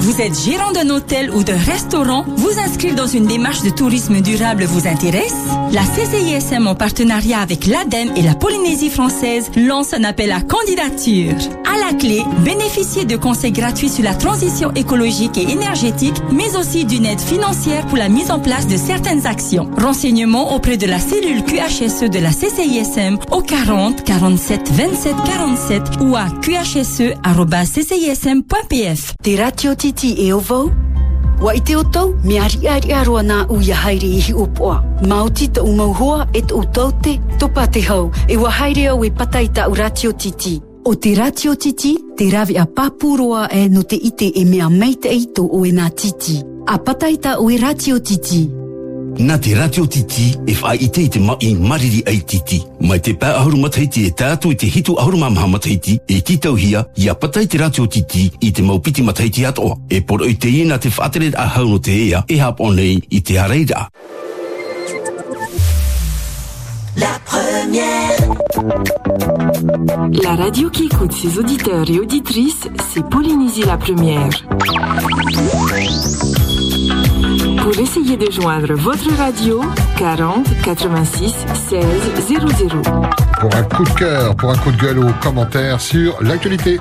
Vous 0.00 0.20
êtes 0.20 0.38
gérant 0.38 0.72
d'un 0.72 0.90
hôtel 0.90 1.30
ou 1.30 1.44
d'un 1.44 1.56
restaurant 1.56 2.24
Vous 2.36 2.58
inscrire 2.58 2.94
dans 2.94 3.06
une 3.06 3.26
démarche 3.26 3.62
de 3.62 3.70
tourisme 3.70 4.20
durable 4.20 4.64
vous 4.64 4.86
intéresse? 4.86 5.46
La 5.72 5.82
CCISM 5.84 6.66
en 6.66 6.74
partenariat 6.74 7.40
avec 7.40 7.66
l'ADEME 7.66 8.12
et 8.16 8.22
la 8.22 8.34
Polynésie 8.34 8.90
française 8.90 9.50
lance 9.56 9.94
un 9.94 10.04
appel 10.04 10.32
à 10.32 10.42
candidature. 10.42 11.34
La 11.82 11.92
clé, 11.94 12.22
bénéficiez 12.44 13.04
de 13.04 13.16
conseils 13.16 13.50
gratuits 13.50 13.88
sur 13.88 14.04
la 14.04 14.14
transition 14.14 14.72
écologique 14.74 15.36
et 15.36 15.50
énergétique, 15.50 16.14
mais 16.30 16.56
aussi 16.56 16.84
d'une 16.84 17.04
aide 17.04 17.20
financière 17.20 17.84
pour 17.88 17.98
la 17.98 18.08
mise 18.08 18.30
en 18.30 18.38
place 18.38 18.68
de 18.68 18.76
certaines 18.76 19.26
actions. 19.26 19.68
Renseignements 19.76 20.54
auprès 20.54 20.76
de 20.76 20.86
la 20.86 21.00
cellule 21.00 21.42
QHSE 21.42 22.08
de 22.08 22.20
la 22.20 22.30
CCISM 22.30 23.18
au 23.32 23.42
40 23.42 24.04
47 24.04 24.70
27 24.70 25.16
47 25.24 25.82
ou 26.02 26.14
à 26.14 26.26
qhse.ccism.pf. 26.40 29.14
Ratio 29.36 29.74
e 31.50 31.60
te 31.60 31.74
o 31.74 31.82
tau, 31.82 32.14
me 32.22 32.38
ari 32.38 32.68
ari 32.70 32.92
aroa 32.94 33.24
nā 33.26 33.50
uia 33.50 33.74
haere 33.74 34.06
i 34.06 34.22
hi 34.22 34.30
upoa. 34.32 34.84
Mauti 35.02 35.50
ta 35.50 35.66
umauhua 35.66 36.28
e 36.32 36.38
e 36.38 36.42
ratio 39.74 40.12
titi. 40.12 40.62
O 40.84 40.96
te 40.96 41.14
ratio 41.14 41.54
titi, 41.54 41.96
te 42.16 42.28
ravi 42.28 42.56
a 42.58 42.66
papuroa 42.66 43.48
e 43.52 43.68
no 43.68 43.84
te 43.84 43.94
ite 43.94 44.32
e 44.34 44.44
mea 44.44 44.68
meite 44.68 45.08
eito 45.08 45.44
o 45.46 45.64
e 45.64 45.70
nā 45.70 45.86
titi. 45.94 46.40
A 46.66 46.78
patai 46.78 47.18
ta 47.22 47.36
o 47.38 47.50
e 47.50 47.56
ratio 47.56 48.00
titi. 48.02 48.48
Nā 49.22 49.36
te 49.38 49.54
ratio 49.54 49.86
titi 49.86 50.32
e 50.42 50.56
wha 50.58 50.74
i 50.74 50.88
te 50.90 51.04
i 51.04 51.08
te 51.08 51.20
mai 51.22 51.54
mariri 51.54 52.02
ai 52.06 52.18
titi. 52.26 52.58
Mai 52.80 52.98
te 52.98 53.14
pā 53.14 53.30
ahuru 53.38 53.60
mataiti 53.62 54.08
e 54.08 54.10
tātu 54.10 54.50
i 54.50 54.58
te 54.58 54.66
hitu 54.66 54.96
ahuru 54.98 55.20
mamaha 55.22 55.46
mataiti 55.54 56.00
e 56.08 56.18
ki 56.18 56.38
tauhia 56.42 56.82
i 56.96 57.06
a 57.08 57.14
patai 57.14 57.46
te 57.46 57.62
ratio 57.62 57.86
titi 57.86 58.26
i 58.40 58.50
te 58.50 58.62
maupiti 58.62 59.06
mataiti 59.06 59.46
atoa. 59.46 59.78
E 59.88 60.02
poro 60.02 60.26
i 60.26 60.34
te 60.34 60.50
ina 60.50 60.80
te 60.82 60.90
whaatere 60.90 61.30
a 61.36 61.46
hau 61.46 61.68
no 61.68 61.78
te 61.78 61.94
ea 62.08 62.24
e 62.26 62.40
hap 62.42 62.58
onei 62.60 62.98
i 63.08 63.22
te 63.22 63.38
hareira. 63.38 63.86
La 66.96 67.20
première. 67.24 68.21
La 70.22 70.36
radio 70.36 70.70
qui 70.70 70.84
écoute 70.84 71.12
ses 71.12 71.38
auditeurs 71.38 71.88
et 71.90 71.98
auditrices, 71.98 72.68
c'est 72.90 73.04
Polynésie 73.08 73.64
la 73.64 73.76
première. 73.76 74.28
Pour 77.60 77.78
essayer 77.78 78.16
de 78.16 78.30
joindre 78.30 78.74
votre 78.74 79.12
radio, 79.16 79.62
40 79.98 80.46
86 80.62 81.34
16 81.70 81.84
00. 82.28 82.82
Pour 83.40 83.54
un 83.56 83.62
coup 83.64 83.84
de 83.84 83.98
cœur, 83.98 84.36
pour 84.36 84.50
un 84.50 84.56
coup 84.56 84.70
de 84.70 84.76
gueule 84.76 84.98
ou 84.98 85.12
commentaire 85.20 85.80
sur 85.80 86.22
l'actualité. 86.22 86.78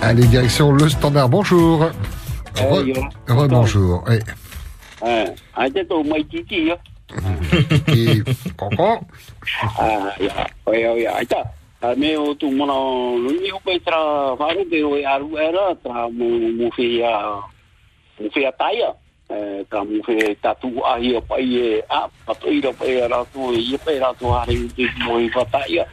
Allez, 0.00 0.26
direction 0.26 0.72
le 0.72 0.88
standard. 0.88 1.28
Bonjour. 1.28 1.90
Rebonjour. 3.28 4.04
Eh, 4.10 4.18
Ah, 5.00 5.26
ai 5.56 5.70
te 5.72 5.84
tau 5.84 6.04
mai 6.04 6.24
titi 6.28 6.68
ya. 6.68 6.76
Et 7.88 8.22
koko. 8.56 9.00
Ah, 9.80 10.12
ya. 10.20 10.44
Oi, 10.68 10.84
oi, 10.84 11.06
ai 11.08 11.26
ta. 11.26 11.40
Ah, 11.82 11.94
me 11.96 12.12
o 12.16 12.34
tu 12.36 12.50
mana 12.52 12.76
nuni 13.16 13.48
o 13.52 13.58
pe 13.64 13.80
tra 13.80 14.36
faru 14.36 14.64
pe 14.68 14.84
o 14.84 14.92
aru 15.00 15.36
era 15.40 15.74
tra 15.82 16.08
mu 16.12 16.28
mu 16.52 16.68
fe 16.76 17.00
ya 17.00 17.40
mu 18.20 18.28
fe 18.30 18.44
ya 18.44 18.52
taia. 18.52 18.92
Tra 19.70 19.80
mu 19.84 20.02
fe 20.04 20.36
tatu 20.42 20.68
ahi 20.84 21.16
o 21.16 21.20
pai 21.24 21.48
e 21.56 21.82
a 21.88 22.04
patu 22.26 22.52
i 22.52 22.60
ro 22.60 22.72
pe 22.76 23.08
ra 23.08 23.24
tu 23.32 23.48
i 23.56 23.78
pe 23.80 23.98
ra 23.98 24.12
tu 24.18 24.28
hari 24.28 24.68
te 24.76 24.84
mo 25.06 25.16
i 25.18 25.30
fa 25.32 25.44
taia. 25.48 25.88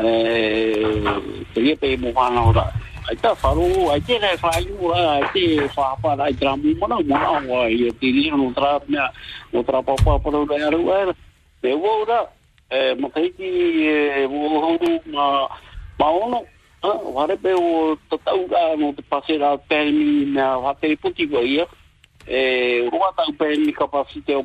Eh, 0.00 1.04
te 1.52 1.60
ia 1.60 1.76
pe 1.76 1.96
mo 2.00 2.08
hana 2.16 2.40
ora. 2.48 2.64
Ai 3.08 3.16
ta 3.16 3.34
faru, 3.34 3.88
ai 3.90 4.00
te 4.00 4.18
rai 4.18 4.36
whaiu, 4.36 4.92
ai 4.92 5.24
te 5.32 5.68
whaapa 5.74 6.14
rai 6.16 6.34
tra 6.34 6.56
mu 6.56 6.74
mana 6.78 7.00
mana 7.02 7.40
o 7.48 7.66
i 7.66 7.90
te 7.98 8.06
ria 8.12 8.36
no 8.36 8.52
tra 8.54 8.80
mea, 8.86 9.10
no 9.52 9.62
tra 9.64 9.82
papa 9.82 10.18
paro 10.18 10.44
rai 10.44 10.62
aru 10.62 10.90
era. 10.92 11.14
Te 11.62 11.72
wo 11.72 12.02
ora, 12.02 12.28
eh, 12.68 12.94
mataiti 12.94 13.48
e 13.88 14.26
wo 14.26 14.60
horu 14.60 15.00
ma, 15.06 15.48
ma 15.98 16.08
ono, 16.10 16.44
ah, 16.82 17.00
whare 17.16 17.36
pe 17.36 17.52
o 17.52 17.96
tatau 18.08 18.46
ra 18.48 18.76
no 18.76 18.92
te 18.92 19.02
pasera 19.02 19.56
permi 19.58 20.26
mea 20.26 20.58
whate 20.58 20.96
puti 20.96 21.26
ko 21.26 21.40
ia, 21.40 21.66
e 22.26 22.88
rua 22.92 23.12
tau 23.16 23.32
permi 23.32 23.72
kapasite 23.72 24.34
o 24.34 24.42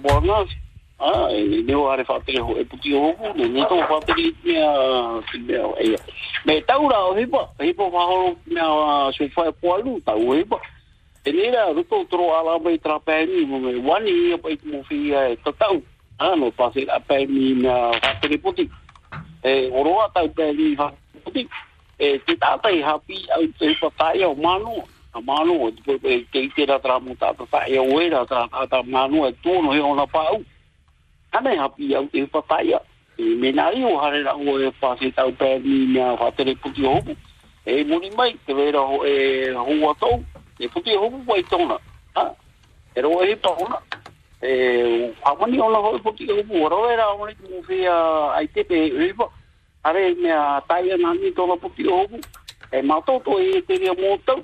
Bornas, 1.05 1.29
ah, 1.29 1.31
e 1.31 1.63
neo 1.63 1.87
are 1.87 2.03
whate 2.03 2.39
ho 2.39 2.57
e 2.57 2.65
puti 2.65 2.93
o 2.93 2.99
hoku, 2.99 3.37
ne 3.37 3.47
ne 3.47 3.61
tau 3.65 3.77
whate 3.77 4.13
mea, 4.43 5.21
mea 5.47 5.67
o 5.67 5.75
ia. 5.79 5.97
Me 6.45 6.61
tau 6.61 6.89
ra 6.89 7.05
o 7.05 7.13
hipa, 7.13 7.49
hipa 7.59 7.83
whahoro 7.83 8.35
mea 8.47 9.11
so 9.13 9.25
whae 9.35 9.51
poalu, 9.61 10.01
tau 10.05 10.29
o 10.29 10.33
hipa. 10.33 10.59
E 11.25 11.31
nera, 11.31 11.73
ruto 11.73 12.05
tro 12.09 12.33
ala 12.33 12.59
mai 12.59 12.77
tra 12.77 12.99
permi, 12.99 13.45
mo 13.45 13.59
me 13.59 13.75
wani 13.75 14.29
ia 14.29 14.37
pa 14.37 14.49
i 14.49 14.57
te 14.57 14.67
mo 14.67 14.83
whia 14.89 15.29
e 15.29 15.35
tatau, 15.37 15.81
ah, 16.19 16.35
no 16.35 16.51
pasera 16.51 16.99
permi 16.99 17.53
mea 17.53 17.91
whate 17.91 18.37
puti. 18.41 18.69
e 19.43 19.69
oroa 19.71 20.09
tau 20.13 20.27
pe 20.29 20.53
ni 20.53 20.75
ha 20.75 20.91
puti 21.23 21.47
e 21.99 22.17
te 22.25 22.33
tātai 22.33 22.81
hapi 22.81 23.27
au 23.29 23.45
te 23.59 23.75
patai 23.79 24.23
au 24.23 24.35
manu 24.35 24.81
a 25.13 25.21
ane 31.37 31.57
hapi 31.57 31.95
au 31.95 32.05
te 32.07 32.25
patai 32.25 32.73
e 33.17 33.23
menari 33.23 33.83
o 33.83 33.97
hare 33.97 34.23
ra 34.23 34.35
o 34.35 34.59
e 34.59 34.71
pasi 34.79 35.11
tau 35.11 35.31
pe 35.31 35.59
ni 35.59 35.87
mea 35.87 36.15
ha 36.15 36.31
te 36.31 36.55
puti 36.55 36.85
o 36.85 36.95
hopu 36.95 37.15
e 37.65 37.83
muri 37.83 38.09
mai 38.17 38.37
te 38.45 38.53
vera 38.53 38.79
ho 38.79 39.05
e 39.05 39.51
ho 39.53 39.89
atou 39.89 40.23
e 40.59 40.67
puti 40.67 40.95
o 40.95 40.99
hopu 40.99 41.23
wai 41.27 41.43
tona 41.43 41.77
ha 42.15 42.35
e 42.95 43.01
ro 43.01 43.23
e 43.23 43.35
pa 43.35 43.49
ona 43.49 43.79
e 44.41 45.13
amani 45.23 45.59
ona 45.59 45.77
ho 45.77 45.99
puti 45.99 46.31
o 46.31 46.37
hopu 46.37 46.69
ro 46.69 46.89
era 46.89 47.07
o 47.13 47.25
ni 47.27 47.35
mu 47.49 47.63
fia 47.63 47.95
ai 48.35 48.47
te 48.47 48.63
pe 48.63 48.85
e 48.87 49.13
pa 49.13 49.29
are 49.83 50.15
mea 50.15 50.61
taia 50.67 50.97
nani 50.97 51.31
tona 51.31 51.55
puti 51.57 51.87
o 51.87 52.03
hopu 52.03 52.19
e 52.71 52.81
matoto 52.81 53.39
e 53.39 53.61
te 53.61 53.77
ria 53.77 53.93
mōtau 53.93 54.43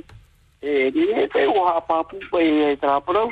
e 0.61 0.91
ni 0.95 1.11
e 1.11 1.27
te 1.27 1.45
o 1.47 1.65
ha 1.67 1.81
papu 1.81 2.19
pe 2.31 2.71
e 2.71 2.77
traparau 2.77 3.31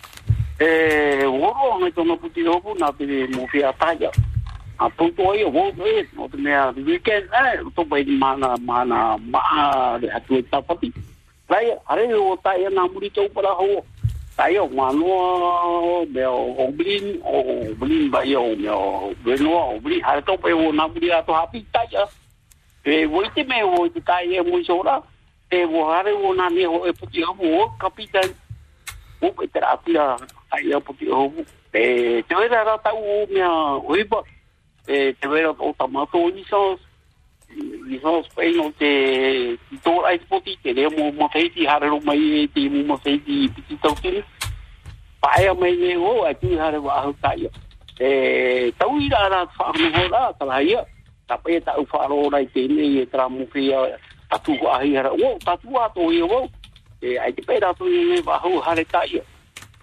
E 0.61 1.25
woro 1.25 1.73
anga 1.73 1.89
tōna 1.89 2.15
puti 2.21 2.43
hopu 2.45 2.75
nā 2.77 2.91
te 2.97 3.05
mo 3.33 3.47
whia 3.49 3.71
taia. 3.81 4.11
A 4.77 4.89
tōtō 4.89 5.29
ai 5.31 5.43
o 5.43 5.49
wōto 5.49 5.87
e, 5.89 6.03
no 6.13 6.27
te 6.29 6.37
mea 6.37 6.71
weekend, 6.75 7.29
pai 7.89 8.03
ni 8.03 8.17
mana, 8.17 8.57
mana, 8.57 9.17
maa, 9.17 9.97
re 9.97 10.09
atu 10.13 10.37
e 10.37 10.43
tapati. 10.43 10.91
Rai, 11.49 11.71
are 11.89 12.05
o 12.13 12.35
taia 12.43 12.69
nā 12.69 12.85
muri 12.93 13.09
tau 13.09 13.27
para 13.29 13.49
ho. 13.57 13.81
O 14.41 16.05
mea 16.05 16.29
o 16.29 16.71
blin, 16.77 17.21
o 17.25 17.73
blin 17.79 18.11
bai 18.11 18.35
o 18.35 18.55
mea 18.55 18.75
o 18.75 19.13
wenoa, 19.25 19.63
o 19.73 19.79
blin, 19.79 20.01
hare 20.01 20.21
tō 20.21 20.37
pai 20.41 20.53
o 20.53 20.71
nā 20.71 20.87
muri 20.93 21.09
e 22.83 23.05
wo 23.05 23.21
me 23.21 23.63
wo 23.63 23.89
te 23.89 24.01
e 24.29 24.41
mo 24.41 24.57
e 25.51 25.65
wo 25.65 25.83
wo 26.21 26.33
na 26.33 26.49
ne 26.49 26.65
ho 26.65 26.85
e 26.85 26.93
puti 26.93 27.23
wo 27.23 27.69
kapitan 27.77 28.29
wo 29.21 29.31
pe 29.31 29.47
ai 30.51 30.71
e 30.71 30.81
puti 30.81 31.07
e 31.73 32.23
te 32.27 32.35
vera 32.35 32.63
ra 32.63 32.77
ta 32.77 32.93
u 32.93 33.25
mia 33.29 33.49
o 33.79 33.95
iba 33.95 34.21
e 34.87 35.15
te 35.19 35.27
vera 35.27 35.49
o 35.49 35.75
tamato 35.77 36.29
ni 36.29 36.43
so 36.43 36.77
ni 37.87 37.99
so 37.99 38.23
pe 38.35 38.51
no 38.51 38.71
te 38.77 39.57
ai 40.05 40.19
te 40.63 40.73
le 40.73 40.89
mo 40.89 41.11
mo 41.11 41.29
te 41.31 41.49
ti 41.49 41.65
hare 41.65 41.87
ro 41.87 41.99
mai 42.03 42.43
e 42.43 42.47
te 42.47 42.69
mo 42.69 42.83
mo 42.83 42.97
te 42.97 43.17
ti 43.23 43.49
puti 43.55 43.77
to 43.81 43.95
ti 44.01 44.23
pa 45.21 45.31
e 45.39 45.53
mai 45.53 45.95
wo 45.95 46.25
a 46.25 46.33
ti 46.33 46.57
hare 46.57 46.77
wa 46.77 47.13
kai 47.21 47.49
e 47.99 48.73
tau 48.77 48.99
ta 49.09 49.47
rai 50.45 50.75
e 52.99 53.05
tra 53.07 53.29
ahi 54.75 54.95
hara 54.95 55.13
wo 55.13 55.37
tatu 55.45 55.77
a 55.79 55.89
to 55.95 56.11
ye 56.11 56.23
wo 56.23 56.49
e 57.01 57.17
ai 57.17 57.33
te 57.33 57.41
pera 57.41 57.73
to 57.73 57.87
ye 57.87 58.21
va 58.21 58.37
ho 58.43 58.59
hare 58.59 58.83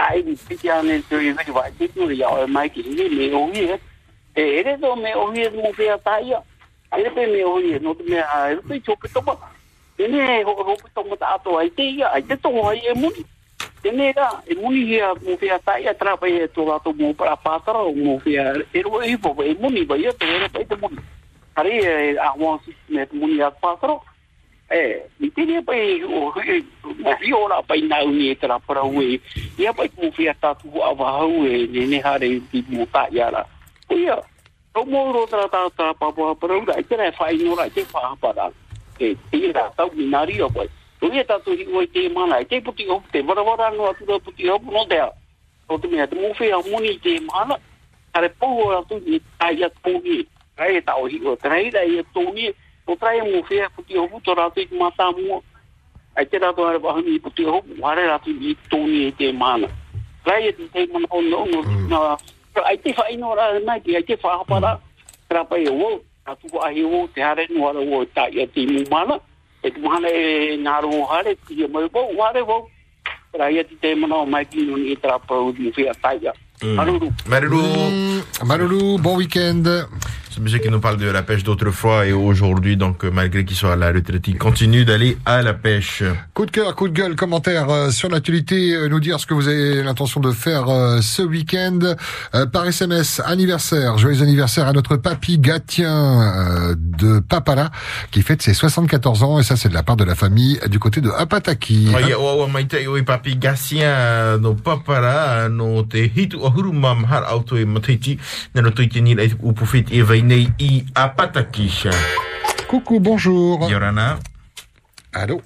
veri 0.00 0.08
ai 0.08 0.22
ni 0.22 0.36
piti 0.36 0.68
ha 0.68 0.82
mere 0.82 1.02
tu 1.08 1.14
e 1.16 1.32
veri 1.32 1.52
vai 1.52 1.72
te 1.78 1.88
tu 1.88 2.10
ya 2.10 2.28
o 2.28 2.46
mai 2.46 2.68
ki 2.70 2.82
ni 2.82 3.08
me 3.08 3.34
o 3.34 3.46
hi 3.52 3.78
e 4.34 4.42
ere 4.58 4.76
do 4.78 4.96
me 4.96 5.14
o 5.14 5.30
hi 5.32 5.48
mo 5.50 5.72
pe 5.76 5.90
ataia 5.90 6.42
ere 6.92 7.10
pe 7.10 7.26
me 7.26 7.44
o 7.44 7.58
hi 7.58 7.78
no 7.80 7.94
te 7.94 8.04
me 8.04 8.20
a 8.20 8.50
ere 8.50 8.60
pe 8.68 8.80
chope 8.80 9.08
topa 9.12 9.36
ene 9.98 10.42
ho 10.44 10.52
ho 10.52 10.76
pe 10.76 10.88
topa 10.94 11.16
ta 11.16 11.34
ato 11.34 11.58
ai 11.58 11.70
te 11.70 11.82
ia 11.82 12.12
ai 12.12 12.22
te 12.22 12.36
to 12.36 12.48
ai 12.68 12.80
e 12.86 12.94
muni 12.94 13.24
ene 13.84 14.12
ra 14.12 14.42
e 14.46 14.54
muni 14.54 14.84
ia 14.84 15.14
mo 15.14 15.36
pe 15.36 15.50
ataia 15.50 15.94
tra 15.94 16.16
pe 16.16 16.28
e 16.28 16.48
to 16.48 16.64
lato 16.64 16.92
mo 16.92 17.14
para 17.14 17.36
patara 24.70 25.02
mo 25.02 25.10
pe 25.10 25.10
e 25.10 25.18
ro 25.18 25.26
e 25.26 25.30
po 25.30 25.34
e 25.34 25.40
muni 25.40 25.50
ba 25.50 25.50
ia 25.50 25.50
te 25.50 25.50
ere 25.50 25.50
pe 25.50 25.50
te 25.50 25.50
muni 25.50 25.50
ari 25.50 25.50
e 25.50 25.50
a 25.50 25.50
wan 25.50 25.50
si 25.50 25.50
me 25.50 25.50
muni 25.50 25.50
a 25.50 25.50
patara 25.50 25.50
e 25.50 25.50
ni 25.50 25.58
tini 25.58 25.62
pa 25.62 25.74
e 25.74 26.04
o 26.04 26.32
e 26.40 26.64
ma 27.02 27.14
hi 27.16 27.32
ora 27.32 27.62
pa 27.62 27.74
ina 27.76 28.04
uni 28.04 28.30
e 28.30 28.34
tra 28.36 28.58
para 28.58 28.82
ue 28.84 29.20
ia 29.58 29.72
pa 29.72 29.88
ku 29.88 30.12
fi 30.12 30.28
ata 30.28 30.54
tu 30.54 30.70
a 30.78 30.94
va 30.94 31.10
hu 31.26 31.46
e 31.46 31.66
ne 31.66 31.86
ne 31.86 32.00
hare 32.00 32.40
ti 32.50 32.64
mo 32.68 32.86
ta 32.92 33.06
ya 33.10 33.30
la 33.30 33.46
ia 33.90 34.16
o 34.74 34.84
mo 34.84 35.12
ro 35.12 35.26
tra 35.26 35.48
ta 35.48 35.68
ta 35.76 35.94
pa 35.94 36.12
pa 36.12 36.34
para 36.34 36.56
ura 36.58 36.78
e 36.78 36.86
tra 36.86 37.12
fa 37.12 37.30
ino 37.30 37.54
ra 37.54 37.68
te 37.70 37.84
fa 37.84 38.14
pa 38.20 38.32
da 38.32 38.50
e 38.98 39.16
ti 39.30 39.52
ra 39.52 39.70
ta 39.76 39.86
mi 39.94 40.06
na 40.06 40.22
ri 40.24 40.40
o 40.40 40.48
pa 40.48 40.62
o 41.00 41.06
ia 41.10 41.24
ta 41.24 41.38
tu 41.40 41.50
o 41.50 41.86
te 41.86 42.08
mana 42.08 42.38
e 42.38 42.44
te 42.44 42.60
puti 42.60 42.86
o 42.86 43.02
te 43.10 43.22
vara 43.22 43.42
vara 43.42 43.70
no 43.70 43.90
atu 43.90 44.04
puti 44.20 44.48
o 44.48 44.58
no 44.58 44.86
te 44.86 45.02
o 45.66 45.78
te 45.78 45.88
me 45.88 46.06
te 46.06 46.14
mo 46.14 46.34
fi 46.34 46.52
a 46.52 46.58
muni 46.62 46.98
te 46.98 47.18
mana 47.20 47.58
are 48.14 48.28
po 48.38 48.46
o 48.46 48.84
tu 48.86 49.02
ni 49.06 49.18
ta 49.38 49.50
ya 49.50 49.68
po 49.82 49.90
ni 49.90 50.22
ai 50.58 50.80
ta 50.82 50.94
o 50.94 51.06
hi 51.06 51.18
o 51.26 51.36
tra 51.36 51.58
ida 51.58 51.82
e 51.82 52.02
to 52.14 52.20
ni 52.30 52.46
o 52.48 52.52
trai 52.52 52.54
mo 52.54 52.54
fea 52.54 52.54
puti 52.54 52.54
o 52.54 52.54
puto 52.54 52.54
rato 52.54 52.54
i 52.54 52.54
mata 52.54 52.54
mo 52.54 52.54
ai 52.54 52.54
te 52.54 52.54
rato 52.54 52.54
are 52.54 52.54
wahu 52.54 52.54
i 52.54 52.54
puti 57.18 57.44
o 57.44 57.62
ware 57.78 58.06
rato 58.06 58.30
i 58.30 58.56
tōni 58.70 59.08
e 59.08 59.12
te 59.12 59.32
mana. 59.32 59.68
Rai 60.24 60.48
e 60.48 60.52
te 60.52 60.68
te 60.72 60.86
mana 60.92 61.06
o 61.10 61.20
no 61.22 61.46
no 61.88 62.16
ai 62.64 62.76
te 62.78 62.92
whai 62.96 63.16
no 63.16 63.34
ra 63.34 63.58
mai 63.64 63.80
ki 63.80 63.96
ai 63.96 64.02
te 64.02 64.16
whahapara. 64.22 64.80
Kra 65.28 65.44
pai 65.44 65.66
o 65.68 65.74
wau 65.74 66.00
a 66.26 66.34
tuko 66.36 66.58
ahi 66.66 66.82
o 66.84 67.08
te 67.14 67.22
hare 67.22 67.46
no 67.50 67.68
ara 67.68 67.80
o 67.80 68.04
ta 68.04 68.26
i 68.28 68.46
te 68.46 68.66
mu 68.66 68.84
mana 68.90 69.20
e 69.62 69.70
te 69.70 69.80
mana 69.80 70.08
e 70.08 70.56
naro 70.56 70.90
o 70.90 71.06
hare 71.06 71.36
ti 71.46 71.62
e 71.62 71.68
mai 71.68 71.88
wau 71.92 72.16
ware 72.16 72.42
wau. 72.42 72.68
Rai 73.32 73.58
e 73.58 73.64
te 73.64 73.94
mana 73.94 74.16
o 74.16 74.26
mai 74.26 74.44
ki 74.44 74.66
no 74.66 74.76
ni 74.76 74.92
e 74.92 74.96
tra 74.96 75.18
pa 75.18 75.34
o 75.34 75.52
di 75.52 75.72
fea 75.72 75.94
taia 75.94 76.32
Maruru. 76.60 77.08
Maruru. 77.24 77.62
Maruru, 78.44 78.98
bon 79.00 79.16
week-end. 79.16 79.64
Ce 80.40 80.44
monsieur 80.44 80.58
qui 80.58 80.70
nous 80.70 80.80
parle 80.80 80.96
de 80.96 81.06
la 81.06 81.22
pêche 81.22 81.44
d'autrefois 81.44 82.06
et 82.06 82.14
aujourd'hui, 82.14 82.78
donc 82.78 83.04
euh, 83.04 83.10
malgré 83.12 83.44
qu'il 83.44 83.58
soit 83.58 83.74
à 83.74 83.76
la 83.76 83.92
retraite, 83.92 84.26
il 84.26 84.38
continue 84.38 84.86
d'aller 84.86 85.18
à 85.26 85.42
la 85.42 85.52
pêche. 85.52 86.02
Coup 86.32 86.46
de 86.46 86.50
cœur, 86.50 86.74
coup 86.74 86.88
de 86.88 86.94
gueule, 86.94 87.14
commentaire 87.14 87.68
euh, 87.68 87.90
sur 87.90 88.08
l'actualité, 88.08 88.72
euh, 88.72 88.88
nous 88.88 89.00
dire 89.00 89.20
ce 89.20 89.26
que 89.26 89.34
vous 89.34 89.48
avez 89.48 89.82
l'intention 89.82 90.18
de 90.18 90.32
faire 90.32 90.70
euh, 90.70 91.02
ce 91.02 91.20
week-end 91.20 91.80
Euh, 92.34 92.46
par 92.46 92.66
SMS. 92.66 93.20
Anniversaire, 93.24 93.98
joyeux 93.98 94.22
anniversaire 94.22 94.68
à 94.68 94.72
notre 94.72 94.96
papy 94.96 95.38
Gatien 95.38 96.22
euh, 96.22 96.74
de 96.78 97.18
Papala 97.18 97.70
qui 98.12 98.22
fête 98.22 98.40
ses 98.40 98.54
74 98.54 99.24
ans 99.24 99.40
et 99.40 99.42
ça 99.42 99.56
c'est 99.56 99.68
de 99.68 99.74
la 99.74 99.82
part 99.82 99.96
de 99.96 100.04
la 100.04 100.14
famille 100.14 100.60
du 100.68 100.78
côté 100.78 101.00
de 101.00 101.10
Apataki. 101.10 101.88
Ai 101.88 102.14
o 102.14 102.44
o 102.44 102.46
mai 102.46 102.66
te 102.68 102.86
o 102.86 103.02
papi 103.02 103.36
gasia 103.36 104.38
no 104.38 104.54
papara 104.54 105.48
no 105.48 105.82
te 105.82 106.04
hitu 106.14 106.38
auto 106.44 107.56
e 107.56 107.64
no 107.64 107.80
tuiti 107.80 109.02
ni 109.02 109.12
e 109.12 110.02
nei. 110.30 110.84
Coucou, 112.68 113.00
bonjour. 113.00 113.68
Yorana. 113.68 114.18
Allô. 115.12 115.40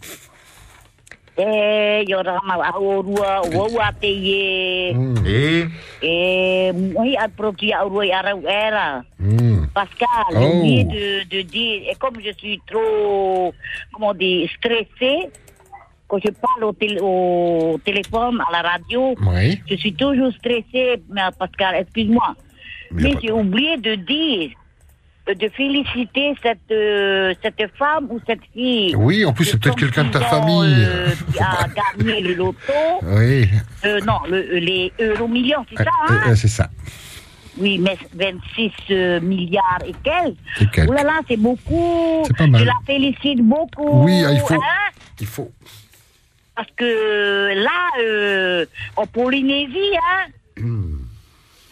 E, 1.36 2.04
yo 2.06 2.20
rama 2.22 2.70
au 2.78 3.00
rua, 3.02 3.40
wau 3.54 3.80
a 3.80 3.90
te 3.92 4.06
ye. 4.06 4.92
E. 5.26 5.66
E, 6.02 6.72
moi 6.72 7.16
a 7.18 7.28
proti 7.28 7.72
au 7.74 7.88
rua 7.88 8.04
i 8.06 8.12
arau 8.12 8.42
era. 8.46 9.02
Pascal, 9.74 10.24
Oh. 10.30 10.38
j'ai 10.38 10.46
oublié 10.52 10.84
de, 10.84 11.24
de 11.28 11.42
dire, 11.42 11.82
et 11.90 11.96
comme 11.98 12.20
je 12.22 12.30
suis 12.38 12.60
trop, 12.70 13.52
comment 13.92 14.14
dire, 14.14 14.48
stressée, 14.58 15.30
quand 16.06 16.18
je 16.24 16.30
parle 16.30 16.62
au, 16.64 16.72
tél- 16.72 17.00
au 17.02 17.80
téléphone, 17.84 18.40
à 18.46 18.52
la 18.52 18.62
radio, 18.70 19.16
Oui. 19.26 19.58
je 19.68 19.74
suis 19.76 19.94
toujours 19.94 20.30
stressée, 20.34 21.02
mais, 21.10 21.22
Pascal, 21.36 21.74
excuse-moi. 21.80 22.36
Mais 22.92 23.14
j'ai 23.20 23.32
oublié 23.32 23.76
de 23.78 23.96
dire, 23.96 24.50
de 25.26 25.48
féliciter 25.56 26.34
cette, 26.42 26.58
euh, 26.70 27.32
cette 27.42 27.70
femme 27.78 28.08
ou 28.10 28.20
cette 28.26 28.42
fille. 28.52 28.94
Oui, 28.96 29.24
en 29.24 29.32
plus 29.32 29.46
c'est 29.46 29.58
peut-être 29.58 29.78
quelqu'un 29.78 30.04
de 30.04 30.10
ta 30.10 30.20
famille. 30.20 30.74
euh, 30.76 31.08
qui 31.32 31.38
a 31.40 31.66
gagné 31.96 32.20
le 32.20 32.34
loto. 32.34 32.72
Oui, 33.02 33.48
Euh, 33.86 34.00
non, 34.00 34.18
le, 34.28 34.42
les 34.58 34.92
euro 35.00 35.26
millions, 35.26 35.64
c'est 35.70 35.82
ça, 35.82 35.90
hein 36.08 36.20
Euh, 36.28 36.34
c'est 36.34 36.48
ça. 36.48 36.68
Oui, 37.56 37.78
mais 37.78 37.96
26 38.14 38.72
euh, 38.90 39.20
milliards 39.20 39.78
et 39.86 39.94
quelques. 40.02 40.36
Et 40.60 40.66
quelques. 40.72 40.90
Oh 40.90 40.92
là 40.92 41.04
là, 41.04 41.20
c'est 41.28 41.36
beaucoup. 41.38 42.22
C'est 42.26 42.36
pas 42.36 42.46
mal. 42.48 42.60
Je 42.60 42.66
la 42.66 42.72
félicite 42.84 43.40
beaucoup. 43.42 44.02
Oui, 44.04 44.22
ah, 44.26 44.32
il 44.32 44.40
faut. 44.40 44.54
hein, 44.54 44.90
Il 45.20 45.26
faut. 45.26 45.50
parce 46.56 46.68
que 46.76 47.54
là, 47.54 48.02
euh, 48.02 48.66
en 48.96 49.06
Polynésie, 49.06 49.96
hein. 49.96 50.30
Hmm. 50.60 50.98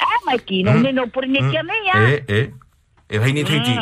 Hein, 0.00 0.30
Mikey, 0.32 0.62
non, 0.62 0.72
on 0.76 0.84
est 0.84 0.98
en 0.98 1.08
Polynésie, 1.08 1.56
hein. 1.58 1.98
E, 1.98 2.20
e. 2.30 2.50
E 3.12 3.18
vai 3.18 3.32
nei 3.32 3.44
taiti. 3.44 3.76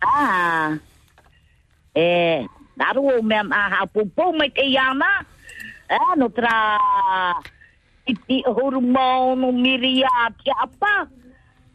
Ah. 0.00 0.72
Eh, 1.92 2.46
naru 2.76 3.20
mem 3.22 3.52
ah 3.52 3.84
popo 3.92 4.32
mai 4.32 4.48
te 4.50 4.64
yana. 4.64 5.20
Eh, 5.88 6.16
no 6.16 6.30
tra 6.32 6.80
iti 8.06 8.40
hormone 8.46 9.36
no 9.40 9.52
miria 9.52 10.08
apa. 10.62 11.08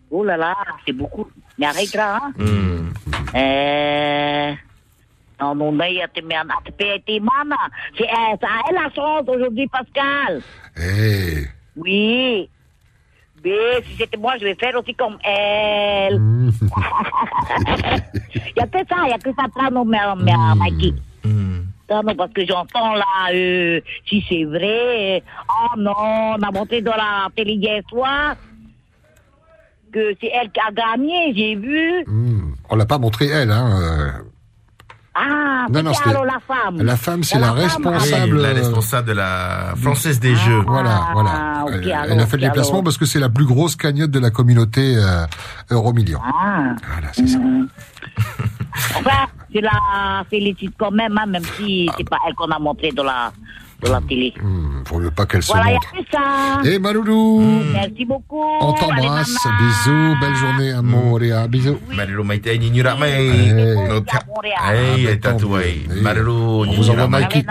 Oh 0.09 0.23
là 0.23 0.35
là, 0.35 0.55
c'est 0.83 0.91
beaucoup. 0.93 1.31
Mais 1.57 1.67
arrête 1.67 1.93
là, 1.93 2.19
hein. 2.19 2.33
Hmm. 2.35 2.91
Eh, 3.33 4.57
non, 5.39 5.55
non, 5.55 5.71
mais 5.71 6.05
te 6.13 6.21
me 6.21 6.35
a 6.35 6.43
te 6.65 6.71
paye 6.71 7.01
tes 7.05 7.19
mana. 7.19 7.69
C'est, 7.95 8.03
eh, 8.03 8.35
ça 8.41 8.47
a 8.67 8.71
la 8.73 8.89
chance 8.93 9.29
aujourd'hui, 9.29 9.67
Pascal. 9.67 10.41
Eh. 10.75 11.45
Oui. 11.77 12.49
Mais 13.43 13.81
si 13.85 13.97
c'était 13.97 14.17
moi, 14.17 14.33
je 14.39 14.45
vais 14.45 14.55
faire 14.55 14.75
aussi 14.79 14.93
comme 14.93 15.17
elle. 15.23 16.19
Il 18.35 18.53
n'y 18.57 18.63
a 18.63 18.67
que 18.67 18.87
ça, 18.87 18.97
il 19.03 19.07
n'y 19.07 19.13
a 19.13 19.17
que 19.17 19.29
ça, 19.31 19.45
ça, 19.55 19.69
non, 19.69 19.85
mais, 19.85 19.97
mais, 20.17 20.33
Mikey. 20.55 20.93
Ça, 21.89 22.01
non, 22.03 22.15
parce 22.15 22.31
que 22.31 22.45
j'entends 22.45 22.93
là, 22.93 23.33
euh, 23.33 23.81
si 24.07 24.23
c'est 24.29 24.45
vrai, 24.45 25.17
euh, 25.17 25.19
oh 25.49 25.77
non, 25.77 25.91
on 25.97 26.41
a 26.41 26.51
montré 26.51 26.81
dans 26.81 26.95
la 26.95 27.27
télé 27.35 27.53
hier 27.53 27.81
soir 27.89 28.35
que 29.91 30.15
c'est 30.21 30.31
elle 30.33 30.49
qui 30.51 30.59
a 30.59 30.71
gagné, 30.71 31.33
j'ai 31.35 31.55
vu. 31.55 32.05
On 32.69 32.75
l'a 32.75 32.85
pas 32.85 32.97
montré 32.97 33.27
elle, 33.27 33.51
hein. 33.51 33.79
euh, 33.81 34.11
Ah, 35.23 35.67
Non, 35.69 35.83
non, 35.83 35.91
alors 36.05 36.25
la 36.25 36.39
femme. 36.39 36.81
La 36.81 36.97
femme, 36.97 37.23
c'est 37.23 37.37
la, 37.37 37.47
femme, 37.47 37.57
responsable. 37.57 38.37
La 38.37 38.49
euh, 38.49 38.53
responsable 38.53 39.07
de 39.09 39.13
la 39.13 39.73
Française 39.79 40.19
des 40.19 40.35
Jeux. 40.35 40.61
Voilà, 40.65 41.09
voilà. 41.13 41.29
Ah, 41.33 41.65
ok, 41.65 41.73
elle, 41.83 41.91
alors, 41.91 42.05
elle 42.09 42.19
a 42.19 42.25
fait 42.25 42.37
le 42.37 42.43
déplacement 42.43 42.73
alors. 42.73 42.83
parce 42.85 42.97
que 42.97 43.05
c'est 43.05 43.19
la 43.19 43.29
plus 43.29 43.45
grosse 43.45 43.75
cagnotte 43.75 44.09
de 44.09 44.19
la 44.19 44.31
communauté 44.31 44.95
euh, 44.97 45.25
Euromillion. 45.69 46.19
Ah. 46.23 46.75
Voilà, 46.91 47.07
c'est 47.13 47.27
ça. 47.27 47.37
Enfin, 48.95 49.27
je 49.53 49.59
la 49.59 50.23
félicite 50.29 50.73
quand 50.77 50.91
même, 50.91 51.17
hein, 51.17 51.27
même 51.27 51.43
si 51.57 51.89
c'est 51.97 52.09
pas 52.09 52.17
elle 52.27 52.33
qu'on 52.33 52.49
a 52.49 52.57
montré 52.57 52.91
dans 52.91 53.03
la, 53.03 53.31
la 53.89 54.01
télé. 54.01 54.33
Hmm, 54.41 54.83
Faut 54.85 54.99
pas 55.11 55.25
qu'elle 55.25 55.41
se 55.43 55.51
Voilà, 55.51 55.71
il 55.71 55.73
y 55.73 55.75
a 55.75 55.79
montre. 55.95 56.11
ça. 56.11 56.69
Et 56.69 56.79
Maloulou, 56.79 57.41
Merci 57.73 58.05
beaucoup. 58.05 58.43
on 58.61 58.73
t'embrasse. 58.73 59.35
Bisous, 59.59 60.15
belle 60.21 60.35
journée, 60.35 60.71
à 60.71 61.47
bisous. 61.47 61.77
Marilo 61.89 62.23
mai 62.23 62.39
te 62.39 62.49
ni 62.49 62.81
ra 62.81 62.95
mai. 62.95 63.51
No 63.87 64.01
ta. 64.01 64.19
Ai, 64.63 65.05
e 65.05 65.15
tatu 65.19 65.55
ai. 65.55 65.87
Marilo 66.01 66.65
On 66.65 66.71
vous 66.73 66.89
envoie 66.89 67.07
Mikey. 67.07 67.43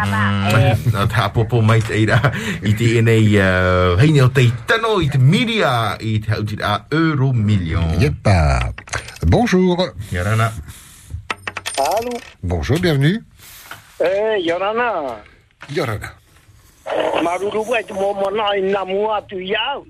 Popo 1.34 1.60
mai 1.62 1.80
te 1.80 1.94
ira. 2.00 2.20
I 2.62 2.74
te 2.74 2.98
enei 2.98 3.36
uh, 3.38 3.98
heine 3.98 4.22
o 4.22 4.28
te 4.30 4.50
tano 4.66 5.00
i 5.00 5.08
te 5.08 5.18
miria 5.18 5.96
i 6.00 6.20
te 6.20 6.30
hauti 6.32 6.56
a 6.62 6.86
euro 6.90 7.32
million. 7.32 7.98
Yep. 7.98 8.28
Bonjour. 9.26 9.76
Yarana. 10.12 10.52
Allô 11.78 12.12
Bonjour, 12.42 12.78
bienvenue. 12.78 13.22
Eh, 14.00 14.38
Yorana. 14.44 15.22
Yorana. 15.74 16.19
maruru 17.22 17.62
wa 17.70 17.80
mo 17.94 18.14
mo 18.14 18.30
na 18.30 18.54
na 18.60 18.84
mu 18.84 19.12
atu 19.14 19.40
ya 19.40 19.82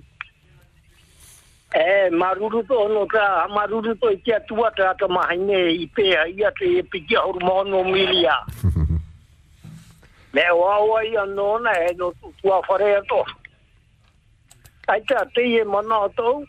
e 1.74 2.10
maruru 2.10 2.62
to 2.66 2.88
no 2.88 3.06
ka 3.06 3.48
maruru 3.48 3.94
to 4.00 4.12
kya 4.24 4.40
tuwa 4.48 4.70
ta 4.76 4.94
ka 4.94 5.08
ma 5.08 5.26
hine 5.30 5.70
i 5.80 5.86
pēha 5.96 6.28
ia 6.28 6.50
te 6.52 6.66
e 6.78 7.04
ya 7.08 7.20
hor 7.20 7.40
mo 7.40 7.62
no 7.62 7.84
milia. 7.84 8.36
Me 10.34 10.42
wa 10.52 10.84
wa 10.84 11.00
i 11.02 11.14
no 11.34 11.58
na 11.58 11.72
e 11.72 11.94
no 11.96 12.12
tuwa 12.42 12.62
fare 12.66 13.00
to 13.08 13.24
ai 14.88 15.00
ta 15.08 15.24
te 15.34 15.40
e 15.40 15.64
mo 15.64 15.80
no 15.80 16.08
to 16.08 16.44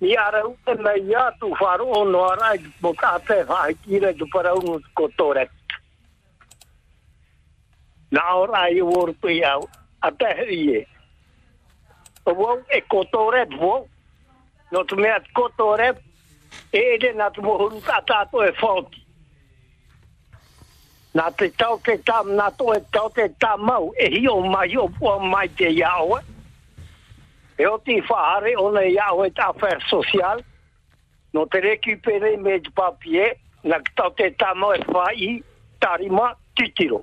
ni 0.00 0.16
ara 0.16 0.46
u 0.46 0.56
na 0.78 0.92
ya 0.96 1.30
tu 1.40 1.54
faru 1.58 2.04
no 2.08 2.30
ara 2.30 2.56
mo 2.80 2.94
ka 2.94 3.18
te 3.18 3.42
ha 3.48 3.68
ki 3.84 3.98
re 3.98 4.12
do 4.14 4.26
para 4.32 4.54
un 4.54 4.80
Na 8.10 8.34
ora 8.36 8.68
i 8.70 8.80
wor 8.82 9.12
pe 9.20 9.34
i 9.38 9.42
au, 9.44 9.68
a 10.00 10.10
te 10.10 10.30
e. 10.48 10.84
O 12.24 12.34
wo 12.34 12.60
e 12.70 12.80
kotore 12.88 13.44
bo 13.56 13.86
no 14.72 14.84
tu 14.84 14.96
me 14.96 15.08
at 15.08 15.26
kotore 15.32 15.92
e 16.72 16.78
ele 16.94 17.12
na 17.12 17.30
tu 17.30 17.42
mohun 17.42 17.80
ta 17.82 18.24
to 18.30 18.44
e 18.44 18.52
whauti. 18.60 19.08
na 21.18 21.30
te 21.30 21.48
tau 21.50 21.80
te 21.82 21.96
tam, 22.06 22.36
na 22.36 22.50
to 22.50 22.72
e 22.74 22.80
tau 22.92 23.08
te 23.10 23.28
tam 23.40 23.64
mau, 23.66 23.90
e 23.98 24.06
hi 24.12 24.26
o 24.28 24.40
mai 24.46 24.76
o 24.76 24.86
po 24.98 25.18
mai 25.18 25.48
te 25.48 25.70
iau 25.74 26.18
e. 26.18 26.20
E 27.58 27.66
o 27.66 27.78
ti 27.82 27.96
whahare 28.06 28.54
o 28.62 28.68
nei 28.70 28.92
iau 28.94 29.24
ta 29.34 29.48
affaire 29.50 29.82
social, 29.90 30.44
no 31.34 31.46
te 31.46 31.60
recupere 31.64 32.36
me 32.36 32.60
te 32.60 32.70
papie, 32.70 33.32
na 33.64 33.80
tau 33.96 34.10
te 34.14 34.30
tam 34.38 34.60
mau 34.62 34.74
e 34.76 34.82
whai, 34.94 35.42
tarima, 35.80 36.34
titiro. 36.54 37.02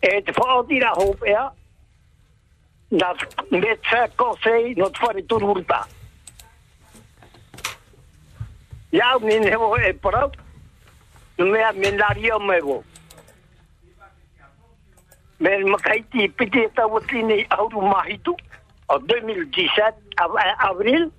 E 0.00 0.22
te 0.22 0.32
whaotira 0.32 0.92
hopea, 0.92 1.52
na 2.90 3.14
metsa 3.50 4.08
kosei 4.16 4.74
no 4.74 4.90
te 4.90 4.98
whare 5.00 5.22
tururuta. 5.22 5.86
Iau 8.92 9.18
ni 9.20 9.38
nevo 9.40 9.76
e 9.76 9.92
parau, 9.92 10.30
no 11.38 11.46
mea 11.46 11.72
menari 11.72 12.30
o 12.30 12.38
mevo. 12.38 12.84
Me 15.44 15.58
makaiti 15.64 16.28
piti 16.28 16.58
e 16.58 16.68
tau 16.74 17.00
tini 17.00 17.44
auru 17.50 17.82
mahitu, 17.82 18.32
2017, 18.88 19.92
av 20.16 20.36
avril, 20.58 21.10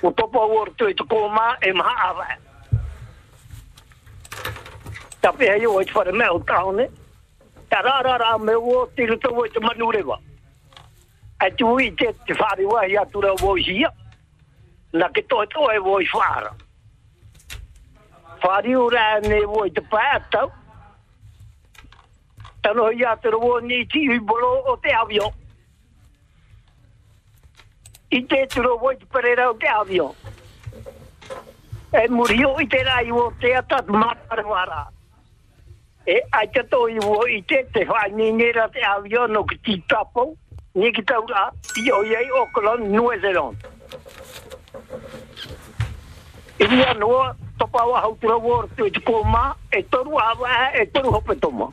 topo 0.00 0.40
orto 0.60 0.88
e 0.88 0.94
te 0.94 1.04
koma 1.04 1.58
e 1.60 1.72
e 6.24 6.30
o 6.30 6.38
taone, 6.38 6.88
tararara 7.68 8.38
me 8.38 8.54
to 9.18 9.34
o 9.36 9.46
te 9.46 9.60
manurewa. 9.60 10.16
A 11.40 11.50
tu 11.50 11.78
i 11.80 11.90
te 11.92 12.14
te 12.24 12.32
whare 12.40 12.64
wa 12.64 12.86
i 12.86 12.96
atura 12.96 13.34
o 13.34 13.54
hia. 13.54 13.92
Na 14.92 15.08
ke 15.08 15.26
to 15.28 15.44
to 15.52 15.68
e 15.74 15.78
o 15.78 16.00
i 16.00 16.08
whara. 16.14 16.54
Whare 18.42 18.76
ura 18.76 19.20
ne 19.20 19.44
o 19.44 19.66
i 19.66 19.70
te 19.70 19.84
pātau. 19.92 20.48
Tano 20.48 20.67
i 22.92 23.04
atura 23.04 23.36
o 23.36 23.60
ni 23.60 23.86
ti 23.86 24.00
i 24.00 24.18
bolo 24.20 24.64
o 24.66 24.76
te 24.76 24.92
avio. 24.92 25.32
I 28.10 28.22
te 28.26 28.46
turo 28.46 28.74
o 28.74 28.94
te 28.94 29.06
perera 29.06 29.50
o 29.50 29.54
te 29.54 29.68
avio. 29.68 30.14
E 31.92 32.04
i 32.60 32.66
te 32.66 32.82
rai 32.84 33.10
o 33.10 33.32
te 33.40 33.54
atat 33.54 33.88
matarwara 33.88 34.88
e 36.08 36.22
ai 36.30 36.48
i 37.28 37.42
te 37.42 37.66
te 37.72 37.84
whai 37.84 38.10
no 39.28 39.44
ti 39.64 39.82
tapo 39.86 40.34
ni 40.74 40.90
ki 40.92 41.02
taura 41.02 41.52
i 41.76 41.90
o 41.90 42.02
iei 42.02 42.30
o 42.30 42.46
kolon 42.54 42.88
New 42.90 43.10
Zealand. 43.20 43.56
I 46.58 46.64
ni 46.64 46.82
anua 46.82 47.36
topa 47.58 47.84
wa 47.84 48.00
hau 48.00 48.16
tura 48.20 48.36
wo 48.36 48.62
tu 48.76 48.86
i 48.86 48.90
te 48.90 49.00
koma 49.00 49.54
e 49.70 49.82
toru 49.82 50.16
e 50.72 50.86
toru. 50.86 51.72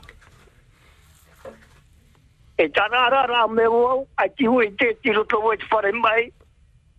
E 2.57 2.69
tarara 2.69 3.25
ra 3.27 3.47
me 3.47 3.67
wo 3.67 4.07
ai 4.17 4.29
ti 4.35 4.45
hui 4.45 4.71
te 4.79 4.93
tiro 5.01 5.25
to 5.25 5.39
wo 5.39 5.51
i 5.53 5.57
te 5.57 5.65
whare 5.71 5.91
mai 5.91 6.31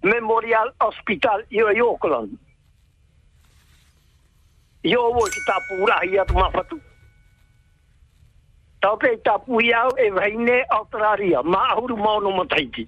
Memorial 0.02 0.72
Hospital 0.80 1.44
i 1.48 1.62
o 1.62 1.70
i 1.72 1.80
Auckland. 1.80 2.36
I 4.82 4.96
o 4.96 5.08
wo 5.14 5.26
i 5.26 5.30
te 5.30 5.40
tapu 5.46 5.88
atu 6.20 6.34
mawhatu. 6.34 6.80
Tau 8.80 8.96
pei 9.02 9.16
tāpū 9.24 9.58
i 9.64 9.72
au 9.74 9.88
e 9.98 10.10
vaine 10.14 10.60
Australia, 10.70 11.40
mā 11.42 11.62
ahuru 11.72 11.96
maono 11.96 12.30
mataiti. 12.36 12.84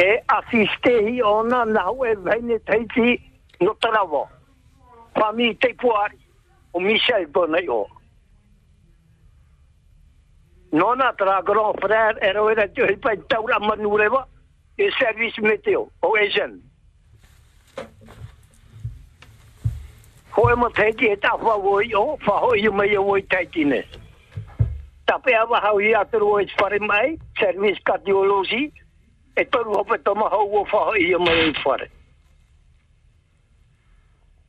E 0.00 0.08
asistehi 0.36 1.20
ona 1.22 1.64
nau 1.68 2.02
e 2.02 2.14
vaine 2.16 2.58
taiti 2.66 3.20
no 3.60 3.76
tarawa. 3.78 4.24
Pami 5.14 5.52
te 5.54 5.74
puari 5.78 6.18
o 6.72 6.80
Michel 6.80 7.26
bona 7.26 7.60
o. 7.68 7.84
Nona 10.74 11.12
tra 11.12 11.40
grand 11.42 11.78
frère 11.78 12.18
e 12.18 12.68
te 12.74 12.82
hui 12.82 12.96
pai 12.96 13.16
taura 13.28 13.60
manurewa 13.60 14.26
e 14.76 14.90
service 14.98 15.40
meteo 15.40 15.88
o 16.02 16.16
Asian. 16.16 16.60
Hoi 20.34 20.56
mo 20.56 20.68
teiti 20.70 21.06
e 21.06 21.16
tawha 21.16 21.54
woi 21.62 21.94
o, 21.94 22.18
whaho 22.26 22.56
i 22.56 22.68
mai 22.68 22.96
o 22.96 23.02
woi 23.02 23.22
teiti 23.22 23.64
ne. 23.64 23.84
Tape 25.06 25.36
awa 25.36 25.60
hau 25.60 25.78
i 25.78 25.94
aturu 25.94 26.32
o 26.32 26.40
i 26.40 26.50
whare 26.58 26.80
mai, 26.80 27.18
service 27.38 27.78
cardiology, 27.86 28.72
e 29.36 29.44
toru 29.44 29.74
hope 29.78 30.02
toma 30.02 30.28
hau 30.28 30.50
o 30.58 30.64
whaho 30.64 30.98
i 30.98 31.14
mai 31.14 31.38
o 31.38 31.50
i 31.52 31.54
whare. 31.64 31.88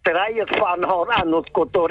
Te 0.04 0.12
rai 0.12 0.40
e 0.40 0.46
whanhor 0.58 1.14
anot 1.22 1.54
koto 1.54 1.86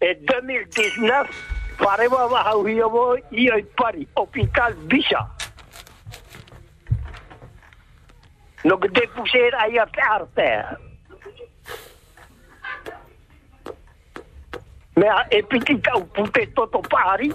rep. 0.00 0.02
E 0.02 0.14
2019, 0.24 1.28
whare 1.78 2.08
wa 2.08 2.26
wa 2.26 2.42
hau 2.42 2.68
i 2.68 2.80
o 2.82 3.16
i 3.30 3.50
o 3.50 3.58
i 3.58 3.62
pari, 3.62 4.08
hospital 4.14 4.74
Bisha. 4.86 5.28
No 8.64 8.78
que 8.78 8.88
te 8.88 9.08
pusiera 9.08 9.62
ahí 9.62 9.78
a 9.78 9.88
arte. 10.10 10.64
Mea 14.96 15.26
e 15.30 15.42
piti 15.42 15.78
tau 15.78 16.04
pute 16.06 16.46
toto 16.54 16.82
pari, 16.82 17.32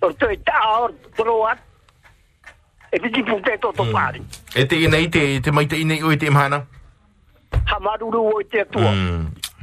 o 0.00 0.12
te 0.12 0.36
taor 0.44 0.92
troat, 1.14 1.58
e 2.90 2.98
piti 2.98 3.22
pute 3.22 3.58
toto 3.58 3.84
pari. 3.92 4.20
E 4.54 4.66
te 4.66 4.76
ina 4.76 4.98
i 4.98 5.08
te, 5.08 5.40
te 5.40 5.50
mai 5.52 5.66
te 5.66 5.76
ina 5.76 5.94
i 5.94 6.02
o 6.02 6.10
i 6.10 6.16
te 6.16 6.26
imhana? 6.26 6.66
Ha 7.66 7.78
maruru 7.78 8.26
o 8.34 8.40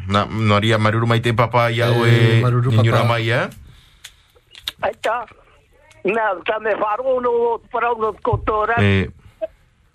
i. 0.06 0.10
Mm. 0.10 0.14
Na, 0.14 0.26
no 0.26 0.60
ria 0.60 0.78
maruru 0.78 1.08
mai 1.08 1.20
te 1.20 1.34
papa 1.34 1.70
ia 1.72 1.90
o 1.92 2.06
e 2.06 2.42
maruru 2.42 2.72
niura 2.72 3.02
papa. 3.02 3.10
mai, 3.10 3.30
eh? 3.30 3.50
Aita, 4.82 5.26
mea 6.06 6.36
ta 6.46 6.60
me 6.60 6.74
wharo 6.76 7.20
no 7.22 7.30
o 7.32 7.62
parau 7.72 7.96
no 7.98 8.14
kotora, 8.22 8.76
E, 8.82 9.08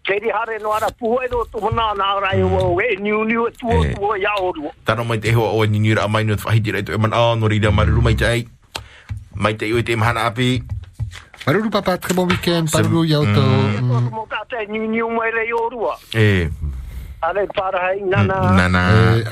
te 0.04 0.18
ri 0.18 0.30
hare 0.30 0.58
no 0.62 0.72
ara 0.72 0.88
puhe 0.90 1.28
no 1.30 1.44
tu 1.52 1.60
mana 1.60 1.94
na 1.94 2.18
rai 2.18 2.42
o 2.42 2.80
e 2.80 2.96
niu 2.98 3.24
niu 3.24 3.46
e 3.46 3.52
tuo 3.52 3.84
Eh. 3.84 3.94
tuo 3.94 4.16
ia 4.16 4.32
oru. 4.40 4.70
tano 4.84 5.04
mai 5.04 5.18
te 5.18 5.30
hoa 5.32 5.52
o 5.52 5.64
e 5.64 5.68
niura 5.68 6.08
mai 6.08 6.24
no 6.24 6.34
whahiti 6.34 6.72
rei 6.72 6.82
to 6.82 6.92
e 6.92 6.98
man 6.98 7.12
a 7.12 7.34
no 7.36 7.46
ria 7.46 7.70
maruru 7.70 8.02
mai 8.02 8.14
te 8.16 8.26
ai. 8.26 8.46
Mai 9.34 9.54
te 9.54 9.66
i 9.68 9.72
o 9.72 9.78
i 9.78 9.82
te 9.84 9.92
imhana 9.92 10.26
api. 10.26 10.62
Maruru 11.46 11.70
papa, 11.70 11.96
très 11.96 12.12
bon 12.14 12.26
week-end. 12.28 12.68
Maruru 12.72 13.04
Yauto. 13.08 13.40
Mm. 13.40 14.10
Mo 14.12 14.26
ka 14.28 14.44
te 14.50 14.66
niu 14.68 14.84
niu 14.90 15.08
mai 15.10 15.30
rei 15.30 15.52
orua. 15.52 15.96
E, 16.14 16.18
Ale 16.18 16.48
para 16.48 16.48
hai 16.50 16.79
nana. 18.56 18.80
Et 19.18 19.24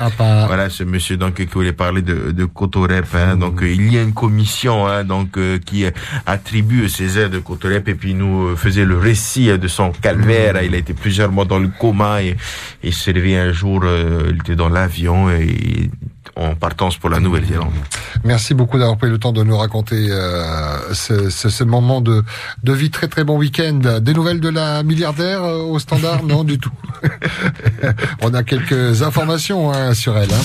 Voilà, 0.47 0.69
ce 0.69 0.83
monsieur 0.83 1.17
donc 1.17 1.33
qui 1.35 1.45
voulait 1.45 1.73
parler 1.73 2.01
de, 2.03 2.31
de 2.31 2.45
Cotorep. 2.45 3.05
Hein, 3.15 3.35
Donc 3.37 3.63
euh, 3.63 3.67
il 3.71 3.91
y 3.91 3.97
a 3.97 4.01
une 4.03 4.13
commission 4.13 4.85
hein, 4.87 5.03
donc 5.03 5.37
euh, 5.37 5.57
qui 5.57 5.85
attribue 6.25 6.87
ces 6.87 7.17
aides 7.17 7.31
de 7.31 7.39
Cotorep 7.39 7.87
et 7.87 7.95
puis 7.95 8.13
nous 8.13 8.49
euh, 8.49 8.55
faisait 8.55 8.85
le 8.85 8.97
récit 8.97 9.49
euh, 9.49 9.57
de 9.57 9.67
son 9.67 9.91
calvaire. 9.91 10.61
Il 10.61 10.75
a 10.75 10.77
été 10.77 10.93
plusieurs 10.93 11.31
mois 11.31 11.45
dans 11.45 11.59
le 11.59 11.69
coma 11.79 12.21
et 12.21 12.29
et 12.83 12.87
il 12.89 12.93
s'est 12.93 13.11
réveillé 13.11 13.39
un 13.39 13.51
jour. 13.51 13.81
euh, 13.83 14.29
il 14.29 14.35
était 14.37 14.55
dans 14.55 14.69
l'avion 14.69 15.29
et 15.31 15.89
en 16.39 16.55
partance 16.55 16.97
pour 16.97 17.09
la 17.09 17.19
Nouvelle-Zélande. 17.19 17.73
Merci 18.23 18.53
beaucoup 18.53 18.77
d'avoir 18.77 18.97
pris 18.97 19.09
le 19.09 19.17
temps 19.17 19.31
de 19.31 19.43
nous 19.43 19.57
raconter 19.57 20.07
euh, 20.09 20.93
ce, 20.93 21.29
ce, 21.29 21.49
ce, 21.49 21.63
moment 21.63 22.01
de, 22.01 22.23
de 22.63 22.73
vie. 22.73 22.89
Très 22.89 23.07
très 23.07 23.23
bon 23.23 23.37
week-end. 23.37 23.99
Des 24.01 24.13
nouvelles 24.13 24.39
de 24.39 24.49
la 24.49 24.83
milliardaire 24.83 25.43
euh, 25.43 25.57
au 25.57 25.79
standard? 25.79 26.23
Non, 26.23 26.43
du 26.43 26.57
tout. 26.57 26.71
On 28.21 28.33
a 28.33 28.43
quelques 28.43 29.01
informations 29.01 29.71
hein, 29.71 29.93
sur 29.93 30.17
elle. 30.17 30.31
Hein. 30.31 30.43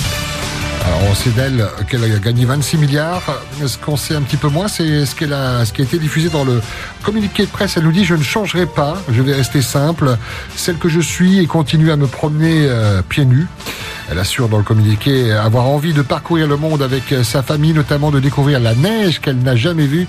Alors 0.87 1.01
on 1.11 1.15
sait 1.15 1.31
d'elle 1.31 1.66
qu'elle 1.89 2.05
a 2.05 2.19
gagné 2.19 2.45
26 2.45 2.77
milliards. 2.77 3.23
Ce 3.66 3.79
qu'on 3.79 3.97
sait 3.97 4.15
un 4.15 4.21
petit 4.21 4.37
peu 4.37 4.49
moins, 4.49 4.69
c'est 4.69 5.07
ce, 5.07 5.15
qu'elle 5.15 5.33
a, 5.33 5.65
ce 5.65 5.73
qui 5.73 5.81
a 5.81 5.85
été 5.85 5.99
diffusé 5.99 6.29
dans 6.29 6.45
le 6.45 6.61
communiqué 7.03 7.47
de 7.47 7.51
presse. 7.51 7.79
Elle 7.79 7.85
nous 7.85 7.93
dit 7.93 8.05
je 8.05 8.15
ne 8.15 8.23
changerai 8.23 8.66
pas, 8.66 8.99
je 9.11 9.23
vais 9.23 9.35
rester 9.35 9.62
simple, 9.62 10.19
celle 10.57 10.77
que 10.77 10.91
je 10.91 11.01
suis 11.01 11.39
et 11.39 11.47
continuer 11.47 11.91
à 11.91 11.97
me 11.97 12.07
promener 12.07 12.66
euh, 12.69 13.01
pieds 13.01 13.25
nus. 13.25 13.47
Elle 14.10 14.18
assure 14.18 14.48
dans 14.48 14.59
le 14.59 14.64
communiqué 14.64 15.32
avoir 15.32 15.66
envie 15.66 15.93
de 15.93 16.02
parcourir 16.02 16.47
le 16.47 16.56
monde 16.56 16.82
avec 16.82 17.14
sa 17.22 17.43
famille, 17.43 17.72
notamment 17.72 18.10
de 18.10 18.20
découvrir 18.20 18.60
la 18.60 18.74
neige 18.74 19.20
qu'elle 19.20 19.39
n'a 19.39 19.56
jamais 19.56 19.86
vue. 19.86 20.06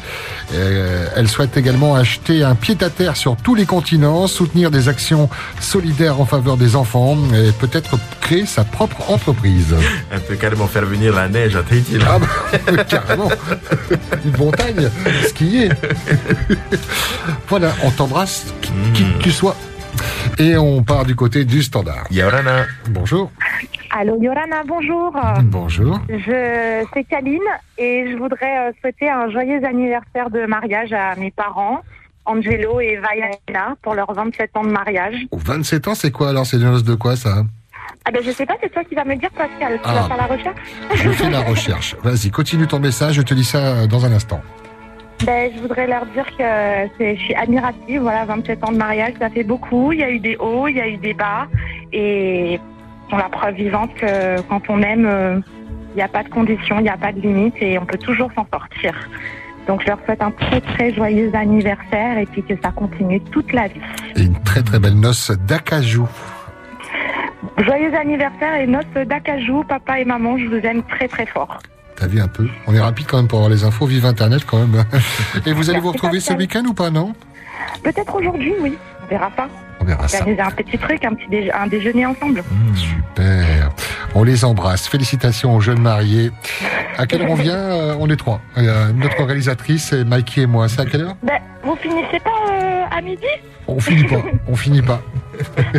Euh, 0.53 1.07
elle 1.15 1.27
souhaite 1.27 1.57
également 1.57 1.95
acheter 1.95 2.43
un 2.43 2.55
pied-à-terre 2.55 3.15
sur 3.15 3.35
tous 3.37 3.55
les 3.55 3.65
continents, 3.65 4.27
soutenir 4.27 4.71
des 4.71 4.89
actions 4.89 5.29
solidaires 5.59 6.19
en 6.19 6.25
faveur 6.25 6.57
des 6.57 6.75
enfants 6.75 7.17
et 7.33 7.51
peut-être 7.51 7.97
créer 8.21 8.45
sa 8.45 8.63
propre 8.63 9.09
entreprise. 9.09 9.75
Elle 10.11 10.21
peut 10.21 10.35
carrément 10.35 10.67
faire 10.67 10.85
venir 10.85 11.13
la 11.13 11.29
neige 11.29 11.55
à 11.55 11.63
Tahiti. 11.63 11.97
Là. 11.97 12.05
Ah 12.09 12.19
bah, 12.19 12.83
carrément. 12.89 13.29
Une 14.25 14.37
montagne, 14.37 14.89
skier. 15.27 15.69
voilà, 17.47 17.73
on 17.83 17.91
t'embrasse, 17.91 18.45
qui 18.93 19.03
que 19.03 19.23
tu 19.23 19.31
sois. 19.31 19.55
Et 20.39 20.57
on 20.57 20.83
part 20.83 21.05
du 21.05 21.15
côté 21.15 21.45
du 21.45 21.61
standard. 21.63 22.05
Yorana. 22.11 22.65
Bonjour. 22.89 23.31
Allô 23.97 24.21
Yorana, 24.21 24.63
bonjour. 24.67 25.15
Bonjour. 25.43 25.99
Je 26.09 26.85
c'est 26.93 27.03
Kaline 27.05 27.39
et 27.77 28.11
je 28.11 28.17
voudrais 28.17 28.67
euh, 28.67 28.71
souhaiter 28.81 29.09
un 29.09 29.29
joyeux 29.29 29.63
anniversaire 29.65 30.29
de 30.29 30.45
mariage 30.45 30.91
à 30.91 31.15
mes 31.15 31.31
parents. 31.31 31.79
Angelo 32.25 32.79
et 32.81 32.97
Vaiana 32.97 33.75
pour 33.83 33.93
leurs 33.93 34.11
27 34.11 34.49
ans 34.57 34.63
de 34.63 34.71
mariage. 34.71 35.15
27 35.31 35.87
ans, 35.87 35.95
c'est 35.95 36.11
quoi 36.11 36.29
alors? 36.29 36.45
C'est 36.45 36.57
une 36.57 36.63
noces 36.63 36.83
de 36.83 36.95
quoi 36.95 37.15
ça? 37.15 37.43
Ah 38.03 38.11
ben 38.11 38.21
je 38.25 38.31
sais 38.31 38.45
pas, 38.45 38.55
c'est 38.61 38.71
toi 38.71 38.83
qui 38.83 38.95
vas 38.95 39.05
me 39.05 39.15
dire 39.15 39.29
Pascal. 39.31 39.73
Tu 39.75 39.79
Ah. 39.85 39.93
vas 39.93 40.03
faire 40.07 40.17
la 40.17 40.25
recherche? 40.25 40.57
Je 40.95 41.09
fais 41.11 41.29
la 41.29 41.41
recherche. 41.41 41.95
Vas-y, 42.03 42.31
continue 42.31 42.67
ton 42.67 42.79
message, 42.79 43.15
je 43.15 43.21
te 43.21 43.33
dis 43.33 43.45
ça 43.45 43.59
euh, 43.59 43.87
dans 43.87 44.05
un 44.05 44.11
instant. 44.11 44.41
Ben, 45.23 45.51
je 45.55 45.61
voudrais 45.61 45.87
leur 45.87 46.05
dire 46.07 46.25
que 46.37 46.43
je 46.99 47.19
suis 47.19 47.33
admirative. 47.35 48.01
Voilà, 48.01 48.25
27 48.25 48.63
ans 48.63 48.71
de 48.71 48.77
mariage, 48.77 49.13
ça 49.19 49.29
fait 49.29 49.43
beaucoup. 49.43 49.91
Il 49.91 49.99
y 49.99 50.03
a 50.03 50.09
eu 50.09 50.19
des 50.19 50.35
hauts, 50.37 50.67
il 50.67 50.75
y 50.75 50.81
a 50.81 50.87
eu 50.87 50.97
des 50.97 51.13
bas. 51.13 51.47
Et 51.93 52.59
sont 53.09 53.17
la 53.17 53.29
preuve 53.29 53.55
vivante 53.55 53.93
que 53.95 54.41
quand 54.41 54.61
on 54.69 54.81
aime, 54.81 55.05
euh, 55.05 55.39
il 55.93 55.97
n'y 55.97 56.01
a 56.01 56.07
pas 56.07 56.23
de 56.23 56.29
conditions, 56.29 56.79
il 56.79 56.83
n'y 56.83 56.89
a 56.89 56.97
pas 56.97 57.11
de 57.11 57.21
limites 57.21 57.55
et 57.61 57.77
on 57.79 57.85
peut 57.85 57.97
toujours 57.97 58.29
s'en 58.35 58.45
sortir. 58.51 58.93
Donc, 59.67 59.81
je 59.81 59.87
leur 59.87 59.99
souhaite 60.05 60.21
un 60.21 60.31
très, 60.31 60.61
très 60.61 60.93
joyeux 60.93 61.31
anniversaire 61.33 62.17
et 62.17 62.25
puis 62.25 62.43
que 62.43 62.53
ça 62.61 62.71
continue 62.71 63.19
toute 63.21 63.51
la 63.53 63.67
vie. 63.67 63.81
Et 64.15 64.23
une 64.23 64.39
très 64.43 64.61
très 64.61 64.79
belle 64.79 64.99
noce 64.99 65.31
d'acajou. 65.31 66.07
Joyeux 67.57 67.95
anniversaire 67.95 68.55
et 68.55 68.67
noces 68.67 68.85
d'acajou, 69.07 69.63
papa 69.63 69.99
et 69.99 70.05
maman, 70.05 70.37
je 70.37 70.45
vous 70.45 70.65
aime 70.65 70.83
très, 70.83 71.07
très 71.07 71.25
fort. 71.25 71.59
T'as 71.97 72.07
vu 72.07 72.19
un 72.19 72.27
peu 72.27 72.47
On 72.67 72.73
est 72.75 72.79
rapide 72.79 73.05
quand 73.07 73.17
même 73.17 73.27
pour 73.27 73.39
avoir 73.39 73.49
les 73.51 73.63
infos. 73.63 73.85
Vive 73.85 74.05
Internet 74.05 74.43
quand 74.45 74.57
même. 74.59 74.83
Et 75.45 75.53
vous 75.53 75.69
allez 75.69 75.79
vous 75.79 75.91
retrouver 75.91 76.19
ce 76.19 76.33
week-end 76.33 76.63
ou 76.65 76.73
pas, 76.73 76.89
non 76.89 77.13
Peut-être 77.83 78.15
aujourd'hui, 78.15 78.53
oui. 78.61 78.77
On 79.03 79.07
verra 79.07 79.29
pas. 79.29 79.47
On 79.79 79.85
verra 79.85 80.07
ça. 80.07 80.23
Un 80.25 80.51
petit 80.51 80.77
truc, 80.77 81.05
un 81.05 81.13
petit 81.13 81.27
déje- 81.29 81.51
un 81.53 81.67
déjeuner 81.67 82.05
ensemble. 82.05 82.43
Super. 82.75 83.69
On 84.13 84.23
les 84.23 84.43
embrasse. 84.43 84.87
Félicitations 84.87 85.55
aux 85.55 85.61
jeunes 85.61 85.81
mariés. 85.81 86.31
À 86.97 87.05
quelle 87.05 87.21
heure 87.21 87.31
on 87.31 87.35
vient 87.35 87.55
Euh, 87.55 87.95
On 87.99 88.09
est 88.09 88.15
trois. 88.15 88.41
Euh, 88.57 88.91
notre 88.93 89.23
réalisatrice, 89.23 89.87
c'est 89.89 90.03
Mikey 90.03 90.41
et 90.41 90.45
moi. 90.47 90.67
C'est 90.69 90.81
à 90.81 90.85
quelle 90.85 91.01
heure 91.01 91.15
Ben, 91.23 91.39
vous 91.63 91.75
finissez 91.75 92.19
pas 92.19 92.29
euh, 92.51 92.83
à 92.97 93.01
midi? 93.01 93.23
On 93.67 93.79
finit 93.79 94.05
pas. 94.05 94.21
On 94.47 94.55
finit 94.55 94.81
pas. 94.81 95.01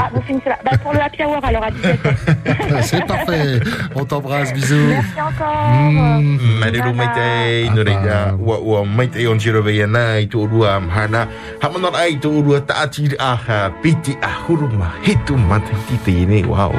Ah, 0.00 0.10
vous 0.14 0.22
finissez 0.22 0.48
là. 0.48 0.58
Pour 0.82 0.92
le 0.92 1.00
happy 1.00 1.22
hour, 1.24 1.40
alors 1.44 1.64
à 1.64 1.70
17h. 1.70 2.82
C'est 2.82 3.06
parfait. 3.06 3.60
On 3.94 4.04
t'embrasse. 4.04 4.52
Bisous. 4.52 4.76
Merci 4.88 5.20
encore. 5.20 5.70
Mm. 5.90 6.38
Marilu 6.60 6.92
maite 6.94 7.70
no 7.74 7.82
reira 7.84 8.34
ua 8.38 8.58
ua 8.60 8.84
maite 8.84 9.26
on 9.28 9.38
jiro 9.38 9.62
veia 9.62 9.86
na 9.86 10.18
i 10.20 10.26
tu 10.28 10.38
urua 10.38 10.80
mhana 10.80 11.26
hamanor 11.62 11.96
ai 11.96 12.16
tu 12.18 12.28
urua 12.28 12.60
taati 12.60 13.10
a 13.18 13.34
ha 13.36 13.70
piti 13.82 14.16
a 14.22 14.30
huruma 14.46 14.92
hitu 15.02 15.36
mataiti 15.36 15.96
te 16.04 16.12
ine 16.22 16.44
wow 16.46 16.72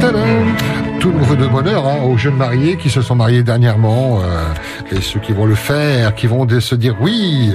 Tadam. 0.00 0.73
Tout 1.04 1.12
le 1.12 1.18
monde 1.18 1.36
de 1.36 1.46
bonheur 1.46 1.86
hein, 1.86 1.98
aux 2.02 2.16
jeunes 2.16 2.36
mariés 2.36 2.78
qui 2.78 2.88
se 2.88 3.02
sont 3.02 3.14
mariés 3.14 3.42
dernièrement 3.42 4.22
euh, 4.22 4.42
et 4.90 5.02
ceux 5.02 5.20
qui 5.20 5.32
vont 5.32 5.44
le 5.44 5.54
faire, 5.54 6.14
qui 6.14 6.26
vont 6.26 6.46
de- 6.46 6.60
se 6.60 6.74
dire 6.74 6.96
oui, 6.98 7.54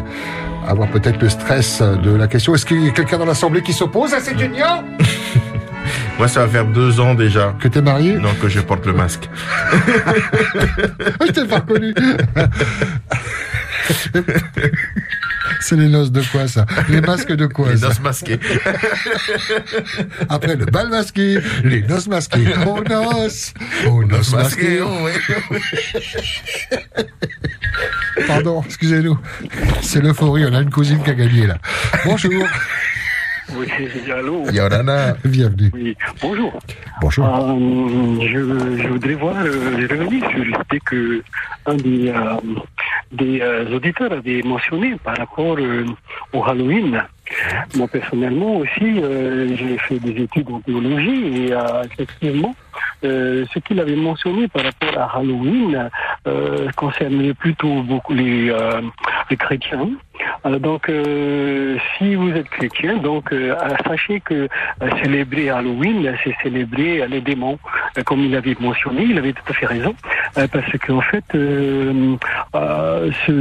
avoir 0.67 0.87
peut-être 0.89 1.19
le 1.19 1.29
stress 1.29 1.81
de 1.81 2.11
la 2.15 2.27
question. 2.27 2.53
Est-ce 2.53 2.67
qu'il 2.67 2.85
y 2.85 2.89
a 2.89 2.91
quelqu'un 2.91 3.17
dans 3.17 3.25
l'assemblée 3.25 3.63
qui 3.63 3.73
s'oppose 3.73 4.13
à 4.13 4.19
cette 4.19 4.39
union? 4.39 4.83
Moi, 6.19 6.27
ça 6.27 6.41
va 6.41 6.47
faire 6.47 6.65
deux 6.65 6.99
ans 6.99 7.15
déjà. 7.15 7.55
Que 7.59 7.67
t'es 7.67 7.81
marié? 7.81 8.17
Non, 8.17 8.29
que 8.39 8.49
je 8.49 8.59
porte 8.59 8.85
le 8.85 8.93
masque. 8.93 9.27
Je 11.25 11.31
t'ai 11.31 11.45
pas 11.45 11.55
reconnu. 11.55 11.91
C'est 15.61 15.75
les 15.75 15.87
noces 15.87 16.11
de 16.11 16.21
quoi 16.21 16.47
ça 16.47 16.65
Les 16.89 17.01
masques 17.01 17.31
de 17.31 17.45
quoi 17.47 17.69
Les 17.71 17.77
ça 17.77 17.87
noces 17.87 17.99
masquées. 18.01 18.39
Après 20.29 20.55
le 20.55 20.65
bal 20.65 20.89
masqué, 20.89 21.39
les 21.63 21.81
noces 21.81 22.07
masquées. 22.07 22.47
Oh 22.67 22.79
noces 22.87 23.53
Oh 23.87 24.03
noces 24.03 24.33
masquées 24.33 24.79
Pardon, 28.27 28.63
excusez-nous. 28.65 29.17
C'est 29.81 30.01
l'euphorie, 30.01 30.45
on 30.45 30.53
a 30.53 30.61
une 30.61 30.69
cousine 30.69 31.01
qui 31.03 31.09
a 31.09 31.13
gagné 31.13 31.47
là. 31.47 31.57
Bonjour. 32.05 32.45
Oui, 33.55 33.67
allô. 34.13 34.43
Yorana. 34.51 35.15
Bienvenue. 35.25 35.71
Oui, 35.73 35.95
bonjour. 36.21 36.59
Bonjour. 37.01 37.25
Euh, 37.25 38.19
je, 38.21 38.81
je 38.81 38.87
voudrais 38.87 39.15
voir, 39.15 39.35
euh, 39.37 39.87
revenir 39.89 40.29
sur 40.29 40.43
le 40.45 40.53
fait 40.69 40.79
que 40.85 41.23
un 41.65 41.75
des, 41.75 42.09
euh, 42.09 42.35
des 43.11 43.41
euh, 43.41 43.75
auditeurs 43.75 44.11
avait 44.11 44.41
mentionné 44.43 44.95
par 45.03 45.17
rapport 45.17 45.57
euh, 45.57 45.85
au 46.33 46.43
Halloween. 46.43 47.03
Moi, 47.75 47.87
personnellement 47.87 48.57
aussi, 48.57 49.01
euh, 49.03 49.55
j'ai 49.55 49.77
fait 49.77 49.99
des 49.99 50.23
études 50.23 50.49
en 50.49 50.61
théologie 50.61 51.45
et 51.45 51.53
euh, 51.53 51.83
effectivement, 51.83 52.55
euh, 53.03 53.45
ce 53.53 53.59
qu'il 53.59 53.79
avait 53.79 53.95
mentionné 53.95 54.47
par 54.47 54.63
rapport 54.63 54.97
à 54.99 55.19
Halloween 55.19 55.89
euh, 56.27 56.67
concernait 56.75 57.33
plutôt 57.33 57.83
beaucoup 57.83 58.13
les, 58.13 58.49
euh, 58.49 58.81
les 59.29 59.37
chrétiens. 59.37 59.89
Alors, 60.43 60.59
donc, 60.59 60.89
euh, 60.89 61.77
si 61.97 62.15
vous 62.15 62.31
êtes 62.31 62.49
chrétien, 62.49 62.97
donc 62.97 63.31
euh, 63.33 63.55
sachez 63.87 64.19
que 64.21 64.47
euh, 64.81 64.89
célébrer 65.03 65.49
Halloween, 65.49 66.13
c'est 66.23 66.35
célébrer 66.43 67.01
euh, 67.01 67.07
les 67.07 67.21
démons, 67.21 67.59
Euh, 67.97 68.03
comme 68.03 68.19
il 68.19 68.35
avait 68.35 68.55
mentionné, 68.59 69.03
il 69.03 69.17
avait 69.17 69.33
tout 69.33 69.43
à 69.49 69.53
fait 69.53 69.65
raison, 69.65 69.95
euh, 70.37 70.47
parce 70.51 70.71
qu'en 70.85 71.01
fait, 71.01 71.23
euh, 71.33 72.15
euh, 72.55 73.11
ce, 73.25 73.33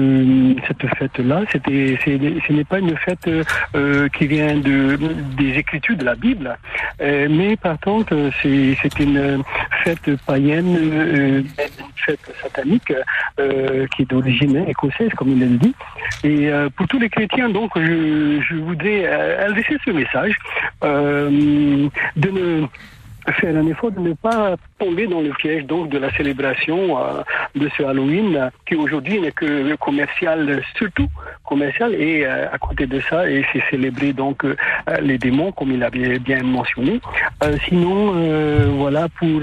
cette 0.67 0.87
fête-là, 0.97 1.43
c'était, 1.53 1.99
ce 2.05 2.53
n'est 2.53 2.65
pas 2.65 2.79
une 2.79 2.97
fête 2.97 3.27
euh, 3.29 3.45
euh, 3.75 4.09
qui 4.09 4.27
vient 4.27 4.57
de, 4.57 4.99
des 5.37 5.59
Écritures 5.59 5.97
de 5.97 6.05
la 6.05 6.15
Bible, 6.15 6.57
euh, 7.03 7.29
mais 7.31 7.57
par 7.57 7.79
contre, 7.81 8.15
euh, 8.15 8.31
c'est 8.43 8.99
une 9.01 9.43
fête 9.85 10.09
païenne, 10.27 11.45
euh, 12.11 12.17
satanique 12.43 12.93
euh, 13.39 13.87
qui 13.89 14.03
est 14.03 14.11
d'origine 14.11 14.65
écossaise, 14.69 15.11
comme 15.17 15.31
il 15.31 15.41
le 15.41 15.59
dit. 15.59 15.75
Et 16.25 16.49
euh, 16.49 16.69
pour 16.71 16.87
tous 16.89 16.99
les 16.99 17.09
chrétiens, 17.09 17.49
donc, 17.49 17.71
je, 17.77 18.41
je 18.41 18.55
voudrais 18.57 19.05
euh, 19.07 19.47
adresser 19.47 19.77
ce 19.85 19.91
message 19.91 20.37
euh, 20.85 21.89
de 22.17 22.31
ne 22.31 22.67
faire 23.33 23.57
un 23.57 23.67
effort 23.67 23.91
de 23.91 24.01
ne 24.01 24.13
pas 24.15 24.57
tomber 24.79 25.07
dans 25.07 25.21
le 25.21 25.31
piège 25.31 25.65
donc 25.67 25.89
de 25.89 25.99
la 25.99 26.13
célébration 26.17 26.99
euh, 26.99 27.23
de 27.55 27.69
ce 27.77 27.83
Halloween 27.83 28.51
qui 28.67 28.75
aujourd'hui 28.75 29.21
n'est 29.21 29.33
que 29.33 29.75
commercial 29.77 30.63
surtout 30.77 31.09
commercial 31.45 31.95
et 31.95 32.25
euh, 32.25 32.47
à 32.53 32.59
côté 32.59 32.87
de 32.87 33.01
ça 33.01 33.29
et 33.29 33.45
c'est 33.53 33.63
célébrer 33.71 34.13
donc 34.13 34.45
euh, 34.45 34.55
les 35.01 35.19
démons 35.19 35.53
comme 35.53 35.73
il 35.73 35.83
avait 35.83 36.19
bien 36.19 36.43
mentionné. 36.43 37.01
Sinon 37.69 38.13
voilà 38.77 39.09
pour 39.19 39.41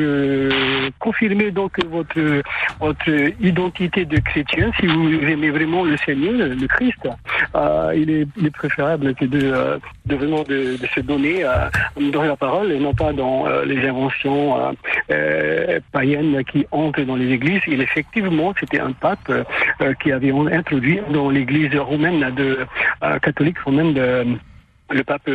confirmer 1.00 1.52
donc 1.52 1.72
votre 1.86 2.42
votre 2.80 3.10
identité 3.42 4.06
de 4.06 4.18
chrétien 4.20 4.72
si 4.80 4.88
vous 4.88 5.12
aimez 5.14 5.50
vraiment 5.50 5.84
le 5.84 5.98
Seigneur 5.98 6.34
le 6.34 6.68
Christ 6.68 7.08
il, 7.96 8.10
est, 8.12 8.50
préférable 8.52 9.14
que 9.16 9.26
de, 9.26 9.80
de 10.06 10.16
vraiment 10.16 10.44
de, 10.44 10.78
de 10.78 10.88
se 10.94 11.00
donner 11.00 11.44
dans 12.12 12.24
la 12.24 12.36
parole 12.36 12.72
et 12.72 12.80
non 12.80 12.94
pas 12.94 13.14
dans 13.14 13.48
euh, 13.48 13.66
inventions 13.80 14.60
euh, 14.60 14.72
euh, 15.12 15.80
païennes 15.92 16.44
qui 16.46 16.66
entrent 16.72 17.02
dans 17.02 17.16
les 17.16 17.32
églises. 17.32 17.62
Et 17.68 17.74
effectivement, 17.74 18.54
c'était 18.60 18.80
un 18.80 18.92
pape 18.92 19.30
euh, 19.30 19.94
qui 20.02 20.12
avait 20.12 20.32
introduit 20.32 21.00
dans 21.10 21.30
l'église 21.30 21.76
romaine 21.76 22.34
de 22.36 22.60
euh, 23.04 23.20
catholique 23.20 23.60
romaine 23.60 24.40
le 24.92 25.04
pape 25.04 25.30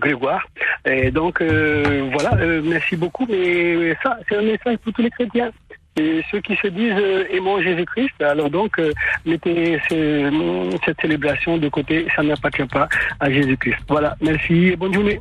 Grégoire. 0.00 0.44
Et 0.84 1.12
donc, 1.12 1.40
voilà, 1.40 2.36
merci 2.64 2.96
beaucoup. 2.96 3.24
Mais 3.28 3.94
ça, 4.02 4.18
c'est 4.28 4.36
un 4.36 4.42
message 4.42 4.78
pour 4.78 4.92
tous 4.92 5.02
les 5.02 5.10
chrétiens. 5.10 5.50
Et 5.96 6.22
ceux 6.30 6.40
qui 6.40 6.56
se 6.56 6.66
disent 6.68 6.92
euh, 6.98 7.24
aimons 7.30 7.62
Jésus-Christ, 7.62 8.20
alors 8.20 8.50
donc, 8.50 8.78
euh, 8.80 8.90
mettez 9.24 9.78
ce- 9.88 10.76
cette 10.84 11.00
célébration 11.00 11.56
de 11.56 11.68
côté, 11.68 12.06
ça 12.16 12.22
n'appartient 12.24 12.66
pas 12.66 12.88
à 13.20 13.30
Jésus-Christ. 13.30 13.76
Voilà, 13.88 14.16
merci 14.20 14.54
et 14.68 14.76
bonne 14.76 14.92
journée. 14.92 15.20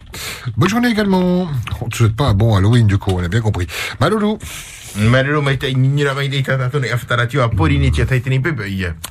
Bonne 0.57 0.69
journée 0.69 0.89
également. 0.89 1.47
On 1.81 1.87
ne 1.87 1.93
souhaite 1.93 2.15
pas 2.15 2.25
un 2.25 2.33
bon 2.33 2.55
Halloween 2.55 2.87
du 2.87 2.97
coup, 2.97 3.11
on 3.15 3.23
a 3.23 3.27
bien 3.27 3.41
compris. 3.41 3.67
Maloulou. 3.99 4.39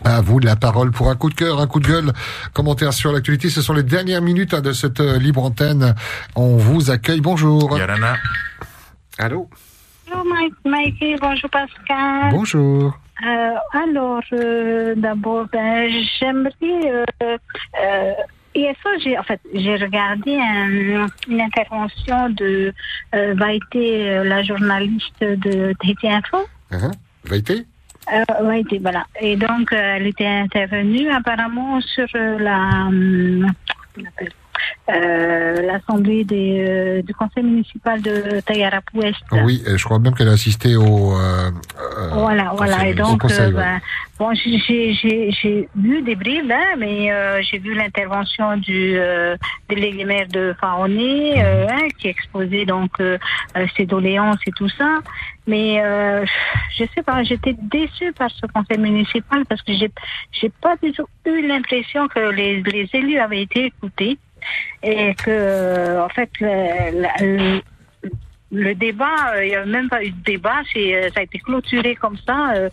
À 0.04 0.20
vous 0.20 0.38
la 0.38 0.54
parole 0.56 0.90
pour 0.92 1.10
un 1.10 1.16
coup 1.16 1.28
de 1.28 1.34
cœur, 1.34 1.60
un 1.60 1.66
coup 1.66 1.80
de 1.80 1.86
gueule, 1.88 2.12
commentaire 2.52 2.92
sur 2.92 3.12
l'actualité. 3.12 3.50
Ce 3.50 3.62
sont 3.62 3.72
les 3.72 3.82
dernières 3.82 4.22
minutes 4.22 4.54
hein, 4.54 4.60
de 4.60 4.72
cette 4.72 5.00
euh, 5.00 5.18
libre 5.18 5.42
antenne. 5.44 5.94
On 6.36 6.56
vous 6.56 6.90
accueille. 6.92 7.20
Bonjour. 7.20 7.76
Yarana. 7.78 8.14
Allô 9.18 9.48
Bonjour 10.08 10.24
Mike, 10.24 10.54
Mikey, 10.64 11.16
bonjour 11.20 11.50
Pascal. 11.50 12.30
Bonjour. 12.32 12.98
Euh, 13.24 13.54
alors, 13.72 14.22
euh, 14.32 14.94
d'abord, 14.96 15.46
ben, 15.52 15.90
j'aimerais. 16.18 16.52
Euh, 16.62 17.04
euh, 17.22 18.12
hier 18.54 18.74
soir, 18.82 18.94
j'ai 19.02 19.16
en 19.18 19.22
fait, 19.22 19.40
j'ai 19.54 19.76
regardé 19.76 20.36
un- 20.38 21.06
une 21.28 21.40
intervention 21.40 22.30
de 22.30 22.72
euh, 23.14 23.34
Vaïté, 23.34 24.08
euh, 24.10 24.24
la 24.24 24.42
journaliste 24.42 25.20
de 25.20 25.72
TT 25.80 26.08
Info. 26.08 26.38
Hein 26.72 26.90
Vaïté? 27.24 27.64
Euh, 28.12 28.24
Vaïté, 28.42 28.78
voilà. 28.80 29.06
Et 29.20 29.36
donc, 29.36 29.72
euh, 29.72 29.76
elle 29.96 30.08
était 30.08 30.26
intervenue 30.26 31.08
apparemment 31.10 31.80
sur 31.80 32.06
euh, 32.16 32.38
la. 32.38 32.86
hum, 32.88 33.52
comment 33.94 34.06
on 34.06 34.08
appelle 34.08 34.28
euh, 34.28 34.41
l'assemblée 34.88 36.24
des, 36.24 36.64
euh, 36.66 37.02
du 37.02 37.14
conseil 37.14 37.42
municipal 37.44 38.00
de 38.02 38.40
Tayarap 38.40 38.84
Ouest. 38.94 39.20
Oui, 39.44 39.62
je 39.66 39.84
crois 39.84 39.98
même 39.98 40.14
qu'elle 40.14 40.28
a 40.28 40.32
assisté 40.32 40.76
au. 40.76 41.14
euh, 41.16 41.50
euh, 41.80 42.10
Voilà, 42.12 42.52
voilà. 42.56 42.86
Et 42.86 42.94
donc, 42.94 43.20
conseil, 43.22 43.40
euh, 43.40 43.46
ouais. 43.48 43.54
ben, 43.54 43.80
bon, 44.18 44.34
j'ai- 44.34 45.68
vu 45.76 46.02
des 46.02 46.14
bribes, 46.16 46.50
hein, 46.50 46.76
mais 46.78 47.10
euh, 47.12 47.40
j'ai 47.42 47.58
vu 47.58 47.74
l'intervention 47.74 48.56
du 48.56 48.94
euh, 48.96 49.36
délégué 49.68 50.04
maire 50.04 50.26
de 50.28 50.54
Faoné, 50.60 51.42
euh, 51.42 51.66
hein, 51.68 51.88
qui 51.98 52.08
exposait 52.08 52.64
donc 52.64 52.90
euh, 53.00 53.18
euh, 53.56 53.66
ses 53.76 53.86
doléances 53.86 54.38
et 54.46 54.52
tout 54.52 54.68
ça. 54.68 54.98
Mais 55.46 55.82
euh, 55.82 56.24
je 56.78 56.84
sais 56.94 57.02
pas, 57.02 57.22
j'étais 57.24 57.54
déçue 57.60 58.12
par 58.12 58.30
ce 58.30 58.46
conseil 58.46 58.78
municipal 58.78 59.44
parce 59.48 59.62
que 59.62 59.72
j'ai 59.72 59.90
j'ai 60.32 60.50
pas 60.60 60.76
du 60.82 60.92
tout 60.92 61.06
eu 61.26 61.46
l'impression 61.46 62.06
que 62.08 62.30
les, 62.30 62.62
les 62.62 62.88
élus 62.92 63.18
avaient 63.18 63.42
été 63.42 63.66
écoutés 63.66 64.18
et 64.82 65.14
que 65.14 66.00
en 66.00 66.08
fait 66.08 66.30
le, 66.40 67.02
le- 67.20 67.60
le 68.54 68.74
débat, 68.74 69.32
euh, 69.34 69.46
il 69.46 69.48
n'y 69.48 69.54
a 69.54 69.64
même 69.64 69.88
pas 69.88 70.04
eu 70.04 70.10
de 70.10 70.22
débat, 70.26 70.60
euh, 70.76 71.08
ça 71.14 71.20
a 71.20 71.22
été 71.22 71.38
clôturé 71.38 71.94
comme 71.96 72.18
ça, 72.26 72.52
euh, 72.54 72.68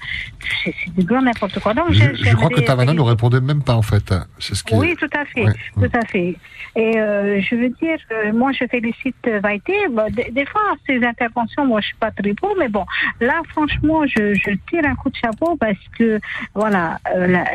c'est 0.65 0.75
du 0.97 1.05
grand 1.05 1.21
n'importe 1.21 1.57
quoi. 1.61 1.73
Donc, 1.73 1.93
Je, 1.93 2.35
crois 2.35 2.49
que 2.49 2.59
Tavana 2.59 2.91
ne 2.93 2.99
répondait 2.99 3.39
même 3.39 3.63
pas 3.63 3.75
en 3.75 3.81
fait. 3.81 4.13
Ce 4.39 4.61
qui. 4.61 4.75
oui, 4.75 4.97
tout 4.99 5.07
à 5.17 5.23
fait, 5.23 5.45
tout 5.75 5.97
à 5.97 6.05
fait. 6.05 6.35
Et 6.75 6.99
euh, 6.99 7.39
je 7.39 7.55
veux 7.55 7.69
dire, 7.69 7.97
moi, 8.33 8.51
je 8.51 8.65
félicite 8.67 9.25
Vaïté. 9.41 9.73
Des, 10.11 10.29
des 10.31 10.45
fois, 10.47 10.61
ces 10.85 11.01
interventions, 11.01 11.65
moi, 11.65 11.79
je 11.79 11.87
suis 11.87 11.95
pas 11.95 12.11
très 12.11 12.33
pour, 12.33 12.53
mais 12.59 12.67
bon, 12.67 12.85
là, 13.21 13.41
franchement, 13.47 14.05
je, 14.05 14.33
je 14.33 14.51
tire 14.69 14.83
un 14.85 14.95
coup 14.95 15.09
de 15.09 15.15
chapeau 15.15 15.55
parce 15.55 15.79
que, 15.97 16.19
voilà, 16.55 16.99
euh, 17.15 17.25
la- 17.25 17.45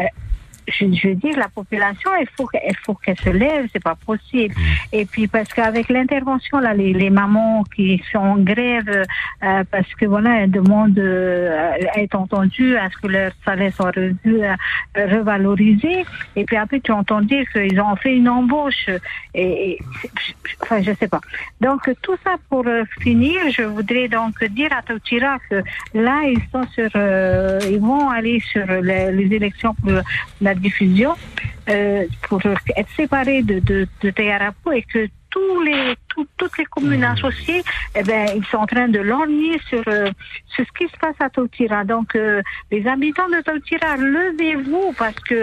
je, 0.68 0.86
je 0.92 1.08
veux 1.08 1.14
dire, 1.14 1.36
la 1.36 1.48
population, 1.48 2.10
il 2.20 2.26
faut 2.36 2.46
qu'elle 2.46 2.62
il 2.68 2.76
faut 2.84 2.94
qu'elle 2.94 3.18
se 3.18 3.30
lève, 3.30 3.68
c'est 3.72 3.82
pas 3.82 3.94
possible. 3.94 4.54
Et 4.92 5.04
puis 5.04 5.26
parce 5.26 5.52
qu'avec 5.52 5.88
l'intervention 5.88 6.58
là, 6.58 6.74
les, 6.74 6.92
les 6.92 7.10
mamans 7.10 7.64
qui 7.74 8.02
sont 8.10 8.18
en 8.18 8.38
grève 8.38 8.88
euh, 8.88 9.64
parce 9.70 9.92
que 9.94 10.06
voilà, 10.06 10.40
elles 10.40 10.50
demandent 10.50 10.98
euh, 10.98 11.72
à 11.94 12.00
être 12.00 12.14
entendues, 12.14 12.76
à 12.76 12.88
ce 12.90 12.96
que 12.98 13.08
leur 13.08 13.32
salaire 13.44 13.72
soit 13.74 13.90
revu, 13.94 14.42
euh, 14.42 14.54
revalorisé. 14.96 16.04
Et 16.36 16.44
puis 16.44 16.56
après, 16.56 16.80
tu 16.80 16.92
entends 16.92 17.20
dire 17.20 17.44
qu'ils 17.52 17.80
ont 17.80 17.96
fait 17.96 18.16
une 18.16 18.28
embauche. 18.28 18.88
Et, 19.34 19.78
enfin, 20.62 20.82
je 20.82 20.92
sais 20.94 21.08
pas. 21.08 21.20
Donc 21.60 21.90
tout 22.02 22.16
ça 22.24 22.36
pour 22.48 22.66
euh, 22.66 22.84
finir, 23.00 23.40
je 23.50 23.62
voudrais 23.62 24.08
donc 24.08 24.42
dire 24.44 24.70
à 24.72 24.82
Tautira 24.82 25.38
que 25.50 25.62
là, 25.94 26.22
ils 26.26 26.42
sont 26.52 26.66
sur, 26.68 26.90
euh, 26.96 27.58
ils 27.70 27.80
vont 27.80 28.10
aller 28.10 28.40
sur 28.40 28.66
les, 28.66 29.12
les 29.12 29.34
élections 29.34 29.74
pour 29.74 29.92
la 30.40 30.53
diffusion 30.60 31.14
euh, 31.68 32.06
pour 32.28 32.40
être 32.46 32.90
séparés 32.96 33.42
de, 33.42 33.58
de, 33.60 33.86
de 34.02 34.10
Tayarapo 34.10 34.72
et 34.72 34.82
que 34.82 35.08
tous 35.34 35.60
les, 35.68 35.96
tout- 36.10 36.28
toutes 36.38 36.56
les 36.58 36.64
communes 36.76 37.02
associées, 37.14 37.62
eh 37.98 38.02
ben, 38.04 38.22
ils 38.38 38.46
sont 38.50 38.58
en 38.58 38.66
train 38.74 38.88
de 38.96 39.00
lorgner 39.00 39.56
sur, 39.68 39.82
euh, 39.88 40.10
sur 40.54 40.64
ce 40.68 40.72
qui 40.78 40.86
se 40.92 40.96
passe 41.04 41.16
à 41.18 41.28
Tautira. 41.28 41.82
Donc, 41.94 42.08
euh, 42.14 42.40
les 42.70 42.82
habitants 42.86 43.28
de 43.28 43.40
Tautira, 43.48 43.96
levez-vous 43.96 44.94
parce 44.96 45.18
que 45.28 45.40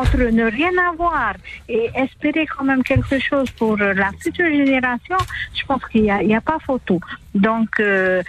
entre 0.00 0.18
ne 0.38 0.44
rien 0.58 0.70
avoir 0.92 1.34
et 1.68 1.84
espérer 2.04 2.46
quand 2.46 2.64
même 2.70 2.82
quelque 2.84 3.18
chose 3.18 3.50
pour 3.60 3.74
euh, 3.80 3.92
la 3.94 4.10
future 4.22 4.46
génération, 4.62 5.16
je 5.58 5.64
pense 5.68 5.84
qu'il 5.90 6.02
n'y 6.02 6.10
a, 6.16 6.22
il 6.22 6.30
y 6.30 6.36
a 6.36 6.40
pas 6.40 6.58
photo. 6.64 7.00
Donc, 7.34 7.70
euh, 7.80 8.22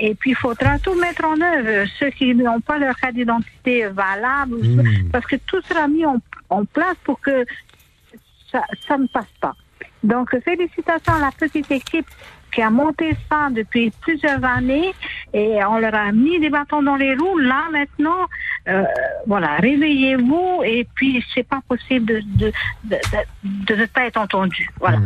et 0.00 0.14
puis 0.14 0.30
il 0.30 0.36
faudra 0.36 0.78
tout 0.78 0.94
mettre 0.94 1.24
en 1.26 1.38
œuvre. 1.40 1.86
Ceux 1.98 2.10
qui 2.10 2.34
n'ont 2.34 2.60
pas 2.60 2.78
leur 2.78 2.96
carte 2.96 3.14
d'identité 3.14 3.86
valable, 3.88 4.56
parce 5.12 5.26
que 5.26 5.36
tout 5.48 5.60
sera 5.68 5.86
mis 5.88 6.06
en, 6.06 6.16
en 6.48 6.64
place 6.64 6.96
pour 7.04 7.20
que 7.20 7.44
ça, 8.50 8.62
ça 8.88 8.96
ne 8.96 9.06
passe 9.08 9.34
pas. 9.40 9.54
Donc, 10.04 10.38
félicitations 10.44 11.14
à 11.14 11.18
la 11.18 11.30
petite 11.32 11.70
équipe 11.70 12.06
qui 12.54 12.62
a 12.62 12.70
monté 12.70 13.16
ça 13.28 13.48
depuis 13.50 13.90
plusieurs 14.02 14.44
années 14.44 14.92
et 15.32 15.64
on 15.64 15.78
leur 15.78 15.94
a 15.94 16.12
mis 16.12 16.38
des 16.38 16.50
bâtons 16.50 16.82
dans 16.82 16.96
les 16.96 17.16
roues. 17.16 17.38
Là, 17.38 17.64
maintenant, 17.72 18.28
euh, 18.68 18.82
voilà, 19.26 19.56
réveillez-vous 19.56 20.62
et 20.64 20.86
puis 20.94 21.22
c'est 21.34 21.46
pas 21.46 21.60
possible 21.68 22.06
de, 22.06 22.20
de, 22.38 22.52
de, 22.84 22.96
de- 22.96 23.74
de 23.74 23.74
ne 23.80 23.86
pas 23.86 24.06
être 24.06 24.18
entendu. 24.18 24.68
Voilà. 24.80 24.98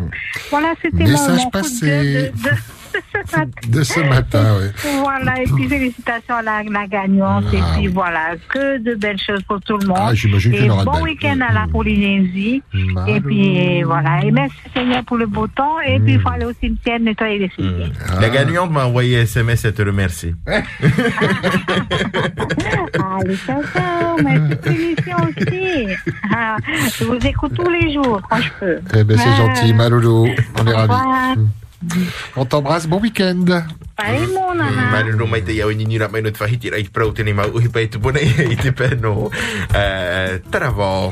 Voilà, 0.51 0.75
c'était 0.83 1.05
mon, 1.05 1.11
Message 1.11 1.45
mon 1.45 1.51
passé. 1.51 1.87
de, 1.87 2.31
de- 2.31 2.57
de 2.95 3.03
ce 3.13 3.37
matin. 3.37 3.51
De 3.69 3.83
ce 3.83 4.01
matin, 4.01 4.57
oui. 4.61 4.91
Voilà, 5.03 5.43
et 5.43 5.45
puis 5.45 5.69
félicitations 5.69 6.37
à 6.37 6.43
la, 6.43 6.63
la 6.63 6.87
gagnante. 6.87 7.45
Et 7.53 7.61
puis 7.77 7.87
voilà, 7.89 8.35
que 8.49 8.79
de 8.79 8.95
belles 8.95 9.19
choses 9.21 9.43
pour 9.43 9.61
tout 9.61 9.77
le 9.77 9.87
monde. 9.87 9.99
Ah, 10.01 10.13
et 10.15 10.69
bon 10.85 11.03
week-end 11.03 11.39
à 11.47 11.53
la 11.53 11.67
Polynésie. 11.71 12.63
Et 13.07 13.21
puis 13.21 13.83
voilà, 13.83 14.21
et 14.25 14.31
merci 14.31 14.57
Seigneur 14.75 15.05
pour 15.05 15.19
le 15.19 15.27
beau 15.27 15.47
temps. 15.49 15.79
Et 15.87 15.99
puis 16.01 16.15
il 16.15 16.21
faut 16.21 16.31
aller 16.31 16.47
au 16.47 16.53
cimetière 16.55 16.99
nettoyer 17.01 17.39
les 17.41 17.51
cimetières. 17.51 17.91
La 18.21 18.31
gagnante 18.31 18.71
m'a 18.71 18.87
envoyé 18.87 19.19
SMS 19.19 19.65
et 19.67 19.73
te 19.75 19.83
remercie. 19.83 20.35
Allez, 23.21 23.37
ciao, 23.49 23.62
ciao. 23.73 24.16
Merci 24.23 24.55
pour 24.57 24.70
l'émission 24.73 25.16
aussi. 25.29 25.97
Ah, 26.35 26.57
je 26.99 27.05
vous 27.05 27.27
écoute 27.27 27.53
tous 27.55 27.70
les 27.70 27.93
jours 27.93 28.20
quand 28.29 28.37
je 28.41 28.51
peux. 28.61 28.79
Eh 28.95 29.05
ben, 29.05 29.16
c'est 29.19 29.29
Ah, 29.29 29.37
gentil, 29.55 29.73
Malolo. 29.73 30.27
On 30.61 30.66
est 30.66 30.75
ravis. 30.75 31.41
On 32.37 32.45
t'embrasse. 32.45 32.87
Bon 32.87 33.01
week-end. 33.01 33.45
Mana 34.93 35.11
no 35.16 35.27
mai 35.27 35.43
te 35.43 35.51
ni 35.75 35.99
prau 36.89 37.11
tene 37.12 37.33
mau 37.35 37.51
uhi 37.51 37.69
pone 37.99 38.20
peno. 38.77 39.29
Euh, 39.75 40.39
Taravol. 40.53 41.11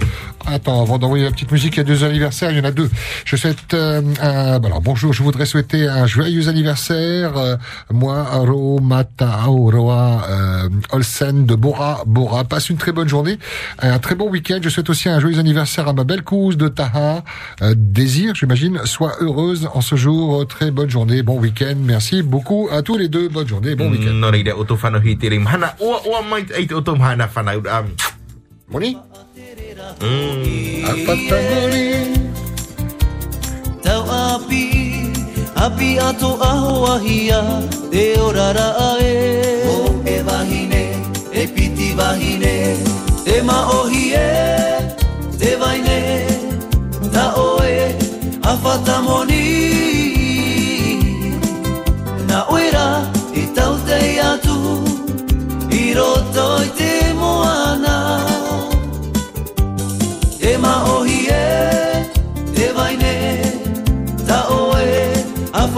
Attends, 0.49 0.83
avant 0.83 0.97
d'envoyer 0.99 1.25
la 1.25 1.33
petite 1.33 1.51
musique, 1.51 1.75
il 1.75 1.79
y 1.79 1.81
a 1.81 1.85
deux 1.85 2.05
anniversaires, 2.05 2.53
il 2.53 2.59
y 2.59 2.61
en 2.61 2.65
a 2.65 2.71
deux. 2.71 2.89
Je 3.25 3.35
souhaite, 3.35 3.75
euh, 3.75 4.01
un- 4.23 4.63
alors 4.63 4.81
bonjour, 4.81 5.13
je 5.13 5.25
voudrais 5.25 5.47
souhaiter 5.47 5.89
un 5.89 6.07
joyeux 6.07 6.47
anniversaire, 6.49 7.37
euh, 7.37 7.57
moi, 7.93 8.25
Aro 8.33 8.79
Mata 8.79 9.29
Aoroa 9.29 10.25
euh, 10.31 10.69
Olsen 10.93 11.45
de 11.47 11.57
Bora, 11.57 12.05
Bora. 12.07 12.45
Passe 12.45 12.71
une 12.71 12.77
très 12.77 12.93
bonne 12.93 13.09
journée, 13.09 13.41
un 13.81 13.99
très 13.99 14.15
bon 14.15 14.31
week-end. 14.31 14.61
Je 14.63 14.69
souhaite 14.69 14.89
aussi 14.89 15.09
un 15.09 15.19
joyeux 15.19 15.41
anniversaire 15.41 15.89
à 15.89 15.93
ma 15.93 16.05
belle 16.05 16.23
couse 16.23 16.57
de 16.57 16.69
Taha, 16.69 17.25
euh, 17.63 17.75
Désir, 17.77 18.37
j'imagine. 18.37 18.79
Sois 18.85 19.15
heureuse 19.21 19.69
en 19.75 19.81
ce 19.81 19.97
jour, 19.97 20.47
très 20.47 20.71
bonne 20.71 20.91
journée, 20.91 21.25
bon 21.25 21.41
week-end. 21.41 21.75
Merci 21.77 22.23
beaucoup 22.23 22.69
à 22.77 22.83
tous 22.83 22.99
les 22.99 23.09
deux, 23.09 23.29
bonne 23.29 23.49
journée, 23.49 23.75
bon 23.75 23.91
week-end. 23.91 24.13
No 24.13 24.31
reira 24.31 24.55
o 24.57 24.65
tō 24.65 24.77
whanau 24.83 25.01
hi 25.01 25.17
te 25.17 25.29
rim. 25.33 25.47
Hana, 25.47 25.75
ua, 25.81 26.01
ua 26.07 26.21
mai 26.23 26.45
te 26.45 26.55
ei 26.61 26.67
te 26.67 26.75
o 26.75 26.81
tō 26.81 26.97
mahana 26.99 27.29
whanau. 27.35 27.59
Um, 27.65 27.87
Moni? 28.69 28.99
Mm. 30.01 30.43
Tau 33.83 34.03
api, 34.11 34.65
api 35.55 35.99
ato 35.99 36.37
aho 36.43 36.73
ahia, 36.93 37.41
e 37.93 38.19
orara 38.21 38.69
ae. 38.91 39.13
O 39.73 40.03
e 40.05 40.21
e 41.33 41.47
piti 41.49 41.95
wahine, 41.97 42.77
e 43.25 43.41
te 45.39 45.57
ta 47.13 47.33
oe. 47.37 47.77
Na 52.29 52.45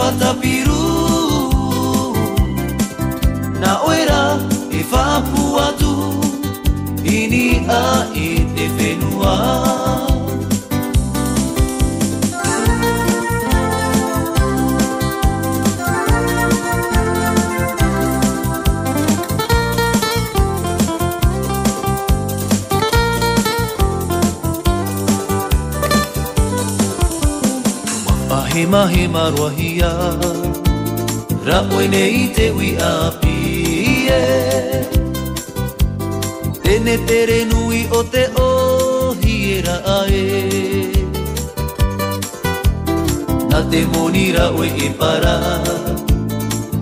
mata 0.08 0.32
piru 0.40 0.84
Na 3.60 3.72
oera 3.84 4.40
e 4.72 4.82
fapu 4.90 5.44
Ini 7.04 7.66
a 7.68 8.08
e 8.14 8.44
te 8.54 8.66
fenua 8.76 10.07
Mahe 28.58 28.66
mahe 28.66 29.06
maroahia 29.06 29.90
Raoe 31.46 31.86
nei 31.86 32.32
te 32.34 32.50
ui 32.50 32.74
api 32.76 34.08
e 34.10 34.88
Tene 36.62 36.96
tere 37.06 37.44
nui 37.44 37.86
o 37.90 38.02
te 38.02 38.24
ohi 38.34 39.36
e 39.52 39.62
rae. 39.62 40.24
Na 43.48 43.62
te 43.70 43.86
moni 43.92 44.32
raoe 44.32 44.66
e 44.66 44.90
para. 44.90 45.62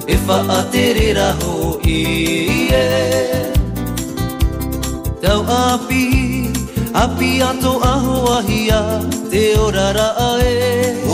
E 0.06 0.16
wha 0.26 0.38
a 0.58 0.62
tere 0.72 1.12
raho 1.12 1.78
i 1.84 2.70
e 2.72 3.52
Tau 5.20 5.44
api, 5.44 6.52
api 6.94 7.42
ato 7.42 7.80
aho 7.82 8.38
ahia 8.38 8.80
Te 9.30 9.58
orara 9.58 10.08
ae 10.30 11.05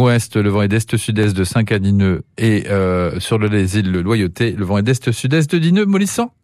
O 0.00 0.08
e 0.08 0.12
e 0.12 0.16
Est, 0.16 0.36
le 0.36 0.48
vent 0.50 0.62
est 0.62 0.68
d'est-sud-est 0.68 1.36
de 1.36 1.44
5 1.44 1.72
à 1.72 1.78
10 1.78 1.92
nœuds 1.94 2.22
et 2.38 2.64
euh, 2.68 3.18
sur 3.20 3.38
le- 3.38 3.48
les 3.48 3.78
îles 3.78 3.90
le 3.90 4.02
Loyauté, 4.02 4.52
le 4.52 4.64
vent 4.64 4.78
est 4.78 4.82
d'est-sud-est 4.82 5.50
de 5.50 5.58
10 5.58 5.72
nœuds, 5.72 5.86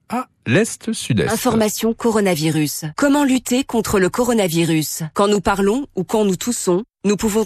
à 0.09 0.29
l'est-sud-est. 0.47 1.31
Information 1.31 1.95
coronavirus. 1.95 2.85
Comment 2.97 3.25
lutter 3.25 3.65
contre 3.65 3.99
le 3.99 4.09
coronavirus? 4.09 5.03
Quand 5.15 5.29
nous 5.29 5.41
parlons 5.41 5.87
ou 5.97 6.05
quand 6.05 6.25
nous 6.25 6.37
toussons, 6.37 6.85
nous 7.05 7.17
pouvons 7.17 7.45